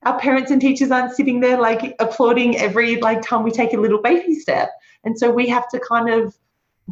our 0.04 0.20
parents 0.20 0.52
and 0.52 0.60
teachers 0.60 0.92
aren't 0.92 1.16
sitting 1.16 1.40
there 1.40 1.60
like 1.60 1.96
applauding 2.00 2.58
every 2.58 2.98
like 2.98 3.22
time 3.22 3.44
we 3.44 3.52
take 3.52 3.74
a 3.74 3.78
little 3.78 4.02
baby 4.02 4.36
step. 4.36 4.72
And 5.04 5.18
so 5.18 5.32
we 5.32 5.48
have 5.50 5.68
to 5.70 5.80
kind 5.80 6.10
of 6.10 6.36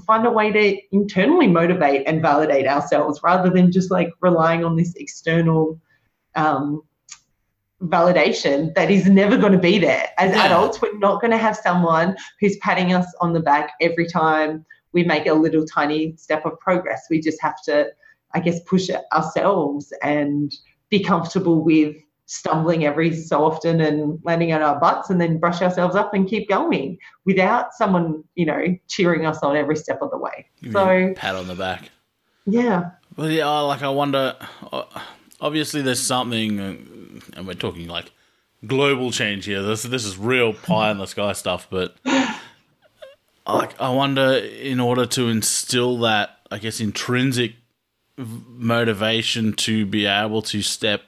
find 0.06 0.26
a 0.26 0.32
way 0.32 0.52
to 0.52 0.78
internally 0.92 1.48
motivate 1.48 2.08
and 2.08 2.22
validate 2.22 2.68
ourselves 2.68 3.20
rather 3.24 3.50
than 3.50 3.72
just 3.72 3.92
like 3.92 4.10
relying 4.22 4.64
on 4.64 4.76
this 4.76 4.94
external 4.96 5.80
um, 6.36 6.82
validation 7.82 8.74
that 8.76 8.92
is 8.92 9.08
never 9.08 9.38
going 9.38 9.52
to 9.54 9.60
be 9.60 9.78
there. 9.78 10.10
As 10.18 10.36
yeah. 10.36 10.46
adults, 10.46 10.82
we're 10.82 10.98
not 10.98 11.22
going 11.22 11.32
to 11.32 11.38
have 11.38 11.56
someone 11.56 12.16
who's 12.40 12.58
patting 12.58 12.94
us 12.94 13.08
on 13.22 13.34
the 13.34 13.40
back 13.40 13.74
every 13.82 14.08
time 14.08 14.66
we 14.92 15.04
make 15.04 15.28
a 15.28 15.34
little 15.34 15.66
tiny 15.66 16.16
step 16.18 16.46
of 16.46 16.60
progress. 16.60 17.08
We 17.10 17.20
just 17.20 17.42
have 17.42 17.62
to 17.64 17.90
I 18.34 18.40
guess, 18.40 18.60
push 18.62 18.90
it 18.90 19.02
ourselves 19.12 19.92
and 20.04 20.54
be 20.90 21.04
comfortable 21.04 21.64
with 21.64 21.96
stumbling 22.30 22.86
every 22.86 23.16
so 23.16 23.44
often 23.44 23.82
and 23.82 24.20
landing 24.24 24.54
on 24.54 24.62
our 24.62 24.80
butts 24.80 25.10
and 25.10 25.20
then 25.20 25.40
brush 25.40 25.64
ourselves 25.64 25.96
up 25.96 26.14
and 26.14 26.30
keep 26.30 26.48
going 26.48 26.96
without 27.26 27.74
someone, 27.74 28.24
you 28.36 28.46
know, 28.46 28.78
cheering 28.88 29.26
us 29.26 29.40
on 29.40 29.58
every 29.58 29.76
step 29.76 30.00
of 30.04 30.12
the 30.12 30.18
way. 30.18 30.46
So 30.72 31.12
pat 31.16 31.36
on 31.36 31.48
the 31.48 31.56
back. 31.56 31.90
Yeah. 32.46 32.92
Well, 33.18 33.32
yeah, 33.32 33.48
like 33.48 33.82
I 33.82 33.90
wonder. 33.90 34.36
Uh, 34.72 34.84
obviously, 35.42 35.82
there's 35.82 36.02
something, 36.02 36.60
uh, 36.60 36.76
and 37.36 37.48
we're 37.48 37.56
talking 37.56 37.88
like 37.88 38.12
global 38.66 39.10
change 39.10 39.46
here. 39.46 39.64
This 39.64 39.82
this 39.82 40.06
is 40.06 40.16
real 40.18 40.54
pie 40.54 40.92
in 40.92 41.00
the 41.00 41.08
sky 41.08 41.34
stuff, 41.34 41.68
but 41.72 41.96
like 42.06 43.82
I 43.82 43.90
wonder, 43.90 44.34
in 44.34 44.80
order 44.80 45.08
to 45.08 45.30
instill 45.30 45.98
that, 46.00 46.38
I 46.52 46.60
guess, 46.60 46.80
intrinsic 46.80 47.56
motivation 48.18 49.54
to 49.54 49.88
be 49.88 50.06
able 50.06 50.44
to 50.44 50.62
step 50.62 51.02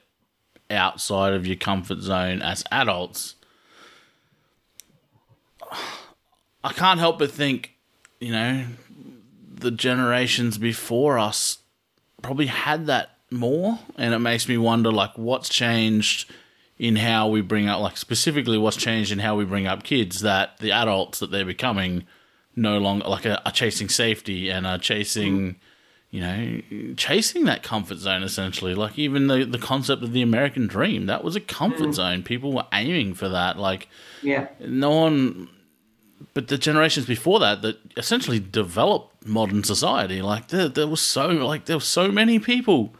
outside 0.70 1.32
of 1.34 1.46
your 1.46 1.56
comfort 1.56 2.00
zone 2.00 2.42
as 2.42 2.64
adults. 2.70 3.34
I 6.64 6.72
can't 6.72 7.00
help 7.00 7.18
but 7.18 7.30
think, 7.30 7.72
you 8.20 8.32
know, 8.32 8.66
the 9.54 9.70
generations 9.70 10.58
before 10.58 11.18
us 11.18 11.58
probably 12.22 12.46
had 12.46 12.86
that 12.86 13.16
more, 13.30 13.78
and 13.96 14.14
it 14.14 14.18
makes 14.18 14.48
me 14.48 14.58
wonder, 14.58 14.92
like, 14.92 15.16
what's 15.16 15.48
changed 15.48 16.30
in 16.78 16.96
how 16.96 17.28
we 17.28 17.40
bring 17.40 17.68
up, 17.68 17.80
like, 17.80 17.96
specifically, 17.96 18.58
what's 18.58 18.76
changed 18.76 19.12
in 19.12 19.18
how 19.18 19.36
we 19.36 19.44
bring 19.44 19.66
up 19.66 19.82
kids 19.82 20.20
that 20.20 20.58
the 20.58 20.72
adults 20.72 21.18
that 21.20 21.30
they're 21.30 21.44
becoming 21.44 22.04
no 22.54 22.78
longer, 22.78 23.08
like, 23.08 23.26
are, 23.26 23.40
chasing 23.52 23.88
safety 23.88 24.50
and 24.50 24.66
are 24.66 24.78
chasing. 24.78 25.54
Mm 25.54 25.56
you 26.12 26.20
know, 26.20 26.94
chasing 26.94 27.44
that 27.44 27.62
comfort 27.62 27.96
zone 27.96 28.22
essentially. 28.22 28.74
Like 28.74 28.98
even 28.98 29.28
the 29.28 29.44
the 29.44 29.58
concept 29.58 30.02
of 30.02 30.12
the 30.12 30.20
American 30.20 30.66
dream, 30.66 31.06
that 31.06 31.24
was 31.24 31.34
a 31.34 31.40
comfort 31.40 31.88
mm. 31.88 31.94
zone. 31.94 32.22
People 32.22 32.52
were 32.52 32.66
aiming 32.70 33.14
for 33.14 33.30
that. 33.30 33.58
Like, 33.58 33.88
yeah, 34.22 34.48
no 34.60 34.90
one. 34.90 35.48
But 36.34 36.48
the 36.48 36.58
generations 36.58 37.06
before 37.06 37.40
that, 37.40 37.62
that 37.62 37.78
essentially 37.96 38.38
developed 38.38 39.26
modern 39.26 39.64
society, 39.64 40.20
like 40.20 40.48
there, 40.48 40.68
there 40.68 40.86
was 40.86 41.00
so 41.00 41.28
like 41.28 41.64
there 41.64 41.76
were 41.76 41.80
so 41.80 42.12
many 42.12 42.38
people 42.38 42.94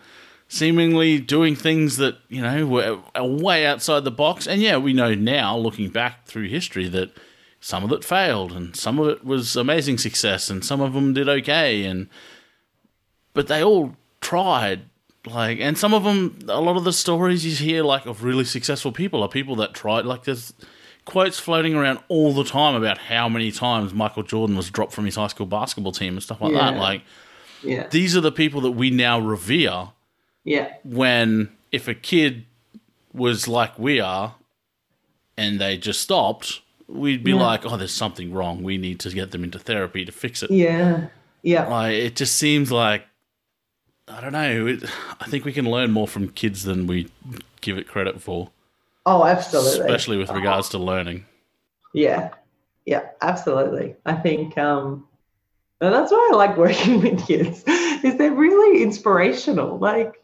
seemingly 0.48 1.18
doing 1.18 1.54
things 1.54 1.98
that 1.98 2.16
you 2.30 2.40
know 2.40 2.66
were 2.66 2.98
way 3.22 3.66
outside 3.66 4.04
the 4.04 4.10
box. 4.10 4.46
And 4.46 4.62
yeah, 4.62 4.78
we 4.78 4.94
know 4.94 5.14
now, 5.14 5.54
looking 5.54 5.90
back 5.90 6.24
through 6.24 6.48
history, 6.48 6.88
that 6.88 7.14
some 7.60 7.84
of 7.84 7.92
it 7.92 8.04
failed, 8.04 8.52
and 8.52 8.74
some 8.74 8.98
of 8.98 9.08
it 9.08 9.22
was 9.22 9.54
amazing 9.54 9.98
success, 9.98 10.48
and 10.48 10.64
some 10.64 10.80
of 10.80 10.94
them 10.94 11.12
did 11.12 11.28
okay, 11.28 11.84
and 11.84 12.08
but 13.34 13.48
they 13.48 13.62
all 13.62 13.96
tried. 14.20 14.82
Like, 15.24 15.60
and 15.60 15.78
some 15.78 15.94
of 15.94 16.02
them, 16.02 16.38
a 16.48 16.60
lot 16.60 16.76
of 16.76 16.84
the 16.84 16.92
stories 16.92 17.44
you 17.46 17.52
hear, 17.54 17.84
like, 17.84 18.06
of 18.06 18.24
really 18.24 18.44
successful 18.44 18.90
people 18.90 19.22
are 19.22 19.28
people 19.28 19.54
that 19.56 19.72
tried. 19.72 20.04
Like, 20.04 20.24
there's 20.24 20.52
quotes 21.04 21.38
floating 21.38 21.74
around 21.74 22.00
all 22.08 22.32
the 22.32 22.44
time 22.44 22.74
about 22.74 22.98
how 22.98 23.28
many 23.28 23.52
times 23.52 23.94
Michael 23.94 24.22
Jordan 24.22 24.56
was 24.56 24.70
dropped 24.70 24.92
from 24.92 25.04
his 25.04 25.16
high 25.16 25.28
school 25.28 25.46
basketball 25.46 25.92
team 25.92 26.14
and 26.14 26.22
stuff 26.22 26.40
like 26.40 26.52
yeah. 26.52 26.72
that. 26.72 26.78
Like, 26.78 27.02
yeah. 27.62 27.86
these 27.88 28.16
are 28.16 28.20
the 28.20 28.32
people 28.32 28.60
that 28.62 28.72
we 28.72 28.90
now 28.90 29.20
revere. 29.20 29.90
Yeah. 30.44 30.72
When 30.82 31.50
if 31.70 31.86
a 31.86 31.94
kid 31.94 32.44
was 33.12 33.46
like 33.46 33.78
we 33.78 34.00
are 34.00 34.34
and 35.36 35.60
they 35.60 35.78
just 35.78 36.00
stopped, 36.00 36.62
we'd 36.88 37.22
be 37.22 37.30
yeah. 37.30 37.40
like, 37.40 37.64
oh, 37.64 37.76
there's 37.76 37.94
something 37.94 38.32
wrong. 38.32 38.64
We 38.64 38.76
need 38.76 38.98
to 39.00 39.10
get 39.10 39.30
them 39.30 39.44
into 39.44 39.60
therapy 39.60 40.04
to 40.04 40.10
fix 40.10 40.42
it. 40.42 40.50
Yeah. 40.50 41.08
Yeah. 41.42 41.68
Like, 41.68 41.94
it 41.94 42.16
just 42.16 42.36
seems 42.36 42.72
like 42.72 43.04
I 44.08 44.20
don't 44.20 44.32
know. 44.32 44.78
I 45.20 45.26
think 45.26 45.44
we 45.44 45.52
can 45.52 45.70
learn 45.70 45.90
more 45.92 46.08
from 46.08 46.28
kids 46.28 46.64
than 46.64 46.86
we 46.86 47.08
give 47.60 47.78
it 47.78 47.88
credit 47.88 48.20
for. 48.20 48.50
Oh, 49.06 49.24
absolutely. 49.24 49.80
Especially 49.80 50.16
with 50.16 50.30
regards 50.30 50.68
to 50.70 50.78
learning. 50.78 51.24
Yeah. 51.94 52.30
Yeah, 52.84 53.08
absolutely. 53.20 53.96
I 54.04 54.14
think 54.14 54.58
um 54.58 55.06
and 55.80 55.92
that's 55.92 56.12
why 56.12 56.30
I 56.32 56.36
like 56.36 56.56
working 56.56 57.00
with 57.02 57.26
kids, 57.26 57.64
is 57.66 58.16
they're 58.16 58.32
really 58.32 58.82
inspirational. 58.82 59.78
Like 59.78 60.14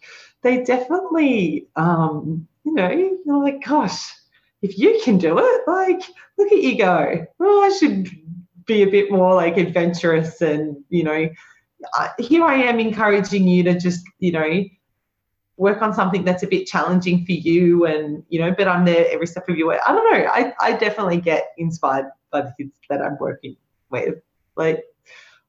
they 0.42 0.62
definitely 0.62 1.66
um, 1.76 2.46
you 2.64 2.74
know, 2.74 2.90
you're 2.90 3.42
like, 3.42 3.64
gosh, 3.64 4.12
if 4.62 4.78
you 4.78 5.00
can 5.04 5.18
do 5.18 5.38
it, 5.38 5.62
like, 5.66 6.02
look 6.36 6.52
at 6.52 6.58
you 6.58 6.76
go. 6.76 7.26
Oh, 7.40 7.62
I 7.62 7.76
should 7.76 8.10
be 8.66 8.82
a 8.82 8.90
bit 8.90 9.10
more 9.10 9.34
like 9.34 9.56
adventurous 9.56 10.40
and, 10.40 10.84
you 10.90 11.02
know, 11.02 11.28
here 12.18 12.44
I 12.44 12.54
am 12.54 12.80
encouraging 12.80 13.46
you 13.46 13.62
to 13.64 13.78
just, 13.78 14.04
you 14.18 14.32
know, 14.32 14.64
work 15.56 15.82
on 15.82 15.92
something 15.92 16.24
that's 16.24 16.42
a 16.42 16.46
bit 16.46 16.66
challenging 16.66 17.26
for 17.26 17.32
you 17.32 17.84
and, 17.84 18.22
you 18.28 18.40
know, 18.40 18.54
but 18.56 18.68
I'm 18.68 18.84
there 18.84 19.06
every 19.10 19.26
step 19.26 19.48
of 19.48 19.56
your 19.56 19.68
way. 19.68 19.78
I 19.86 19.92
don't 19.92 20.12
know. 20.12 20.28
I, 20.28 20.52
I 20.60 20.72
definitely 20.74 21.20
get 21.20 21.48
inspired 21.58 22.06
by 22.30 22.42
the 22.42 22.54
kids 22.56 22.72
that 22.88 23.02
I'm 23.02 23.18
working 23.18 23.56
with. 23.90 24.20
Like, 24.56 24.84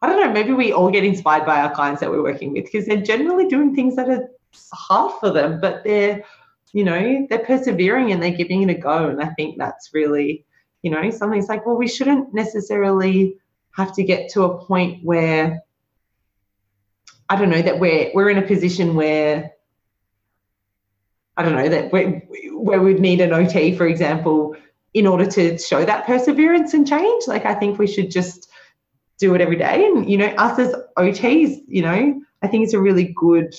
I 0.01 0.07
don't 0.07 0.19
know, 0.19 0.31
maybe 0.31 0.53
we 0.53 0.71
all 0.71 0.89
get 0.89 1.03
inspired 1.03 1.45
by 1.45 1.61
our 1.61 1.73
clients 1.73 2.01
that 2.01 2.09
we're 2.09 2.23
working 2.23 2.53
with 2.53 2.65
because 2.65 2.85
they're 2.85 3.01
generally 3.01 3.47
doing 3.47 3.75
things 3.75 3.95
that 3.97 4.09
are 4.09 4.29
hard 4.73 5.19
for 5.19 5.29
them, 5.29 5.59
but 5.59 5.83
they're, 5.83 6.23
you 6.73 6.83
know, 6.83 7.27
they're 7.29 7.39
persevering 7.39 8.11
and 8.11 8.21
they're 8.21 8.31
giving 8.31 8.63
it 8.63 8.75
a 8.75 8.79
go. 8.79 9.09
And 9.09 9.21
I 9.21 9.29
think 9.29 9.57
that's 9.57 9.91
really, 9.93 10.45
you 10.81 10.89
know, 10.89 11.09
something's 11.11 11.49
like, 11.49 11.65
well, 11.65 11.77
we 11.77 11.87
shouldn't 11.87 12.33
necessarily 12.33 13.35
have 13.75 13.93
to 13.95 14.03
get 14.03 14.31
to 14.31 14.43
a 14.43 14.65
point 14.65 15.03
where 15.03 15.61
I 17.29 17.35
don't 17.35 17.49
know 17.49 17.61
that 17.61 17.79
we're 17.79 18.11
we're 18.13 18.29
in 18.29 18.37
a 18.37 18.47
position 18.47 18.95
where 18.95 19.51
I 21.37 21.43
don't 21.43 21.55
know 21.55 21.69
that 21.69 21.91
we 21.93 22.21
where 22.53 22.81
we'd 22.81 22.99
need 22.99 23.21
an 23.21 23.31
OT, 23.31 23.75
for 23.77 23.87
example, 23.87 24.55
in 24.93 25.07
order 25.07 25.25
to 25.25 25.57
show 25.57 25.85
that 25.85 26.05
perseverance 26.05 26.73
and 26.73 26.87
change. 26.87 27.27
Like 27.27 27.45
I 27.45 27.53
think 27.53 27.79
we 27.79 27.87
should 27.87 28.11
just 28.11 28.49
do 29.19 29.35
it 29.35 29.41
every 29.41 29.57
day. 29.57 29.85
And 29.85 30.09
you 30.09 30.17
know, 30.17 30.27
us 30.37 30.57
as 30.59 30.75
OTs, 30.97 31.61
you 31.67 31.81
know, 31.81 32.21
I 32.41 32.47
think 32.47 32.63
it's 32.63 32.73
a 32.73 32.79
really 32.79 33.13
good 33.15 33.55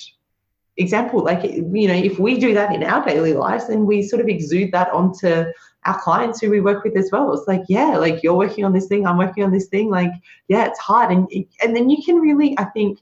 example. 0.77 1.23
Like 1.23 1.45
you 1.45 1.89
know, 1.89 1.95
if 1.95 2.19
we 2.19 2.39
do 2.39 2.55
that 2.55 2.75
in 2.75 2.83
our 2.83 3.05
daily 3.05 3.35
lives, 3.35 3.69
then 3.69 3.87
we 3.87 4.03
sort 4.03 4.21
of 4.21 4.29
exude 4.29 4.73
that 4.73 4.91
onto 4.93 5.45
our 5.87 5.99
clients 6.01 6.41
who 6.41 6.51
we 6.51 6.61
work 6.61 6.85
with 6.85 6.97
as 6.97 7.11
well. 7.11 7.33
It's 7.33 7.49
like, 7.49 7.63
yeah, 7.69 7.97
like 7.97 8.23
you're 8.23 8.35
working 8.35 8.65
on 8.65 8.73
this 8.73 8.87
thing, 8.87 9.07
I'm 9.07 9.17
working 9.17 9.45
on 9.45 9.53
this 9.53 9.69
thing. 9.69 9.91
Like, 9.91 10.13
yeah, 10.49 10.67
it's 10.67 10.79
hard, 10.79 11.11
and 11.11 11.29
and 11.63 11.77
then 11.77 11.89
you 11.89 12.03
can 12.05 12.17
really, 12.17 12.59
I 12.59 12.65
think, 12.65 12.99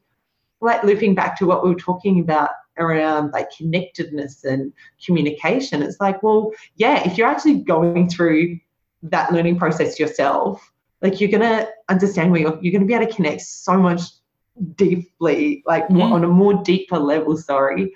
like 0.60 0.82
looping 0.82 1.14
back 1.14 1.38
to 1.38 1.46
what 1.46 1.62
we 1.62 1.70
were 1.70 1.78
talking 1.78 2.20
about 2.20 2.50
around 2.78 3.32
like 3.32 3.50
connectedness 3.56 4.44
and 4.44 4.72
communication. 5.04 5.82
It's 5.82 6.00
like, 6.00 6.22
well, 6.22 6.52
yeah, 6.76 7.06
if 7.06 7.18
you're 7.18 7.28
actually 7.28 7.60
going 7.60 8.08
through 8.08 8.58
that 9.02 9.32
learning 9.32 9.58
process 9.58 9.98
yourself, 9.98 10.72
like 11.02 11.20
you're 11.20 11.30
gonna 11.30 11.68
understand 11.88 12.32
where 12.32 12.40
you're, 12.40 12.58
you're 12.60 12.72
gonna 12.72 12.86
be 12.86 12.94
able 12.94 13.06
to 13.06 13.14
connect 13.14 13.42
so 13.42 13.76
much 13.76 14.02
deeply, 14.74 15.62
like 15.66 15.86
mm. 15.88 16.02
on 16.02 16.24
a 16.24 16.28
more 16.28 16.62
deeper 16.64 16.98
level. 16.98 17.36
Sorry, 17.36 17.92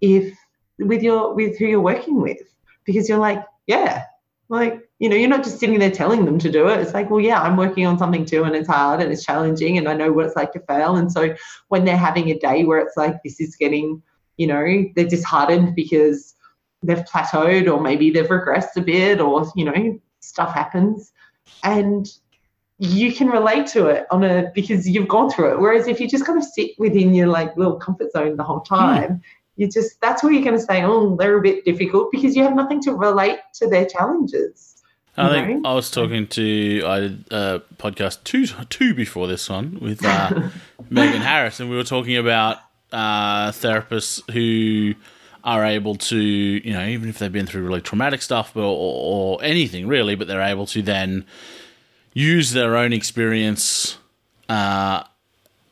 if 0.00 0.36
with 0.78 1.02
your 1.02 1.34
with 1.34 1.58
who 1.58 1.66
you're 1.66 1.80
working 1.80 2.20
with, 2.20 2.38
because 2.84 3.08
you're 3.08 3.18
like, 3.18 3.44
yeah, 3.66 4.04
like 4.48 4.88
you 4.98 5.08
know, 5.08 5.16
you're 5.16 5.28
not 5.28 5.44
just 5.44 5.58
sitting 5.58 5.78
there 5.78 5.90
telling 5.90 6.24
them 6.24 6.38
to 6.38 6.50
do 6.50 6.68
it. 6.68 6.80
It's 6.80 6.94
like, 6.94 7.10
well, 7.10 7.20
yeah, 7.20 7.42
I'm 7.42 7.56
working 7.56 7.86
on 7.86 7.98
something 7.98 8.24
too, 8.24 8.44
and 8.44 8.54
it's 8.54 8.68
hard 8.68 9.00
and 9.00 9.12
it's 9.12 9.24
challenging, 9.24 9.78
and 9.78 9.88
I 9.88 9.94
know 9.94 10.12
what 10.12 10.26
it's 10.26 10.36
like 10.36 10.52
to 10.52 10.60
fail. 10.60 10.96
And 10.96 11.10
so 11.10 11.34
when 11.68 11.84
they're 11.84 11.96
having 11.96 12.30
a 12.30 12.38
day 12.38 12.64
where 12.64 12.78
it's 12.78 12.96
like 12.96 13.22
this 13.22 13.40
is 13.40 13.56
getting, 13.56 14.02
you 14.36 14.46
know, 14.46 14.84
they're 14.94 15.08
disheartened 15.08 15.74
because 15.74 16.34
they've 16.82 17.04
plateaued 17.04 17.72
or 17.72 17.80
maybe 17.80 18.10
they've 18.10 18.26
regressed 18.26 18.76
a 18.76 18.80
bit 18.82 19.20
or 19.20 19.50
you 19.56 19.64
know 19.64 19.98
stuff 20.20 20.52
happens 20.52 21.12
and 21.62 22.08
you 22.78 23.12
can 23.12 23.28
relate 23.28 23.66
to 23.68 23.86
it 23.86 24.06
on 24.10 24.24
a 24.24 24.50
because 24.54 24.88
you've 24.88 25.08
gone 25.08 25.30
through 25.30 25.52
it. 25.52 25.60
Whereas 25.60 25.86
if 25.86 26.00
you 26.00 26.08
just 26.08 26.26
kind 26.26 26.38
of 26.38 26.44
sit 26.44 26.72
within 26.78 27.14
your 27.14 27.28
like 27.28 27.56
little 27.56 27.76
comfort 27.76 28.10
zone 28.12 28.36
the 28.36 28.42
whole 28.42 28.64
hmm. 28.66 28.74
time, 28.74 29.10
mm. 29.10 29.20
You 29.56 29.68
just 29.68 30.00
that's 30.00 30.22
where 30.22 30.32
you're 30.32 30.42
going 30.44 30.56
to 30.56 30.62
say, 30.62 30.82
oh, 30.82 31.16
they're 31.16 31.38
a 31.38 31.42
bit 31.42 31.64
difficult 31.64 32.10
because 32.10 32.36
you 32.36 32.42
have 32.42 32.54
nothing 32.54 32.80
to 32.82 32.94
relate 32.94 33.38
to 33.54 33.68
their 33.68 33.86
challenges. 33.86 34.82
I 35.16 35.28
think 35.30 35.62
know? 35.62 35.70
I 35.70 35.74
was 35.74 35.90
talking 35.90 36.26
to 36.28 36.82
I 36.84 37.00
did 37.00 37.24
a 37.30 37.62
podcast 37.76 38.24
two 38.24 38.46
two 38.68 38.94
before 38.94 39.26
this 39.28 39.48
one 39.48 39.78
with 39.80 40.04
uh, 40.04 40.48
Megan 40.90 41.22
Harris, 41.22 41.60
and 41.60 41.70
we 41.70 41.76
were 41.76 41.84
talking 41.84 42.16
about 42.16 42.58
uh, 42.92 43.52
therapists 43.52 44.28
who 44.32 44.94
are 45.44 45.64
able 45.64 45.94
to, 45.96 46.16
you 46.16 46.72
know, 46.72 46.86
even 46.86 47.08
if 47.08 47.18
they've 47.18 47.30
been 47.30 47.46
through 47.46 47.62
really 47.62 47.82
traumatic 47.82 48.22
stuff 48.22 48.56
or, 48.56 48.62
or, 48.62 49.36
or 49.36 49.44
anything 49.44 49.86
really, 49.86 50.14
but 50.14 50.26
they're 50.26 50.40
able 50.40 50.64
to 50.64 50.80
then 50.80 51.26
use 52.14 52.52
their 52.52 52.76
own 52.76 52.94
experience 52.94 53.98
uh, 54.48 55.04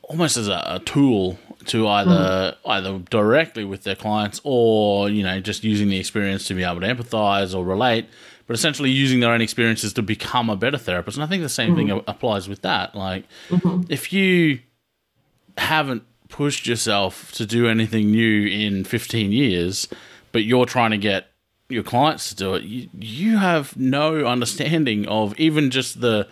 almost 0.03 0.37
as 0.37 0.47
a, 0.47 0.63
a, 0.67 0.79
tool 0.85 1.39
to 1.67 1.87
either 1.87 2.09
mm. 2.09 2.55
either 2.65 2.99
directly 3.09 3.63
with 3.63 3.83
their 3.83 3.95
clients 3.95 4.41
or 4.43 5.09
you 5.09 5.23
know 5.23 5.39
just 5.39 5.63
using 5.63 5.89
the 5.89 5.97
experience 5.97 6.45
to 6.47 6.53
be 6.53 6.63
able 6.63 6.81
to 6.81 6.87
empathize 6.87 7.55
or 7.55 7.63
relate 7.63 8.07
but 8.45 8.53
essentially 8.55 8.89
using 8.89 9.19
their 9.19 9.31
own 9.31 9.41
experiences 9.41 9.93
to 9.93 10.01
become 10.01 10.49
a 10.49 10.55
better 10.55 10.77
therapist 10.77 11.17
and 11.17 11.23
i 11.23 11.27
think 11.27 11.43
the 11.43 11.49
same 11.49 11.73
mm. 11.73 11.75
thing 11.75 12.03
applies 12.07 12.47
with 12.47 12.61
that 12.61 12.95
like 12.95 13.25
mm-hmm. 13.49 13.81
if 13.89 14.13
you 14.13 14.59
haven't 15.57 16.03
pushed 16.29 16.65
yourself 16.65 17.31
to 17.31 17.45
do 17.45 17.67
anything 17.67 18.09
new 18.09 18.47
in 18.47 18.83
15 18.83 19.31
years 19.31 19.87
but 20.31 20.43
you're 20.43 20.65
trying 20.65 20.91
to 20.91 20.97
get 20.97 21.27
your 21.69 21.83
clients 21.83 22.29
to 22.29 22.35
do 22.35 22.53
it, 22.55 22.63
you, 22.63 22.89
you 22.99 23.37
have 23.37 23.77
no 23.77 24.25
understanding 24.25 25.07
of 25.07 25.37
even 25.39 25.71
just 25.71 26.01
the, 26.01 26.27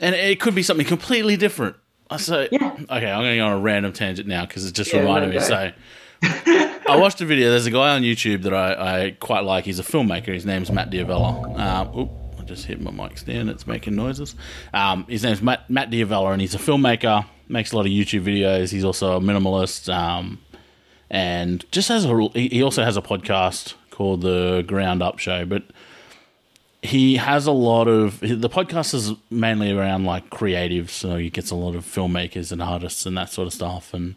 and 0.00 0.14
it 0.14 0.40
could 0.40 0.54
be 0.54 0.62
something 0.62 0.86
completely 0.86 1.36
different. 1.36 1.76
So, 2.18 2.46
yeah. 2.52 2.72
okay, 2.72 3.10
I'm 3.10 3.22
going 3.22 3.32
to 3.32 3.36
go 3.36 3.46
on 3.46 3.52
a 3.52 3.60
random 3.60 3.92
tangent 3.92 4.28
now 4.28 4.46
because 4.46 4.64
it 4.64 4.74
just 4.74 4.92
yeah, 4.92 5.00
reminded 5.00 5.30
me. 5.30 5.40
So, 5.40 5.72
I 6.22 6.96
watched 6.98 7.20
a 7.20 7.24
video. 7.24 7.50
There's 7.50 7.66
a 7.66 7.70
guy 7.70 7.94
on 7.94 8.02
YouTube 8.02 8.42
that 8.42 8.54
I, 8.54 9.04
I 9.04 9.10
quite 9.12 9.44
like. 9.44 9.64
He's 9.64 9.78
a 9.78 9.82
filmmaker. 9.82 10.32
His 10.32 10.46
name's 10.46 10.70
Matt 10.70 10.90
D'Avella. 10.90 11.58
Um, 11.58 11.98
oop, 11.98 12.10
I 12.38 12.44
just 12.44 12.66
hit 12.66 12.80
my 12.80 12.90
mic 12.90 13.18
stand. 13.18 13.50
It's 13.50 13.66
making 13.66 13.96
noises. 13.96 14.34
Um, 14.72 15.04
his 15.08 15.24
name's 15.24 15.42
Matt, 15.42 15.68
Matt 15.68 15.90
D'Avella, 15.90 16.32
and 16.32 16.40
he's 16.40 16.54
a 16.54 16.58
filmmaker. 16.58 17.26
Makes 17.48 17.72
a 17.72 17.76
lot 17.76 17.86
of 17.86 17.92
YouTube 17.92 18.22
videos. 18.22 18.70
He's 18.70 18.84
also 18.84 19.16
a 19.16 19.20
minimalist, 19.20 19.92
um, 19.92 20.40
and 21.10 21.64
just 21.70 21.88
has 21.88 22.04
a. 22.04 22.28
He 22.34 22.62
also 22.62 22.82
has 22.82 22.96
a 22.96 23.02
podcast 23.02 23.74
called 23.90 24.22
the 24.22 24.62
Ground 24.66 25.02
Up 25.02 25.18
Show, 25.18 25.44
but 25.44 25.64
he 26.86 27.16
has 27.16 27.46
a 27.46 27.52
lot 27.52 27.88
of 27.88 28.20
the 28.20 28.48
podcast 28.48 28.94
is 28.94 29.12
mainly 29.30 29.72
around 29.72 30.04
like 30.04 30.30
creative, 30.30 30.90
so 30.90 31.16
he 31.16 31.30
gets 31.30 31.50
a 31.50 31.54
lot 31.54 31.74
of 31.74 31.84
filmmakers 31.84 32.52
and 32.52 32.62
artists 32.62 33.04
and 33.06 33.16
that 33.16 33.30
sort 33.30 33.46
of 33.46 33.52
stuff. 33.52 33.92
And 33.92 34.14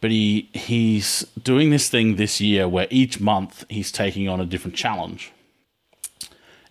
but 0.00 0.10
he 0.10 0.48
he's 0.52 1.26
doing 1.42 1.70
this 1.70 1.88
thing 1.88 2.16
this 2.16 2.40
year 2.40 2.68
where 2.68 2.88
each 2.90 3.20
month 3.20 3.64
he's 3.68 3.92
taking 3.92 4.28
on 4.28 4.40
a 4.40 4.44
different 4.44 4.76
challenge. 4.76 5.32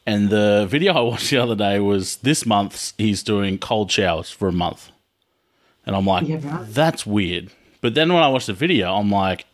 And 0.06 0.30
the 0.30 0.68
video 0.70 0.94
I 0.94 1.02
watched 1.02 1.32
the 1.32 1.38
other 1.38 1.56
day 1.56 1.80
was 1.80 2.18
this 2.18 2.46
month 2.46 2.94
he's 2.98 3.24
doing 3.24 3.58
cold 3.58 3.92
showers 3.92 4.30
for 4.30 4.48
a 4.48 4.54
month. 4.54 4.92
And 5.86 5.96
I'm 5.96 6.06
like, 6.06 6.28
yeah, 6.28 6.40
right. 6.44 6.66
that's 6.68 7.06
weird. 7.06 7.52
But 7.82 7.94
then 7.96 8.14
when 8.14 8.22
I 8.22 8.28
watched 8.28 8.48
the 8.48 8.54
video, 8.54 8.94
I'm 8.94 9.10
like, 9.10 9.46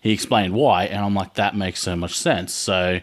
he 0.00 0.12
explained 0.12 0.54
why, 0.54 0.84
and 0.84 1.04
I'm 1.04 1.14
like, 1.14 1.34
that 1.34 1.56
makes 1.56 1.80
so 1.80 1.96
much 1.96 2.16
sense. 2.16 2.52
So 2.52 3.00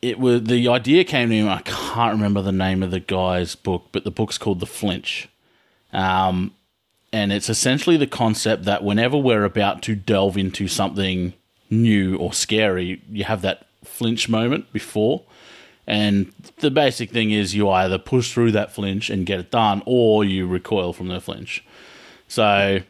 it 0.00 0.18
was 0.18 0.44
the 0.44 0.68
idea 0.68 1.04
came 1.04 1.28
to 1.30 1.42
me. 1.42 1.48
I 1.48 1.62
can't 1.62 2.12
remember 2.12 2.42
the 2.42 2.52
name 2.52 2.82
of 2.82 2.90
the 2.90 3.00
guy's 3.00 3.54
book, 3.54 3.86
but 3.92 4.04
the 4.04 4.10
book's 4.10 4.38
called 4.38 4.60
The 4.60 4.66
Flinch, 4.66 5.28
um, 5.92 6.54
and 7.12 7.32
it's 7.32 7.48
essentially 7.48 7.96
the 7.96 8.06
concept 8.06 8.64
that 8.64 8.84
whenever 8.84 9.16
we're 9.16 9.44
about 9.44 9.82
to 9.82 9.94
delve 9.94 10.36
into 10.36 10.68
something 10.68 11.32
new 11.70 12.16
or 12.16 12.32
scary, 12.32 13.02
you 13.10 13.24
have 13.24 13.42
that 13.42 13.66
flinch 13.84 14.28
moment 14.28 14.72
before. 14.72 15.22
And 15.86 16.32
the 16.58 16.70
basic 16.70 17.10
thing 17.10 17.30
is 17.30 17.54
you 17.54 17.70
either 17.70 17.96
push 17.96 18.32
through 18.32 18.52
that 18.52 18.72
flinch 18.72 19.08
and 19.08 19.24
get 19.24 19.40
it 19.40 19.50
done, 19.50 19.82
or 19.86 20.22
you 20.22 20.46
recoil 20.46 20.92
from 20.92 21.08
the 21.08 21.20
flinch. 21.20 21.64
So 22.28 22.80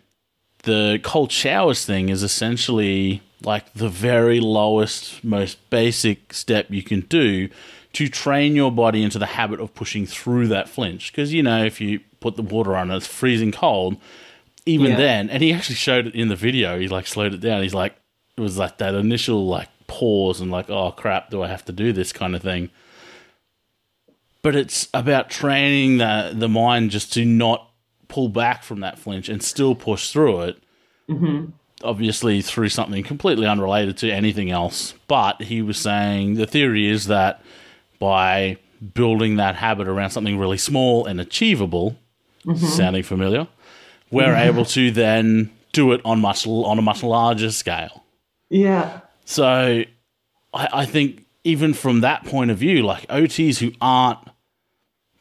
the 0.64 0.98
cold 1.04 1.30
showers 1.30 1.84
thing 1.84 2.08
is 2.08 2.24
essentially 2.24 3.22
like 3.42 3.72
the 3.74 3.88
very 3.88 4.40
lowest, 4.40 5.22
most 5.22 5.70
basic 5.70 6.32
step 6.32 6.66
you 6.70 6.82
can 6.82 7.00
do 7.02 7.48
to 7.92 8.08
train 8.08 8.54
your 8.54 8.70
body 8.70 9.02
into 9.02 9.18
the 9.18 9.26
habit 9.26 9.60
of 9.60 9.74
pushing 9.74 10.06
through 10.06 10.48
that 10.48 10.68
flinch. 10.68 11.12
Because, 11.12 11.32
you 11.32 11.42
know, 11.42 11.64
if 11.64 11.80
you 11.80 12.00
put 12.20 12.36
the 12.36 12.42
water 12.42 12.76
on, 12.76 12.90
it's 12.90 13.06
freezing 13.06 13.52
cold. 13.52 13.96
Even 14.66 14.90
yeah. 14.90 14.96
then, 14.96 15.30
and 15.30 15.42
he 15.42 15.52
actually 15.52 15.76
showed 15.76 16.08
it 16.08 16.14
in 16.14 16.28
the 16.28 16.36
video, 16.36 16.78
he 16.78 16.88
like 16.88 17.06
slowed 17.06 17.32
it 17.32 17.40
down. 17.40 17.62
He's 17.62 17.74
like, 17.74 17.94
it 18.36 18.40
was 18.40 18.58
like 18.58 18.78
that 18.78 18.94
initial 18.94 19.46
like 19.46 19.68
pause 19.86 20.40
and 20.40 20.50
like, 20.50 20.68
oh 20.68 20.92
crap, 20.92 21.30
do 21.30 21.42
I 21.42 21.48
have 21.48 21.64
to 21.64 21.72
do 21.72 21.92
this 21.92 22.12
kind 22.12 22.36
of 22.36 22.42
thing? 22.42 22.70
But 24.42 24.54
it's 24.54 24.88
about 24.92 25.30
training 25.30 25.98
the 25.98 26.32
the 26.34 26.48
mind 26.48 26.90
just 26.90 27.12
to 27.14 27.24
not 27.24 27.70
pull 28.08 28.28
back 28.28 28.62
from 28.62 28.80
that 28.80 28.98
flinch 28.98 29.28
and 29.28 29.42
still 29.42 29.74
push 29.74 30.10
through 30.10 30.42
it. 30.42 30.62
Mm-hmm. 31.08 31.50
Obviously 31.82 32.42
through 32.42 32.68
something 32.68 33.02
completely 33.02 33.46
unrelated 33.46 33.96
to 33.98 34.10
anything 34.10 34.50
else. 34.50 34.94
But 35.06 35.42
he 35.42 35.62
was 35.62 35.78
saying 35.78 36.34
the 36.34 36.46
theory 36.46 36.88
is 36.88 37.06
that 37.06 37.42
by 37.98 38.58
building 38.94 39.36
that 39.36 39.56
habit 39.56 39.88
around 39.88 40.10
something 40.10 40.38
really 40.38 40.58
small 40.58 41.06
and 41.06 41.20
achievable, 41.20 41.96
mm-hmm. 42.44 42.64
sounding 42.66 43.02
familiar, 43.02 43.48
we're 44.10 44.26
mm-hmm. 44.26 44.48
able 44.48 44.64
to 44.66 44.90
then 44.90 45.50
do 45.72 45.92
it 45.92 46.00
on 46.04 46.20
much 46.20 46.46
on 46.46 46.78
a 46.78 46.82
much 46.82 47.02
larger 47.02 47.50
scale. 47.50 48.04
Yeah. 48.48 49.00
So 49.24 49.84
I, 50.54 50.68
I 50.72 50.86
think 50.86 51.24
even 51.44 51.74
from 51.74 52.00
that 52.00 52.24
point 52.24 52.50
of 52.50 52.58
view, 52.58 52.82
like 52.82 53.06
OTs 53.08 53.58
who 53.58 53.72
aren't 53.80 54.18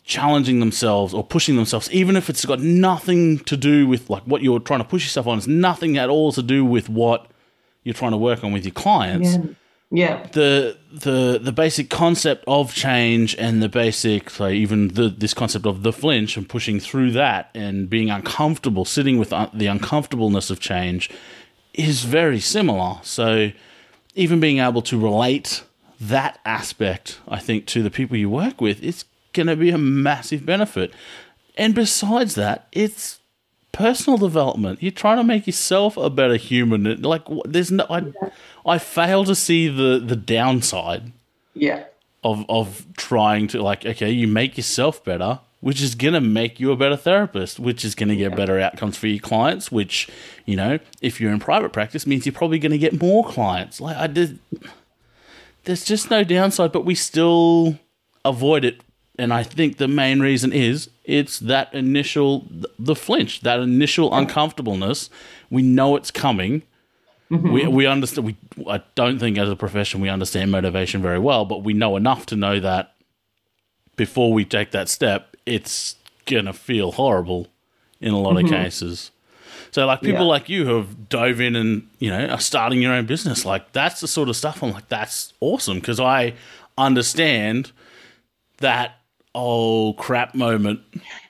challenging 0.07 0.61
themselves 0.61 1.13
or 1.13 1.23
pushing 1.23 1.57
themselves, 1.57 1.91
even 1.91 2.15
if 2.15 2.29
it's 2.29 2.45
got 2.45 2.61
nothing 2.61 3.39
to 3.39 3.57
do 3.57 3.85
with 3.85 4.09
like 4.09 4.23
what 4.23 4.41
you're 4.41 4.59
trying 4.59 4.79
to 4.79 4.85
push 4.85 5.03
yourself 5.03 5.27
on, 5.27 5.37
it's 5.37 5.47
nothing 5.47 5.97
at 5.97 6.09
all 6.09 6.31
to 6.31 6.41
do 6.41 6.65
with 6.65 6.89
what 6.89 7.27
you're 7.83 7.93
trying 7.93 8.11
to 8.11 8.17
work 8.17 8.43
on 8.43 8.53
with 8.53 8.65
your 8.65 8.73
clients. 8.73 9.35
Yeah. 9.35 9.43
Yeah. 9.89 10.27
The 10.33 10.77
the 10.91 11.39
the 11.41 11.51
basic 11.51 11.89
concept 11.89 12.43
of 12.47 12.73
change 12.73 13.35
and 13.37 13.61
the 13.61 13.69
basic 13.69 14.37
like 14.39 14.53
even 14.53 14.89
the 14.89 15.09
this 15.09 15.33
concept 15.33 15.65
of 15.65 15.83
the 15.83 15.93
flinch 15.93 16.35
and 16.35 16.47
pushing 16.47 16.79
through 16.79 17.11
that 17.11 17.49
and 17.53 17.89
being 17.89 18.09
uncomfortable, 18.09 18.83
sitting 18.85 19.17
with 19.17 19.31
un- 19.31 19.51
the 19.53 19.67
uncomfortableness 19.67 20.49
of 20.49 20.59
change 20.59 21.09
is 21.73 22.03
very 22.03 22.39
similar. 22.39 22.97
So 23.03 23.51
even 24.15 24.39
being 24.39 24.59
able 24.59 24.81
to 24.83 24.99
relate 24.99 25.63
that 26.01 26.39
aspect, 26.45 27.19
I 27.27 27.39
think, 27.39 27.65
to 27.67 27.81
the 27.81 27.89
people 27.89 28.17
you 28.17 28.29
work 28.29 28.59
with, 28.59 28.83
it's 28.83 29.05
going 29.37 29.47
to 29.47 29.55
be 29.55 29.69
a 29.69 29.77
massive 29.77 30.45
benefit. 30.45 30.91
And 31.55 31.73
besides 31.73 32.35
that, 32.35 32.67
it's 32.73 33.19
personal 33.71 34.17
development. 34.17 34.83
You're 34.83 34.91
trying 34.91 35.17
to 35.17 35.23
make 35.23 35.47
yourself 35.47 35.95
a 35.95 36.09
better 36.09 36.35
human. 36.35 37.01
Like, 37.01 37.21
there's 37.45 37.71
no, 37.71 37.85
I, 37.89 38.03
I 38.65 38.77
fail 38.79 39.23
to 39.23 39.33
see 39.35 39.67
the 39.69 39.97
the 39.99 40.15
downside 40.15 41.11
Yeah. 41.53 41.85
of 42.23 42.43
of 42.49 42.85
trying 42.97 43.47
to 43.49 43.61
like, 43.61 43.85
okay, 43.85 44.11
you 44.11 44.27
make 44.27 44.57
yourself 44.57 45.03
better, 45.03 45.39
which 45.61 45.81
is 45.81 45.95
gonna 45.95 46.21
make 46.21 46.59
you 46.59 46.71
a 46.71 46.75
better 46.75 46.97
therapist, 46.97 47.59
which 47.59 47.85
is 47.85 47.95
gonna 47.95 48.15
get 48.15 48.35
better 48.35 48.59
outcomes 48.59 48.97
for 48.97 49.07
your 49.07 49.19
clients. 49.19 49.71
Which, 49.71 50.09
you 50.45 50.55
know, 50.55 50.79
if 51.01 51.21
you're 51.21 51.31
in 51.31 51.39
private 51.39 51.71
practice, 51.73 52.05
means 52.05 52.25
you're 52.25 52.33
probably 52.33 52.59
gonna 52.59 52.77
get 52.77 52.99
more 53.01 53.23
clients. 53.25 53.79
Like, 53.81 53.97
I 53.97 54.07
did. 54.07 54.39
There's 55.63 55.83
just 55.83 56.09
no 56.09 56.23
downside, 56.23 56.71
but 56.71 56.85
we 56.85 56.95
still 56.95 57.77
avoid 58.23 58.63
it. 58.65 58.81
And 59.17 59.33
I 59.33 59.43
think 59.43 59.77
the 59.77 59.87
main 59.87 60.19
reason 60.19 60.53
is 60.53 60.89
it's 61.03 61.39
that 61.39 61.73
initial 61.73 62.45
the 62.77 62.95
flinch, 62.95 63.41
that 63.41 63.59
initial 63.59 64.13
uncomfortableness. 64.13 65.09
We 65.49 65.63
know 65.63 65.95
it's 65.95 66.11
coming. 66.11 66.61
Mm-hmm. 67.31 67.51
We 67.51 67.67
we 67.67 67.85
understand. 67.87 68.27
We 68.27 68.35
I 68.69 68.83
don't 68.95 69.19
think 69.19 69.37
as 69.37 69.49
a 69.49 69.55
profession 69.55 70.01
we 70.01 70.09
understand 70.09 70.51
motivation 70.51 71.01
very 71.01 71.19
well, 71.19 71.45
but 71.45 71.63
we 71.63 71.73
know 71.73 71.95
enough 71.95 72.25
to 72.27 72.35
know 72.35 72.59
that 72.59 72.93
before 73.95 74.31
we 74.31 74.45
take 74.45 74.71
that 74.71 74.87
step, 74.87 75.35
it's 75.45 75.95
gonna 76.25 76.53
feel 76.53 76.91
horrible 76.91 77.47
in 77.99 78.13
a 78.13 78.19
lot 78.19 78.37
of 78.37 78.43
mm-hmm. 78.43 78.53
cases. 78.53 79.11
So 79.71 79.85
like 79.85 80.01
people 80.01 80.21
Yeah. 80.21 80.27
like 80.27 80.49
you 80.49 80.65
who 80.65 80.77
have 80.77 81.09
dove 81.09 81.41
in 81.41 81.55
and 81.55 81.87
you 81.99 82.09
know 82.09 82.27
are 82.27 82.39
starting 82.39 82.81
your 82.81 82.93
own 82.93 83.05
business, 83.07 83.45
like 83.45 83.73
that's 83.73 83.99
the 83.99 84.07
sort 84.07 84.29
of 84.29 84.35
stuff 84.35 84.63
I'm 84.63 84.71
like 84.71 84.87
that's 84.89 85.33
awesome 85.39 85.79
because 85.79 85.99
I 85.99 86.33
understand 86.77 87.71
that 88.59 88.99
oh 89.35 89.93
crap 89.93 90.33
moment 90.35 90.79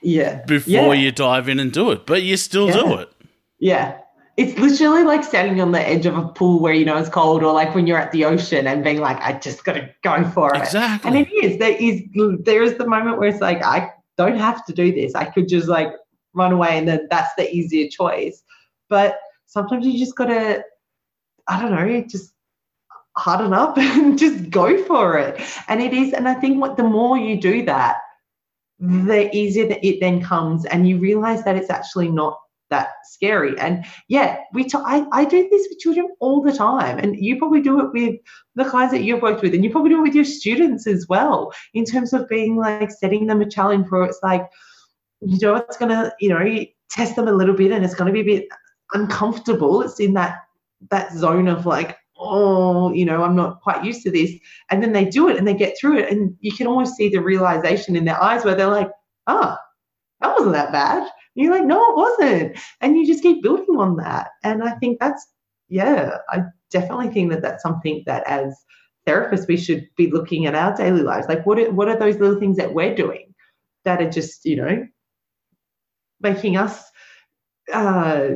Yeah. 0.01 0.43
before 0.45 0.95
yeah. 0.95 1.01
you 1.01 1.11
dive 1.11 1.49
in 1.49 1.59
and 1.59 1.71
do 1.71 1.91
it, 1.91 2.05
but 2.05 2.23
you 2.23 2.37
still 2.37 2.71
do 2.71 2.95
it. 2.95 3.11
Yeah. 3.59 3.99
It's 4.37 4.57
literally 4.59 5.03
like 5.03 5.23
standing 5.23 5.59
on 5.61 5.71
the 5.71 5.81
edge 5.81 6.05
of 6.05 6.15
a 6.15 6.27
pool 6.27 6.59
where 6.59 6.73
you 6.73 6.85
know 6.85 6.95
it's 6.97 7.09
cold, 7.09 7.43
or 7.43 7.53
like 7.53 7.73
when 7.73 7.87
you're 7.87 7.97
at 7.97 8.11
the 8.11 8.23
ocean 8.23 8.67
and 8.67 8.83
being 8.83 8.99
like, 8.99 9.19
I 9.19 9.33
just 9.39 9.63
got 9.63 9.73
to 9.73 9.89
go 10.03 10.23
for 10.29 10.53
it. 10.53 10.61
Exactly. 10.61 11.09
And 11.09 11.19
it 11.19 11.33
is. 11.43 11.57
There 11.57 11.75
is 11.75 12.03
there 12.43 12.61
is 12.61 12.77
the 12.77 12.87
moment 12.87 13.17
where 13.17 13.29
it's 13.29 13.41
like, 13.41 13.63
I 13.63 13.89
don't 14.15 14.37
have 14.37 14.63
to 14.67 14.73
do 14.73 14.93
this. 14.93 15.15
I 15.15 15.25
could 15.25 15.47
just 15.47 15.67
like 15.67 15.89
run 16.35 16.51
away 16.51 16.77
and 16.77 16.87
then 16.87 17.07
that's 17.09 17.33
the 17.35 17.51
easier 17.51 17.89
choice. 17.89 18.43
But 18.89 19.17
sometimes 19.47 19.87
you 19.87 19.97
just 19.97 20.15
gotta, 20.15 20.63
I 21.47 21.59
don't 21.59 21.71
know, 21.71 22.05
just 22.07 22.33
harden 23.17 23.53
up 23.53 23.77
and 23.77 24.17
just 24.17 24.49
go 24.49 24.83
for 24.83 25.17
it. 25.17 25.41
And 25.67 25.81
it 25.81 25.93
is, 25.93 26.13
and 26.13 26.27
I 26.27 26.35
think 26.35 26.61
what 26.61 26.77
the 26.77 26.83
more 26.83 27.17
you 27.17 27.39
do 27.39 27.65
that, 27.65 27.97
the 28.79 29.35
easier 29.35 29.67
that 29.67 29.85
it 29.85 29.99
then 29.99 30.21
comes 30.21 30.65
and 30.65 30.87
you 30.87 30.99
realize 30.99 31.43
that 31.43 31.55
it's 31.55 31.71
actually 31.71 32.09
not 32.09 32.39
that 32.69 32.89
scary. 33.03 33.57
And 33.59 33.85
yeah, 34.07 34.39
we 34.53 34.65
t- 34.65 34.77
I, 34.77 35.05
I 35.11 35.25
do 35.25 35.47
this 35.49 35.67
with 35.69 35.79
children 35.79 36.09
all 36.19 36.41
the 36.41 36.53
time. 36.53 36.99
And 36.99 37.15
you 37.15 37.37
probably 37.37 37.61
do 37.61 37.79
it 37.79 37.93
with 37.93 38.19
the 38.55 38.65
clients 38.65 38.93
that 38.93 39.03
you've 39.03 39.21
worked 39.21 39.41
with, 39.41 39.53
and 39.53 39.63
you 39.63 39.69
probably 39.69 39.91
do 39.91 39.99
it 39.99 40.03
with 40.03 40.15
your 40.15 40.25
students 40.25 40.87
as 40.87 41.07
well, 41.07 41.51
in 41.73 41.85
terms 41.85 42.13
of 42.13 42.27
being 42.29 42.57
like 42.57 42.91
setting 42.91 43.27
them 43.27 43.41
a 43.41 43.49
challenge 43.49 43.87
where 43.89 44.03
it's 44.03 44.19
like, 44.21 44.45
you 45.21 45.39
know, 45.41 45.55
it's 45.55 45.77
gonna, 45.77 46.13
you 46.19 46.29
know, 46.29 46.65
test 46.89 47.15
them 47.15 47.27
a 47.27 47.33
little 47.33 47.55
bit 47.55 47.71
and 47.71 47.83
it's 47.83 47.95
gonna 47.95 48.11
be 48.11 48.21
a 48.21 48.25
bit 48.25 48.47
uncomfortable. 48.93 49.81
It's 49.81 49.99
in 49.99 50.13
that 50.13 50.39
that 50.91 51.13
zone 51.13 51.47
of 51.47 51.65
like, 51.65 51.97
oh, 52.19 52.91
you 52.93 53.05
know, 53.05 53.23
I'm 53.23 53.35
not 53.35 53.61
quite 53.61 53.83
used 53.83 54.03
to 54.03 54.11
this. 54.11 54.31
And 54.69 54.81
then 54.81 54.93
they 54.93 55.05
do 55.05 55.29
it 55.29 55.37
and 55.37 55.47
they 55.47 55.53
get 55.53 55.77
through 55.79 55.99
it. 55.99 56.11
And 56.11 56.35
you 56.39 56.51
can 56.51 56.67
almost 56.67 56.95
see 56.95 57.09
the 57.09 57.19
realization 57.19 57.95
in 57.95 58.05
their 58.05 58.21
eyes 58.21 58.43
where 58.43 58.55
they're 58.55 58.67
like, 58.67 58.89
ah, 59.27 59.59
that 60.21 60.33
wasn't 60.33 60.53
that 60.53 60.71
bad. 60.71 61.03
And 61.03 61.09
you're 61.35 61.53
like, 61.53 61.65
no, 61.65 61.91
it 61.91 61.95
wasn't. 61.95 62.57
And 62.81 62.97
you 62.97 63.05
just 63.05 63.23
keep 63.23 63.43
building 63.43 63.77
on 63.77 63.97
that. 63.97 64.29
And 64.43 64.63
I 64.63 64.71
think 64.75 64.99
that's, 64.99 65.25
yeah, 65.69 66.17
I 66.29 66.43
definitely 66.71 67.09
think 67.09 67.31
that 67.31 67.41
that's 67.41 67.63
something 67.63 68.03
that 68.05 68.25
as 68.27 68.55
therapists 69.07 69.47
we 69.47 69.57
should 69.57 69.87
be 69.95 70.11
looking 70.11 70.45
at 70.45 70.55
our 70.55 70.75
daily 70.75 71.01
lives. 71.01 71.27
Like, 71.27 71.45
what 71.45 71.59
are, 71.59 71.71
what 71.71 71.87
are 71.87 71.97
those 71.97 72.17
little 72.17 72.39
things 72.39 72.57
that 72.57 72.73
we're 72.73 72.95
doing 72.95 73.33
that 73.85 74.01
are 74.01 74.09
just, 74.09 74.43
you 74.45 74.55
know, 74.55 74.85
making 76.19 76.57
us 76.57 76.83
uh 77.73 78.27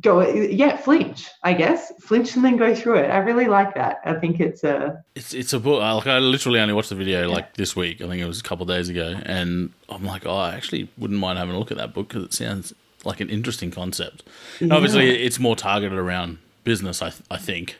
go 0.00 0.28
yeah 0.28 0.76
flinch 0.76 1.28
i 1.44 1.52
guess 1.52 1.92
flinch 2.00 2.34
and 2.34 2.44
then 2.44 2.56
go 2.56 2.74
through 2.74 2.96
it 2.96 3.08
i 3.10 3.18
really 3.18 3.46
like 3.46 3.74
that 3.76 4.00
i 4.04 4.12
think 4.12 4.40
it's 4.40 4.64
a 4.64 5.02
It's 5.14 5.32
it's 5.34 5.52
a 5.52 5.60
book. 5.60 5.80
I- 5.82 5.92
Like 5.92 6.06
I 6.08 6.18
literally 6.18 6.58
only 6.58 6.74
watched 6.74 6.88
the 6.88 6.96
video 6.96 7.28
like 7.30 7.54
this 7.54 7.76
week. 7.76 8.00
I 8.00 8.08
think 8.08 8.20
it 8.20 8.26
was 8.26 8.40
a 8.40 8.42
couple 8.42 8.64
of 8.64 8.68
days 8.68 8.88
ago, 8.88 9.14
and 9.24 9.70
I'm 9.88 10.04
like, 10.04 10.26
oh, 10.26 10.36
I 10.36 10.54
actually 10.56 10.88
wouldn't 10.98 11.20
mind 11.20 11.38
having 11.38 11.54
a 11.54 11.58
look 11.58 11.70
at 11.70 11.76
that 11.76 11.94
book 11.94 12.08
because 12.08 12.24
it 12.24 12.32
sounds 12.34 12.72
like 13.04 13.20
an 13.20 13.28
interesting 13.28 13.70
concept. 13.70 14.24
And 14.60 14.72
obviously, 14.72 15.22
it's 15.26 15.38
more 15.38 15.54
targeted 15.54 15.96
around 15.98 16.38
business. 16.64 17.02
I 17.02 17.10
th- 17.10 17.22
I 17.30 17.36
think, 17.38 17.76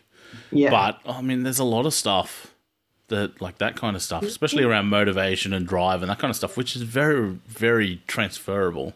yeah 0.52 0.70
but 0.70 1.00
I 1.10 1.20
mean, 1.22 1.42
there's 1.42 1.58
a 1.58 1.64
lot 1.64 1.84
of 1.86 1.94
stuff 1.94 2.54
that 3.08 3.40
like 3.40 3.58
that 3.58 3.74
kind 3.76 3.96
of 3.96 4.02
stuff, 4.02 4.22
especially 4.22 4.62
around 4.62 4.86
motivation 4.86 5.52
and 5.52 5.66
drive 5.66 6.02
and 6.02 6.10
that 6.10 6.18
kind 6.20 6.30
of 6.30 6.36
stuff, 6.36 6.56
which 6.56 6.76
is 6.76 6.82
very 6.82 7.30
very 7.48 8.02
transferable. 8.06 8.92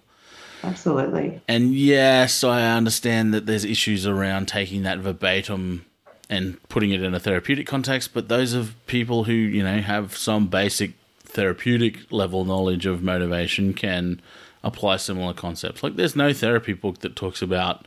Absolutely 0.66 1.40
And 1.48 1.74
yes, 1.74 2.44
I 2.44 2.76
understand 2.76 3.32
that 3.32 3.46
there's 3.46 3.64
issues 3.64 4.06
around 4.06 4.48
taking 4.48 4.82
that 4.82 4.98
verbatim 4.98 5.86
and 6.28 6.60
putting 6.68 6.90
it 6.90 7.02
in 7.02 7.14
a 7.14 7.20
therapeutic 7.20 7.66
context, 7.66 8.12
but 8.12 8.28
those 8.28 8.52
of 8.52 8.74
people 8.86 9.24
who, 9.24 9.32
you 9.32 9.62
know, 9.62 9.80
have 9.80 10.16
some 10.16 10.48
basic 10.48 10.92
therapeutic 11.20 12.10
level 12.10 12.44
knowledge 12.44 12.86
of 12.86 13.02
motivation 13.02 13.72
can 13.74 14.20
apply 14.64 14.96
similar 14.96 15.32
concepts. 15.32 15.82
Like 15.82 15.96
there's 15.96 16.16
no 16.16 16.32
therapy 16.32 16.72
book 16.72 16.98
that 17.00 17.14
talks 17.14 17.42
about, 17.42 17.86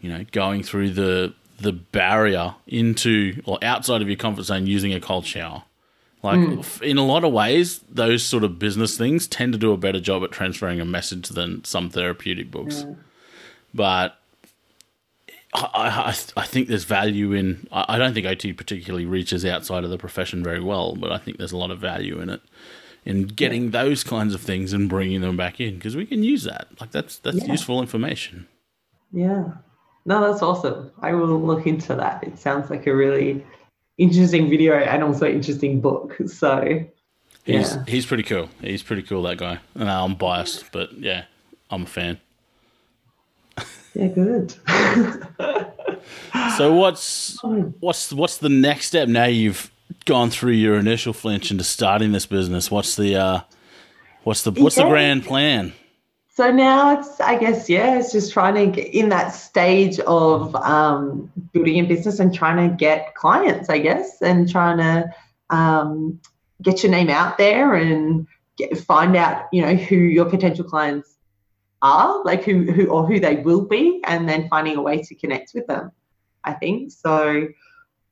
you 0.00 0.10
know, 0.10 0.24
going 0.32 0.62
through 0.62 0.90
the 0.90 1.34
the 1.58 1.72
barrier 1.72 2.54
into 2.66 3.42
or 3.44 3.58
outside 3.62 4.00
of 4.00 4.08
your 4.08 4.16
comfort 4.16 4.44
zone 4.44 4.66
using 4.66 4.94
a 4.94 5.00
cold 5.00 5.26
shower. 5.26 5.62
Like 6.22 6.38
hmm. 6.38 6.58
f- 6.58 6.82
in 6.82 6.98
a 6.98 7.04
lot 7.04 7.24
of 7.24 7.32
ways, 7.32 7.80
those 7.90 8.22
sort 8.22 8.44
of 8.44 8.58
business 8.58 8.96
things 8.98 9.26
tend 9.26 9.52
to 9.54 9.58
do 9.58 9.72
a 9.72 9.76
better 9.76 10.00
job 10.00 10.22
at 10.24 10.30
transferring 10.32 10.80
a 10.80 10.84
message 10.84 11.28
than 11.28 11.64
some 11.64 11.88
therapeutic 11.90 12.50
books. 12.50 12.82
Hmm. 12.82 12.92
But 13.72 14.16
I, 15.54 15.64
I, 15.74 16.08
I 16.36 16.44
think 16.46 16.68
there's 16.68 16.84
value 16.84 17.32
in. 17.32 17.66
I 17.72 17.98
don't 17.98 18.14
think 18.14 18.26
OT 18.26 18.52
particularly 18.52 19.06
reaches 19.06 19.44
outside 19.44 19.84
of 19.84 19.90
the 19.90 19.98
profession 19.98 20.44
very 20.44 20.60
well, 20.60 20.94
but 20.94 21.10
I 21.10 21.18
think 21.18 21.38
there's 21.38 21.52
a 21.52 21.56
lot 21.56 21.70
of 21.70 21.78
value 21.80 22.20
in 22.20 22.28
it, 22.30 22.40
in 23.04 23.24
getting 23.24 23.70
those 23.70 24.04
kinds 24.04 24.34
of 24.34 24.40
things 24.40 24.72
and 24.72 24.88
bringing 24.88 25.22
them 25.22 25.36
back 25.36 25.60
in 25.60 25.76
because 25.76 25.96
we 25.96 26.06
can 26.06 26.22
use 26.22 26.44
that. 26.44 26.68
Like 26.80 26.90
that's 26.92 27.18
that's 27.18 27.38
Yeah. 27.38 27.52
useful 27.52 27.80
information. 27.80 28.46
yeah 29.12 29.44
no 30.06 30.20
that's 30.26 30.40
awesome 30.42 30.90
i 31.02 31.12
will 31.12 31.38
look 31.40 31.66
into 31.66 31.94
that 31.94 32.22
it 32.24 32.38
sounds 32.38 32.70
like 32.70 32.86
a 32.86 32.94
really 32.94 33.44
interesting 34.00 34.48
video 34.48 34.74
and 34.74 35.04
also 35.04 35.26
interesting 35.26 35.80
book 35.80 36.16
so 36.26 36.84
He's 37.44 37.74
Yeah. 37.74 37.84
he's 37.86 38.06
pretty 38.06 38.22
cool. 38.22 38.48
He's 38.60 38.82
pretty 38.82 39.02
cool 39.02 39.22
that 39.22 39.38
guy. 39.38 39.58
And 39.74 39.90
I'm 39.90 40.14
biased, 40.14 40.70
but 40.72 40.92
yeah, 40.98 41.24
I'm 41.70 41.84
a 41.84 41.86
fan. 41.86 42.18
yeah 43.94 44.06
good 44.08 44.54
So 46.56 46.74
what's 46.74 47.38
what's 47.80 48.12
what's 48.12 48.38
the 48.38 48.48
next 48.48 48.86
step 48.86 49.08
now 49.08 49.24
you've 49.24 49.70
gone 50.04 50.30
through 50.30 50.52
your 50.52 50.76
initial 50.78 51.12
flinch 51.12 51.50
into 51.50 51.64
starting 51.64 52.12
this 52.12 52.26
business? 52.26 52.70
What's 52.70 52.96
the 52.96 53.16
uh 53.16 53.40
what's 54.24 54.42
the 54.42 54.52
what's 54.52 54.76
the 54.76 54.88
grand 54.88 55.24
plan? 55.24 55.72
So 56.32 56.50
now 56.50 56.98
it's, 56.98 57.20
I 57.20 57.36
guess, 57.36 57.68
yeah, 57.68 57.98
it's 57.98 58.12
just 58.12 58.32
trying 58.32 58.54
to 58.54 58.66
get 58.66 58.94
in 58.94 59.08
that 59.08 59.30
stage 59.30 59.98
of 60.00 60.54
um, 60.54 61.30
building 61.52 61.84
a 61.84 61.88
business 61.88 62.20
and 62.20 62.32
trying 62.32 62.68
to 62.68 62.74
get 62.74 63.14
clients, 63.14 63.68
I 63.68 63.78
guess, 63.78 64.22
and 64.22 64.48
trying 64.48 64.78
to 64.78 65.12
um, 65.54 66.20
get 66.62 66.82
your 66.82 66.92
name 66.92 67.10
out 67.10 67.36
there 67.36 67.74
and 67.74 68.28
get, 68.56 68.78
find 68.78 69.16
out, 69.16 69.46
you 69.52 69.60
know, 69.62 69.74
who 69.74 69.96
your 69.96 70.24
potential 70.24 70.64
clients 70.64 71.16
are, 71.82 72.22
like 72.24 72.44
who, 72.44 72.70
who 72.70 72.86
or 72.86 73.06
who 73.06 73.18
they 73.18 73.36
will 73.36 73.66
be, 73.66 74.00
and 74.06 74.28
then 74.28 74.48
finding 74.48 74.76
a 74.76 74.82
way 74.82 75.02
to 75.02 75.14
connect 75.16 75.52
with 75.52 75.66
them. 75.66 75.90
I 76.44 76.52
think 76.52 76.92
so. 76.92 77.48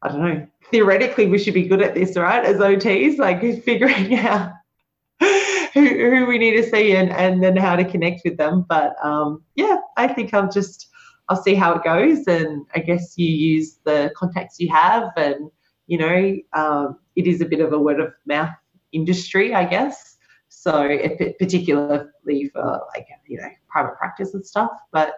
I 0.03 0.09
don't 0.09 0.21
know. 0.21 0.47
Theoretically, 0.71 1.27
we 1.27 1.39
should 1.39 1.55
be 1.55 1.69
good 1.69 1.83
at 1.83 1.95
this, 1.95 2.17
right? 2.17 2.45
As 2.45 2.57
OTs, 2.57 3.19
like 3.19 3.41
figuring 3.63 4.15
out 4.19 4.53
who, 5.75 5.81
who 5.85 6.27
we 6.27 6.39
need 6.39 6.57
to 6.57 6.69
see 6.69 6.95
and, 6.97 7.11
and 7.11 7.43
then 7.43 7.57
how 7.57 7.77
to 7.77 7.85
connect 7.85 8.23
with 8.25 8.37
them. 8.37 8.65
But 8.69 8.95
um, 9.03 9.43
yeah, 9.57 9.79
I 9.97 10.09
think 10.09 10.33
I'll 10.35 10.51
just 10.51 10.89
I'll 11.29 11.43
see 11.43 11.55
how 11.55 11.75
it 11.75 11.85
goes, 11.85 12.27
and 12.27 12.65
I 12.75 12.79
guess 12.79 13.19
you 13.19 13.27
use 13.27 13.79
the 13.85 14.11
contacts 14.17 14.59
you 14.59 14.71
have, 14.73 15.13
and 15.17 15.51
you 15.87 15.99
know, 15.99 16.37
um, 16.55 16.99
it 17.17 17.27
is 17.27 17.41
a 17.41 17.47
bit 17.47 17.61
of 17.61 17.73
a 17.73 17.79
word 17.79 18.01
of 18.01 18.13
mouth 18.27 18.55
industry, 18.93 19.55
I 19.55 19.65
guess. 19.65 20.17
So, 20.49 20.83
it, 20.83 21.39
particularly 21.39 22.49
for 22.53 22.83
like 22.95 23.07
you 23.27 23.39
know 23.39 23.49
private 23.69 23.97
practice 23.97 24.35
and 24.35 24.45
stuff, 24.45 24.71
but 24.91 25.15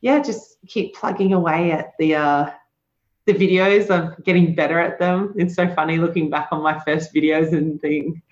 yeah, 0.00 0.20
just 0.20 0.58
keep 0.66 0.94
plugging 0.94 1.32
away 1.32 1.72
at 1.72 1.92
the 1.98 2.16
uh, 2.16 2.50
the 3.26 3.34
videos. 3.34 3.90
I'm 3.90 4.20
getting 4.24 4.54
better 4.54 4.80
at 4.80 4.98
them. 4.98 5.34
It's 5.36 5.54
so 5.54 5.72
funny 5.74 5.98
looking 5.98 6.30
back 6.30 6.48
on 6.50 6.62
my 6.62 6.78
first 6.80 7.14
videos 7.14 7.52
and 7.52 7.80
being 7.80 8.22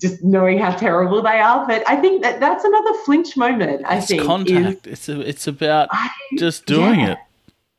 just 0.00 0.22
knowing 0.24 0.58
how 0.58 0.70
terrible 0.70 1.22
they 1.22 1.38
are. 1.40 1.66
But 1.66 1.82
I 1.88 1.96
think 1.96 2.22
that 2.22 2.40
that's 2.40 2.64
another 2.64 2.94
flinch 3.04 3.36
moment. 3.36 3.82
I 3.84 4.00
think 4.00 4.02
it's 4.02 4.08
think 4.08 4.22
contact. 4.26 4.86
is- 4.86 4.92
it's 4.92 5.08
a, 5.08 5.20
it's 5.20 5.46
about 5.46 5.88
I- 5.92 6.10
just 6.38 6.66
doing 6.66 7.00
yeah. 7.00 7.12
it. 7.12 7.18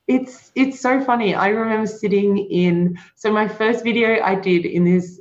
It's 0.07 0.52
it's 0.56 0.80
so 0.80 1.02
funny. 1.03 1.34
I 1.35 1.49
remember 1.49 1.88
sitting 1.88 2.38
in 2.38 2.98
so 3.15 3.31
my 3.31 3.48
first 3.48 3.84
video 3.84 4.22
I 4.22 4.35
did 4.35 4.65
in 4.65 4.84
this 4.84 5.19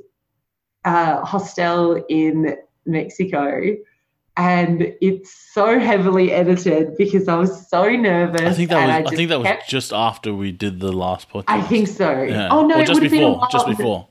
uh, 0.83 1.23
hostel 1.23 2.03
in 2.09 2.57
Mexico, 2.85 3.61
and 4.35 4.93
it's 4.99 5.31
so 5.53 5.79
heavily 5.79 6.31
edited 6.31 6.97
because 6.97 7.27
I 7.29 7.35
was 7.35 7.69
so 7.69 7.89
nervous. 7.89 8.41
I 8.41 8.53
think 8.53 8.69
that 8.69 8.85
was. 8.87 8.95
I, 8.95 9.01
just 9.03 9.15
think 9.15 9.29
that 9.29 9.39
was 9.39 9.47
kept- 9.47 9.69
just 9.69 9.93
after 9.93 10.33
we 10.33 10.51
did 10.51 10.79
the 10.81 10.91
last 10.91 11.29
podcast. 11.29 11.45
I 11.47 11.61
think 11.61 11.87
so. 11.87 12.23
Yeah. 12.23 12.49
Oh 12.51 12.65
no, 12.67 12.75
or 12.75 12.85
just 12.85 12.95
would 12.95 13.03
have 13.03 13.11
been 13.11 13.23
a 13.23 13.33
before. 13.33 13.47
Just 13.51 13.67
before. 13.67 14.07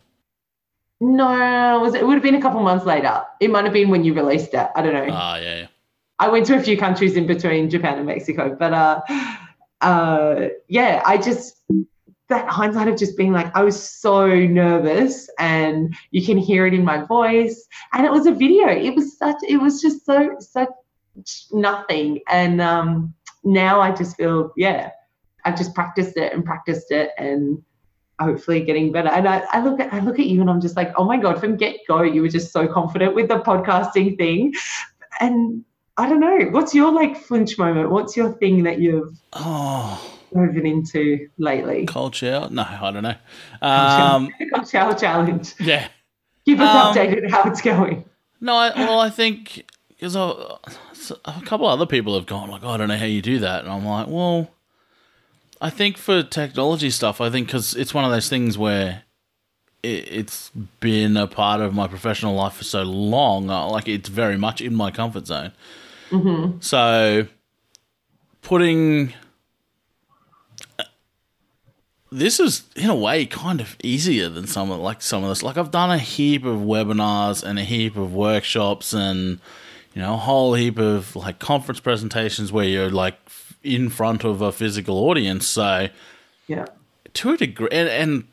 No, 1.01 1.87
it 1.87 1.95
it 1.95 2.07
would 2.07 2.15
have 2.15 2.23
been 2.23 2.35
a 2.35 2.43
couple 2.43 2.61
months 2.63 2.85
later. 2.85 3.25
It 3.41 3.51
might 3.51 3.65
have 3.65 3.73
been 3.73 3.89
when 3.89 4.05
you 4.05 4.13
released 4.13 4.53
it. 4.53 4.69
I 4.77 4.83
don't 4.83 4.93
know. 4.93 5.09
Ah, 5.11 5.37
yeah, 5.39 5.57
yeah. 5.61 5.67
I 6.19 6.29
went 6.29 6.45
to 6.47 6.57
a 6.57 6.63
few 6.63 6.77
countries 6.77 7.17
in 7.17 7.27
between 7.27 7.71
Japan 7.71 7.97
and 7.97 8.07
Mexico, 8.07 8.55
but 8.59 8.75
uh, 8.75 9.01
uh, 9.81 10.49
yeah, 10.69 11.03
I 11.07 11.17
just 11.17 11.63
that 12.29 12.47
hindsight 12.49 12.87
of 12.87 12.97
just 12.97 13.17
being 13.17 13.33
like, 13.33 13.55
I 13.57 13.63
was 13.63 13.83
so 13.83 14.27
nervous, 14.29 15.29
and 15.39 15.95
you 16.11 16.25
can 16.25 16.37
hear 16.37 16.67
it 16.67 16.75
in 16.75 16.85
my 16.85 17.03
voice, 17.05 17.67
and 17.95 18.05
it 18.05 18.13
was 18.13 18.27
a 18.27 18.33
video. 18.33 18.69
It 18.69 18.95
was 18.95 19.17
such, 19.17 19.37
it 19.49 19.57
was 19.57 19.81
just 19.81 20.05
so 20.05 20.37
such 20.39 20.69
nothing, 21.51 22.21
and 22.29 22.61
um, 22.61 23.15
now 23.43 23.81
I 23.81 23.91
just 23.93 24.17
feel, 24.17 24.53
yeah, 24.57 24.91
I've 25.47 25.57
just 25.57 25.75
practiced 25.75 26.19
it 26.19 26.35
and 26.35 26.45
practiced 26.45 26.91
it, 26.91 27.11
and 27.17 27.63
hopefully 28.21 28.61
getting 28.63 28.93
better. 28.93 29.09
And 29.09 29.27
I, 29.29 29.43
I 29.51 29.63
look 29.63 29.81
at 29.81 29.93
I 29.93 30.01
look 30.01 30.19
at 30.19 30.27
you, 30.27 30.41
and 30.41 30.49
I'm 30.51 30.61
just 30.61 30.77
like, 30.77 30.93
oh 30.97 31.05
my 31.05 31.17
god, 31.17 31.41
from 31.41 31.57
get 31.57 31.77
go, 31.89 32.03
you 32.03 32.23
were 32.23 32.29
just 32.29 32.53
so 32.53 32.69
confident 32.69 33.15
with 33.15 33.29
the 33.29 33.39
podcasting 33.41 34.17
thing, 34.17 34.55
and 35.21 35.65
I 35.97 36.09
don't 36.09 36.21
know. 36.21 36.49
What's 36.51 36.75
your 36.75 36.93
like 36.93 37.17
flinch 37.17 37.59
moment? 37.59 37.91
What's 37.91 38.17
your 38.17 38.33
thing 38.33 38.63
that 38.65 38.79
you've 38.81 39.19
Oh, 39.33 40.01
into 40.33 41.29
lately? 41.39 41.87
cold 41.87 42.15
shower? 42.15 42.49
No, 42.51 42.63
I 42.63 42.91
don't 42.91 43.03
know. 43.03 43.15
Um, 43.61 44.33
Shower 44.71 44.95
challenge. 44.95 45.55
yeah. 45.61 45.89
Keep 46.45 46.61
us 46.61 46.75
Um, 46.75 46.95
updated 46.95 47.31
how 47.31 47.43
it's 47.51 47.61
going. 47.61 48.05
No, 48.41 48.55
I, 48.55 48.71
well, 48.75 49.01
I 49.01 49.11
think 49.11 49.65
because 49.91 50.17
a 50.17 50.59
couple 51.45 51.67
other 51.67 51.85
people 51.85 52.15
have 52.15 52.25
gone 52.27 52.49
like, 52.49 52.63
oh, 52.65 52.71
I 52.71 52.77
don't 52.79 52.89
know 52.89 52.97
how 52.97 53.05
you 53.05 53.21
do 53.21 53.39
that, 53.41 53.65
and 53.65 53.73
I'm 53.73 53.85
like, 53.85 54.07
well, 54.09 54.49
I 55.61 55.71
think 55.71 55.97
for 55.97 56.23
technology 56.23 56.91
stuff, 56.91 57.21
I 57.21 57.31
think 57.31 57.47
because 57.47 57.75
it's 57.75 57.93
one 57.93 58.05
of 58.05 58.11
those 58.11 58.29
things 58.29 58.57
where 58.57 59.03
it, 59.83 60.09
it's 60.11 60.51
been 60.81 61.17
a 61.17 61.27
part 61.27 61.61
of 61.61 61.75
my 61.75 61.87
professional 61.87 62.35
life 62.35 62.55
for 62.55 62.65
so 62.65 62.83
long, 62.83 63.51
uh, 63.51 63.69
like 63.69 63.89
it's 63.89 64.09
very 64.09 64.39
much 64.39 64.61
in 64.61 64.75
my 64.75 64.91
comfort 64.91 65.27
zone. 65.27 65.53
Mm-hmm. 66.11 66.61
So 66.61 67.27
putting 68.43 69.13
this 72.13 72.41
is 72.41 72.65
in 72.75 72.91
a 72.91 72.95
way 72.95 73.25
kind 73.25 73.61
of 73.61 73.77
easier 73.83 74.29
than 74.29 74.47
some 74.47 74.71
of 74.71 74.81
like 74.81 75.03
some 75.03 75.23
of 75.23 75.29
this. 75.29 75.43
Like 75.43 75.57
I've 75.57 75.71
done 75.71 75.91
a 75.91 75.99
heap 75.99 76.45
of 76.45 76.61
webinars 76.61 77.43
and 77.45 77.59
a 77.59 77.65
heap 77.65 77.97
of 77.97 78.13
workshops 78.13 78.93
and 78.93 79.41
you 79.95 80.03
know 80.03 80.15
a 80.15 80.19
whole 80.19 80.55
heap 80.55 80.79
of 80.79 81.15
like 81.15 81.39
conference 81.39 81.81
presentations 81.81 82.51
where 82.51 82.65
you're 82.65 82.91
like 82.91 83.17
in 83.63 83.89
front 83.91 84.25
of 84.25 84.41
a 84.41 84.53
physical 84.53 84.97
audience. 85.09 85.47
So 85.47 85.89
Yeah. 86.47 86.67
to 87.15 87.31
a 87.33 87.37
degree, 87.37 87.69
and, 87.73 87.89
and 87.89 88.25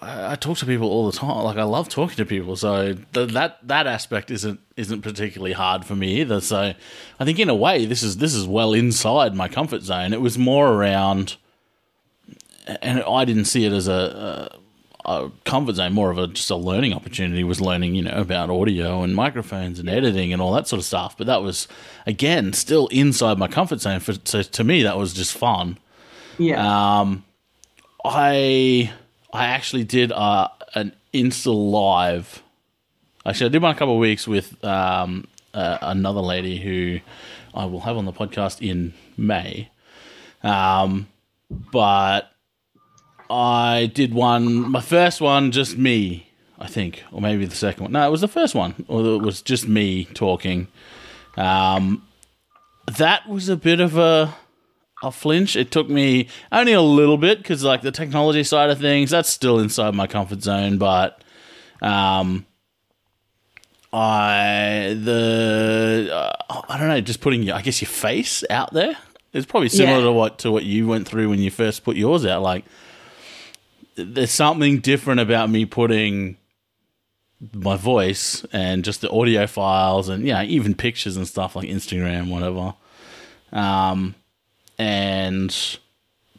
I, 0.00 0.32
I 0.32 0.34
talk 0.36 0.56
to 0.58 0.66
people 0.66 0.88
all 0.88 1.10
the 1.10 1.16
time. 1.18 1.44
Like 1.44 1.58
I 1.58 1.62
love 1.64 1.88
talking 1.90 2.16
to 2.16 2.24
people, 2.24 2.56
so 2.56 2.94
th- 3.12 3.32
that 3.32 3.58
that 3.68 3.86
aspect 3.86 4.30
isn't 4.30 4.58
isn't 4.76 5.02
particularly 5.02 5.52
hard 5.52 5.84
for 5.84 5.94
me 5.94 6.20
either. 6.22 6.40
So 6.40 6.72
I 7.20 7.24
think 7.24 7.38
in 7.38 7.50
a 7.50 7.54
way, 7.54 7.84
this 7.84 8.02
is 8.02 8.16
this 8.16 8.34
is 8.34 8.46
well 8.46 8.72
inside 8.72 9.34
my 9.34 9.48
comfort 9.48 9.82
zone. 9.82 10.14
It 10.14 10.22
was 10.22 10.38
more 10.38 10.72
around, 10.72 11.36
and 12.80 13.02
I 13.02 13.24
didn't 13.26 13.44
see 13.44 13.64
it 13.66 13.72
as 13.72 13.86
a. 13.88 14.50
a 14.52 14.65
a 15.06 15.30
comfort 15.44 15.76
zone, 15.76 15.92
more 15.92 16.10
of 16.10 16.18
a 16.18 16.26
just 16.26 16.50
a 16.50 16.56
learning 16.56 16.92
opportunity, 16.92 17.44
was 17.44 17.60
learning, 17.60 17.94
you 17.94 18.02
know, 18.02 18.16
about 18.16 18.50
audio 18.50 19.02
and 19.02 19.14
microphones 19.14 19.78
and 19.78 19.88
editing 19.88 20.32
and 20.32 20.42
all 20.42 20.52
that 20.52 20.68
sort 20.68 20.78
of 20.78 20.84
stuff. 20.84 21.16
But 21.16 21.26
that 21.28 21.42
was, 21.42 21.68
again, 22.06 22.52
still 22.52 22.88
inside 22.88 23.38
my 23.38 23.48
comfort 23.48 23.80
zone. 23.80 24.00
For, 24.00 24.14
so 24.24 24.42
to 24.42 24.64
me, 24.64 24.82
that 24.82 24.98
was 24.98 25.14
just 25.14 25.36
fun. 25.36 25.78
Yeah. 26.38 27.00
Um, 27.00 27.24
I 28.04 28.92
I 29.32 29.46
actually 29.46 29.84
did 29.84 30.12
uh, 30.12 30.48
an 30.74 30.92
Insta 31.14 31.54
live. 31.54 32.42
Actually, 33.24 33.46
I 33.46 33.48
did 33.50 33.62
one 33.62 33.74
a 33.74 33.78
couple 33.78 33.94
of 33.94 34.00
weeks 34.00 34.28
with 34.28 34.62
um, 34.64 35.26
uh, 35.54 35.78
another 35.82 36.20
lady 36.20 36.58
who 36.58 37.00
I 37.54 37.64
will 37.64 37.80
have 37.80 37.96
on 37.96 38.04
the 38.04 38.12
podcast 38.12 38.60
in 38.66 38.94
May. 39.16 39.70
Um, 40.42 41.08
but 41.50 42.30
I 43.30 43.90
did 43.94 44.14
one, 44.14 44.70
my 44.70 44.80
first 44.80 45.20
one, 45.20 45.50
just 45.50 45.76
me, 45.76 46.28
I 46.58 46.66
think, 46.66 47.02
or 47.12 47.20
maybe 47.20 47.44
the 47.46 47.56
second 47.56 47.82
one. 47.84 47.92
No, 47.92 48.06
it 48.06 48.10
was 48.10 48.20
the 48.20 48.28
first 48.28 48.54
one, 48.54 48.84
or 48.88 49.04
it 49.04 49.22
was 49.22 49.42
just 49.42 49.66
me 49.68 50.04
talking. 50.14 50.68
Um, 51.36 52.02
that 52.98 53.28
was 53.28 53.48
a 53.48 53.56
bit 53.56 53.80
of 53.80 53.96
a 53.98 54.34
a 55.02 55.10
flinch. 55.12 55.56
It 55.56 55.70
took 55.70 55.90
me 55.90 56.28
only 56.50 56.72
a 56.72 56.80
little 56.80 57.18
bit 57.18 57.38
because, 57.38 57.62
like, 57.62 57.82
the 57.82 57.90
technology 57.92 58.42
side 58.42 58.70
of 58.70 58.78
things, 58.80 59.10
that's 59.10 59.28
still 59.28 59.58
inside 59.58 59.94
my 59.94 60.06
comfort 60.06 60.42
zone. 60.42 60.78
But, 60.78 61.22
um, 61.82 62.46
I 63.92 64.96
the 65.02 66.10
uh, 66.12 66.62
I 66.68 66.78
don't 66.78 66.88
know, 66.88 67.00
just 67.00 67.20
putting 67.20 67.42
your, 67.42 67.54
I 67.56 67.62
guess 67.62 67.80
your 67.80 67.88
face 67.88 68.42
out 68.50 68.72
there 68.72 68.96
is 69.32 69.46
probably 69.46 69.68
similar 69.68 69.98
Yeah. 69.98 70.04
to 70.04 70.12
what 70.12 70.38
to 70.40 70.50
what 70.50 70.64
you 70.64 70.86
went 70.86 71.06
through 71.06 71.28
when 71.28 71.40
you 71.40 71.50
first 71.50 71.84
put 71.84 71.96
yours 71.96 72.24
out. 72.26 72.42
Like, 72.42 72.64
there's 73.96 74.30
something 74.30 74.78
different 74.78 75.20
about 75.20 75.50
me 75.50 75.64
putting 75.64 76.36
my 77.52 77.76
voice 77.76 78.44
and 78.52 78.84
just 78.84 79.00
the 79.00 79.10
audio 79.10 79.46
files 79.46 80.08
and 80.08 80.24
yeah, 80.24 80.42
even 80.42 80.74
pictures 80.74 81.16
and 81.16 81.26
stuff 81.26 81.56
like 81.56 81.68
Instagram, 81.68 82.30
whatever. 82.30 82.74
Um, 83.52 84.14
and 84.78 85.78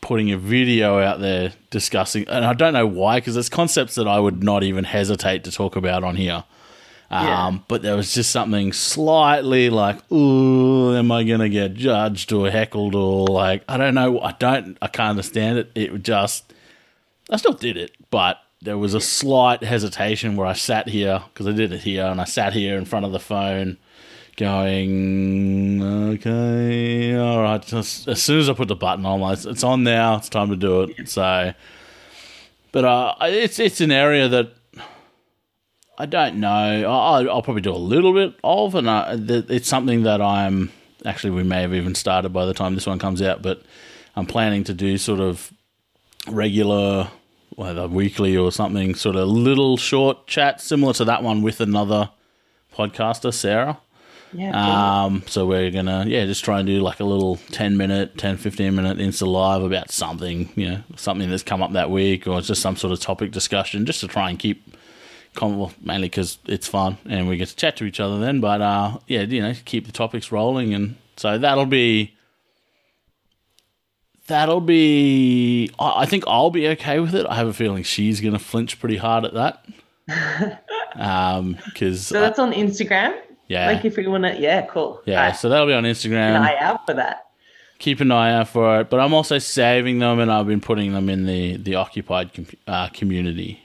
putting 0.01 0.31
a 0.31 0.37
video 0.37 0.99
out 0.99 1.19
there 1.19 1.53
discussing, 1.69 2.27
and 2.27 2.45
I 2.45 2.53
don't 2.53 2.73
know 2.73 2.87
why, 2.87 3.19
because 3.19 3.33
there's 3.33 3.49
concepts 3.49 3.95
that 3.95 4.07
I 4.07 4.19
would 4.19 4.43
not 4.43 4.63
even 4.63 4.83
hesitate 4.83 5.43
to 5.45 5.51
talk 5.51 5.75
about 5.75 6.03
on 6.03 6.15
here. 6.15 6.43
Um, 7.09 7.25
Yeah. 7.25 7.59
But 7.67 7.81
there 7.81 7.95
was 7.95 8.13
just 8.13 8.31
something 8.31 8.73
slightly 8.73 9.69
like, 9.69 10.11
ooh, 10.11 10.95
am 10.95 11.11
I 11.11 11.23
going 11.23 11.39
to 11.39 11.49
get 11.49 11.73
judged 11.73 12.31
or 12.33 12.49
heckled 12.49 12.95
or 12.95 13.27
like, 13.27 13.63
I 13.67 13.77
don't 13.77 13.95
know. 13.95 14.19
I 14.19 14.33
don't, 14.33 14.77
I 14.81 14.87
can't 14.87 15.11
understand 15.11 15.57
it. 15.57 15.71
It 15.73 15.91
would 15.91 16.03
just, 16.05 16.53
I 17.29 17.37
still 17.37 17.53
did 17.53 17.77
it, 17.77 17.91
but 18.09 18.37
there 18.61 18.77
was 18.77 18.93
a 18.93 19.01
slight 19.01 19.63
hesitation 19.63 20.35
where 20.35 20.47
I 20.47 20.53
sat 20.53 20.87
here 20.87 21.23
because 21.33 21.47
I 21.47 21.51
did 21.51 21.71
it 21.71 21.81
here 21.81 22.05
and 22.05 22.19
I 22.19 22.23
sat 22.23 22.53
here 22.53 22.77
in 22.77 22.85
front 22.85 23.05
of 23.05 23.11
the 23.11 23.19
phone 23.19 23.77
going, 24.35 25.81
okay, 25.81 27.17
all 27.17 27.41
right. 27.41 27.61
Just, 27.61 28.07
as 28.07 28.21
soon 28.21 28.39
as 28.39 28.49
I 28.49 28.53
put 28.53 28.67
the 28.67 28.75
button 28.75 29.05
on, 29.05 29.19
like, 29.19 29.43
it's 29.45 29.63
on 29.63 29.83
now. 29.83 30.17
It's 30.17 30.29
time 30.29 30.49
to 30.49 30.55
do 30.55 30.83
it. 30.83 31.09
So, 31.09 31.53
but 32.71 32.85
uh, 32.85 33.15
it's 33.21 33.59
it's 33.59 33.81
an 33.81 33.91
area 33.91 34.27
that 34.29 34.53
I 35.97 36.05
don't 36.05 36.35
know. 36.35 36.49
I, 36.49 37.23
I'll 37.25 37.41
probably 37.41 37.61
do 37.61 37.73
a 37.73 37.77
little 37.77 38.13
bit 38.13 38.35
of, 38.43 38.75
and 38.75 38.89
I, 38.89 39.17
it's 39.17 39.67
something 39.67 40.03
that 40.03 40.21
I'm 40.21 40.71
actually, 41.05 41.31
we 41.31 41.43
may 41.43 41.61
have 41.61 41.73
even 41.73 41.95
started 41.95 42.29
by 42.29 42.45
the 42.45 42.53
time 42.53 42.75
this 42.75 42.85
one 42.85 42.99
comes 42.99 43.21
out, 43.21 43.41
but 43.41 43.63
I'm 44.15 44.27
planning 44.27 44.63
to 44.65 44.73
do 44.73 44.97
sort 44.97 45.19
of 45.19 45.51
regular, 46.29 47.09
whether 47.55 47.87
weekly 47.87 48.35
or 48.37 48.51
something, 48.51 48.95
sort 48.95 49.15
of 49.15 49.27
little 49.27 49.77
short 49.77 50.27
chat 50.27 50.61
similar 50.61 50.93
to 50.93 51.05
that 51.05 51.23
one 51.23 51.41
with 51.41 51.59
another 51.61 52.09
podcaster, 52.75 53.33
Sarah. 53.33 53.79
Yeah. 54.33 55.03
Um, 55.05 55.23
so 55.27 55.45
we're 55.45 55.71
gonna 55.71 56.05
yeah 56.07 56.25
just 56.25 56.43
try 56.43 56.59
and 56.59 56.67
do 56.67 56.81
like 56.81 56.99
a 56.99 57.05
little 57.05 57.37
10 57.51 57.77
minute 57.77 58.17
10 58.17 58.37
15 58.37 58.75
minute 58.75 58.97
insta 58.97 59.25
live 59.25 59.63
about 59.63 59.89
something 59.89 60.51
you 60.55 60.69
know 60.69 60.83
something 60.97 61.29
that's 61.29 61.43
come 61.43 61.63
up 61.63 61.71
that 61.71 61.89
week 61.89 62.27
or 62.27 62.41
just 62.41 62.61
some 62.61 62.75
sort 62.75 62.91
of 62.91 62.99
topic 62.99 63.31
discussion 63.31 63.85
just 63.85 64.01
to 64.01 64.07
try 64.07 64.29
and 64.29 64.37
keep 64.37 64.75
com- 65.33 65.57
well, 65.57 65.71
mainly 65.81 66.09
because 66.09 66.39
it's 66.45 66.67
fun 66.67 66.97
and 67.05 67.29
we 67.29 67.37
get 67.37 67.47
to 67.47 67.55
chat 67.55 67.77
to 67.77 67.85
each 67.85 68.01
other 68.01 68.19
then 68.19 68.41
but 68.41 68.61
uh 68.61 68.97
yeah 69.07 69.21
you 69.21 69.41
know 69.41 69.53
keep 69.63 69.85
the 69.85 69.93
topics 69.93 70.29
rolling 70.31 70.73
and 70.73 70.95
so 71.15 71.37
that'll 71.37 71.65
be 71.65 72.13
that'll 74.27 74.61
be 74.61 75.69
I 75.79 76.03
I 76.03 76.05
think 76.05 76.23
I'll 76.27 76.51
be 76.51 76.67
okay 76.69 76.99
with 76.99 77.15
it 77.15 77.25
I 77.29 77.35
have 77.35 77.47
a 77.47 77.53
feeling 77.53 77.83
she's 77.83 78.21
gonna 78.21 78.39
flinch 78.39 78.79
pretty 78.79 78.97
hard 78.97 79.25
at 79.25 79.33
that 79.33 79.65
um 80.95 81.57
because 81.65 82.05
so 82.07 82.19
that's 82.19 82.39
on 82.39 82.53
Instagram. 82.53 83.17
yeah 83.47 83.67
Like 83.67 83.85
if 83.85 83.97
we 83.97 84.07
want 84.07 84.23
to, 84.23 84.39
yeah, 84.39 84.65
cool. 84.67 85.01
yeah 85.05 85.19
Alright, 85.21 85.35
so 85.35 85.49
that'll 85.49 85.67
be 85.67 85.73
on 85.73 85.83
Instagram. 85.83 86.03
keep 86.33 86.35
an 86.35 86.43
eye 86.43 86.57
out 86.59 86.85
for 86.85 86.93
that. 86.93 87.25
keep 87.79 87.99
an 88.01 88.11
eye 88.11 88.33
out 88.33 88.47
for 88.49 88.81
it. 88.81 88.89
But 88.89 88.99
I'm 88.99 89.13
also 89.13 89.37
saving 89.39 89.99
them, 89.99 90.19
and 90.19 90.31
I've 90.31 90.47
been 90.47 90.61
putting 90.61 90.93
them 90.93 91.09
in 91.09 91.25
the 91.25 91.57
the 91.57 91.75
occupied 91.75 92.33
com- 92.33 92.47
uh, 92.67 92.87
community 92.89 93.61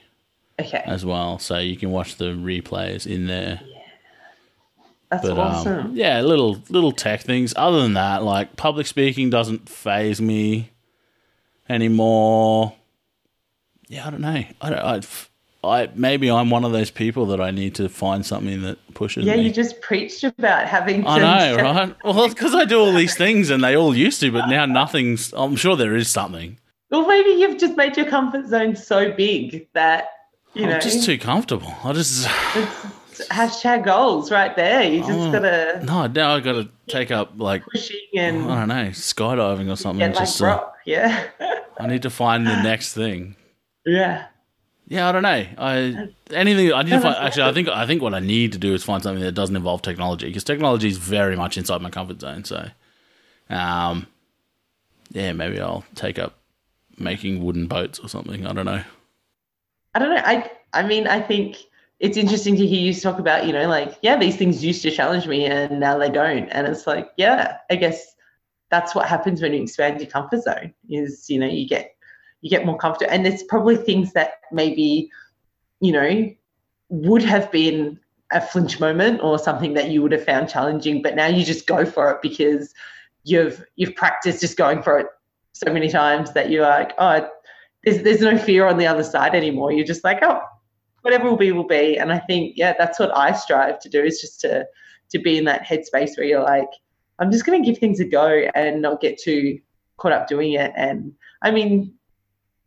Okay, 0.61 0.83
as 0.85 1.03
well, 1.03 1.39
so 1.39 1.57
you 1.57 1.75
can 1.75 1.89
watch 1.91 2.17
the 2.17 2.25
replays 2.25 3.07
in 3.07 3.25
there. 3.27 3.59
That's 5.13 5.27
But 5.27 5.37
awesome. 5.37 5.79
um, 5.87 5.95
yeah, 5.95 6.21
little 6.21 6.61
little 6.69 6.91
tech 6.91 7.21
things. 7.21 7.53
Other 7.55 7.81
than 7.81 7.93
that, 7.93 8.23
like 8.23 8.55
public 8.55 8.87
speaking 8.87 9.29
doesn't 9.29 9.69
phase 9.69 10.21
me 10.21 10.71
anymore. 11.69 12.73
Yeah, 13.87 14.07
I 14.07 14.09
don't 14.11 14.21
know. 14.21 14.43
I 14.61 14.69
don't. 14.69 14.79
I, 14.79 15.01
I 15.65 15.89
maybe 15.95 16.29
I'm 16.29 16.49
one 16.49 16.65
of 16.65 16.71
those 16.71 16.91
people 16.91 17.25
that 17.27 17.39
I 17.39 17.51
need 17.51 17.75
to 17.75 17.87
find 17.87 18.25
something 18.25 18.61
that 18.63 18.77
pushes 18.93 19.23
me. 19.25 19.31
yeah, 19.31 19.37
me. 19.37 19.43
you 19.43 19.51
just 19.51 19.81
preached 19.81 20.23
about 20.23 20.67
having. 20.67 21.05
I 21.07 21.19
know, 21.19 21.55
right? 21.57 21.95
Well, 22.03 22.27
because 22.27 22.53
I 22.53 22.65
do 22.65 22.79
all 22.79 22.93
these 22.93 23.15
things 23.15 23.49
and 23.49 23.63
they 23.63 23.75
all 23.75 23.95
used 23.95 24.19
to, 24.21 24.31
but 24.31 24.47
now 24.47 24.65
nothing's. 24.65 25.31
I'm 25.33 25.55
sure 25.55 25.75
there 25.75 25.95
is 25.95 26.09
something. 26.09 26.59
Well, 26.89 27.07
maybe 27.07 27.29
you've 27.31 27.57
just 27.59 27.75
made 27.77 27.97
your 27.97 28.05
comfort 28.07 28.47
zone 28.47 28.75
so 28.75 29.11
big 29.11 29.67
that 29.73 30.09
you 30.53 30.65
know 30.65 30.75
I'm 30.75 30.81
just 30.81 31.05
too 31.05 31.17
comfortable. 31.17 31.73
I 31.83 31.93
just 31.93 32.27
hashtag 33.29 33.83
goals 33.85 34.31
right 34.31 34.55
there. 34.55 34.83
You 34.83 34.99
just 34.99 35.11
Oh. 35.11 35.31
gotta 35.31 35.81
no. 35.83 36.07
Now 36.07 36.35
I 36.35 36.39
got 36.39 36.53
to 36.53 36.69
take 36.87 37.11
up 37.11 37.31
like 37.37 37.63
pushing 37.65 37.97
I 38.17 38.29
don't 38.31 38.67
know 38.67 38.89
skydiving 38.91 39.71
or 39.71 39.75
something. 39.75 39.99
get 40.11 40.17
just 40.17 40.39
rock. 40.41 40.75
Yeah, 40.85 41.23
I 41.79 41.87
need 41.87 42.01
to 42.03 42.09
find 42.09 42.45
the 42.45 42.61
next 42.61 42.93
thing. 42.93 43.35
yeah. 43.85 44.25
Yeah, 44.89 45.07
I 45.07 45.11
don't 45.13 45.23
know. 45.23 45.45
I 45.57 46.09
anything 46.31 46.73
I 46.73 46.83
need 46.83 46.89
to 46.91 46.99
find. 46.99 47.15
Actually, 47.15 47.43
I 47.49 47.53
think 47.53 47.69
I 47.69 47.87
think 47.87 48.01
what 48.01 48.13
I 48.13 48.19
need 48.19 48.51
to 48.51 48.57
do 48.57 48.73
is 48.73 48.83
find 48.83 49.01
something 49.01 49.23
that 49.23 49.31
doesn't 49.31 49.55
involve 49.55 49.81
technology 49.81 50.27
because 50.27 50.43
technology 50.43 50.89
is 50.89 50.97
very 50.97 51.37
much 51.37 51.57
inside 51.57 51.81
my 51.81 51.89
comfort 51.89 52.19
zone. 52.19 52.43
So, 52.43 52.67
um, 53.49 54.07
yeah, 55.11 55.31
maybe 55.31 55.59
I'll 55.61 55.85
take 55.95 56.19
up 56.19 56.35
making 56.99 57.41
wooden 57.43 57.67
boats 57.67 57.97
or 57.99 58.09
something. 58.09 58.45
I 58.45 58.51
don't 58.51 58.65
know. 58.65 58.83
I 59.95 59.99
don't 59.99 60.09
know. 60.09 60.21
I 60.23 60.51
I 60.73 60.83
mean, 60.83 61.07
I 61.07 61.21
think 61.21 61.57
it's 62.03 62.17
interesting 62.17 62.57
to 62.57 62.67
hear 62.67 62.81
you 62.81 62.93
talk 62.93 63.17
about, 63.17 63.47
you 63.47 63.53
know, 63.53 63.69
like, 63.69 63.97
yeah, 64.01 64.17
these 64.17 64.35
things 64.35 64.61
used 64.61 64.81
to 64.81 64.91
challenge 64.91 65.25
me 65.25 65.45
and 65.45 65.79
now 65.79 65.97
they 65.97 66.09
don't. 66.09 66.49
And 66.49 66.67
it's 66.67 66.85
like, 66.85 67.09
yeah, 67.15 67.59
I 67.71 67.77
guess 67.77 68.13
that's 68.69 68.93
what 68.93 69.07
happens 69.07 69.41
when 69.41 69.53
you 69.53 69.63
expand 69.63 70.01
your 70.01 70.09
comfort 70.09 70.43
zone 70.43 70.73
is, 70.89 71.29
you 71.29 71.39
know, 71.39 71.47
you 71.47 71.65
get 71.65 71.95
you 72.41 72.49
get 72.49 72.65
more 72.65 72.77
comfortable. 72.77 73.09
And 73.09 73.25
there's 73.25 73.43
probably 73.43 73.77
things 73.77 74.11
that 74.13 74.33
maybe, 74.51 75.09
you 75.79 75.93
know, 75.93 76.29
would 76.89 77.23
have 77.23 77.49
been 77.53 77.97
a 78.33 78.41
flinch 78.41 78.81
moment 78.81 79.21
or 79.23 79.39
something 79.39 79.73
that 79.75 79.89
you 79.89 80.01
would 80.01 80.11
have 80.11 80.25
found 80.25 80.49
challenging, 80.49 81.01
but 81.01 81.15
now 81.15 81.27
you 81.27 81.45
just 81.45 81.67
go 81.67 81.85
for 81.85 82.11
it 82.11 82.21
because 82.21 82.73
you've 83.23 83.63
you've 83.77 83.95
practiced 83.95 84.41
just 84.41 84.57
going 84.57 84.83
for 84.83 84.99
it 84.99 85.07
so 85.53 85.71
many 85.71 85.87
times 85.87 86.33
that 86.33 86.49
you're 86.49 86.67
like, 86.67 86.91
oh, 86.97 87.29
there's 87.85 88.03
there's 88.03 88.19
no 88.19 88.37
fear 88.37 88.67
on 88.67 88.77
the 88.77 88.87
other 88.87 89.03
side 89.03 89.35
anymore. 89.35 89.71
You're 89.71 89.87
just 89.87 90.03
like, 90.03 90.19
oh, 90.21 90.41
whatever 91.03 91.29
will 91.29 91.37
be 91.37 91.51
will 91.51 91.67
be. 91.67 91.97
And 91.97 92.11
I 92.11 92.19
think, 92.19 92.53
yeah, 92.57 92.73
that's 92.77 92.99
what 92.99 93.15
I 93.15 93.33
strive 93.33 93.79
to 93.81 93.89
do 93.89 94.03
is 94.03 94.19
just 94.19 94.41
to 94.41 94.65
to 95.11 95.19
be 95.19 95.37
in 95.37 95.45
that 95.45 95.65
headspace 95.65 96.17
where 96.17 96.25
you're 96.25 96.43
like, 96.43 96.69
I'm 97.19 97.31
just 97.31 97.45
going 97.45 97.61
to 97.61 97.69
give 97.69 97.77
things 97.79 97.99
a 97.99 98.05
go 98.05 98.47
and 98.55 98.81
not 98.81 98.99
get 98.99 99.19
too 99.21 99.59
caught 99.97 100.11
up 100.11 100.27
doing 100.27 100.53
it. 100.53 100.71
And 100.75 101.13
I 101.43 101.51
mean, 101.51 101.93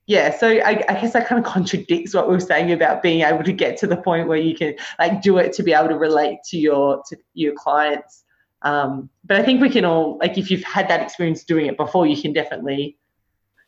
yeah, 0.06 0.36
so 0.36 0.48
I, 0.48 0.84
I 0.88 1.00
guess 1.00 1.14
that 1.14 1.26
kind 1.26 1.44
of 1.44 1.50
contradicts 1.50 2.14
what 2.14 2.28
we 2.28 2.34
were 2.34 2.40
saying 2.40 2.70
about 2.70 3.02
being 3.02 3.22
able 3.22 3.42
to 3.42 3.52
get 3.52 3.76
to 3.78 3.88
the 3.88 3.96
point 3.96 4.28
where 4.28 4.38
you 4.38 4.54
can 4.54 4.74
like 5.00 5.20
do 5.20 5.38
it 5.38 5.52
to 5.54 5.64
be 5.64 5.72
able 5.72 5.88
to 5.88 5.98
relate 5.98 6.38
to 6.50 6.58
your 6.58 7.02
to 7.08 7.16
your 7.34 7.54
clients. 7.54 8.22
Um, 8.62 9.10
but 9.24 9.36
I 9.38 9.42
think 9.42 9.60
we 9.60 9.70
can 9.70 9.84
all 9.84 10.18
like 10.18 10.38
if 10.38 10.50
you've 10.50 10.62
had 10.62 10.88
that 10.88 11.02
experience 11.02 11.42
doing 11.42 11.66
it 11.66 11.76
before, 11.76 12.06
you 12.06 12.20
can 12.20 12.32
definitely 12.32 12.96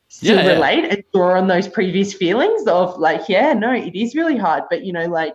still 0.09 0.37
Yeah, 0.37 0.45
yeah. 0.45 0.53
relate 0.55 0.85
and 0.85 1.05
draw 1.15 1.39
on 1.39 1.47
those 1.47 1.69
previous 1.69 2.13
feelings 2.13 2.67
of 2.67 2.99
like, 2.99 3.29
yeah, 3.29 3.53
no, 3.53 3.73
it 3.73 3.95
is 3.95 4.15
really 4.15 4.37
hard, 4.37 4.65
but 4.71 4.85
you 4.85 4.93
know, 4.93 5.07
like 5.07 5.35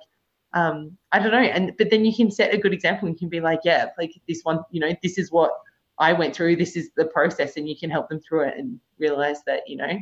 um, 0.53 0.97
I 1.11 1.19
don't 1.19 1.31
know, 1.31 1.39
and 1.39 1.75
but 1.77 1.89
then 1.89 2.05
you 2.05 2.15
can 2.15 2.29
set 2.29 2.53
a 2.53 2.57
good 2.57 2.73
example 2.73 3.07
and 3.07 3.15
you 3.15 3.19
can 3.19 3.29
be 3.29 3.39
like, 3.39 3.61
yeah, 3.63 3.87
like 3.97 4.13
this 4.27 4.41
one, 4.43 4.59
you 4.71 4.79
know, 4.79 4.93
this 5.01 5.17
is 5.17 5.31
what 5.31 5.51
I 5.97 6.13
went 6.13 6.35
through, 6.35 6.57
this 6.57 6.75
is 6.75 6.91
the 6.95 7.05
process, 7.05 7.57
and 7.57 7.67
you 7.67 7.75
can 7.75 7.89
help 7.89 8.09
them 8.09 8.19
through 8.19 8.47
it 8.49 8.57
and 8.57 8.79
realize 8.99 9.43
that 9.45 9.67
you 9.67 9.77
know 9.77 9.99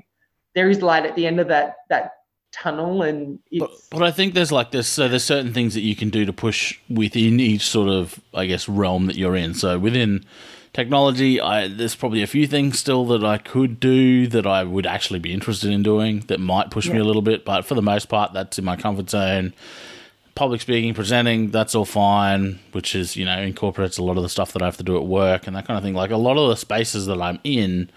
there 0.53 0.69
is 0.69 0.81
light 0.81 1.05
at 1.05 1.15
the 1.15 1.25
end 1.25 1.39
of 1.39 1.47
that 1.47 1.77
that 1.89 2.11
tunnel, 2.51 3.01
and 3.01 3.39
But, 3.57 3.71
but 3.89 4.03
I 4.03 4.11
think 4.11 4.33
there's 4.33 4.51
like 4.51 4.71
this. 4.71 4.87
So 4.87 5.07
there's 5.07 5.23
certain 5.23 5.53
things 5.53 5.73
that 5.73 5.81
you 5.81 5.95
can 5.95 6.09
do 6.09 6.25
to 6.25 6.33
push 6.33 6.79
within 6.89 7.39
each 7.39 7.67
sort 7.67 7.89
of, 7.89 8.19
I 8.33 8.45
guess, 8.45 8.67
realm 8.67 9.07
that 9.07 9.15
you're 9.15 9.35
in. 9.35 9.53
So 9.53 9.79
within 9.79 10.25
technology, 10.73 11.39
I 11.39 11.67
there's 11.67 11.95
probably 11.95 12.21
a 12.21 12.27
few 12.27 12.47
things 12.47 12.79
still 12.79 13.05
that 13.07 13.23
I 13.23 13.37
could 13.37 13.79
do 13.79 14.27
that 14.27 14.45
I 14.45 14.63
would 14.63 14.85
actually 14.85 15.19
be 15.19 15.33
interested 15.33 15.71
in 15.71 15.83
doing 15.83 16.21
that 16.27 16.39
might 16.39 16.71
push 16.71 16.89
me 16.89 16.97
a 16.97 17.03
little 17.03 17.21
bit. 17.21 17.45
But 17.45 17.65
for 17.65 17.75
the 17.75 17.81
most 17.81 18.05
part, 18.05 18.33
that's 18.33 18.59
in 18.59 18.65
my 18.65 18.75
comfort 18.75 19.09
zone. 19.09 19.53
Public 20.33 20.61
speaking, 20.61 20.93
presenting, 20.93 21.51
that's 21.51 21.75
all 21.75 21.85
fine. 21.85 22.59
Which 22.71 22.95
is 22.95 23.15
you 23.15 23.25
know 23.25 23.37
incorporates 23.37 23.97
a 23.97 24.03
lot 24.03 24.17
of 24.17 24.23
the 24.23 24.29
stuff 24.29 24.53
that 24.53 24.61
I 24.61 24.65
have 24.65 24.77
to 24.77 24.83
do 24.83 24.97
at 24.97 25.05
work 25.05 25.47
and 25.47 25.55
that 25.55 25.67
kind 25.67 25.77
of 25.77 25.83
thing. 25.83 25.93
Like 25.93 26.11
a 26.11 26.17
lot 26.17 26.37
of 26.37 26.49
the 26.49 26.55
spaces 26.55 27.05
that 27.07 27.21
I'm 27.21 27.39
in. 27.43 27.89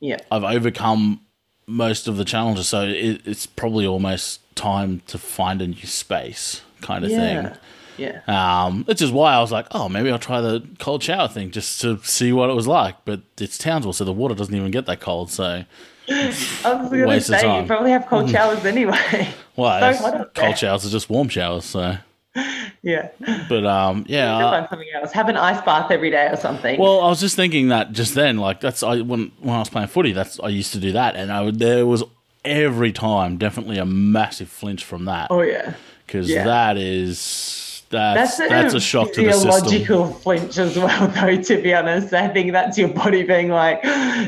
yeah, 0.00 0.18
I've 0.30 0.44
overcome 0.44 1.20
most 1.66 2.08
of 2.08 2.16
the 2.16 2.24
challenges, 2.24 2.68
so 2.68 2.82
it, 2.82 3.20
it's 3.26 3.46
probably 3.46 3.86
almost 3.86 4.40
time 4.56 5.02
to 5.06 5.18
find 5.18 5.60
a 5.62 5.66
new 5.66 5.86
space, 5.86 6.62
kind 6.80 7.04
of 7.04 7.10
yeah, 7.10 7.18
thing. 7.18 7.58
Yeah. 7.98 8.20
Um, 8.26 8.84
which 8.84 9.02
is 9.02 9.10
why 9.10 9.34
I 9.34 9.40
was 9.40 9.52
like, 9.52 9.66
oh, 9.72 9.88
maybe 9.88 10.10
I'll 10.10 10.18
try 10.18 10.40
the 10.40 10.66
cold 10.78 11.02
shower 11.02 11.28
thing 11.28 11.50
just 11.50 11.80
to 11.82 11.98
see 12.04 12.32
what 12.32 12.48
it 12.50 12.54
was 12.54 12.66
like. 12.66 12.96
But 13.04 13.20
it's 13.40 13.58
Townsville, 13.58 13.92
so 13.92 14.04
the 14.04 14.12
water 14.12 14.34
doesn't 14.34 14.54
even 14.54 14.70
get 14.70 14.86
that 14.86 15.00
cold. 15.00 15.30
So, 15.30 15.64
I 16.10 16.26
was 16.64 16.88
going 16.90 17.08
to 17.08 17.20
say 17.20 17.42
time. 17.42 17.62
you 17.62 17.66
probably 17.66 17.90
have 17.90 18.06
cold 18.06 18.30
showers 18.30 18.64
anyway. 18.64 19.28
well, 19.56 19.94
So 19.94 20.30
cold 20.34 20.56
showers 20.58 20.86
are 20.86 20.90
just 20.90 21.10
warm 21.10 21.28
showers. 21.28 21.64
So, 21.64 21.96
yeah, 22.82 23.08
but 23.48 23.66
um, 23.66 24.04
yeah. 24.08 24.36
I- 24.36 24.40
find 24.60 24.68
something 24.70 24.88
else. 24.94 25.12
Have 25.12 25.28
an 25.28 25.36
ice 25.36 25.60
bath 25.62 25.90
every 25.90 26.10
day 26.10 26.28
or 26.30 26.36
something. 26.36 26.78
well, 26.80 27.00
I 27.00 27.08
was 27.08 27.20
just 27.20 27.36
thinking 27.36 27.68
that 27.68 27.92
just 27.92 28.14
then, 28.14 28.38
like 28.38 28.60
that's 28.60 28.82
I 28.82 29.00
when 29.00 29.32
when 29.40 29.54
I 29.54 29.58
was 29.58 29.68
playing 29.70 29.88
footy, 29.88 30.12
that's 30.12 30.38
I 30.40 30.48
used 30.48 30.72
to 30.72 30.78
do 30.80 30.92
that, 30.92 31.16
and 31.16 31.30
I 31.32 31.42
would, 31.42 31.58
there 31.58 31.84
was 31.86 32.04
every 32.44 32.92
time 32.92 33.36
definitely 33.36 33.78
a 33.78 33.84
massive 33.84 34.48
flinch 34.48 34.84
from 34.84 35.04
that. 35.06 35.26
oh 35.30 35.42
yeah. 35.42 35.74
because 36.06 36.30
Yeah. 36.30 36.44
that 36.44 36.76
is 36.78 37.48
that's 37.90 38.36
That's 38.36 38.50
that's 38.50 38.74
a, 38.74 38.80
shock 38.80 39.12
to 39.12 39.22
the 39.24 39.32
system. 39.32 40.12
flinch 40.14 40.58
as 40.58 40.76
well, 40.78 41.08
though. 41.20 41.40
To 41.40 41.62
be 41.62 41.74
honest, 41.74 42.12
I 42.12 42.28
think 42.28 42.52
that's 42.52 42.76
your 42.76 42.88
body 42.88 43.22
being 43.22 43.48
like, 43.48 43.82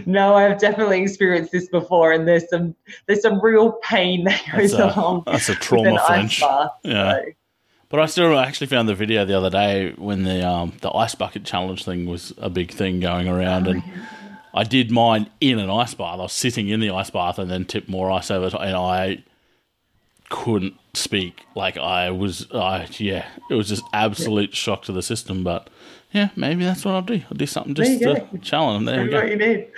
"No, 0.07 0.35
I've 0.35 0.59
definitely 0.59 1.03
experienced 1.03 1.53
this 1.53 1.69
before," 1.69 2.13
and 2.13 2.27
there's 2.27 2.49
some 2.49 2.75
there's 3.07 3.23
some 3.23 3.41
real 3.41 3.73
pain 3.83 4.25
that 4.25 4.43
goes 4.57 4.73
That's 4.73 4.97
a, 4.97 5.01
along 5.01 5.25
that's 5.27 5.49
a 5.49 5.55
trauma 5.55 5.99
flinch. 6.07 6.41
bath. 6.41 6.71
Yeah. 6.85 7.13
So, 7.13 7.25
But 7.91 8.01
I 8.01 8.07
still 8.07 8.39
actually 8.39 8.69
found 8.69 8.89
the 8.89 8.95
video 8.95 9.25
the 9.25 9.37
other 9.37 9.51
day 9.51 9.93
when 9.97 10.23
the 10.25 10.47
um, 10.49 10.73
the 10.81 10.91
ice 10.95 11.15
bucket 11.15 11.45
challenge 11.45 11.85
thing 11.85 12.07
was 12.07 12.33
a 12.39 12.49
big 12.49 12.71
thing 12.73 13.01
going 13.01 13.29
around, 13.29 13.67
and 13.67 13.83
I 14.55 14.65
did 14.65 14.91
mine 14.91 15.29
in 15.41 15.59
an 15.59 15.71
ice 15.71 15.95
bath. 15.95 16.19
I 16.19 16.23
was 16.23 16.33
sitting 16.33 16.69
in 16.69 16.81
the 16.81 16.91
ice 16.91 17.11
bath 17.11 17.39
and 17.39 17.51
then 17.51 17.65
tipped 17.65 17.89
more 17.89 18.11
ice 18.11 18.31
over, 18.31 18.57
and 18.57 18.77
I 18.77 19.23
couldn't 20.31 20.75
speak. 20.95 21.45
Like 21.55 21.77
I 21.77 22.11
was, 22.11 22.47
I 22.53 22.89
yeah, 22.93 23.27
it 23.51 23.55
was 23.55 23.69
just 23.69 23.85
absolute 23.93 24.55
shock 24.57 24.83
to 24.85 24.93
the 24.93 25.03
system. 25.03 25.45
But 25.45 25.69
yeah, 26.13 26.31
maybe 26.37 26.65
that's 26.65 26.85
what 26.85 26.95
I'll 26.95 27.03
do. 27.03 27.21
I'll 27.31 27.37
do 27.37 27.47
something 27.47 27.75
just 27.75 28.01
to 28.01 28.27
challenge 28.41 28.87
them. 28.87 28.95
There 28.95 29.05
we 29.05 29.11
go. 29.11 29.21
what 29.21 29.31
you 29.31 29.37
need. 29.37 29.69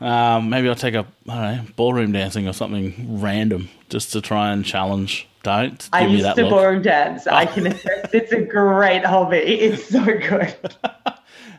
Um, 0.00 0.50
maybe 0.50 0.68
I'll 0.68 0.74
take 0.74 0.94
up 0.94 1.08
I 1.28 1.34
don't 1.34 1.66
know 1.66 1.72
ballroom 1.74 2.12
dancing 2.12 2.46
or 2.46 2.52
something 2.52 3.20
random 3.20 3.70
just 3.88 4.12
to 4.12 4.20
try 4.20 4.52
and 4.52 4.64
challenge. 4.64 5.26
Don't 5.42 5.78
give 5.78 5.88
I 5.92 6.06
me 6.06 6.12
used 6.12 6.24
that 6.24 6.36
to 6.36 6.42
look. 6.42 6.50
ballroom 6.50 6.82
dance. 6.82 7.26
I 7.26 7.46
can 7.54 7.66
attest. 7.66 8.14
It's 8.14 8.32
a 8.32 8.42
great 8.42 9.04
hobby. 9.04 9.38
It's 9.38 9.88
so 9.88 10.04
good. 10.04 10.54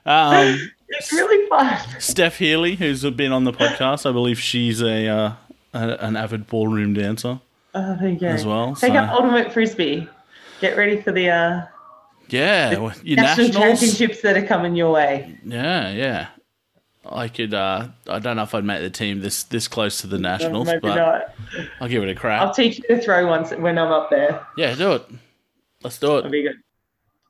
Um, 0.06 0.72
it's 0.88 1.12
really 1.12 1.50
fun. 1.50 1.78
Steph 2.00 2.38
Healy, 2.38 2.76
who's 2.76 3.04
been 3.12 3.34
on 3.34 3.44
the 3.44 3.52
podcast, 3.52 4.10
I 4.10 4.14
believe 4.14 4.40
she's 4.40 4.82
a, 4.82 5.06
uh, 5.06 5.34
a 5.74 5.98
an 6.00 6.16
avid 6.16 6.48
ballroom 6.48 6.94
dancer. 6.94 7.42
Oh, 7.78 8.16
go. 8.16 8.28
As 8.28 8.46
well, 8.46 8.76
Take 8.76 8.94
so- 8.94 9.00
up 9.00 9.12
ultimate 9.12 9.52
frisbee. 9.54 10.08
Get 10.62 10.76
ready 10.76 11.00
for 11.02 11.12
the 11.12 11.30
uh, 11.30 11.62
Yeah, 12.30 12.78
well, 12.80 12.94
your 13.04 13.18
national 13.18 13.50
championships 13.50 14.22
that 14.22 14.36
are 14.36 14.46
coming 14.46 14.76
your 14.76 14.92
way. 14.92 15.38
Yeah, 15.46 15.92
yeah. 15.92 16.28
I 17.06 17.28
could. 17.28 17.54
Uh, 17.54 17.90
I 18.08 18.20
don't 18.20 18.36
know 18.36 18.44
if 18.44 18.54
I'd 18.56 18.66
make 18.66 18.82
the 18.82 18.90
team 18.90 19.22
this 19.22 19.44
this 19.44 19.68
close 19.68 20.02
to 20.02 20.08
the 20.08 20.18
nationals, 20.18 20.68
Maybe 20.68 20.80
but 20.82 20.96
not. 20.96 21.36
I'll 21.80 21.88
give 21.88 22.04
it 22.04 22.10
a 22.10 22.16
crack. 22.16 22.42
I'll 22.42 22.54
teach 22.54 22.80
you 22.80 22.96
to 22.96 23.02
throw 23.02 23.28
once 23.28 23.52
when 23.52 23.78
I'm 23.78 23.92
up 23.92 24.10
there. 24.10 24.46
Yeah, 24.58 24.76
do 24.76 24.94
it. 24.94 25.06
Let's 25.84 26.00
do 26.00 26.08
it. 26.18 26.24
That'll 26.24 26.28
it. 26.28 26.32
be 26.32 26.42
good. 26.44 26.56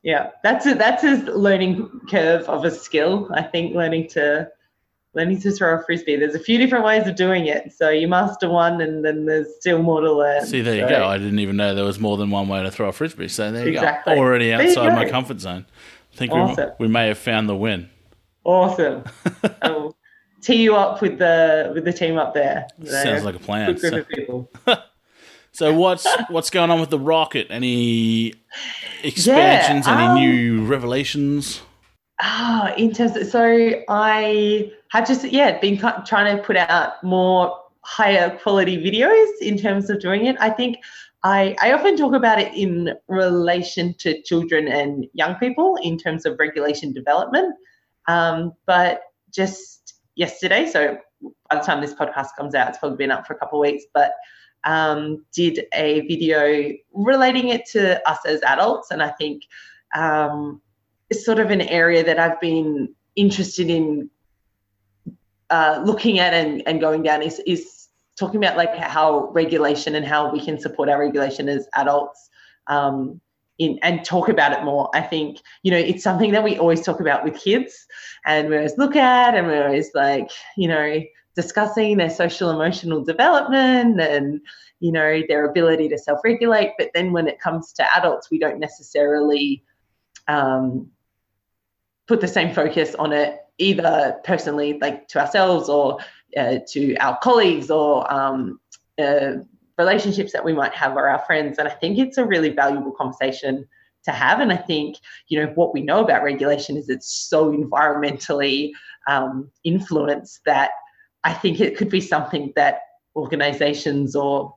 Yeah, 0.02 0.30
that's 0.42 0.66
a 0.66 0.74
that's 0.74 1.04
a 1.04 1.16
learning 1.32 1.88
curve 2.08 2.42
of 2.48 2.64
a 2.64 2.70
skill. 2.70 3.28
I 3.34 3.42
think 3.42 3.74
learning 3.74 4.08
to 4.10 4.48
learning 5.14 5.40
to 5.40 5.50
throw 5.50 5.74
a 5.78 5.82
frisbee. 5.84 6.16
There's 6.16 6.34
a 6.34 6.38
few 6.38 6.58
different 6.58 6.84
ways 6.84 7.06
of 7.06 7.16
doing 7.16 7.46
it. 7.46 7.72
So 7.72 7.88
you 7.90 8.06
master 8.08 8.48
one, 8.48 8.80
and 8.80 9.04
then 9.04 9.24
there's 9.26 9.48
still 9.58 9.82
more 9.82 10.00
to 10.00 10.12
learn. 10.12 10.44
See, 10.46 10.60
there 10.60 10.74
you 10.76 10.82
So- 10.82 10.88
go. 10.88 11.06
I 11.06 11.18
didn't 11.18 11.38
even 11.38 11.56
know 11.56 11.74
there 11.74 11.84
was 11.84 11.98
more 11.98 12.16
than 12.16 12.30
one 12.30 12.48
way 12.48 12.62
to 12.62 12.70
throw 12.70 12.88
a 12.88 12.92
frisbee. 12.92 13.28
So 13.28 13.50
there 13.50 13.66
you 13.66 13.72
Exactly. 13.74 14.14
go. 14.14 14.20
Already 14.20 14.46
you 14.46 14.54
outside 14.54 14.94
my 14.94 15.08
comfort 15.08 15.40
zone. 15.40 15.66
I 16.12 16.16
think 16.16 16.32
Awesome. 16.32 16.70
we, 16.78 16.86
we 16.86 16.92
may 16.92 17.08
have 17.08 17.18
found 17.18 17.48
the 17.48 17.56
win. 17.56 17.88
Awesome. 18.44 19.04
I'll 19.62 19.96
tee 20.42 20.62
you 20.62 20.76
up 20.76 21.00
with 21.02 21.18
the 21.18 21.70
with 21.74 21.84
the 21.84 21.92
team 21.92 22.16
up 22.18 22.34
there. 22.34 22.66
Sounds 22.84 23.24
like 23.24 23.34
a 23.34 23.38
plan. 23.40 23.72
good 23.74 23.80
group 23.80 23.92
So, 23.92 23.98
of 23.98 24.08
people. 24.08 24.50
so 25.52 25.74
what's 25.74 26.06
what's 26.28 26.50
going 26.50 26.70
on 26.70 26.80
with 26.80 26.90
the 26.90 26.98
rocket? 26.98 27.48
Any 27.50 28.34
expansions? 29.02 29.86
um, 29.86 29.98
any 29.98 30.20
new 30.26 30.64
revelations? 30.64 31.60
Ah, 32.20 32.72
in 32.76 32.92
terms 32.92 33.16
of, 33.16 33.26
so 33.26 33.72
I 33.88 34.72
have 34.90 35.06
just 35.06 35.24
yeah 35.24 35.58
been 35.60 35.78
trying 35.78 36.36
to 36.36 36.42
put 36.42 36.56
out 36.56 37.02
more 37.02 37.58
higher 37.82 38.36
quality 38.42 38.76
videos 38.76 39.28
in 39.40 39.56
terms 39.56 39.90
of 39.90 40.00
doing 40.00 40.26
it. 40.26 40.36
I 40.40 40.50
think 40.50 40.78
I 41.22 41.56
I 41.60 41.72
often 41.72 41.96
talk 41.96 42.14
about 42.14 42.38
it 42.38 42.54
in 42.54 42.94
relation 43.08 43.94
to 43.94 44.20
children 44.22 44.68
and 44.68 45.06
young 45.12 45.36
people 45.36 45.76
in 45.82 45.98
terms 45.98 46.26
of 46.26 46.38
regulation 46.38 46.92
development. 46.92 47.54
Um, 48.06 48.54
but 48.66 49.02
just 49.30 49.94
yesterday, 50.14 50.66
so 50.66 50.98
by 51.50 51.56
the 51.56 51.62
time 51.62 51.80
this 51.80 51.94
podcast 51.94 52.28
comes 52.36 52.54
out, 52.54 52.68
it's 52.68 52.78
probably 52.78 52.96
been 52.96 53.10
up 53.10 53.26
for 53.26 53.34
a 53.34 53.38
couple 53.38 53.58
of 53.60 53.70
weeks, 53.70 53.84
but 53.92 54.12
um, 54.64 55.24
did 55.32 55.66
a 55.74 56.00
video 56.02 56.72
relating 56.92 57.48
it 57.48 57.66
to 57.66 58.08
us 58.08 58.18
as 58.26 58.42
adults, 58.42 58.90
and 58.90 59.02
I 59.02 59.10
think. 59.10 59.44
Um, 59.94 60.60
is 61.10 61.24
sort 61.24 61.38
of 61.38 61.50
an 61.50 61.62
area 61.62 62.04
that 62.04 62.18
I've 62.18 62.40
been 62.40 62.94
interested 63.16 63.70
in 63.70 64.10
uh, 65.50 65.82
looking 65.84 66.18
at 66.18 66.34
and, 66.34 66.62
and 66.66 66.80
going 66.80 67.02
down 67.02 67.22
is, 67.22 67.40
is 67.46 67.88
talking 68.18 68.42
about 68.42 68.56
like 68.56 68.76
how 68.76 69.30
regulation 69.30 69.94
and 69.94 70.04
how 70.04 70.30
we 70.32 70.44
can 70.44 70.58
support 70.58 70.88
our 70.88 70.98
regulation 70.98 71.48
as 71.48 71.68
adults 71.74 72.28
um, 72.66 73.20
in 73.58 73.78
and 73.82 74.04
talk 74.04 74.28
about 74.28 74.52
it 74.52 74.64
more. 74.64 74.90
I 74.94 75.00
think, 75.00 75.38
you 75.62 75.70
know, 75.70 75.78
it's 75.78 76.02
something 76.02 76.32
that 76.32 76.44
we 76.44 76.58
always 76.58 76.82
talk 76.82 77.00
about 77.00 77.24
with 77.24 77.38
kids 77.38 77.86
and 78.26 78.48
we 78.48 78.56
always 78.56 78.76
look 78.78 78.96
at 78.96 79.34
and 79.34 79.46
we're 79.46 79.66
always 79.66 79.90
like, 79.94 80.30
you 80.56 80.68
know, 80.68 81.00
discussing 81.34 81.96
their 81.96 82.10
social 82.10 82.50
emotional 82.50 83.04
development 83.04 84.00
and, 84.00 84.40
you 84.80 84.92
know, 84.92 85.22
their 85.28 85.48
ability 85.48 85.88
to 85.88 85.98
self-regulate. 85.98 86.72
But 86.78 86.90
then 86.94 87.12
when 87.12 87.28
it 87.28 87.40
comes 87.40 87.72
to 87.74 87.96
adults, 87.96 88.30
we 88.30 88.38
don't 88.38 88.58
necessarily 88.58 89.64
um, 90.26 90.90
put 92.06 92.20
the 92.20 92.28
same 92.28 92.54
focus 92.54 92.94
on 92.96 93.12
it 93.12 93.38
either 93.58 94.18
personally 94.24 94.78
like 94.80 95.08
to 95.08 95.20
ourselves 95.20 95.68
or 95.68 95.98
uh, 96.36 96.58
to 96.68 96.96
our 96.96 97.18
colleagues 97.18 97.70
or 97.70 98.10
um, 98.12 98.60
uh, 98.98 99.32
relationships 99.76 100.32
that 100.32 100.44
we 100.44 100.52
might 100.52 100.74
have 100.74 100.96
or 100.96 101.08
our 101.08 101.20
friends. 101.20 101.58
And 101.58 101.68
i 101.68 101.70
think 101.70 101.98
it's 101.98 102.18
a 102.18 102.24
really 102.24 102.50
valuable 102.50 102.92
conversation 102.92 103.66
to 104.04 104.12
have. 104.12 104.40
And 104.40 104.52
i 104.52 104.56
think 104.56 104.96
you 105.28 105.40
know 105.40 105.52
what 105.54 105.74
we 105.74 105.82
know 105.82 106.00
about 106.04 106.22
regulation 106.22 106.76
is 106.76 106.88
it's 106.88 107.10
so 107.10 107.52
environmentally 107.52 108.72
um, 109.06 109.50
influenced 109.64 110.44
that 110.44 110.70
i 111.24 111.32
think 111.32 111.60
it 111.60 111.76
could 111.76 111.90
be 111.90 112.00
something 112.00 112.52
that 112.56 112.82
organizations 113.16 114.14
or 114.14 114.54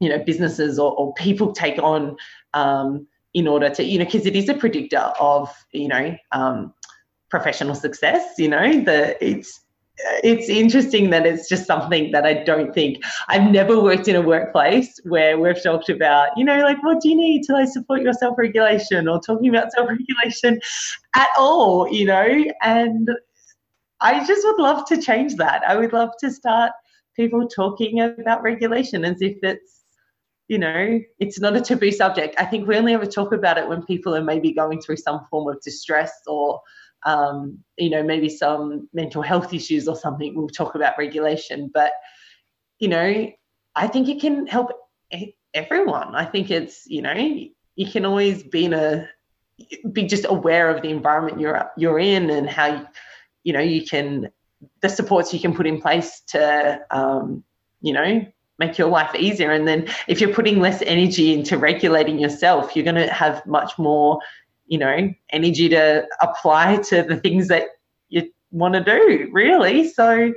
you 0.00 0.08
know 0.08 0.22
businesses 0.22 0.78
or, 0.78 0.92
or 0.92 1.14
people 1.14 1.52
take 1.52 1.78
on 1.78 2.16
um, 2.54 3.06
in 3.34 3.48
order 3.48 3.70
to 3.70 3.82
you 3.82 3.98
know 3.98 4.04
because 4.04 4.26
it 4.26 4.36
is 4.36 4.48
a 4.48 4.54
predictor 4.54 5.12
of 5.20 5.52
you 5.72 5.88
know 5.88 6.16
um, 6.32 6.72
professional 7.30 7.74
success 7.74 8.34
you 8.38 8.48
know 8.48 8.80
the 8.84 9.16
it's 9.24 9.60
it's 10.22 10.48
interesting 10.48 11.10
that 11.10 11.26
it's 11.26 11.48
just 11.48 11.66
something 11.66 12.10
that 12.12 12.26
I 12.26 12.44
don't 12.44 12.74
think 12.74 13.02
I've 13.28 13.50
never 13.50 13.80
worked 13.80 14.08
in 14.08 14.16
a 14.16 14.20
workplace 14.20 15.00
where 15.04 15.38
we've 15.38 15.62
talked 15.62 15.88
about, 15.88 16.30
you 16.36 16.44
know, 16.44 16.58
like 16.58 16.82
what 16.82 17.00
do 17.00 17.08
you 17.08 17.16
need 17.16 17.44
to 17.44 17.54
like 17.54 17.68
support 17.68 18.02
your 18.02 18.12
self-regulation 18.12 19.08
or 19.08 19.20
talking 19.20 19.48
about 19.48 19.72
self-regulation 19.72 20.60
at 21.14 21.28
all, 21.38 21.90
you 21.90 22.04
know, 22.04 22.44
and 22.62 23.10
I 24.00 24.24
just 24.26 24.46
would 24.46 24.58
love 24.58 24.84
to 24.88 25.00
change 25.00 25.36
that. 25.36 25.62
I 25.66 25.76
would 25.76 25.92
love 25.92 26.10
to 26.20 26.30
start 26.30 26.72
people 27.14 27.48
talking 27.48 28.00
about 28.00 28.42
regulation 28.42 29.04
as 29.04 29.22
if 29.22 29.38
it's 29.42 29.84
you 30.48 30.58
know, 30.58 31.00
it's 31.18 31.40
not 31.40 31.56
a 31.56 31.60
taboo 31.60 31.90
subject. 31.90 32.36
I 32.38 32.44
think 32.44 32.68
we 32.68 32.76
only 32.76 32.94
ever 32.94 33.06
talk 33.06 33.32
about 33.32 33.58
it 33.58 33.66
when 33.66 33.82
people 33.82 34.14
are 34.14 34.22
maybe 34.22 34.52
going 34.52 34.80
through 34.80 34.98
some 34.98 35.26
form 35.28 35.48
of 35.48 35.60
distress 35.60 36.12
or, 36.28 36.60
um, 37.06 37.58
you 37.78 37.88
know, 37.88 38.02
maybe 38.02 38.28
some 38.28 38.88
mental 38.92 39.22
health 39.22 39.54
issues 39.54 39.88
or 39.88 39.96
something. 39.96 40.34
We'll 40.34 40.48
talk 40.48 40.74
about 40.74 40.98
regulation. 40.98 41.70
But, 41.72 41.92
you 42.78 42.88
know, 42.88 43.32
I 43.74 43.86
think 43.86 44.08
it 44.08 44.20
can 44.20 44.46
help 44.46 44.72
everyone. 45.54 46.14
I 46.14 46.24
think 46.26 46.50
it's, 46.50 46.86
you 46.86 47.00
know, 47.00 47.14
you 47.76 47.86
can 47.90 48.04
always 48.04 48.42
be 48.42 48.64
in 48.64 48.74
a, 48.74 49.08
be 49.92 50.04
just 50.04 50.26
aware 50.28 50.68
of 50.68 50.82
the 50.82 50.90
environment 50.90 51.40
you're 51.40 51.70
you're 51.78 51.98
in 51.98 52.28
and 52.28 52.50
how, 52.50 52.66
you, 52.66 52.86
you 53.44 53.52
know, 53.54 53.60
you 53.60 53.86
can, 53.86 54.28
the 54.82 54.88
supports 54.88 55.32
you 55.32 55.40
can 55.40 55.54
put 55.54 55.66
in 55.66 55.80
place 55.80 56.20
to, 56.28 56.80
um, 56.90 57.44
you 57.80 57.92
know, 57.92 58.26
make 58.58 58.78
your 58.78 58.88
life 58.88 59.14
easier. 59.14 59.52
And 59.52 59.68
then 59.68 59.86
if 60.08 60.20
you're 60.20 60.34
putting 60.34 60.60
less 60.60 60.82
energy 60.82 61.32
into 61.32 61.56
regulating 61.58 62.18
yourself, 62.18 62.74
you're 62.74 62.84
going 62.84 62.96
to 62.96 63.12
have 63.12 63.44
much 63.46 63.78
more, 63.78 64.18
you 64.66 64.78
know, 64.78 65.12
energy 65.30 65.68
to 65.68 66.06
apply 66.20 66.76
to 66.88 67.02
the 67.02 67.16
things 67.16 67.48
that 67.48 67.64
you 68.08 68.30
want 68.50 68.74
to 68.74 68.84
do, 68.84 69.28
really. 69.32 69.88
So, 69.88 70.32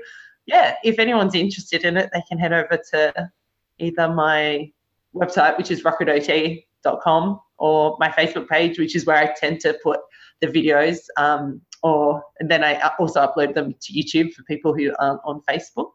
yeah, 0.46 0.76
if 0.84 1.00
anyone's 1.00 1.36
interested 1.36 1.84
in 1.84 1.98
it, 1.98 2.10
they 2.14 2.24
can 2.28 2.38
head 2.38 2.54
over 2.54 2.80
to 2.92 3.32
either 3.80 4.10
my 4.14 4.72
website, 5.16 5.58
which 5.58 5.72
is 5.72 5.84
rocketot.com, 5.84 7.40
or 7.58 7.98
my 8.00 8.10
Facebook 8.10 8.48
page, 8.48 8.80
which 8.80 8.96
is 8.96 9.06
where 9.06 9.18
I 9.18 9.34
tend 9.40 9.60
to 9.62 9.78
put 9.84 10.00
the 10.42 10.48
videos. 10.48 11.00
Um, 11.18 11.62
or 11.82 12.24
and 12.40 12.50
then 12.50 12.64
I 12.64 12.80
also 13.00 13.26
upload 13.26 13.54
them 13.54 13.74
to 13.82 13.94
YouTube 13.94 14.34
for 14.34 14.44
people 14.44 14.74
who 14.74 14.94
aren't 15.00 15.22
on 15.24 15.42
Facebook. 15.50 15.92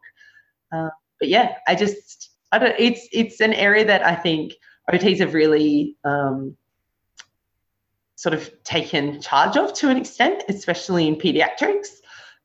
Uh, 0.71 0.89
but 1.19 1.29
yeah, 1.29 1.55
I 1.67 1.75
just 1.75 2.31
I 2.51 2.59
don't. 2.59 2.75
It's 2.77 3.07
it's 3.11 3.39
an 3.39 3.53
area 3.53 3.85
that 3.85 4.05
I 4.05 4.15
think 4.15 4.53
OTs 4.91 5.19
have 5.19 5.33
really 5.33 5.97
um, 6.03 6.55
sort 8.15 8.33
of 8.33 8.51
taken 8.63 9.21
charge 9.21 9.57
of 9.57 9.73
to 9.73 9.89
an 9.89 9.97
extent, 9.97 10.43
especially 10.49 11.07
in 11.07 11.15
pediatrics. 11.15 11.87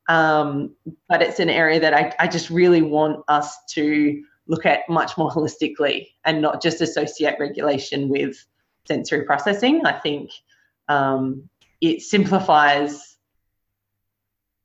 Um, 0.09 0.75
but 1.07 1.21
it's 1.21 1.39
an 1.39 1.49
area 1.49 1.79
that 1.79 1.93
I, 1.93 2.13
I 2.19 2.27
just 2.27 2.49
really 2.49 2.81
want 2.81 3.23
us 3.27 3.57
to 3.71 4.21
look 4.47 4.65
at 4.65 4.87
much 4.89 5.17
more 5.17 5.31
holistically 5.31 6.07
and 6.25 6.41
not 6.41 6.61
just 6.61 6.81
associate 6.81 7.35
regulation 7.39 8.09
with 8.09 8.35
sensory 8.85 9.23
processing. 9.23 9.85
I 9.85 9.93
think 9.93 10.31
um, 10.89 11.49
it 11.79 12.01
simplifies 12.01 13.17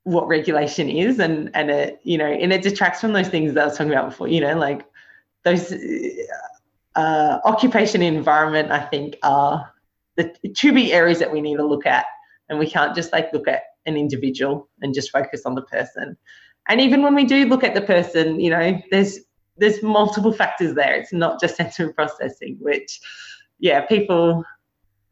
what 0.03 0.29
regulation 0.29 0.89
is 0.89 1.19
and 1.19 1.51
and 1.53 1.69
it 1.69 1.99
you 2.05 2.17
know 2.17 2.27
and 2.27 2.53
it 2.53 2.63
detracts 2.63 3.01
from 3.01 3.13
those 3.13 3.27
things 3.27 3.55
that 3.55 3.63
I 3.63 3.65
was 3.67 3.77
talking 3.77 3.93
about 3.93 4.11
before 4.11 4.29
you 4.29 4.41
know 4.41 4.57
like 4.57 4.87
those 5.43 5.75
uh, 6.95 7.39
occupation 7.45 8.03
environment 8.03 8.71
I 8.71 8.79
think 8.79 9.17
are 9.25 9.69
the 10.17 10.35
two 10.55 10.73
big 10.73 10.91
areas 10.91 11.19
that 11.19 11.33
we 11.33 11.41
need 11.41 11.57
to 11.57 11.67
look 11.67 11.87
at. 11.87 12.07
And 12.49 12.59
we 12.59 12.71
can't 12.71 12.95
just 12.95 13.13
like 13.13 13.33
look 13.33 13.49
at 13.49 13.63
an 13.87 13.97
individual 13.97 14.69
and 14.81 14.95
just 14.95 15.11
focus 15.11 15.43
on 15.45 15.55
the 15.55 15.63
person. 15.63 16.17
And 16.69 16.81
even 16.81 17.03
when 17.03 17.15
we 17.15 17.25
do 17.25 17.47
look 17.47 17.65
at 17.65 17.75
the 17.75 17.81
person 17.81 18.41
you 18.41 18.51
know 18.51 18.81
there's 18.91 19.19
there's 19.59 19.83
multiple 19.83 20.33
factors 20.33 20.75
there. 20.75 20.95
It's 20.95 21.13
not 21.13 21.41
just 21.41 21.57
sensory 21.57 21.93
processing 21.93 22.57
which 22.61 23.01
yeah 23.59 23.83
people 23.87 24.45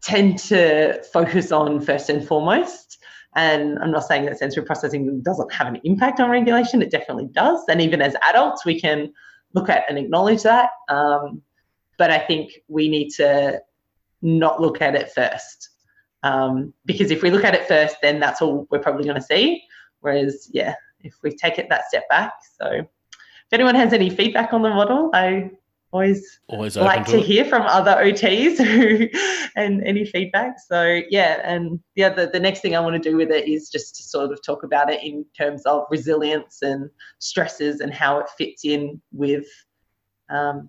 tend 0.02 0.38
to 0.38 1.02
focus 1.12 1.50
on 1.50 1.80
first 1.80 2.10
and 2.10 2.26
foremost. 2.26 2.98
And 3.36 3.78
I'm 3.80 3.90
not 3.90 4.04
saying 4.04 4.26
that 4.26 4.38
sensory 4.38 4.64
processing 4.64 5.22
doesn't 5.22 5.52
have 5.52 5.66
an 5.66 5.80
impact 5.82 6.20
on 6.20 6.30
regulation, 6.30 6.82
it 6.82 6.90
definitely 6.90 7.28
does. 7.32 7.60
And 7.68 7.80
even 7.80 8.00
as 8.00 8.14
adults, 8.28 8.64
we 8.64 8.80
can 8.80 9.12
look 9.54 9.68
at 9.68 9.84
and 9.88 9.98
acknowledge 9.98 10.42
that. 10.42 10.70
Um, 10.88 11.42
but 11.98 12.10
I 12.10 12.18
think 12.18 12.60
we 12.68 12.88
need 12.88 13.10
to 13.14 13.60
not 14.24 14.60
look 14.60 14.82
at 14.82 14.96
it 14.96 15.12
first. 15.12 15.70
Um, 16.24 16.72
because 16.86 17.10
if 17.10 17.22
we 17.22 17.30
look 17.30 17.44
at 17.44 17.54
it 17.54 17.68
first, 17.68 17.96
then 18.02 18.18
that's 18.18 18.40
all 18.42 18.66
we're 18.70 18.78
probably 18.78 19.04
going 19.04 19.20
to 19.20 19.22
see. 19.22 19.62
Whereas, 20.00 20.48
yeah, 20.52 20.74
if 21.00 21.14
we 21.22 21.36
take 21.36 21.58
it 21.58 21.68
that 21.68 21.86
step 21.86 22.08
back. 22.08 22.32
So, 22.60 22.66
if 22.70 23.52
anyone 23.52 23.74
has 23.74 23.92
any 23.92 24.10
feedback 24.10 24.52
on 24.52 24.62
the 24.62 24.70
model, 24.70 25.10
I 25.12 25.50
always, 25.94 26.40
always 26.48 26.76
like 26.76 27.04
to, 27.06 27.12
to 27.12 27.20
hear 27.20 27.44
from 27.44 27.62
other 27.62 27.92
OTs 27.92 28.58
who, 28.58 29.08
and 29.56 29.82
any 29.84 30.04
feedback. 30.04 30.56
So 30.66 31.00
yeah, 31.08 31.40
and 31.44 31.78
the 31.94 32.04
other 32.04 32.26
the 32.26 32.40
next 32.40 32.60
thing 32.60 32.74
I 32.74 32.80
want 32.80 33.00
to 33.00 33.10
do 33.10 33.16
with 33.16 33.30
it 33.30 33.46
is 33.46 33.70
just 33.70 33.94
to 33.96 34.02
sort 34.02 34.32
of 34.32 34.42
talk 34.42 34.64
about 34.64 34.90
it 34.90 35.04
in 35.04 35.24
terms 35.38 35.64
of 35.66 35.84
resilience 35.90 36.62
and 36.62 36.90
stresses 37.20 37.80
and 37.80 37.94
how 37.94 38.18
it 38.18 38.26
fits 38.36 38.64
in 38.64 39.00
with 39.12 39.46
um, 40.30 40.68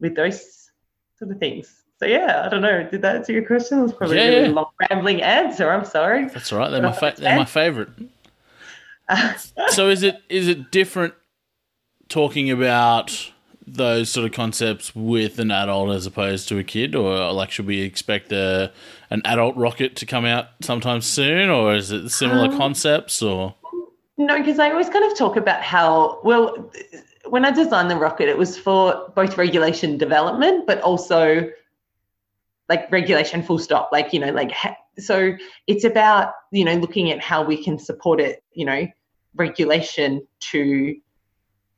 with 0.00 0.16
those 0.16 0.70
sort 1.18 1.30
of 1.30 1.38
things. 1.38 1.83
So 2.00 2.06
yeah, 2.06 2.42
I 2.44 2.48
don't 2.48 2.62
know. 2.62 2.88
Did 2.90 3.02
that 3.02 3.16
answer 3.16 3.32
your 3.32 3.44
question? 3.44 3.78
It 3.78 3.82
was 3.82 3.92
probably 3.92 4.16
yeah, 4.16 4.24
a 4.24 4.30
really 4.30 4.48
yeah. 4.48 4.54
long 4.54 4.70
rambling 4.90 5.22
answer. 5.22 5.70
I'm 5.70 5.84
sorry. 5.84 6.26
That's 6.28 6.52
all 6.52 6.58
right. 6.58 6.70
They're 6.70 6.82
my 6.82 6.92
fa- 6.92 7.14
they're 7.16 7.36
my 7.36 7.44
favorite. 7.44 7.90
so 9.68 9.88
is 9.88 10.02
it 10.02 10.22
is 10.28 10.48
it 10.48 10.70
different 10.70 11.14
talking 12.08 12.50
about 12.50 13.30
those 13.66 14.10
sort 14.10 14.26
of 14.26 14.32
concepts 14.32 14.94
with 14.94 15.38
an 15.38 15.50
adult 15.50 15.90
as 15.90 16.06
opposed 16.06 16.48
to 16.48 16.58
a 16.58 16.64
kid, 16.64 16.94
or 16.94 17.32
like 17.32 17.50
should 17.50 17.66
we 17.66 17.80
expect 17.80 18.32
a 18.32 18.72
an 19.10 19.22
adult 19.24 19.56
rocket 19.56 19.96
to 19.96 20.06
come 20.06 20.24
out 20.24 20.48
sometime 20.60 21.00
soon, 21.00 21.48
or 21.48 21.74
is 21.74 21.90
it 21.90 22.08
similar 22.08 22.48
um, 22.48 22.56
concepts? 22.56 23.22
Or 23.22 23.54
no, 24.16 24.38
because 24.38 24.58
I 24.58 24.70
always 24.70 24.88
kind 24.88 25.04
of 25.10 25.16
talk 25.16 25.36
about 25.36 25.62
how 25.62 26.20
well 26.24 26.70
when 27.26 27.44
I 27.44 27.50
designed 27.50 27.90
the 27.90 27.96
rocket, 27.96 28.28
it 28.28 28.36
was 28.36 28.58
for 28.58 29.10
both 29.14 29.38
regulation 29.38 29.96
development, 29.96 30.66
but 30.66 30.80
also 30.82 31.50
like 32.68 32.90
regulation 32.90 33.42
full 33.42 33.58
stop 33.58 33.90
like 33.92 34.12
you 34.12 34.18
know 34.20 34.32
like 34.32 34.52
so 34.98 35.32
it's 35.66 35.84
about 35.84 36.32
you 36.50 36.64
know 36.64 36.74
looking 36.74 37.10
at 37.10 37.20
how 37.20 37.42
we 37.44 37.62
can 37.62 37.78
support 37.78 38.20
it 38.20 38.42
you 38.52 38.64
know 38.64 38.86
regulation 39.36 40.26
to 40.38 40.94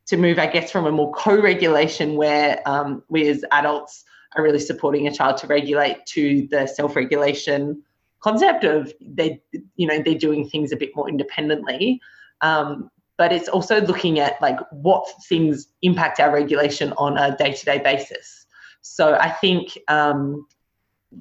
to 0.06 0.16
move, 0.16 0.38
I 0.38 0.46
guess, 0.46 0.70
from 0.70 0.86
a 0.86 0.92
more 0.92 1.12
co-regulation 1.12 2.16
where 2.16 2.62
um, 2.66 3.02
we 3.08 3.28
as 3.28 3.44
adults 3.50 4.04
are 4.36 4.42
really 4.42 4.60
supporting 4.60 5.06
a 5.06 5.12
child 5.12 5.36
to 5.38 5.46
regulate 5.46 6.06
to 6.06 6.46
the 6.50 6.66
self-regulation 6.66 7.82
concept 8.20 8.64
of 8.64 8.92
they, 9.00 9.40
you 9.74 9.86
know, 9.86 10.00
they're 10.02 10.14
doing 10.14 10.48
things 10.48 10.72
a 10.72 10.76
bit 10.76 10.90
more 10.94 11.08
independently. 11.08 12.00
Um, 12.40 12.90
but 13.18 13.32
it's 13.32 13.48
also 13.48 13.80
looking 13.80 14.20
at 14.20 14.40
like 14.40 14.58
what 14.70 15.08
things 15.28 15.68
impact 15.82 16.20
our 16.20 16.32
regulation 16.32 16.92
on 16.98 17.16
a 17.16 17.36
day-to-day 17.36 17.78
basis. 17.78 18.46
So 18.82 19.14
I 19.14 19.30
think 19.30 19.76
um, 19.88 20.46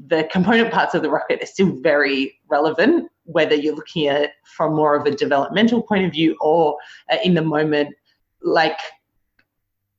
the 0.08 0.28
component 0.32 0.72
parts 0.72 0.94
of 0.94 1.02
the 1.02 1.10
rocket 1.10 1.42
are 1.42 1.48
still 1.48 1.72
very 1.82 2.40
relevant, 2.50 3.10
whether 3.24 3.56
you're 3.56 3.76
looking 3.76 4.08
at 4.08 4.22
it 4.22 4.32
from 4.44 4.76
more 4.76 4.96
of 4.96 5.06
a 5.06 5.12
developmental 5.12 5.82
point 5.82 6.06
of 6.06 6.12
view 6.12 6.36
or 6.42 6.78
uh, 7.12 7.18
in 7.24 7.34
the 7.34 7.42
moment 7.42 7.96
like 8.42 8.80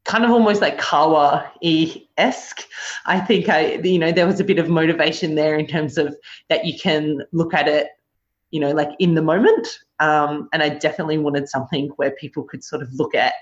kind 0.05 0.25
of 0.25 0.31
almost 0.31 0.61
like 0.61 0.79
Kawa 0.79 1.51
esque. 2.17 2.63
I 3.07 3.19
think 3.21 3.49
I, 3.49 3.75
you 3.83 3.99
know, 3.99 4.13
there 4.13 4.27
was 4.27 4.39
a 4.39 4.45
bit 4.45 4.59
of 4.59 4.69
motivation 4.69 5.35
there 5.35 5.59
in 5.59 5.67
terms 5.67 5.99
of 5.99 6.17
that 6.49 6.65
you 6.65 6.79
can 6.79 7.23
look 7.33 7.53
at 7.53 7.67
it, 7.67 7.89
you 8.53 8.61
know, 8.61 8.71
like 8.71 8.91
in 9.01 9.15
the 9.15 9.23
moment. 9.23 9.67
Um, 9.99 10.49
and 10.53 10.63
I 10.63 10.69
definitely 10.69 11.19
wanted 11.19 11.49
something 11.49 11.89
where 11.97 12.13
people 12.13 12.45
could 12.45 12.63
sort 12.63 12.83
of 12.83 12.93
look 12.95 13.15
at 13.15 13.35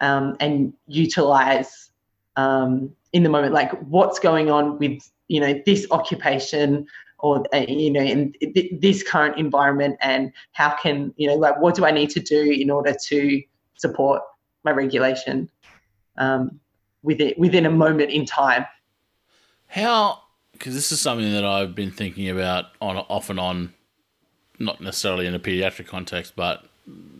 um, 0.00 0.36
and 0.40 0.72
utilize 0.86 1.90
um, 2.36 2.90
in 3.12 3.22
the 3.22 3.28
moment, 3.28 3.52
like 3.52 3.72
what's 3.82 4.18
going 4.18 4.50
on 4.50 4.78
with, 4.78 5.02
you 5.30 5.40
know, 5.40 5.54
this 5.64 5.86
occupation 5.92 6.86
or, 7.20 7.44
uh, 7.54 7.64
you 7.68 7.90
know, 7.90 8.00
in 8.00 8.32
th- 8.32 8.72
this 8.80 9.04
current 9.04 9.38
environment 9.38 9.96
and 10.00 10.32
how 10.52 10.74
can, 10.74 11.14
you 11.16 11.28
know, 11.28 11.36
like 11.36 11.60
what 11.60 11.76
do 11.76 11.84
I 11.86 11.92
need 11.92 12.10
to 12.10 12.20
do 12.20 12.50
in 12.50 12.68
order 12.68 12.94
to 13.08 13.42
support 13.74 14.22
my 14.64 14.72
regulation 14.72 15.48
um, 16.18 16.58
within 17.04 17.32
within 17.38 17.64
a 17.64 17.70
moment 17.70 18.10
in 18.10 18.26
time. 18.26 18.66
How? 19.68 20.18
Because 20.52 20.74
this 20.74 20.90
is 20.90 21.00
something 21.00 21.32
that 21.32 21.44
I've 21.44 21.76
been 21.76 21.92
thinking 21.92 22.28
about 22.28 22.66
on 22.80 22.96
off 22.96 23.30
and 23.30 23.38
on, 23.38 23.72
not 24.58 24.80
necessarily 24.80 25.26
in 25.26 25.34
a 25.34 25.38
pediatric 25.38 25.86
context, 25.86 26.34
but 26.34 26.66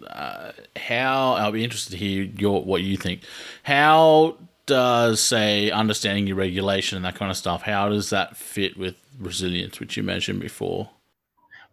uh, 0.09 0.51
how 0.77 1.35
I'll 1.35 1.53
be 1.53 1.63
interested 1.63 1.93
to 1.93 1.97
hear 1.97 2.25
your 2.25 2.65
what 2.65 2.83
you 2.83 2.97
think. 2.97 3.23
How 3.63 4.37
does 4.71 5.21
say 5.21 5.69
understanding 5.73 6.29
your 6.29 6.37
regulation 6.37 6.95
and 6.95 7.05
that 7.05 7.17
kind 7.17 7.29
of 7.29 7.37
stuff? 7.37 7.63
How 7.63 7.89
does 7.89 8.11
that 8.11 8.37
fit 8.37 8.77
with 8.77 8.95
resilience, 9.19 9.81
which 9.81 9.97
you 9.97 10.05
mentioned 10.05 10.39
before? 10.39 10.89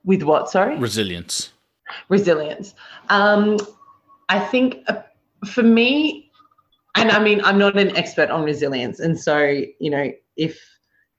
With 0.03 0.23
what? 0.23 0.49
Sorry, 0.49 0.75
resilience. 0.77 1.51
Resilience. 2.09 2.73
Um, 3.09 3.59
I 4.29 4.39
think 4.39 4.83
uh, 4.87 5.03
for 5.45 5.61
me, 5.61 6.31
and 6.95 7.11
I 7.11 7.19
mean, 7.23 7.39
I'm 7.43 7.59
not 7.59 7.77
an 7.77 7.95
expert 7.95 8.31
on 8.31 8.43
resilience. 8.43 8.99
And 8.99 9.19
so, 9.19 9.37
you 9.79 9.91
know, 9.91 10.11
if 10.35 10.59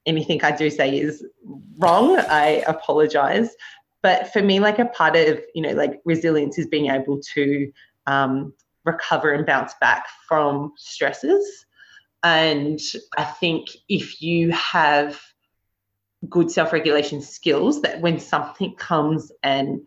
anything 0.04 0.42
I 0.42 0.50
do 0.50 0.70
say 0.70 0.98
is 0.98 1.24
wrong, 1.78 2.18
I 2.18 2.64
apologize. 2.66 3.54
But 4.02 4.32
for 4.32 4.42
me, 4.42 4.58
like 4.58 4.80
a 4.80 4.86
part 4.86 5.14
of, 5.14 5.40
you 5.54 5.62
know, 5.62 5.74
like 5.74 6.00
resilience 6.04 6.58
is 6.58 6.66
being 6.66 6.90
able 6.90 7.20
to 7.34 7.70
um, 8.08 8.52
recover 8.84 9.32
and 9.32 9.46
bounce 9.46 9.74
back 9.80 10.06
from 10.26 10.72
stresses. 10.76 11.66
And 12.22 12.80
I 13.16 13.24
think 13.24 13.68
if 13.88 14.20
you 14.20 14.50
have 14.52 15.20
good 16.28 16.50
self 16.50 16.72
regulation 16.72 17.20
skills, 17.20 17.82
that 17.82 18.00
when 18.00 18.18
something 18.18 18.74
comes 18.74 19.30
and 19.42 19.80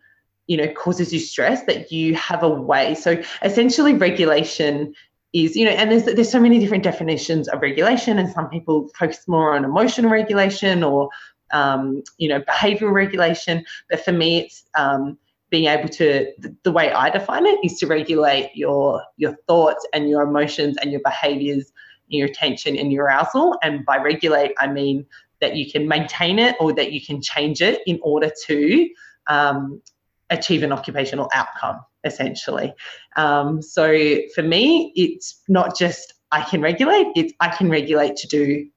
you 0.47 0.57
know 0.57 0.67
causes 0.73 1.13
you 1.13 1.19
stress 1.19 1.63
that 1.65 1.91
you 1.91 2.15
have 2.15 2.43
a 2.43 2.49
way. 2.49 2.95
So 2.95 3.21
essentially 3.41 3.93
regulation 3.93 4.93
is 5.33 5.55
you 5.55 5.65
know 5.65 5.71
and 5.71 5.91
there's 5.91 6.05
there's 6.05 6.31
so 6.31 6.39
many 6.39 6.59
different 6.59 6.83
definitions 6.83 7.47
of 7.47 7.61
regulation 7.61 8.19
and 8.19 8.29
some 8.31 8.49
people 8.49 8.89
focus 8.97 9.27
more 9.27 9.55
on 9.55 9.63
emotional 9.63 10.11
regulation 10.11 10.83
or 10.83 11.09
um, 11.53 12.03
you 12.17 12.29
know 12.29 12.41
behavioral 12.41 12.93
regulation. 12.93 13.65
But 13.89 14.03
for 14.03 14.11
me 14.11 14.39
it's 14.39 14.63
um, 14.75 15.17
being 15.49 15.65
able 15.65 15.89
to 15.89 16.31
the, 16.39 16.55
the 16.63 16.71
way 16.71 16.91
i 16.93 17.09
define 17.09 17.45
it 17.45 17.59
is 17.61 17.77
to 17.77 17.85
regulate 17.85 18.49
your 18.55 19.03
your 19.17 19.35
thoughts 19.47 19.85
and 19.93 20.09
your 20.09 20.21
emotions 20.21 20.77
and 20.77 20.91
your 20.91 21.01
behaviors 21.01 21.73
your 22.11 22.27
attention 22.27 22.77
and 22.77 22.91
your 22.91 23.05
arousal 23.05 23.57
and 23.63 23.85
by 23.85 23.97
regulate 23.97 24.53
i 24.59 24.67
mean 24.67 25.05
that 25.41 25.55
you 25.55 25.69
can 25.69 25.87
maintain 25.87 26.39
it 26.39 26.55
or 26.59 26.71
that 26.73 26.93
you 26.93 27.01
can 27.01 27.21
change 27.21 27.61
it 27.61 27.81
in 27.85 27.99
order 28.03 28.31
to 28.45 28.89
um, 29.27 29.81
achieve 30.29 30.63
an 30.63 30.71
occupational 30.71 31.29
outcome, 31.33 31.79
essentially. 32.03 32.73
Um, 33.17 33.61
so 33.61 34.17
for 34.33 34.41
me, 34.43 34.93
it's 34.95 35.41
not 35.47 35.77
just 35.77 36.13
I 36.31 36.41
can 36.43 36.61
regulate; 36.61 37.07
it's 37.15 37.33
I 37.39 37.49
can 37.49 37.69
regulate 37.69 38.15
to 38.17 38.27
do 38.27 38.67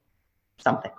something, 0.59 0.91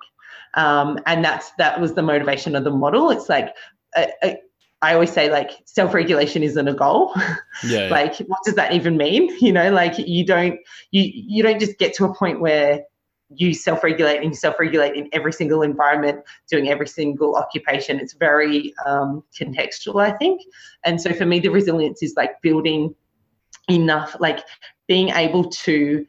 um, 0.54 1.00
and 1.06 1.24
that's 1.24 1.52
that 1.58 1.82
was 1.82 1.94
the 1.94 2.02
motivation 2.02 2.56
of 2.56 2.64
the 2.64 2.72
model. 2.72 3.12
It's 3.12 3.28
like 3.28 3.54
a, 3.98 4.08
a, 4.24 4.38
I 4.86 4.94
always 4.94 5.12
say, 5.12 5.32
like 5.32 5.52
self-regulation 5.66 6.44
isn't 6.44 6.68
a 6.68 6.74
goal. 6.74 7.14
Yeah. 7.64 7.88
like, 7.88 8.18
what 8.28 8.40
does 8.44 8.56
that 8.56 8.74
even 8.74 8.98
mean? 8.98 9.34
You 9.46 9.54
know, 9.54 9.72
like 9.72 9.98
you 9.98 10.26
don't 10.26 10.60
you 10.92 11.04
you 11.14 11.42
don't 11.42 11.60
just 11.60 11.78
get 11.80 11.94
to 11.96 12.06
a 12.06 12.14
point 12.14 12.42
where 12.42 12.82
you 13.30 13.54
self-regulate 13.54 14.18
and 14.18 14.26
you 14.26 14.36
self-regulate 14.36 14.96
in 14.96 15.10
every 15.14 15.34
single 15.34 15.62
environment 15.62 16.20
doing 16.52 16.70
every 16.70 16.88
single 16.88 17.36
occupation 17.36 18.00
it's 18.00 18.14
very 18.14 18.72
um, 18.86 19.24
contextual 19.38 20.00
i 20.00 20.12
think 20.20 20.42
and 20.84 21.02
so 21.02 21.12
for 21.12 21.26
me 21.26 21.40
the 21.40 21.50
resilience 21.50 22.04
is 22.04 22.14
like 22.16 22.40
building 22.44 22.94
enough 23.68 24.16
like 24.20 24.42
being 24.88 25.10
able 25.10 25.50
to 25.50 26.06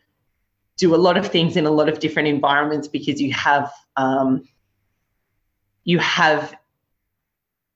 do 0.77 0.94
a 0.94 1.01
lot 1.07 1.16
of 1.16 1.27
things 1.27 1.57
in 1.57 1.65
a 1.65 1.70
lot 1.70 1.89
of 1.89 2.01
different 2.01 2.28
environments 2.28 2.86
because 2.86 3.19
you 3.19 3.32
have 3.32 3.73
um, 3.97 4.47
you 5.85 5.98
have 5.98 6.55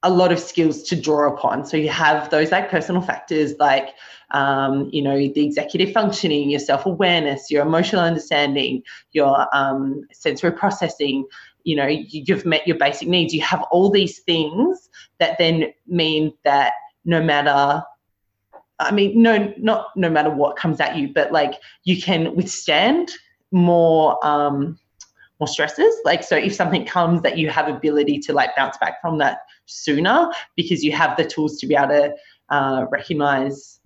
a 0.02 0.10
lot 0.10 0.32
of 0.32 0.38
skills 0.38 0.82
to 0.84 0.96
draw 0.96 1.32
upon. 1.32 1.64
So 1.66 1.76
you 1.76 1.90
have 1.90 2.30
those 2.30 2.50
like 2.50 2.70
personal 2.70 3.02
factors 3.02 3.54
like, 3.58 3.90
um, 4.30 4.88
you 4.92 5.02
know, 5.02 5.16
the 5.16 5.44
executive 5.44 5.92
functioning, 5.92 6.50
your 6.50 6.60
self 6.60 6.86
awareness, 6.86 7.50
your 7.50 7.62
emotional 7.66 8.02
understanding, 8.02 8.82
your 9.12 9.46
um, 9.54 10.02
sensory 10.12 10.52
processing. 10.52 11.26
You 11.64 11.76
know, 11.76 11.86
you've 11.86 12.46
met 12.46 12.66
your 12.66 12.78
basic 12.78 13.08
needs. 13.08 13.34
You 13.34 13.42
have 13.42 13.62
all 13.70 13.90
these 13.90 14.20
things 14.20 14.88
that 15.18 15.36
then 15.38 15.72
mean 15.86 16.32
that 16.44 16.72
no 17.04 17.22
matter 17.22 17.82
I 18.78 18.92
mean, 18.92 19.20
no, 19.20 19.52
not 19.58 19.88
no 19.94 20.08
matter 20.08 20.30
what 20.30 20.56
comes 20.56 20.80
at 20.80 20.96
you, 20.96 21.12
but 21.12 21.32
like 21.32 21.54
you 21.84 22.00
can 22.00 22.34
withstand 22.34 23.12
more 23.52 24.24
um, 24.26 24.78
more 25.38 25.48
stresses. 25.48 25.94
Like, 26.04 26.22
so 26.22 26.36
if 26.36 26.54
something 26.54 26.86
comes, 26.86 27.20
that 27.22 27.36
you 27.36 27.50
have 27.50 27.68
ability 27.68 28.18
to 28.20 28.32
like 28.32 28.56
bounce 28.56 28.78
back 28.78 29.00
from 29.00 29.18
that 29.18 29.40
sooner 29.70 30.28
because 30.56 30.82
you 30.82 30.92
have 30.92 31.16
the 31.16 31.24
tools 31.24 31.58
to 31.58 31.66
be 31.66 31.74
able 31.74 31.88
to 31.88 32.14
uh, 32.50 32.86
recognize 32.90 33.80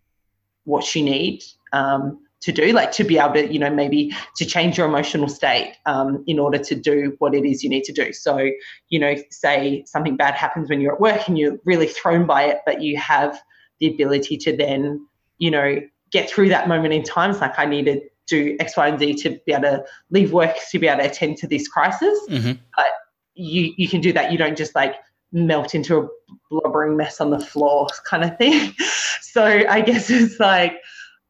what 0.64 0.94
you 0.94 1.02
need 1.02 1.42
um, 1.72 2.18
to 2.40 2.52
do 2.52 2.72
like 2.72 2.92
to 2.92 3.04
be 3.04 3.18
able 3.18 3.34
to 3.34 3.52
you 3.52 3.58
know 3.58 3.70
maybe 3.70 4.12
to 4.36 4.44
change 4.44 4.76
your 4.76 4.86
emotional 4.86 5.28
state 5.28 5.74
um, 5.86 6.22
in 6.26 6.38
order 6.38 6.58
to 6.58 6.74
do 6.74 7.14
what 7.18 7.34
it 7.34 7.44
is 7.44 7.62
you 7.62 7.70
need 7.70 7.84
to 7.84 7.92
do. 7.92 8.12
So 8.12 8.50
you 8.88 8.98
know 8.98 9.14
say 9.30 9.84
something 9.86 10.16
bad 10.16 10.34
happens 10.34 10.68
when 10.68 10.80
you're 10.80 10.94
at 10.94 11.00
work 11.00 11.28
and 11.28 11.38
you're 11.38 11.58
really 11.64 11.86
thrown 11.86 12.26
by 12.26 12.44
it 12.44 12.58
but 12.66 12.82
you 12.82 12.96
have 12.98 13.40
the 13.80 13.88
ability 13.88 14.36
to 14.38 14.56
then 14.56 15.06
you 15.38 15.50
know 15.50 15.80
get 16.10 16.28
through 16.28 16.48
that 16.50 16.68
moment 16.68 16.94
in 16.94 17.02
time. 17.02 17.30
It's 17.30 17.40
like 17.40 17.58
i 17.58 17.64
need 17.64 17.86
to 17.86 18.00
do 18.26 18.56
x 18.60 18.76
y 18.76 18.88
and 18.88 18.98
z 18.98 19.14
to 19.14 19.38
be 19.46 19.52
able 19.52 19.62
to 19.62 19.84
leave 20.10 20.32
work 20.32 20.56
to 20.70 20.78
be 20.78 20.86
able 20.86 21.02
to 21.02 21.10
attend 21.10 21.36
to 21.38 21.46
this 21.46 21.68
crisis. 21.68 22.18
Mm-hmm. 22.30 22.52
but 22.76 22.86
you 23.34 23.72
you 23.76 23.88
can 23.88 24.00
do 24.00 24.12
that. 24.12 24.32
You 24.32 24.38
don't 24.38 24.56
just 24.56 24.74
like 24.74 24.96
melt 25.34 25.74
into 25.74 25.98
a 25.98 26.08
blubbering 26.50 26.96
mess 26.96 27.20
on 27.20 27.28
the 27.30 27.38
floor 27.38 27.86
kind 28.06 28.24
of 28.24 28.36
thing 28.38 28.72
so 29.20 29.44
i 29.44 29.80
guess 29.80 30.08
it's 30.08 30.40
like 30.40 30.80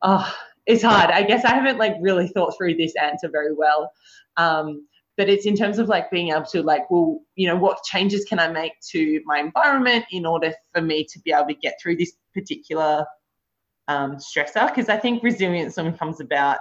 oh 0.03 0.33
it's 0.67 0.83
hard. 0.83 1.11
I 1.11 1.23
guess 1.23 1.45
I 1.45 1.55
haven't 1.55 1.79
like 1.79 1.95
really 2.01 2.29
thought 2.29 2.57
through 2.57 2.77
this 2.77 2.95
answer 2.97 3.29
very 3.29 3.55
well. 3.55 3.93
Um, 4.37 4.87
but 5.17 5.29
it's 5.29 5.47
in 5.47 5.57
terms 5.57 5.79
of 5.79 5.89
like 5.89 6.11
being 6.11 6.31
able 6.31 6.47
to 6.47 6.63
like, 6.63 6.91
well, 6.91 7.21
you 7.37 7.47
know, 7.47 7.57
what 7.57 7.85
changes 7.85 8.25
can 8.25 8.39
I 8.39 8.49
make 8.49 8.73
to 8.91 9.21
my 9.25 9.39
environment 9.39 10.07
in 10.11 10.27
order 10.27 10.53
for 10.73 10.81
me 10.81 11.05
to 11.05 11.21
be 11.21 11.33
able 11.33 11.47
to 11.47 11.55
get 11.55 11.75
through 11.81 11.97
this 11.97 12.13
particular 12.35 13.07
um, 13.87 14.17
stressor? 14.17 14.67
Because 14.69 14.89
I 14.89 14.97
think 14.97 15.23
resilience 15.23 15.79
only 15.79 15.97
comes 15.97 16.21
about 16.21 16.59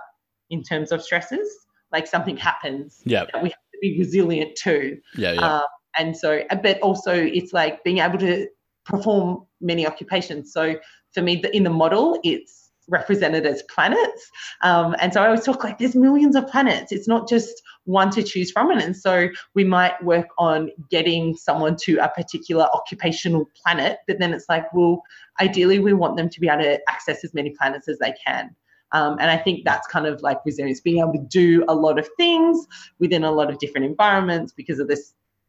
in 0.50 0.62
terms 0.62 0.92
of 0.92 1.02
stresses. 1.02 1.50
Like 1.92 2.06
something 2.08 2.38
happens, 2.38 3.02
yeah, 3.06 3.26
we 3.36 3.50
have 3.50 3.52
to 3.52 3.78
be 3.80 4.00
resilient 4.00 4.56
too. 4.56 4.98
Yeah, 5.16 5.34
yeah. 5.34 5.58
Um, 5.58 5.66
and 5.98 6.16
so, 6.16 6.42
but 6.62 6.80
also 6.82 7.14
it's 7.14 7.54
like 7.54 7.84
being 7.84 8.00
able 8.00 8.18
to 8.20 8.48
perform 8.86 9.46
many 9.62 9.88
occupations. 9.88 10.52
So 10.52 10.76
for 11.14 11.22
me, 11.22 11.44
in 11.54 11.64
the 11.64 11.70
model, 11.70 12.20
it's 12.24 12.72
represented 12.90 13.46
as 13.46 13.64
planets. 13.64 14.30
Um, 14.62 14.96
and 15.00 15.14
so 15.14 15.22
I 15.22 15.28
always 15.28 15.44
talk 15.44 15.64
like 15.64 15.78
there's 15.78 15.96
millions 15.96 16.36
of 16.36 16.48
planets. 16.48 16.92
It's 16.92 17.08
not 17.08 17.30
just 17.30 17.62
one 17.86 18.10
to 18.12 18.24
choose 18.24 18.52
from. 18.52 18.72
And 18.72 18.82
and 18.82 18.96
so 18.96 19.30
we 19.56 19.64
might 19.64 20.02
work 20.04 20.28
on 20.38 20.70
getting 20.90 21.36
someone 21.36 21.78
to 21.84 21.98
a 21.98 22.10
particular 22.10 22.68
occupational 22.74 23.50
planet, 23.64 24.00
but 24.08 24.20
then 24.20 24.34
it's 24.34 24.46
like, 24.50 24.72
well, 24.74 25.04
ideally 25.40 25.80
we 25.80 25.94
want 25.94 26.18
them 26.18 26.30
to 26.30 26.40
be 26.40 26.48
able 26.48 26.64
to 26.64 26.80
access 26.90 27.24
as 27.24 27.34
many 27.34 27.52
planets 27.52 27.88
as 27.88 28.00
they 28.00 28.14
can. 28.26 28.56
Um, 28.92 29.18
and 29.20 29.32
I 29.32 29.38
think 29.38 29.66
that's 29.66 29.88
kind 29.88 30.06
of 30.06 30.22
like 30.22 30.40
resilience, 30.46 30.80
being 30.80 31.00
able 31.00 31.14
to 31.14 31.26
do 31.28 31.66
a 31.68 31.74
lot 31.74 31.98
of 31.98 32.08
things 32.16 32.68
within 33.00 33.24
a 33.24 33.32
lot 33.32 33.50
of 33.50 33.58
different 33.58 33.86
environments 33.86 34.54
because 34.54 34.80
of 34.80 34.88
the 34.88 35.02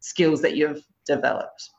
skills 0.05 0.43
that 0.43 0.55
you've 0.57 0.85
developed. 1.07 1.71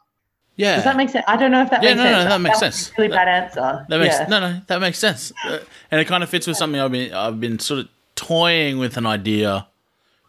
Yeah. 0.55 0.75
Does 0.75 0.85
that 0.85 0.97
make 0.97 1.09
sense? 1.09 1.25
I 1.27 1.35
don't 1.37 1.51
know 1.51 1.61
if 1.61 1.69
that 1.69 1.83
yeah, 1.83 1.89
makes 1.89 1.97
no, 1.97 2.03
sense. 2.03 2.15
No, 2.15 2.23
no, 2.23 2.29
that 2.29 2.41
makes 2.41 2.59
that 2.59 2.73
sense. 2.73 2.97
really 2.97 3.09
bad 3.09 3.27
answer. 3.27 3.85
That 3.89 3.99
makes 3.99 4.15
yeah. 4.15 4.27
no, 4.27 4.39
no, 4.39 4.61
that 4.67 4.81
makes 4.81 4.97
sense, 4.97 5.33
uh, 5.45 5.59
and 5.91 6.01
it 6.01 6.05
kind 6.05 6.23
of 6.23 6.29
fits 6.29 6.47
with 6.47 6.57
something 6.57 6.79
I've 6.79 6.91
been 6.91 7.13
I've 7.13 7.39
been 7.39 7.59
sort 7.59 7.81
of 7.81 7.89
toying 8.15 8.79
with 8.79 8.95
an 8.97 9.05
idea 9.05 9.67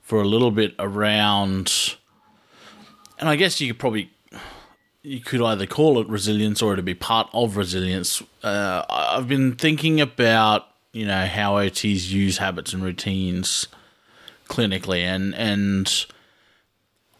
for 0.02 0.20
a 0.20 0.24
little 0.24 0.50
bit 0.50 0.74
around, 0.80 1.96
and 3.20 3.28
I 3.28 3.36
guess 3.36 3.60
you 3.60 3.68
could 3.72 3.78
probably 3.78 4.10
you 5.02 5.20
could 5.20 5.40
either 5.40 5.66
call 5.66 6.00
it 6.00 6.08
resilience 6.08 6.60
or 6.60 6.72
it 6.72 6.76
to 6.76 6.82
be 6.82 6.94
part 6.94 7.28
of 7.32 7.56
resilience. 7.56 8.20
Uh, 8.42 8.84
I've 8.90 9.28
been 9.28 9.54
thinking 9.54 10.00
about 10.00 10.66
you 10.92 11.06
know 11.06 11.26
how 11.26 11.54
OTs 11.54 12.10
use 12.10 12.38
habits 12.38 12.72
and 12.72 12.82
routines 12.82 13.68
clinically, 14.48 15.02
and 15.02 15.36
and 15.36 16.06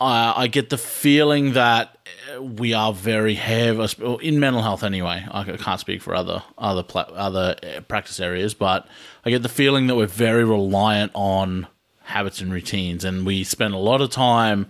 I, 0.01 0.43
I 0.43 0.47
get 0.47 0.71
the 0.71 0.79
feeling 0.79 1.53
that 1.53 1.97
we 2.41 2.75
are 2.75 2.93
very 2.93 3.35
heavy 3.35 3.87
in 4.23 4.41
mental 4.41 4.63
health 4.63 4.83
anyway. 4.83 5.27
I 5.31 5.45
can't 5.57 5.81
speak 5.81 6.03
for 6.03 6.15
other 6.15 6.43
other 6.59 6.85
other 6.95 7.57
uh, 7.63 7.81
practice 7.83 8.21
areas, 8.21 8.55
but 8.55 8.87
I 9.25 9.31
get 9.31 9.43
the 9.43 9.49
feeling 9.49 9.87
that 9.87 9.97
we're 9.97 10.07
very 10.07 10.45
reliant 10.45 11.13
on 11.15 11.67
habits 12.03 12.41
and 12.41 12.53
routines, 12.53 13.05
and 13.05 13.27
we 13.27 13.45
spend 13.45 13.75
a 13.75 13.79
lot 13.79 14.01
of 14.01 14.11
time 14.11 14.69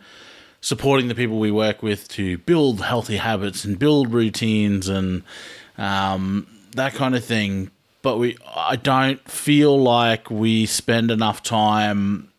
supporting 0.60 1.08
the 1.08 1.14
people 1.14 1.38
we 1.38 1.50
work 1.50 1.82
with 1.82 2.08
to 2.08 2.38
build 2.38 2.80
healthy 2.80 3.18
habits 3.18 3.64
and 3.64 3.78
build 3.78 4.12
routines 4.12 4.88
and 4.88 5.22
um, 5.78 6.46
that 6.72 6.94
kind 6.94 7.14
of 7.14 7.24
thing. 7.24 7.70
But 8.02 8.18
we, 8.18 8.36
I 8.54 8.76
don't 8.76 9.20
feel 9.28 9.80
like 9.80 10.30
we 10.30 10.66
spend 10.66 11.10
enough 11.10 11.42
time 11.42 12.32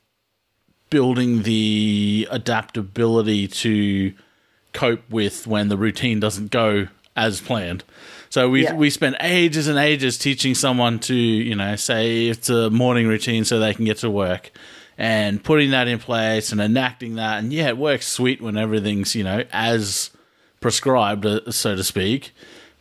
building 0.89 1.43
the 1.43 2.27
adaptability 2.31 3.47
to 3.47 4.13
cope 4.73 5.09
with 5.09 5.47
when 5.47 5.69
the 5.69 5.77
routine 5.77 6.19
doesn't 6.19 6.51
go 6.51 6.87
as 7.15 7.41
planned. 7.41 7.83
So 8.29 8.49
we 8.49 8.63
yeah. 8.63 8.73
we 8.73 8.89
spent 8.89 9.15
ages 9.21 9.67
and 9.67 9.79
ages 9.79 10.17
teaching 10.17 10.53
someone 10.53 10.99
to 10.99 11.15
you 11.15 11.55
know 11.55 11.75
say 11.75 12.27
it's 12.27 12.49
a 12.49 12.69
morning 12.69 13.07
routine 13.07 13.45
so 13.45 13.59
they 13.59 13.73
can 13.73 13.85
get 13.85 13.97
to 13.97 14.09
work, 14.09 14.51
and 14.97 15.43
putting 15.43 15.71
that 15.71 15.87
in 15.87 15.99
place 15.99 16.51
and 16.51 16.61
enacting 16.61 17.15
that, 17.15 17.39
and 17.39 17.51
yeah, 17.51 17.67
it 17.69 17.77
works 17.77 18.07
sweet 18.07 18.41
when 18.41 18.57
everything's 18.57 19.15
you 19.15 19.23
know 19.23 19.43
as 19.51 20.11
prescribed, 20.59 21.25
uh, 21.25 21.51
so 21.51 21.75
to 21.75 21.83
speak. 21.83 22.33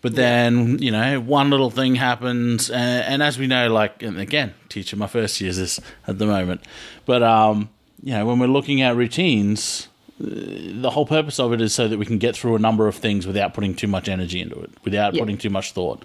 But 0.03 0.15
then 0.15 0.79
you 0.81 0.91
know 0.91 1.21
one 1.21 1.51
little 1.51 1.71
thing 1.71 1.95
happens, 1.95 2.69
and, 2.69 3.05
and 3.05 3.23
as 3.23 3.39
we 3.39 3.47
know, 3.47 3.73
like 3.73 4.03
and 4.03 4.19
again, 4.19 4.55
teaching 4.69 4.99
my 4.99 5.07
first 5.07 5.41
years 5.41 5.57
this 5.57 5.81
at 6.07 6.19
the 6.19 6.27
moment, 6.27 6.61
but 7.07 7.23
um, 7.23 7.71
you 8.07 8.13
know 8.13 8.25
when 8.25 8.39
we're 8.39 8.47
looking 8.47 8.81
at 8.83 8.95
routines 8.95 9.89
uh, 10.21 10.27
the 10.81 10.91
whole 10.91 11.05
purpose 11.05 11.41
of 11.41 11.53
it 11.53 11.61
is 11.61 11.75
so 11.75 11.89
that 11.89 11.99
we 11.99 12.07
can 12.07 12.19
get 12.19 12.37
through 12.37 12.55
a 12.55 12.59
number 12.59 12.87
of 12.87 12.95
things 12.95 13.27
without 13.27 13.53
putting 13.53 13.75
too 13.75 13.89
much 13.89 14.09
energy 14.09 14.41
into 14.41 14.59
it, 14.61 14.71
without 14.85 15.13
yep. 15.13 15.21
putting 15.21 15.37
too 15.37 15.51
much 15.51 15.73
thought. 15.73 16.05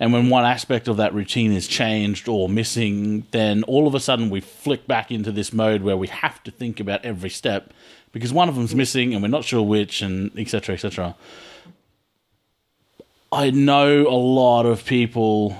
And 0.00 0.12
when 0.12 0.28
one 0.28 0.44
aspect 0.44 0.86
of 0.86 0.96
that 0.98 1.14
routine 1.14 1.52
is 1.52 1.66
changed 1.66 2.28
or 2.28 2.48
missing, 2.48 3.26
then 3.30 3.62
all 3.64 3.86
of 3.86 3.94
a 3.94 4.00
sudden 4.00 4.30
we 4.30 4.40
flick 4.40 4.86
back 4.86 5.10
into 5.10 5.32
this 5.32 5.52
mode 5.52 5.82
where 5.82 5.96
we 5.96 6.08
have 6.08 6.42
to 6.42 6.50
think 6.50 6.78
about 6.78 7.04
every 7.04 7.30
step 7.30 7.72
because 8.12 8.32
one 8.32 8.48
of 8.48 8.54
them's 8.56 8.74
missing 8.74 9.14
and 9.14 9.22
we're 9.22 9.28
not 9.28 9.44
sure 9.44 9.62
which, 9.62 10.02
and 10.02 10.36
etc. 10.38 10.74
etc. 10.74 11.14
I 13.30 13.50
know 13.50 14.08
a 14.08 14.18
lot 14.18 14.66
of 14.66 14.84
people 14.84 15.56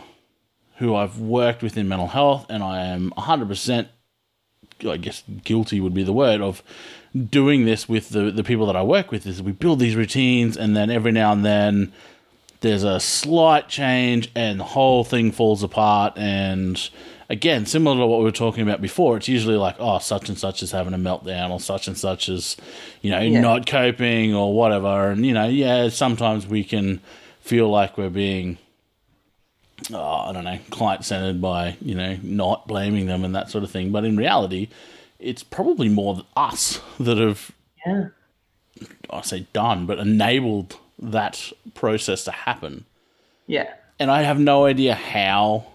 who 0.77 0.95
I've 0.95 1.19
worked 1.19 1.63
with 1.63 1.77
in 1.77 1.89
mental 1.89 2.09
health, 2.09 2.47
and 2.49 2.63
I 2.63 2.87
am 2.87 3.13
100%, 3.17 3.89
I 4.87 4.97
guess, 4.97 5.23
guilty 5.45 5.81
would 5.81 5.95
be 5.95 6.03
the 6.03 6.13
word, 6.13 6.41
of 6.41 6.63
doing 7.31 7.65
this 7.65 7.89
with 7.89 8.11
the 8.11 8.31
the 8.31 8.45
people 8.45 8.67
that 8.67 8.77
I 8.77 8.83
work 8.83 9.11
with 9.11 9.27
is 9.27 9.43
we 9.43 9.53
build 9.53 9.79
these 9.81 9.97
routines 9.97 10.57
and 10.57 10.77
then 10.77 10.91
every 10.91 11.13
now 11.13 11.33
and 11.33 11.45
then 11.45 11.93
there's 12.61 12.85
a 12.85 13.01
slight 13.01 13.69
change 13.69 14.31
and 14.35 14.61
the 14.61 14.65
whole 14.65 15.05
thing 15.05 15.33
falls 15.33 15.63
apart 15.63 16.13
and 16.17 16.91
again 17.31 17.67
similar 17.67 17.97
to 17.97 18.07
what 18.07 18.19
we 18.19 18.25
were 18.25 18.31
talking 18.31 18.63
about 18.63 18.81
before 18.83 19.17
it's 19.17 19.29
usually 19.29 19.57
like 19.57 19.77
oh 19.79 19.99
such 19.99 20.29
and 20.29 20.39
such 20.39 20.63
is 20.63 20.71
having 20.73 20.95
a 20.95 20.99
meltdown 20.99 21.51
or 21.51 21.61
such 21.61 21.89
and 21.89 21.97
such 21.97 22.29
is 22.29 22.57
you 23.01 23.11
know 23.11 23.21
yeah. 23.21 23.41
not 23.41 23.67
coping 23.67 24.35
or 24.35 24.53
whatever 24.53 25.11
and 25.11 25.25
you 25.25 25.33
know 25.33 25.47
yeah 25.47 25.89
sometimes 25.89 26.47
we 26.47 26.63
can 26.63 27.01
feel 27.41 27.71
like 27.71 27.97
we're 27.97 28.11
being 28.11 28.59
oh, 29.93 30.29
I 30.29 30.33
don't 30.33 30.45
know 30.45 30.59
client 30.71 31.05
centered 31.05 31.41
by 31.41 31.77
you 31.81 31.95
know 31.95 32.19
not 32.23 32.67
blaming 32.67 33.07
them 33.07 33.25
and 33.25 33.35
that 33.35 33.51
sort 33.51 33.65
of 33.65 33.71
thing 33.71 33.93
but 33.93 34.05
in 34.05 34.17
reality 34.17 34.69
it's 35.19 35.43
probably 35.43 35.89
more 35.89 36.23
us 36.37 36.81
that 37.01 37.19
have, 37.19 37.51
yeah. 37.87 38.09
I 39.11 39.21
say 39.23 39.47
done, 39.53 39.87
but 39.87 39.99
enabled 39.99 40.77
that 40.99 41.53
process 41.75 42.25
to 42.25 42.31
happen. 42.31 42.85
Yeah. 43.47 43.73
And 43.99 44.11
I 44.11 44.23
have 44.23 44.39
no 44.39 44.65
idea 44.65 44.95
how. 44.95 45.67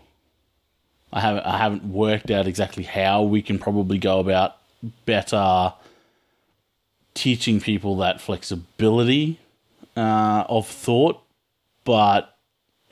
I 1.11 1.19
haven't 1.19 1.45
I 1.45 1.57
haven't 1.57 1.83
worked 1.85 2.31
out 2.31 2.47
exactly 2.47 2.83
how 2.83 3.21
we 3.21 3.43
can 3.43 3.59
probably 3.59 3.99
go 3.99 4.19
about 4.19 4.57
better 5.05 5.73
teaching 7.13 7.61
people 7.61 7.97
that 7.97 8.19
flexibility 8.19 9.39
uh, 9.95 10.45
of 10.49 10.67
thought, 10.67 11.21
but 11.83 12.32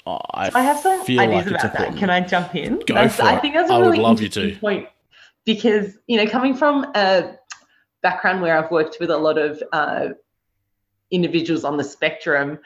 I, 0.06 0.50
I 0.54 0.62
have 0.62 0.80
some 0.80 1.02
ideas 1.02 1.20
like 1.20 1.48
about 1.48 1.74
that. 1.74 1.96
Can 1.98 2.10
I 2.10 2.22
jump 2.22 2.56
in? 2.56 2.80
Go 2.80 2.96
that's, 2.96 3.16
for 3.16 3.24
I 3.24 3.36
it. 3.36 3.42
think 3.42 3.54
that's 3.54 3.70
a 3.70 3.74
I 3.74 3.80
really 3.80 3.90
would 3.92 4.00
love 4.00 4.20
you 4.20 4.26
interesting 4.26 4.56
to. 4.56 4.60
point 4.60 4.88
because 5.46 5.98
you 6.08 6.18
know 6.18 6.28
coming 6.28 6.56
from 6.56 6.86
a 6.96 7.36
background 8.02 8.42
where 8.42 8.58
I've 8.58 8.72
worked 8.72 8.98
with 9.00 9.12
a 9.12 9.18
lot 9.18 9.38
of 9.38 9.62
uh, 9.72 10.10
individuals 11.12 11.64
on 11.64 11.78
the 11.78 11.84
spectrum, 11.84 12.60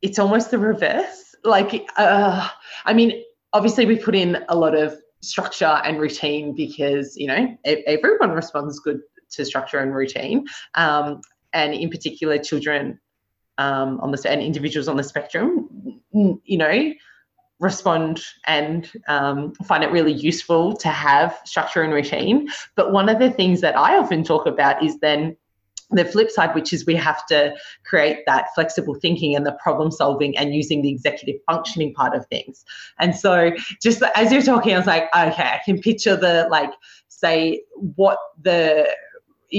it's 0.00 0.18
almost 0.18 0.50
the 0.50 0.58
reverse. 0.58 1.34
Like, 1.44 1.88
uh, 1.96 2.48
I 2.84 2.92
mean, 2.92 3.22
obviously 3.52 3.86
we 3.86 3.96
put 3.96 4.14
in 4.14 4.44
a 4.48 4.56
lot 4.56 4.74
of 4.74 4.96
structure 5.20 5.80
and 5.84 6.00
routine 6.00 6.54
because 6.54 7.16
you 7.16 7.28
know 7.28 7.56
everyone 7.64 8.32
responds 8.32 8.80
good 8.80 9.00
to 9.30 9.44
structure 9.44 9.78
and 9.78 9.94
routine, 9.94 10.46
um, 10.74 11.20
and 11.52 11.74
in 11.74 11.90
particular 11.90 12.38
children 12.38 12.98
um, 13.62 14.00
on 14.00 14.10
the 14.10 14.30
and 14.30 14.42
individuals 14.42 14.88
on 14.88 14.96
the 14.96 15.04
spectrum. 15.04 15.68
You 16.12 16.58
know, 16.58 16.92
respond 17.60 18.22
and 18.46 18.90
um, 19.08 19.54
find 19.64 19.84
it 19.84 19.90
really 19.90 20.12
useful 20.12 20.76
to 20.76 20.88
have 20.88 21.38
structure 21.44 21.82
and 21.82 21.92
routine. 21.92 22.48
But 22.74 22.92
one 22.92 23.08
of 23.08 23.18
the 23.18 23.30
things 23.30 23.60
that 23.60 23.78
I 23.78 23.96
often 23.96 24.24
talk 24.24 24.46
about 24.46 24.82
is 24.82 24.98
then 24.98 25.36
the 25.90 26.04
flip 26.04 26.30
side, 26.30 26.54
which 26.54 26.72
is 26.72 26.86
we 26.86 26.96
have 26.96 27.24
to 27.26 27.54
create 27.84 28.20
that 28.26 28.46
flexible 28.54 28.94
thinking 28.94 29.36
and 29.36 29.46
the 29.46 29.56
problem 29.62 29.90
solving 29.90 30.36
and 30.36 30.54
using 30.54 30.82
the 30.82 30.90
executive 30.90 31.36
functioning 31.46 31.94
part 31.94 32.14
of 32.14 32.26
things. 32.26 32.64
And 32.98 33.14
so, 33.14 33.52
just 33.80 34.02
as 34.16 34.32
you're 34.32 34.42
talking, 34.42 34.74
I 34.74 34.78
was 34.78 34.86
like, 34.86 35.04
okay, 35.14 35.44
I 35.44 35.60
can 35.64 35.78
picture 35.80 36.16
the 36.16 36.48
like, 36.50 36.72
say, 37.08 37.62
what 37.76 38.18
the 38.40 38.88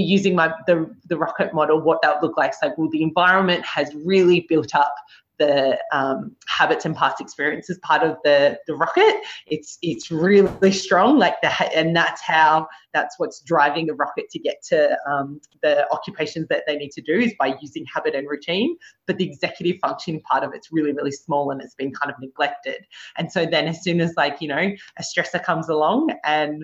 using 0.02 0.36
my 0.36 0.54
the 0.68 0.94
the 1.08 1.18
rocket 1.18 1.54
model, 1.54 1.82
what 1.82 2.02
that 2.02 2.16
would 2.16 2.28
look 2.28 2.38
like. 2.38 2.54
So, 2.54 2.74
well, 2.78 2.90
the 2.90 3.04
environment 3.04 3.66
has 3.66 3.94
really 3.96 4.46
built 4.50 4.76
up 4.76 4.94
the 5.40 5.80
um, 5.92 6.36
habits 6.48 6.86
and 6.86 6.96
past 6.96 7.20
experiences 7.20 7.78
part 7.80 8.04
of 8.04 8.18
the 8.24 8.58
the 8.68 8.76
rocket. 8.76 9.16
It's 9.48 9.78
it's 9.82 10.12
really 10.12 10.72
strong, 10.72 11.18
like 11.18 11.36
the 11.42 11.52
and 11.76 11.96
that's 11.96 12.22
how 12.22 12.68
that's 12.94 13.18
what's 13.18 13.42
driving 13.42 13.88
the 13.88 13.96
rocket 13.96 14.30
to 14.30 14.40
get 14.40 14.62
to 14.70 14.98
um, 15.10 15.42
the 15.62 15.90
occupations 15.92 16.48
that 16.50 16.64
they 16.68 16.76
need 16.76 16.92
to 16.92 17.02
do 17.02 17.20
is 17.20 17.34
by 17.40 17.56
using 17.62 17.86
habit 17.94 18.16
and 18.16 18.28
routine. 18.30 18.78
But 19.08 19.18
the 19.18 19.26
executive 19.26 19.78
functioning 19.82 20.22
part 20.22 20.44
of 20.44 20.54
it's 20.54 20.72
really 20.72 20.94
really 20.94 21.12
small 21.12 21.52
and 21.52 21.62
it's 21.62 21.76
been 21.76 21.94
kind 21.94 22.12
of 22.12 22.20
neglected. 22.20 22.86
And 23.18 23.32
so 23.32 23.46
then 23.46 23.68
as 23.68 23.84
soon 23.84 24.02
as 24.02 24.14
like 24.16 24.42
you 24.42 24.48
know 24.48 24.72
a 24.98 25.02
stressor 25.02 25.44
comes 25.44 25.68
along 25.68 26.14
and 26.24 26.64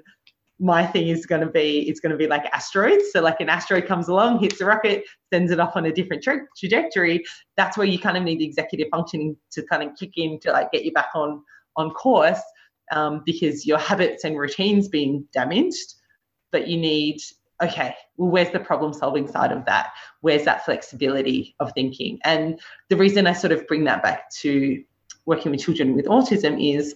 my 0.60 0.86
thing 0.86 1.08
is 1.08 1.26
going 1.26 1.42
to 1.42 1.48
be 1.48 1.88
it's 1.90 2.00
going 2.00 2.12
to 2.12 2.18
be 2.18 2.28
like 2.28 2.46
asteroids. 2.48 3.06
So 3.12 3.22
like 3.22 3.40
an 3.40 3.50
asteroid 3.50 3.88
comes 3.88 4.10
along 4.10 4.40
hits 4.40 4.60
a 4.60 4.66
rocket 4.66 5.06
sends 5.32 5.52
it 5.52 5.60
off 5.60 5.76
on 5.76 5.86
a 5.86 5.92
different 5.92 6.22
tra- 6.22 6.48
trajectory. 6.58 7.24
That's 7.56 7.78
where 7.78 7.88
you 7.88 7.98
kind 7.98 8.18
of 8.18 8.24
need 8.24 8.40
the 8.40 8.46
executive 8.46 8.88
functioning 8.92 9.38
to 9.52 9.64
kind 9.64 9.84
of 9.84 9.96
kick 9.98 10.12
in 10.18 10.40
to 10.42 10.52
like 10.52 10.72
get 10.72 10.84
you 10.84 10.92
back 10.92 11.10
on 11.16 11.42
on 11.78 11.92
course 11.92 12.42
um, 12.92 13.24
because 13.26 13.66
your 13.66 13.78
habits 13.78 14.24
and 14.24 14.38
routines 14.38 14.90
being 14.90 15.26
damaged. 15.34 15.96
But 16.52 16.68
you 16.68 16.78
need 16.78 17.22
okay 17.62 17.94
well 18.18 18.30
where's 18.30 18.52
the 18.52 18.60
problem 18.60 18.94
solving 18.94 19.28
side 19.28 19.54
of 19.54 19.66
that? 19.66 19.92
Where's 20.22 20.44
that 20.44 20.66
flexibility 20.66 21.56
of 21.60 21.72
thinking? 21.74 22.20
And 22.26 22.60
the 22.90 22.98
reason 22.98 23.28
i 23.28 23.34
sort 23.34 23.54
of 23.54 23.66
bring 23.68 23.86
that 23.86 24.04
back 24.04 24.30
to 24.42 24.84
working 25.26 25.52
with 25.52 25.62
children 25.62 25.96
with 25.96 26.06
autism 26.06 26.60
is 26.60 26.96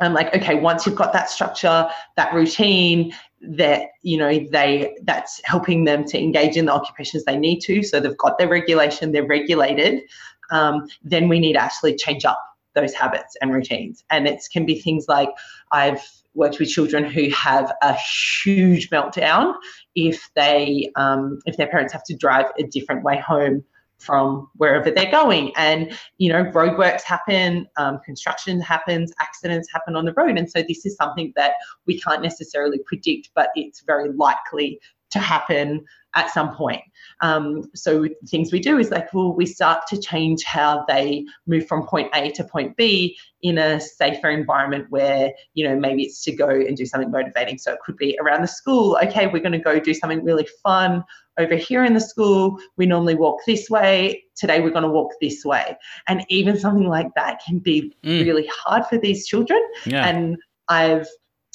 I'm 0.00 0.12
like, 0.12 0.34
okay, 0.34 0.56
once 0.56 0.84
you've 0.84 0.94
got 0.94 1.12
that 1.14 1.30
structure, 1.30 1.88
that 2.16 2.34
routine, 2.34 3.14
that 3.40 3.88
you 4.02 4.18
know 4.18 4.38
they 4.50 4.96
that's 5.02 5.40
helping 5.44 5.84
them 5.84 6.04
to 6.04 6.18
engage 6.18 6.56
in 6.56 6.66
the 6.66 6.72
occupations 6.72 7.24
they 7.24 7.38
need 7.38 7.60
to. 7.60 7.82
So 7.82 8.00
they've 8.00 8.16
got 8.16 8.38
their 8.38 8.48
regulation, 8.48 9.12
they're 9.12 9.26
regulated. 9.26 10.02
Um, 10.50 10.86
then 11.02 11.28
we 11.28 11.40
need 11.40 11.54
to 11.54 11.62
actually 11.62 11.96
change 11.96 12.24
up 12.24 12.40
those 12.74 12.94
habits 12.94 13.36
and 13.40 13.52
routines. 13.52 14.04
And 14.10 14.28
it 14.28 14.42
can 14.52 14.66
be 14.66 14.78
things 14.78 15.06
like 15.08 15.30
I've 15.72 16.02
worked 16.34 16.58
with 16.58 16.68
children 16.68 17.04
who 17.04 17.30
have 17.30 17.72
a 17.82 17.94
huge 17.94 18.90
meltdown 18.90 19.54
if 19.94 20.30
they 20.36 20.92
um, 20.94 21.40
if 21.46 21.56
their 21.56 21.68
parents 21.68 21.92
have 21.92 22.04
to 22.04 22.14
drive 22.14 22.46
a 22.58 22.64
different 22.64 23.02
way 23.02 23.18
home 23.18 23.64
from 23.98 24.48
wherever 24.56 24.90
they're 24.90 25.10
going. 25.10 25.52
And, 25.56 25.96
you 26.18 26.32
know, 26.32 26.44
roadworks 26.44 27.02
happen, 27.02 27.66
um, 27.76 28.00
construction 28.04 28.60
happens, 28.60 29.12
accidents 29.20 29.68
happen 29.72 29.96
on 29.96 30.04
the 30.04 30.12
road. 30.12 30.38
And 30.38 30.50
so 30.50 30.62
this 30.62 30.84
is 30.84 30.96
something 30.96 31.32
that 31.36 31.54
we 31.86 32.00
can't 32.00 32.22
necessarily 32.22 32.78
predict, 32.86 33.30
but 33.34 33.50
it's 33.54 33.80
very 33.80 34.12
likely 34.12 34.80
to 35.10 35.18
happen 35.18 35.84
at 36.14 36.30
some 36.30 36.54
point. 36.54 36.82
Um, 37.20 37.70
so 37.74 38.06
things 38.28 38.50
we 38.50 38.58
do 38.58 38.78
is 38.78 38.90
like, 38.90 39.12
well, 39.12 39.34
we 39.34 39.46
start 39.46 39.86
to 39.88 40.00
change 40.00 40.42
how 40.44 40.84
they 40.88 41.24
move 41.46 41.66
from 41.66 41.86
point 41.86 42.10
A 42.14 42.30
to 42.32 42.44
point 42.44 42.76
B 42.76 43.16
in 43.42 43.58
a 43.58 43.80
safer 43.80 44.30
environment 44.30 44.86
where, 44.88 45.30
you 45.54 45.68
know, 45.68 45.76
maybe 45.76 46.02
it's 46.04 46.22
to 46.24 46.32
go 46.34 46.48
and 46.48 46.76
do 46.76 46.86
something 46.86 47.10
motivating. 47.10 47.58
So 47.58 47.72
it 47.72 47.80
could 47.84 47.96
be 47.96 48.18
around 48.20 48.42
the 48.42 48.48
school. 48.48 48.98
Okay, 49.02 49.26
we're 49.26 49.42
going 49.42 49.52
to 49.52 49.58
go 49.58 49.78
do 49.78 49.94
something 49.94 50.24
really 50.24 50.48
fun 50.62 51.04
over 51.38 51.54
here 51.54 51.84
in 51.84 51.94
the 51.94 52.00
school. 52.00 52.58
We 52.76 52.86
normally 52.86 53.14
walk 53.14 53.40
this 53.46 53.68
way. 53.70 54.24
Today 54.36 54.60
we're 54.60 54.70
going 54.70 54.82
to 54.82 54.88
walk 54.90 55.12
this 55.20 55.44
way. 55.44 55.76
And 56.06 56.24
even 56.28 56.58
something 56.58 56.88
like 56.88 57.14
that 57.14 57.40
can 57.46 57.58
be 57.58 57.94
mm. 58.04 58.24
really 58.24 58.48
hard 58.52 58.86
for 58.86 58.98
these 58.98 59.26
children. 59.26 59.60
Yeah. 59.84 60.06
And 60.06 60.36
I've 60.68 61.06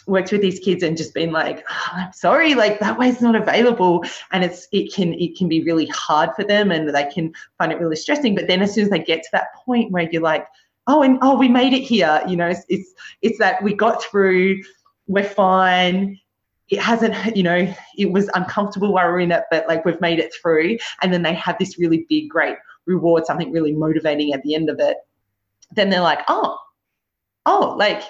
worked 0.08 0.32
with 0.32 0.42
these 0.42 0.60
kids 0.60 0.82
and 0.84 0.98
just 0.98 1.14
been 1.14 1.32
like 1.32 1.64
oh, 1.70 1.90
i'm 1.94 2.12
sorry 2.12 2.56
like 2.56 2.80
that 2.80 2.98
way's 2.98 3.22
not 3.22 3.36
available 3.36 4.04
and 4.32 4.44
it's 4.44 4.68
it 4.72 4.92
can 4.92 5.14
it 5.14 5.38
can 5.38 5.48
be 5.48 5.64
really 5.64 5.86
hard 5.88 6.32
for 6.36 6.44
them 6.44 6.72
and 6.72 6.90
they 6.90 7.06
can 7.06 7.32
find 7.60 7.72
it 7.72 7.80
really 7.80 7.96
stressing 7.96 8.34
but 8.34 8.48
then 8.48 8.64
as 8.64 8.74
soon 8.74 8.86
as 8.86 8.90
they 8.90 9.00
get 9.00 9.22
to 9.22 9.30
that 9.32 9.54
point 9.64 9.92
where 9.92 10.10
you're 10.12 10.22
like 10.22 10.48
oh 10.88 11.04
and 11.04 11.20
oh 11.22 11.38
we 11.38 11.48
made 11.48 11.72
it 11.72 11.84
here 11.84 12.22
you 12.28 12.36
know 12.36 12.48
it's 12.48 12.66
it's, 12.68 12.94
it's 13.22 13.38
that 13.38 13.62
we 13.62 13.74
got 13.74 14.04
through 14.04 14.60
we're 15.08 15.24
fine 15.24 16.20
it 16.72 16.80
hasn't 16.80 17.14
you 17.36 17.44
know 17.44 17.74
it 17.98 18.12
was 18.12 18.30
uncomfortable 18.34 18.94
while 18.94 19.06
we 19.08 19.12
are 19.12 19.20
in 19.20 19.32
it 19.32 19.44
but 19.52 19.68
like 19.68 19.86
we've 19.86 20.02
made 20.02 20.20
it 20.20 20.34
through 20.42 20.78
and 21.02 21.14
then 21.14 21.22
they 21.22 21.34
have 21.34 21.58
this 21.60 21.78
really 21.78 22.06
big 22.10 22.30
great 22.30 22.56
reward 22.88 23.26
something 23.26 23.52
really 23.52 23.74
motivating 23.74 24.34
at 24.34 24.42
the 24.44 24.56
end 24.56 24.70
of 24.70 24.80
it 24.80 24.98
then 25.72 25.90
they're 25.90 26.02
like 26.02 26.22
oh 26.28 26.58
oh 27.46 27.76
like 27.78 28.02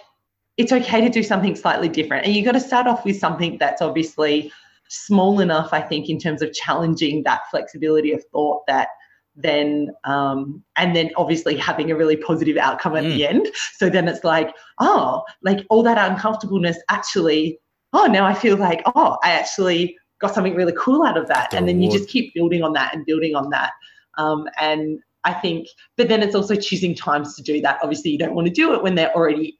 it's 0.58 0.72
okay 0.72 1.02
to 1.02 1.10
do 1.10 1.24
something 1.24 1.56
slightly 1.56 1.90
different. 1.90 2.26
And 2.26 2.36
you've 2.36 2.46
got 2.46 2.54
to 2.54 2.60
start 2.60 2.88
off 2.88 3.06
with 3.06 3.18
something 3.18 3.58
that's 3.58 3.82
obviously 3.82 4.52
small 4.90 5.40
enough, 5.40 5.70
I 5.72 5.82
think, 5.82 6.10
in 6.10 6.20
terms 6.20 6.42
of 6.42 6.54
challenging 6.54 7.24
that 7.24 7.42
flexibility 7.50 8.12
of 8.12 8.24
thought 8.32 8.64
that 8.68 8.90
then 9.36 9.92
um, 10.04 10.62
and 10.76 10.94
then 10.94 11.10
obviously 11.16 11.56
having 11.56 11.90
a 11.90 11.96
really 11.96 12.18
positive 12.18 12.58
outcome 12.58 12.98
at 12.98 13.06
mm. 13.06 13.14
the 13.14 13.28
end. 13.28 13.48
So 13.74 13.90
then 13.90 14.08
it's 14.08 14.24
like, 14.24 14.54
oh, 14.80 15.24
like 15.42 15.66
all 15.70 15.84
that 15.84 15.98
uncomfortableness 15.98 16.78
actually, 16.90 17.60
oh, 17.94 18.06
now 18.06 18.26
I 18.26 18.34
feel 18.34 18.58
like, 18.58 18.82
oh, 18.96 19.18
I 19.24 19.32
actually 19.32 19.98
got 20.20 20.34
something 20.34 20.56
really 20.56 20.74
cool 20.78 21.04
out 21.04 21.18
of 21.18 21.28
that. 21.28 21.52
The 21.52 21.58
and 21.58 21.68
then 21.68 21.78
reward. 21.78 21.94
you 21.94 22.00
just 22.00 22.10
keep 22.10 22.34
building 22.34 22.64
on 22.64 22.74
that 22.74 22.96
and 22.96 23.06
building 23.06 23.36
on 23.36 23.50
that. 23.50 23.72
Um, 24.18 24.48
and 24.60 25.00
I 25.24 25.34
think, 25.34 25.68
but 25.98 26.08
then 26.08 26.24
it's 26.24 26.36
also 26.36 26.56
choosing 26.56 26.96
times 26.96 27.36
to 27.36 27.44
do 27.44 27.62
that. 27.62 27.80
Obviously, 27.82 28.12
you 28.12 28.18
don't 28.18 28.34
want 28.34 28.48
to 28.48 28.54
do 28.54 28.74
it 28.74 28.84
when 28.84 28.96
they're 28.96 29.14
already 29.16 29.60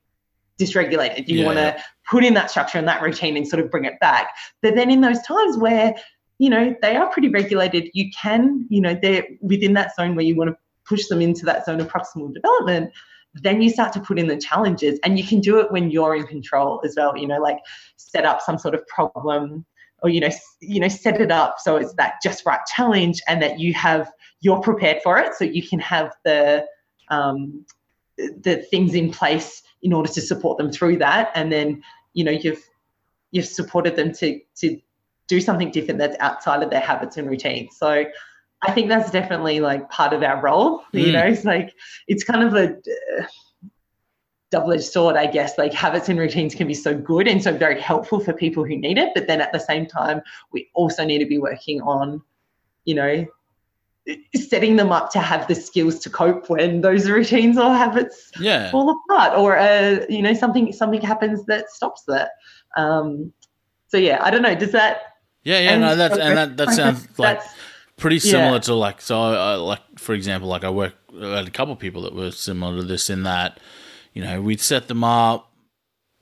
dysregulated. 0.60 1.28
You 1.28 1.40
yeah, 1.40 1.46
want 1.46 1.58
to 1.58 1.76
yeah. 1.76 1.84
put 2.10 2.24
in 2.24 2.34
that 2.36 2.50
structure 2.50 2.78
and 2.78 2.88
that 2.88 3.02
routine 3.02 3.38
and 3.38 3.48
sort 3.48 3.64
of 3.64 3.72
bring 3.72 3.86
it 3.86 4.00
back. 4.00 4.30
But 4.62 4.76
then 4.76 4.90
in 4.90 5.02
those 5.02 5.22
times 5.24 5.58
where, 5.58 5.94
you 6.40 6.50
know, 6.50 6.76
they 6.82 6.96
are 6.96 7.10
pretty 7.10 7.30
regulated, 7.30 7.90
you 7.94 8.10
can, 8.12 8.66
you 8.70 8.82
know, 8.82 8.98
they're 9.00 9.26
within 9.42 9.74
that 9.74 9.96
zone 9.96 10.16
where 10.16 10.26
you 10.26 10.36
want 10.36 10.50
to 10.50 10.58
push 10.86 11.08
them 11.08 11.22
into 11.22 11.46
that 11.46 11.66
zone 11.66 11.80
of 11.80 11.88
proximal 11.88 12.34
development 12.34 12.92
then 13.34 13.62
you 13.62 13.70
start 13.70 13.94
to 13.94 14.00
put 14.00 14.20
in 14.20 14.28
the 14.28 14.38
challenges 14.38 15.00
and 15.04 15.18
you 15.18 15.26
can 15.26 15.40
do 15.40 15.60
it 15.60 15.72
when 15.72 15.90
you're 15.90 16.16
in 16.16 16.28
control 16.28 16.82
as 16.84 16.96
well 16.98 17.16
you 17.18 17.28
know 17.28 17.40
like 17.40 17.60
set 17.98 18.26
up 18.26 18.42
some 18.42 18.58
sort 18.58 18.76
of 18.76 18.86
problem 18.88 19.66
or 20.04 20.10
you 20.10 20.20
know 20.20 20.30
you 20.60 20.80
know 20.80 20.88
set 20.88 21.22
it 21.22 21.32
up 21.32 21.56
so 21.60 21.78
it's 21.78 21.94
that 21.94 22.16
just 22.24 22.46
right 22.46 22.60
challenge 22.76 23.22
and 23.28 23.42
that 23.42 23.60
you 23.60 23.74
have 23.74 24.12
you're 24.42 24.60
prepared 24.60 25.02
for 25.04 25.18
it 25.18 25.34
so 25.36 25.46
you 25.46 25.66
can 25.66 25.80
have 25.80 26.14
the 26.26 26.66
um, 27.10 27.66
the 28.18 28.66
things 28.72 28.96
in 28.96 29.12
place 29.12 29.62
in 29.84 29.94
order 29.94 30.12
to 30.12 30.22
support 30.22 30.58
them 30.58 30.72
through 30.72 30.98
that. 30.98 31.32
And 31.36 31.52
then 31.52 31.84
you 32.14 32.24
know 32.24 32.32
you've 32.32 32.64
you've 33.32 33.46
supported 33.46 33.96
them 33.96 34.12
to 34.14 34.40
to 34.58 34.80
do 35.28 35.40
something 35.40 35.72
different 35.72 36.00
that's 36.00 36.18
outside 36.20 36.64
of 36.64 36.70
their 36.70 36.82
habits 36.82 37.18
and 37.18 37.30
routines. 37.30 37.78
So 37.78 38.06
i 38.64 38.72
think 38.72 38.88
that's 38.90 39.12
definitely 39.12 39.60
like 39.60 39.90
part 39.90 40.14
of 40.14 40.24
our 40.24 40.42
role 40.42 40.80
mm. 40.94 41.06
you 41.06 41.12
know 41.12 41.24
it's 41.24 41.46
like 41.46 41.74
it's 42.08 42.24
kind 42.24 42.44
of 42.44 42.54
a 42.54 42.76
uh, 42.76 43.26
double-edged 44.50 44.84
sword 44.84 45.16
i 45.16 45.26
guess 45.26 45.58
like 45.58 45.74
habits 45.74 46.10
and 46.10 46.20
routines 46.20 46.54
can 46.54 46.68
be 46.68 46.74
so 46.74 46.94
good 46.94 47.28
and 47.28 47.42
so 47.42 47.56
very 47.56 47.80
helpful 47.80 48.20
for 48.20 48.34
people 48.34 48.66
who 48.66 48.76
need 48.76 48.98
it 48.98 49.10
but 49.16 49.28
then 49.28 49.40
at 49.42 49.52
the 49.54 49.60
same 49.60 49.86
time 49.86 50.22
we 50.52 50.70
also 50.74 51.06
need 51.06 51.20
to 51.20 51.26
be 51.26 51.38
working 51.38 51.82
on 51.82 52.22
you 52.86 52.94
know 52.94 53.26
setting 54.36 54.76
them 54.78 54.92
up 54.92 55.12
to 55.12 55.20
have 55.20 55.48
the 55.48 55.56
skills 55.56 56.00
to 56.00 56.10
cope 56.10 56.50
when 56.50 56.82
those 56.82 57.10
routines 57.10 57.58
or 57.58 57.74
habits 57.74 58.32
yeah. 58.40 58.72
fall 58.72 58.90
apart 58.90 59.38
or 59.38 59.58
uh, 59.58 60.04
you 60.10 60.22
know 60.22 60.34
something 60.34 60.74
something 60.74 61.02
happens 61.02 61.46
that 61.46 61.70
stops 61.70 62.04
that 62.08 62.32
um, 62.78 63.32
so 63.88 63.98
yeah 63.98 64.18
i 64.24 64.32
don't 64.32 64.42
know 64.42 64.56
does 64.56 64.72
that 64.72 65.18
yeah 65.44 65.60
yeah 65.60 65.78
no 65.78 65.96
that's 65.96 66.18
and 66.18 66.38
that, 66.38 66.58
that 66.58 66.74
sounds 66.74 67.08
like 67.20 67.42
pretty 68.02 68.20
similar 68.20 68.54
yeah. 68.54 68.60
to 68.60 68.74
like 68.74 69.00
so 69.00 69.18
uh, 69.18 69.58
like 69.60 69.82
for 69.98 70.14
example 70.14 70.50
like 70.50 70.64
i 70.64 70.70
work 70.70 70.96
I 71.22 71.38
had 71.38 71.48
a 71.48 71.52
couple 71.52 71.74
of 71.74 71.80
people 71.80 72.02
that 72.02 72.16
were 72.16 72.32
similar 72.32 72.78
to 72.78 72.84
this 72.84 73.10
in 73.10 73.24
that 73.24 73.60
you 74.14 74.24
know 74.24 74.42
we'd 74.42 74.60
set 74.60 74.88
them 74.88 75.04
up 75.04 75.52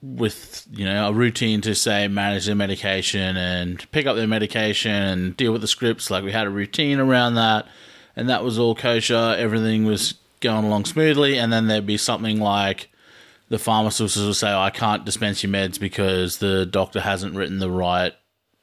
with 0.02 0.66
you 0.72 0.86
know 0.86 1.10
a 1.10 1.14
routine 1.14 1.62
to 1.62 1.76
say 1.76 2.08
manage 2.08 2.46
their 2.46 2.56
medication 2.56 3.36
and 3.36 3.90
pick 3.92 4.06
up 4.06 4.16
their 4.16 4.28
medication 4.28 4.92
and 4.92 5.38
deal 5.38 5.52
with 5.52 5.62
the 5.62 5.68
scripts. 5.68 6.10
Like 6.10 6.24
we 6.24 6.32
had 6.32 6.48
a 6.48 6.52
routine 6.52 7.00
around 7.00 7.36
that 7.36 7.68
and 8.16 8.30
that 8.30 8.44
was 8.44 8.58
all 8.58 8.76
kosher. 8.76 9.36
Everything 9.38 9.86
was 9.86 10.16
going 10.40 10.66
along 10.66 10.86
smoothly 10.86 11.38
and 11.38 11.52
then 11.52 11.68
there'd 11.68 11.86
be 11.86 11.98
something 11.98 12.40
like 12.40 12.90
the 13.50 13.60
pharmacist 13.60 14.16
will 14.18 14.34
say 14.34 14.52
oh, 14.52 14.60
I 14.60 14.70
can't 14.70 15.06
dispense 15.06 15.44
your 15.44 15.52
meds 15.52 15.80
because 15.80 16.38
the 16.38 16.66
doctor 16.66 17.02
hasn't 17.02 17.36
written 17.36 17.60
the 17.60 17.72
right 17.72 18.14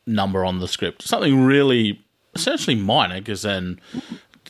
number 0.06 0.44
on 0.44 0.60
the 0.60 0.68
script. 0.68 1.02
Something 1.02 1.44
really 1.44 2.05
essentially 2.40 2.76
minor 2.76 3.18
because 3.18 3.42
then 3.42 3.80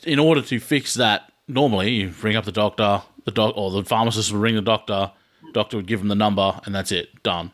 in 0.04 0.18
order 0.18 0.42
to 0.42 0.60
fix 0.60 0.94
that 0.94 1.32
normally 1.48 1.90
you 1.90 2.12
ring 2.22 2.36
up 2.36 2.44
the 2.44 2.52
doctor 2.52 3.02
the 3.24 3.30
doc 3.30 3.54
or 3.56 3.70
the 3.70 3.84
pharmacist 3.84 4.30
would 4.32 4.40
ring 4.40 4.54
the 4.54 4.62
doctor 4.62 5.10
Doctor 5.56 5.78
would 5.78 5.86
give 5.86 6.02
him 6.02 6.08
the 6.08 6.14
number, 6.14 6.60
and 6.66 6.74
that's 6.74 6.92
it, 6.92 7.22
done. 7.22 7.50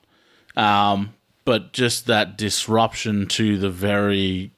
Um, 0.57 1.15
but 1.45 1.73
just 1.73 2.07
that 2.07 2.37
disruption 2.37 3.29
to 3.29 3.59
the 3.59 3.71
very 3.71 4.51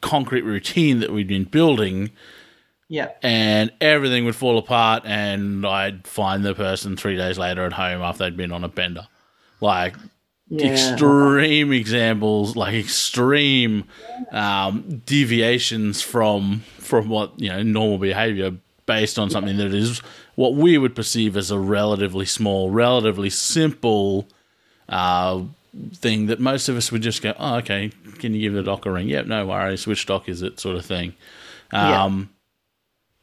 concrete 0.00 0.42
routine 0.42 0.98
that 0.98 1.12
we'd 1.12 1.28
been 1.28 1.44
building. 1.44 2.10
Yeah. 2.88 3.10
And 3.22 3.70
everything 3.80 4.24
would 4.24 4.34
fall 4.34 4.58
apart, 4.58 5.04
and 5.06 5.64
I'd 5.64 6.04
find 6.06 6.44
the 6.44 6.52
person 6.52 6.96
three 6.96 7.16
days 7.16 7.38
later 7.38 7.64
at 7.64 7.74
home 7.74 8.02
after 8.02 8.24
they'd 8.24 8.36
been 8.36 8.50
on 8.50 8.64
a 8.64 8.68
bender. 8.68 9.06
Like, 9.60 9.94
Yeah. 10.50 10.72
extreme 10.72 11.72
examples, 11.72 12.56
like 12.56 12.74
extreme 12.74 13.84
um, 14.32 15.02
deviations 15.04 16.00
from 16.02 16.60
from 16.78 17.08
what 17.10 17.38
you 17.38 17.48
know 17.50 17.62
normal 17.62 17.98
behavior 17.98 18.52
based 18.86 19.18
on 19.18 19.28
something 19.28 19.58
that 19.58 19.74
is 19.74 19.98
what 20.36 20.54
we 20.54 20.78
would 20.78 20.96
perceive 20.96 21.36
as 21.36 21.50
a 21.50 21.58
relatively 21.58 22.24
small, 22.24 22.70
relatively 22.70 23.28
simple 23.28 24.26
uh, 24.88 25.42
thing 25.92 26.26
that 26.26 26.40
most 26.40 26.70
of 26.70 26.76
us 26.78 26.90
would 26.90 27.02
just 27.02 27.20
go, 27.20 27.34
"Oh, 27.38 27.56
okay, 27.56 27.90
can 28.18 28.32
you 28.32 28.40
give 28.40 28.54
the 28.54 28.62
doc 28.62 28.86
a 28.86 28.90
ring?" 28.90 29.08
Yep, 29.08 29.26
no 29.26 29.46
worries. 29.46 29.86
Which 29.86 30.06
doc 30.06 30.28
is 30.30 30.40
it? 30.40 30.58
Sort 30.60 30.76
of 30.76 30.84
thing. 30.86 31.14
Yeah. 31.72 32.04
Um, 32.04 32.30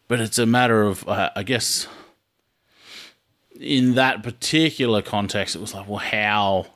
But 0.07 0.19
it's 0.21 0.37
a 0.37 0.45
matter 0.45 0.83
of, 0.83 1.07
uh, 1.09 1.31
I 1.35 1.41
guess, 1.41 1.87
in 3.59 3.95
that 3.95 4.21
particular 4.21 5.01
context, 5.01 5.55
it 5.55 5.59
was 5.61 5.73
like, 5.73 5.87
well, 5.87 5.97
how? 5.97 6.67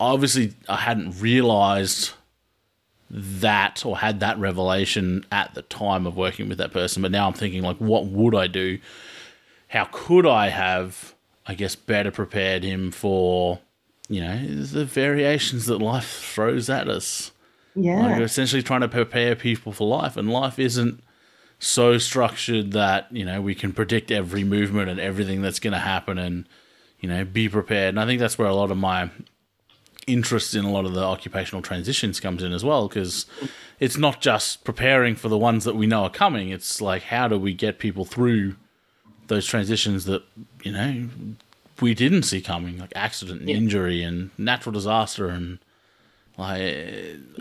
Obviously, 0.00 0.54
I 0.68 0.76
hadn't 0.76 1.20
realized 1.20 2.12
that 3.10 3.84
or 3.86 3.98
had 3.98 4.20
that 4.20 4.38
revelation 4.38 5.24
at 5.32 5.54
the 5.54 5.62
time 5.62 6.06
of 6.06 6.16
working 6.16 6.48
with 6.48 6.58
that 6.58 6.72
person. 6.72 7.02
But 7.02 7.10
now 7.10 7.26
I'm 7.26 7.32
thinking, 7.32 7.62
like, 7.62 7.78
what 7.78 8.06
would 8.06 8.34
I 8.34 8.46
do? 8.46 8.78
How 9.68 9.88
could 9.90 10.26
I 10.26 10.48
have, 10.48 11.14
I 11.46 11.54
guess, 11.54 11.74
better 11.74 12.10
prepared 12.10 12.64
him 12.64 12.90
for, 12.90 13.60
you 14.08 14.20
know, 14.20 14.46
the 14.46 14.84
variations 14.84 15.66
that 15.66 15.78
life 15.78 16.22
throws 16.34 16.68
at 16.68 16.88
us? 16.88 17.32
Yeah. 17.74 18.06
Like, 18.06 18.22
essentially 18.22 18.62
trying 18.62 18.80
to 18.80 18.88
prepare 18.88 19.36
people 19.36 19.72
for 19.72 19.86
life, 19.88 20.16
and 20.16 20.30
life 20.30 20.58
isn't 20.58 21.02
so 21.60 21.98
structured 21.98 22.72
that 22.72 23.08
you 23.10 23.24
know 23.24 23.42
we 23.42 23.54
can 23.54 23.72
predict 23.72 24.10
every 24.10 24.44
movement 24.44 24.88
and 24.88 25.00
everything 25.00 25.42
that's 25.42 25.60
going 25.60 25.72
to 25.72 25.78
happen, 25.78 26.18
and 26.18 26.48
you 27.00 27.08
know 27.08 27.24
be 27.24 27.48
prepared. 27.48 27.90
And 27.90 28.00
I 28.00 28.06
think 28.06 28.20
that's 28.20 28.38
where 28.38 28.48
a 28.48 28.54
lot 28.54 28.70
of 28.70 28.76
my 28.76 29.10
interest 30.08 30.54
in 30.54 30.64
a 30.64 30.70
lot 30.70 30.84
of 30.84 30.94
the 30.94 31.02
occupational 31.04 31.62
transitions 31.62 32.18
comes 32.20 32.42
in 32.42 32.52
as 32.52 32.64
well, 32.64 32.88
because 32.88 33.26
it's 33.78 33.96
not 33.96 34.20
just 34.20 34.64
preparing 34.64 35.14
for 35.14 35.28
the 35.28 35.38
ones 35.38 35.64
that 35.64 35.76
we 35.76 35.86
know 35.86 36.02
are 36.04 36.10
coming. 36.10 36.48
It's 36.50 36.80
like 36.80 37.02
how 37.04 37.28
do 37.28 37.38
we 37.38 37.52
get 37.54 37.78
people 37.78 38.04
through 38.04 38.56
those 39.28 39.46
transitions 39.46 40.04
that 40.06 40.22
you 40.64 40.72
know 40.72 41.08
we 41.80 41.94
didn't 41.94 42.24
see 42.24 42.40
coming, 42.40 42.78
like 42.78 42.92
accident 42.96 43.40
and 43.40 43.48
Yeah. 43.50 43.56
injury 43.56 44.02
and 44.02 44.30
natural 44.38 44.72
disaster 44.72 45.28
and 45.28 45.58
like 46.36 46.60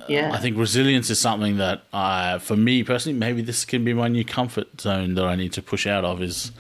yeah. 0.09 0.31
I 0.33 0.39
think 0.39 0.57
resilience 0.57 1.09
is 1.11 1.19
something 1.19 1.57
that, 1.57 1.83
uh, 1.93 2.39
for 2.39 2.55
me 2.55 2.83
personally, 2.83 3.17
maybe 3.17 3.41
this 3.43 3.63
can 3.63 3.83
be 3.85 3.93
my 3.93 4.07
new 4.07 4.25
comfort 4.25 4.81
zone 4.81 5.13
that 5.15 5.25
I 5.25 5.35
need 5.35 5.53
to 5.53 5.61
push 5.61 5.85
out 5.85 6.03
of 6.03 6.21
is 6.21 6.51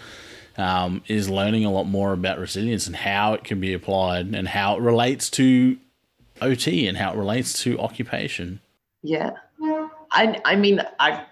um, 0.57 1.03
is 1.07 1.29
learning 1.29 1.65
a 1.65 1.71
lot 1.71 1.85
more 1.85 2.13
about 2.13 2.39
resilience 2.39 2.87
and 2.87 2.95
how 2.95 3.33
it 3.33 3.43
can 3.43 3.59
be 3.59 3.73
applied 3.73 4.33
and 4.35 4.47
how 4.47 4.75
it 4.77 4.81
relates 4.81 5.29
to 5.31 5.77
OT 6.41 6.87
and 6.87 6.97
how 6.97 7.13
it 7.13 7.17
relates 7.17 7.61
to 7.63 7.79
occupation. 7.79 8.59
Yeah. 9.03 9.31
I 10.11 10.39
I 10.45 10.55
mean 10.55 10.81
I 10.99 11.25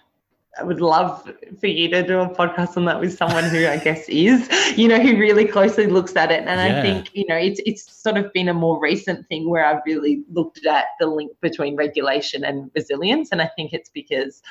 I 0.58 0.64
would 0.64 0.80
love 0.80 1.30
for 1.60 1.68
you 1.68 1.90
to 1.90 2.02
do 2.02 2.22
a 2.22 2.30
podcast 2.30 2.78
on 2.78 2.86
that 2.86 3.00
with 3.00 3.18
someone 3.18 3.44
who 3.44 3.68
I 3.68 3.78
guess 3.78 4.08
is, 4.08 4.50
you 4.78 4.88
know, 4.88 5.00
who 5.00 5.18
really 5.18 5.46
closely 5.46 5.88
looks 5.88 6.16
at 6.16 6.32
it. 6.32 6.46
And 6.48 6.60
Yeah. 6.60 6.80
I 6.80 6.82
think, 6.82 7.10
you 7.14 7.26
know, 7.28 7.36
it's 7.36 7.60
it's 7.66 7.92
sort 7.92 8.18
of 8.18 8.32
been 8.32 8.48
a 8.48 8.54
more 8.54 8.80
recent 8.80 9.28
thing 9.28 9.50
where 9.50 9.66
I've 9.66 9.82
really 9.86 10.24
looked 10.32 10.66
at 10.66 10.86
the 11.00 11.08
link 11.08 11.32
between 11.42 11.76
regulation 11.76 12.46
and 12.46 12.72
resilience. 12.74 13.30
And 13.32 13.42
I 13.42 13.50
think 13.56 13.74
it's 13.74 13.90
because, 13.90 14.42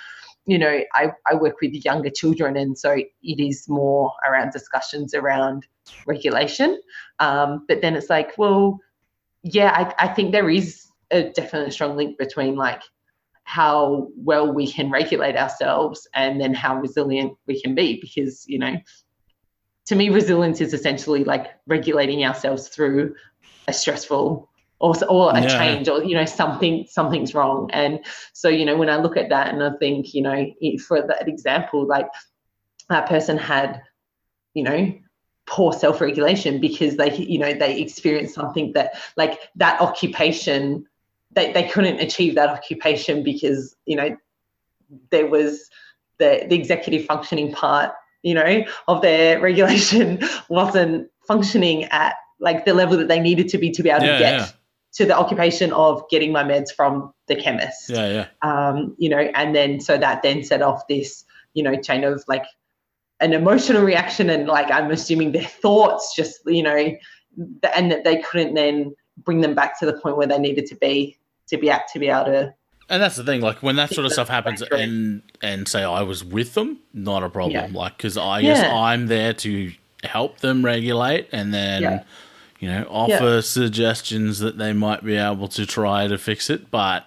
you 0.44 0.58
know, 0.58 0.80
I, 0.92 1.12
I 1.26 1.34
work 1.36 1.60
with 1.62 1.72
younger 1.72 2.10
children 2.10 2.56
and 2.56 2.78
so 2.78 2.90
it 2.92 3.40
is 3.40 3.66
more 3.68 4.12
around 4.28 4.52
discussions 4.52 5.14
around 5.14 5.66
regulation. 6.06 6.80
Um, 7.18 7.64
but 7.66 7.80
then 7.80 7.96
it's 7.96 8.10
like, 8.10 8.36
well, 8.36 8.78
yeah, 9.44 9.92
I, 9.98 10.06
I 10.06 10.08
think 10.08 10.32
there 10.32 10.48
is 10.50 10.86
a 11.10 11.30
definitely 11.30 11.70
strong 11.70 11.96
link 11.96 12.18
between 12.18 12.56
like 12.56 12.82
how 13.44 14.08
well 14.16 14.52
we 14.52 14.66
can 14.66 14.90
regulate 14.90 15.36
ourselves 15.36 16.08
and 16.14 16.40
then 16.40 16.54
how 16.54 16.76
resilient 16.80 17.36
we 17.46 17.60
can 17.60 17.74
be 17.74 18.00
because 18.00 18.44
you 18.48 18.58
know 18.58 18.74
to 19.84 19.94
me 19.94 20.08
resilience 20.08 20.62
is 20.62 20.72
essentially 20.72 21.24
like 21.24 21.48
regulating 21.66 22.24
ourselves 22.24 22.68
through 22.68 23.14
a 23.68 23.72
stressful 23.72 24.50
or, 24.80 24.94
or 25.10 25.36
a 25.36 25.42
Yeah. 25.42 25.58
change 25.58 25.88
or 25.88 26.02
you 26.02 26.14
know 26.14 26.24
something 26.24 26.86
something's 26.88 27.34
wrong 27.34 27.68
and 27.74 28.00
so 28.32 28.48
you 28.48 28.64
know 28.64 28.78
when 28.78 28.88
i 28.88 28.96
look 28.96 29.18
at 29.18 29.28
that 29.28 29.52
and 29.52 29.62
i 29.62 29.70
think 29.78 30.14
you 30.14 30.22
know 30.22 30.46
for 30.88 31.06
that 31.06 31.28
example 31.28 31.86
like 31.86 32.08
that 32.88 33.06
person 33.06 33.36
had 33.36 33.82
you 34.54 34.62
know 34.62 34.90
poor 35.46 35.72
self-regulation 35.72 36.60
because 36.60 36.96
they 36.96 37.14
you 37.16 37.38
know 37.38 37.52
they 37.52 37.80
experienced 37.80 38.34
something 38.34 38.72
that 38.72 38.94
like 39.16 39.38
that 39.56 39.80
occupation 39.80 40.86
they, 41.32 41.52
they 41.52 41.64
couldn't 41.68 42.00
achieve 42.00 42.34
that 42.34 42.48
occupation 42.48 43.22
because 43.22 43.76
you 43.86 43.96
know 43.96 44.16
there 45.10 45.26
was 45.26 45.68
the 46.18 46.46
the 46.48 46.54
executive 46.54 47.04
functioning 47.04 47.52
part 47.52 47.92
you 48.22 48.34
know 48.34 48.64
of 48.88 49.02
their 49.02 49.40
regulation 49.48 50.20
wasn't 50.48 51.08
functioning 51.26 51.84
at 51.84 52.14
like 52.40 52.64
the 52.64 52.74
level 52.74 52.96
that 52.96 53.08
they 53.08 53.20
needed 53.20 53.48
to 53.48 53.58
be 53.58 53.70
to 53.70 53.82
be 53.82 53.90
able 53.90 54.04
Yeah, 54.04 54.12
to 54.12 54.18
get 54.18 54.38
yeah. 54.40 54.48
to 54.94 55.04
the 55.06 55.16
occupation 55.16 55.72
of 55.72 56.02
getting 56.10 56.32
my 56.32 56.42
meds 56.42 56.74
from 56.74 57.12
the 57.26 57.36
chemist 57.36 57.90
Yeah, 57.90 58.26
yeah. 58.42 58.68
um, 58.68 58.94
you 58.98 59.08
know, 59.08 59.18
and 59.18 59.54
then 59.54 59.80
so 59.80 59.96
that 59.98 60.22
then 60.22 60.42
set 60.42 60.62
off 60.62 60.86
this, 60.88 61.24
you 61.54 61.62
know, 61.62 61.74
chain 61.80 62.04
of 62.04 62.24
like 62.28 62.44
an 63.24 63.32
emotional 63.32 63.82
reaction 63.82 64.28
and 64.30 64.46
like 64.46 64.70
I'm 64.70 64.90
assuming 64.90 65.32
their 65.32 65.44
thoughts 65.44 66.14
just, 66.14 66.40
you 66.46 66.62
know, 66.62 66.76
and 67.74 67.90
that 67.90 68.04
they 68.04 68.16
couldn't 68.22 68.54
then 68.54 68.94
bring 69.24 69.40
them 69.40 69.54
back 69.54 69.78
to 69.80 69.86
the 69.86 69.94
point 69.94 70.16
where 70.16 70.26
they 70.26 70.38
needed 70.38 70.66
to 70.66 70.76
be 70.76 71.16
to 71.48 71.56
be 71.56 71.70
at 71.70 71.88
to 71.92 71.98
be 71.98 72.08
able 72.08 72.26
to 72.26 72.54
And 72.90 73.02
that's 73.02 73.16
the 73.16 73.24
thing, 73.24 73.40
like 73.40 73.62
when 73.62 73.76
that 73.76 73.90
sort 73.90 74.04
of 74.06 74.12
stuff 74.12 74.28
happens, 74.28 74.60
and 74.62 75.22
and 75.42 75.66
say 75.66 75.82
I 75.82 76.02
was 76.02 76.22
with 76.22 76.54
them, 76.54 76.78
not 76.92 77.22
a 77.22 77.30
problem. 77.30 77.72
Like 77.72 77.96
because 77.96 78.16
I 78.16 78.42
guess 78.42 78.58
Yeah. 78.62 78.74
I'm 78.74 79.06
there 79.06 79.32
to 79.32 79.72
help 80.04 80.40
them 80.40 80.64
regulate, 80.64 81.28
and 81.32 81.52
then 81.54 81.82
Yeah. 81.82 82.02
you 82.60 82.68
know 82.68 82.86
offer 82.90 83.40
suggestions 83.42 84.38
that 84.40 84.58
they 84.58 84.72
might 84.72 85.02
be 85.04 85.16
able 85.16 85.48
to 85.48 85.64
try 85.66 86.06
to 86.08 86.18
fix 86.18 86.50
it. 86.50 86.70
But 86.70 87.06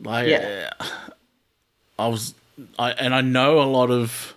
like, 0.00 0.28
Yeah. 0.28 0.70
I 1.98 2.08
was, 2.08 2.34
I 2.78 2.90
and 2.92 3.14
I 3.14 3.20
know 3.22 3.60
a 3.60 3.68
lot 3.78 3.90
of 3.90 4.34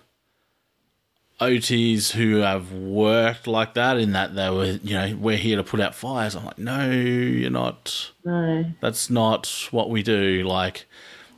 OTs 1.40 2.10
who 2.12 2.36
have 2.36 2.70
worked 2.72 3.46
like 3.46 3.74
that 3.74 3.96
in 3.96 4.12
that 4.12 4.34
they 4.34 4.50
were, 4.50 4.78
you 4.82 4.94
know, 4.94 5.16
we're 5.18 5.36
here 5.38 5.56
to 5.56 5.64
put 5.64 5.80
out 5.80 5.94
fires. 5.94 6.36
I'm 6.36 6.44
like, 6.44 6.58
no, 6.58 6.90
you're 6.90 7.50
not 7.50 8.10
no 8.24 8.64
that's 8.80 9.08
not 9.08 9.68
what 9.70 9.88
we 9.88 10.02
do. 10.02 10.42
Like, 10.46 10.86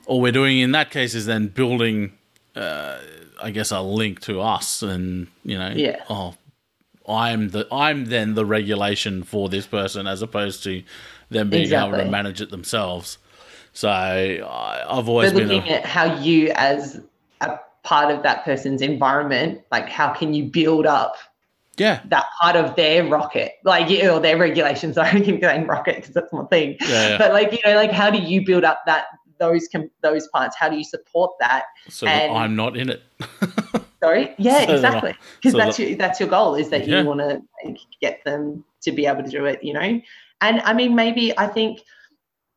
all 0.06 0.20
we're 0.20 0.32
doing 0.32 0.58
in 0.58 0.72
that 0.72 0.90
case 0.90 1.14
is 1.14 1.26
then 1.26 1.48
building, 1.48 2.12
uh, 2.56 2.98
I 3.40 3.50
guess, 3.52 3.70
a 3.70 3.80
link 3.80 4.20
to 4.22 4.40
us, 4.40 4.82
and 4.82 5.28
you 5.44 5.56
know, 5.56 5.70
Yeah. 5.74 6.02
oh, 6.10 6.34
I'm 7.08 7.50
the 7.50 7.68
I'm 7.70 8.06
then 8.06 8.34
the 8.34 8.44
regulation 8.44 9.22
for 9.22 9.48
this 9.48 9.66
person 9.66 10.06
as 10.08 10.20
opposed 10.20 10.64
to 10.64 10.82
them 11.30 11.48
being 11.48 11.72
able 11.72 11.92
to 11.96 12.04
manage 12.06 12.40
it 12.40 12.50
themselves. 12.50 13.18
So 13.72 13.88
I, 13.88 14.82
I've 14.86 15.08
always 15.08 15.32
been 15.32 15.48
looking 15.48 15.72
a, 15.72 15.76
at 15.76 15.86
how 15.86 16.16
you 16.18 16.50
as 16.54 17.00
a 17.40 17.58
part 17.82 18.14
of 18.14 18.22
that 18.22 18.44
person's 18.44 18.80
environment, 18.82 19.60
like 19.70 19.88
how 19.88 20.12
can 20.12 20.34
you 20.34 20.44
build 20.44 20.86
up 20.86 21.16
yeah, 21.78 22.00
that 22.10 22.26
part 22.40 22.54
of 22.54 22.76
their 22.76 23.08
rocket, 23.08 23.52
like 23.64 23.88
you 23.88 24.02
know, 24.02 24.18
their 24.18 24.36
regulations. 24.36 24.98
I 24.98 25.20
keep 25.20 25.40
saying 25.40 25.66
rocket 25.66 25.96
because 25.96 26.12
that's 26.14 26.32
my 26.32 26.44
thing. 26.44 26.76
yeah, 26.80 27.08
yeah. 27.10 27.18
But 27.18 27.32
like 27.32 27.50
you 27.52 27.58
know, 27.64 27.74
like 27.76 27.90
how 27.90 28.10
do 28.10 28.18
you 28.18 28.44
build 28.44 28.62
up 28.64 28.82
that 28.86 29.06
those 29.38 29.68
com- 29.72 29.90
those 30.02 30.28
parts? 30.28 30.54
How 30.54 30.68
do 30.68 30.76
you 30.76 30.84
support 30.84 31.32
that? 31.40 31.64
so 31.88 32.06
that 32.06 32.30
I'm 32.30 32.54
not 32.56 32.76
in 32.76 32.90
it. 32.90 33.02
Sorry, 34.02 34.34
yeah, 34.36 34.66
So 34.66 34.74
exactly. 34.74 35.14
Because 35.36 35.52
so 35.52 35.58
that's 35.58 35.76
that- 35.78 35.88
your 35.88 35.96
that's 35.96 36.20
your 36.20 36.28
goal 36.28 36.56
is 36.56 36.68
that 36.70 36.86
Yeah. 36.86 37.00
you 37.00 37.06
want 37.06 37.20
to 37.20 37.40
get 38.00 38.22
them 38.24 38.64
to 38.82 38.92
be 38.92 39.06
able 39.06 39.22
to 39.22 39.30
do 39.30 39.46
it. 39.46 39.62
You 39.64 39.72
know, 39.72 40.00
and 40.42 40.60
I 40.60 40.74
mean 40.74 40.94
maybe 40.94 41.36
I 41.38 41.46
think 41.46 41.80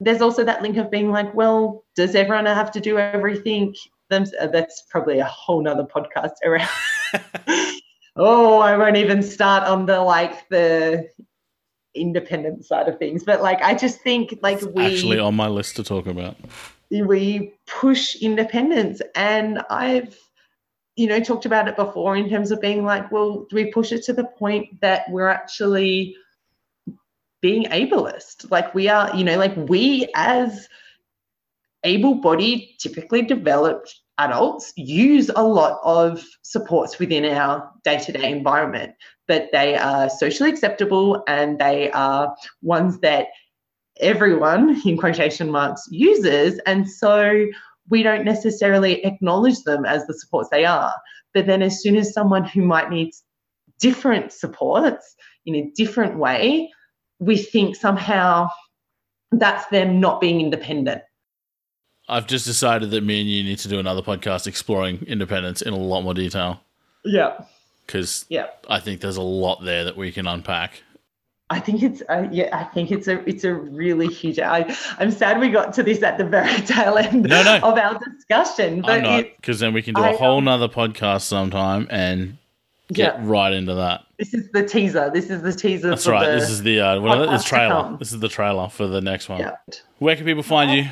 there's 0.01 0.21
also 0.21 0.43
that 0.43 0.61
link 0.61 0.75
of 0.75 0.91
being 0.91 1.09
like, 1.09 1.33
well, 1.33 1.85
does 1.95 2.15
everyone 2.15 2.47
have 2.47 2.71
to 2.71 2.81
do 2.81 2.97
everything? 2.99 3.73
Them 4.09 4.25
uh, 4.39 4.47
that's 4.47 4.83
probably 4.89 5.19
a 5.19 5.25
whole 5.25 5.61
nother 5.61 5.83
podcast 5.83 6.33
around. 6.43 6.69
oh, 8.15 8.59
I 8.59 8.77
won't 8.77 8.97
even 8.97 9.23
start 9.23 9.63
on 9.63 9.85
the 9.85 9.99
like 10.01 10.47
the 10.49 11.09
independent 11.95 12.65
side 12.65 12.87
of 12.87 12.99
things, 12.99 13.23
but 13.23 13.41
like 13.41 13.61
I 13.61 13.73
just 13.73 14.01
think 14.01 14.37
like 14.41 14.61
we 14.61 14.85
Actually, 14.85 15.19
on 15.19 15.35
my 15.35 15.47
list 15.47 15.75
to 15.77 15.83
talk 15.83 16.07
about. 16.07 16.35
we 16.91 17.53
push 17.65 18.15
independence 18.17 19.01
and 19.15 19.61
i've 19.69 20.17
you 20.95 21.07
know 21.07 21.19
talked 21.19 21.45
about 21.45 21.67
it 21.67 21.75
before 21.75 22.15
in 22.15 22.29
terms 22.29 22.51
of 22.51 22.61
being 22.61 22.83
like 22.83 23.11
well 23.11 23.45
do 23.49 23.55
we 23.55 23.71
push 23.71 23.91
it 23.91 24.03
to 24.03 24.13
the 24.13 24.23
point 24.23 24.79
that 24.81 25.09
we're 25.09 25.27
actually 25.27 26.15
being 27.41 27.65
ableist 27.65 28.49
like 28.51 28.73
we 28.73 28.87
are 28.87 29.13
you 29.15 29.23
know 29.23 29.37
like 29.37 29.55
we 29.69 30.07
as 30.15 30.67
able 31.85 32.15
bodied, 32.15 32.75
typically 32.79 33.21
developed 33.21 33.95
adults 34.17 34.73
use 34.75 35.29
a 35.35 35.43
lot 35.43 35.79
of 35.83 36.23
supports 36.41 36.99
within 36.99 37.25
our 37.25 37.69
day 37.83 37.99
to 37.99 38.11
day 38.11 38.31
environment, 38.31 38.93
but 39.27 39.49
they 39.51 39.75
are 39.75 40.09
socially 40.09 40.49
acceptable 40.49 41.23
and 41.27 41.59
they 41.59 41.91
are 41.91 42.35
ones 42.61 42.99
that 42.99 43.27
everyone, 43.99 44.81
in 44.85 44.97
quotation 44.97 45.49
marks, 45.49 45.87
uses. 45.89 46.59
And 46.65 46.89
so 46.89 47.45
we 47.89 48.03
don't 48.03 48.25
necessarily 48.25 49.03
acknowledge 49.05 49.61
them 49.63 49.85
as 49.85 50.05
the 50.07 50.13
supports 50.13 50.49
they 50.49 50.65
are. 50.65 50.93
But 51.33 51.47
then, 51.47 51.61
as 51.61 51.81
soon 51.81 51.95
as 51.97 52.13
someone 52.13 52.45
who 52.45 52.61
might 52.61 52.89
need 52.89 53.11
different 53.79 54.31
supports 54.31 55.15
in 55.45 55.55
a 55.55 55.69
different 55.75 56.17
way, 56.17 56.71
we 57.19 57.37
think 57.37 57.75
somehow 57.75 58.47
that's 59.31 59.65
them 59.67 59.99
not 59.99 60.21
being 60.21 60.39
independent. 60.39 61.01
I've 62.07 62.27
just 62.27 62.45
decided 62.45 62.91
that 62.91 63.03
me 63.03 63.21
and 63.21 63.29
you 63.29 63.43
need 63.43 63.59
to 63.59 63.67
do 63.67 63.79
another 63.79 64.01
podcast 64.01 64.47
exploring 64.47 65.03
independence 65.07 65.61
in 65.61 65.73
a 65.73 65.77
lot 65.77 66.01
more 66.01 66.13
detail. 66.13 66.61
Yeah. 67.03 67.45
Because 67.85 68.25
yeah. 68.29 68.47
I 68.69 68.79
think 68.79 69.01
there's 69.01 69.17
a 69.17 69.21
lot 69.21 69.63
there 69.63 69.83
that 69.83 69.97
we 69.97 70.11
can 70.11 70.27
unpack. 70.27 70.83
I 71.51 71.59
think 71.59 71.83
it's 71.83 72.01
uh, 72.09 72.27
yeah. 72.31 72.49
I 72.57 72.63
think 72.63 72.91
it's 72.91 73.07
a 73.07 73.23
it's 73.29 73.43
a 73.43 73.53
really 73.53 74.07
huge. 74.07 74.39
I 74.39 74.75
I'm 74.97 75.11
sad 75.11 75.39
we 75.39 75.49
got 75.49 75.73
to 75.73 75.83
this 75.83 76.01
at 76.01 76.17
the 76.17 76.25
very 76.25 76.61
tail 76.61 76.97
end 76.97 77.23
no, 77.23 77.43
no. 77.43 77.57
of 77.57 77.77
our 77.77 77.99
discussion. 77.99 78.81
But 78.81 78.91
I'm 78.91 79.03
not 79.03 79.25
because 79.35 79.59
then 79.59 79.71
we 79.71 79.83
can 79.83 79.93
do 79.93 80.03
a 80.03 80.17
whole 80.17 80.41
nother 80.41 80.67
podcast 80.67 81.21
sometime 81.21 81.87
and 81.91 82.39
get 82.91 83.19
yeah. 83.19 83.21
right 83.23 83.53
into 83.53 83.75
that. 83.75 84.05
This 84.17 84.33
is 84.33 84.49
the 84.53 84.67
teaser. 84.67 85.11
This 85.13 85.29
is 85.29 85.43
the 85.43 85.53
teaser. 85.53 85.89
That's 85.89 86.07
right. 86.07 86.25
This 86.25 86.49
is 86.49 86.63
the 86.63 86.81
uh, 86.81 86.99
what 86.99 87.29
this 87.29 87.43
trailer. 87.43 87.95
This 87.99 88.11
is 88.11 88.19
the 88.19 88.29
trailer 88.29 88.67
for 88.67 88.87
the 88.87 89.01
next 89.01 89.29
one. 89.29 89.39
Yeah. 89.41 89.57
Where 89.99 90.15
can 90.15 90.25
people 90.25 90.43
find 90.43 90.71
you? 90.71 90.89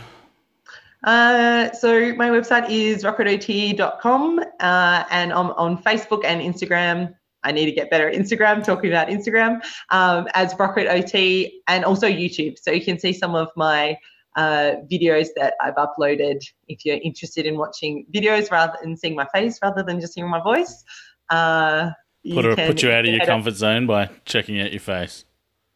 Uh, 1.04 1.72
so 1.74 2.14
my 2.16 2.30
website 2.30 2.70
is 2.70 3.04
rocketot.com 3.04 4.40
uh, 4.40 5.04
and 5.10 5.34
I'm 5.34 5.52
on 5.52 5.82
Facebook 5.84 6.24
and 6.24 6.42
Instagram. 6.42 7.14
I 7.44 7.52
need 7.52 7.66
to 7.66 7.72
get 7.72 7.90
better 7.90 8.08
at 8.08 8.16
Instagram, 8.16 8.64
talking 8.64 8.90
about 8.90 9.10
Instagram 9.10 9.62
um, 9.90 10.28
as 10.34 10.56
Rocket 10.58 10.88
OT 10.88 11.62
and 11.68 11.84
also 11.84 12.08
YouTube. 12.08 12.58
So 12.58 12.72
you 12.72 12.84
can 12.84 12.98
see 12.98 13.12
some 13.12 13.36
of 13.36 13.50
my 13.58 13.98
uh, 14.36 14.76
videos 14.92 15.28
that 15.36 15.56
I've 15.62 15.76
uploaded 15.76 16.42
if 16.68 16.86
you're 16.86 17.00
interested 17.04 17.46
in 17.46 17.58
watching 17.58 18.06
videos 18.14 18.50
rather 18.50 18.78
than 18.82 18.96
seeing 18.98 19.16
my 19.16 19.28
face 19.34 19.60
rather 19.62 19.84
than 19.84 20.00
just 20.00 20.16
hearing 20.16 20.32
my 20.32 20.42
voice. 20.42 20.84
Uh, 21.30 21.92
put, 22.34 22.46
a, 22.46 22.56
put 22.56 22.82
you 22.82 22.92
out 22.92 23.06
of 23.06 23.14
your 23.14 23.26
comfort 23.26 23.56
zone 23.56 23.88
by 23.88 24.10
checking 24.26 24.60
out 24.62 24.72
your 24.72 24.80
face. 24.80 25.26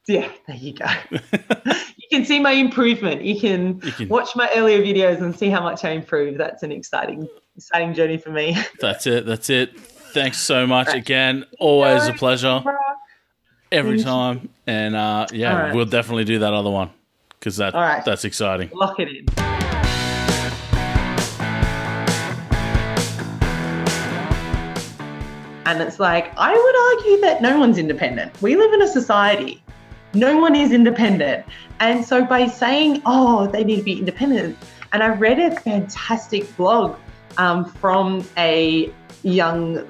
Yeah, 0.07 0.31
there 0.47 0.55
you 0.55 0.73
go. 0.73 0.85
you 2.09 2.17
can 2.17 2.25
see 2.25 2.39
my 2.39 2.51
improvement. 2.51 3.21
You 3.23 3.39
can, 3.39 3.81
you 3.83 3.91
can, 3.91 4.07
watch 4.07 4.35
my 4.35 4.49
earlier 4.55 4.81
videos 4.81 5.21
and 5.21 5.37
see 5.37 5.49
how 5.49 5.61
much 5.61 5.83
I 5.83 5.89
improved. 5.91 6.39
That's 6.39 6.63
an 6.63 6.71
exciting, 6.71 7.27
exciting 7.57 7.93
journey 7.93 8.17
for 8.17 8.29
me. 8.29 8.57
That's 8.79 9.07
it. 9.07 9.25
That's 9.25 9.49
it. 9.49 9.77
Thanks 9.79 10.37
so 10.37 10.65
much 10.65 10.87
right. 10.87 10.97
again. 10.97 11.45
Always 11.59 12.07
no, 12.07 12.13
a 12.13 12.17
pleasure. 12.17 12.63
Every 13.71 14.01
time. 14.01 14.49
And 14.65 14.95
uh, 14.95 15.27
yeah, 15.33 15.63
right. 15.63 15.75
we'll 15.75 15.85
definitely 15.85 16.23
do 16.23 16.39
that 16.39 16.53
other 16.53 16.69
one 16.69 16.91
because 17.31 17.57
that 17.57 17.73
right. 17.73 18.03
that's 18.05 18.23
exciting. 18.23 18.69
Lock 18.73 18.99
it 18.99 19.09
in. 19.09 19.25
And 25.65 25.81
it's 25.81 25.99
like, 25.99 26.31
I 26.37 26.53
would 26.53 27.09
argue 27.11 27.21
that 27.23 27.41
no 27.41 27.59
one's 27.59 27.77
independent. 27.77 28.41
We 28.41 28.55
live 28.55 28.71
in 28.71 28.81
a 28.81 28.87
society 28.87 29.61
no 30.13 30.37
one 30.37 30.55
is 30.55 30.71
independent. 30.71 31.45
And 31.79 32.03
so 32.03 32.25
by 32.25 32.47
saying, 32.47 33.01
oh, 33.05 33.47
they 33.47 33.63
need 33.63 33.77
to 33.77 33.83
be 33.83 33.99
independent, 33.99 34.57
and 34.93 35.03
I 35.03 35.09
read 35.09 35.39
a 35.39 35.51
fantastic 35.59 36.55
blog 36.57 36.97
um, 37.37 37.65
from 37.65 38.27
a 38.37 38.91
young 39.23 39.85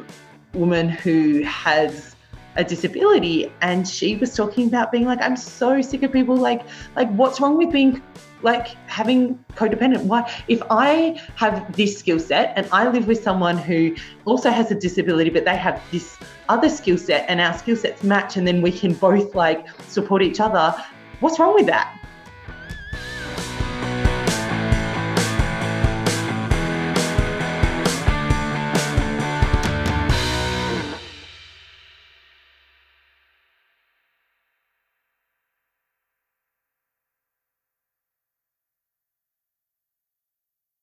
woman 0.54 0.90
who 0.90 1.44
has 1.44 2.16
a 2.56 2.64
disability 2.64 3.52
and 3.62 3.88
she 3.88 4.16
was 4.16 4.36
talking 4.36 4.68
about 4.68 4.92
being 4.92 5.06
like 5.06 5.22
i'm 5.22 5.38
so 5.38 5.80
sick 5.80 6.02
of 6.02 6.12
people 6.12 6.36
like 6.36 6.64
like 6.96 7.10
what's 7.12 7.40
wrong 7.40 7.56
with 7.56 7.72
being 7.72 8.02
like 8.42 8.70
having 8.88 9.38
codependent 9.56 10.04
why 10.04 10.28
if 10.48 10.62
i 10.72 11.20
have 11.36 11.72
this 11.76 11.98
skill 12.00 12.20
set 12.20 12.54
and 12.56 12.68
i 12.72 12.90
live 12.90 13.08
with 13.08 13.22
someone 13.22 13.58
who 13.58 13.96
also 14.26 14.50
has 14.50 14.72
a 14.72 14.76
disability 14.76 15.30
but 15.30 15.46
they 15.46 15.56
have 15.56 15.80
this 15.92 16.18
other 16.50 16.70
skill 16.70 16.98
set 16.98 17.26
and 17.30 17.40
our 17.42 17.58
skill 17.58 17.76
sets 17.76 18.04
match 18.04 18.38
and 18.38 18.48
then 18.48 18.62
we 18.62 18.72
can 18.72 18.94
both 18.94 19.36
like 19.36 19.68
support 19.84 20.22
each 20.22 20.40
other. 20.40 20.76
What's 21.20 21.40
wrong 21.40 21.54
with 21.54 21.66
that 21.68 21.98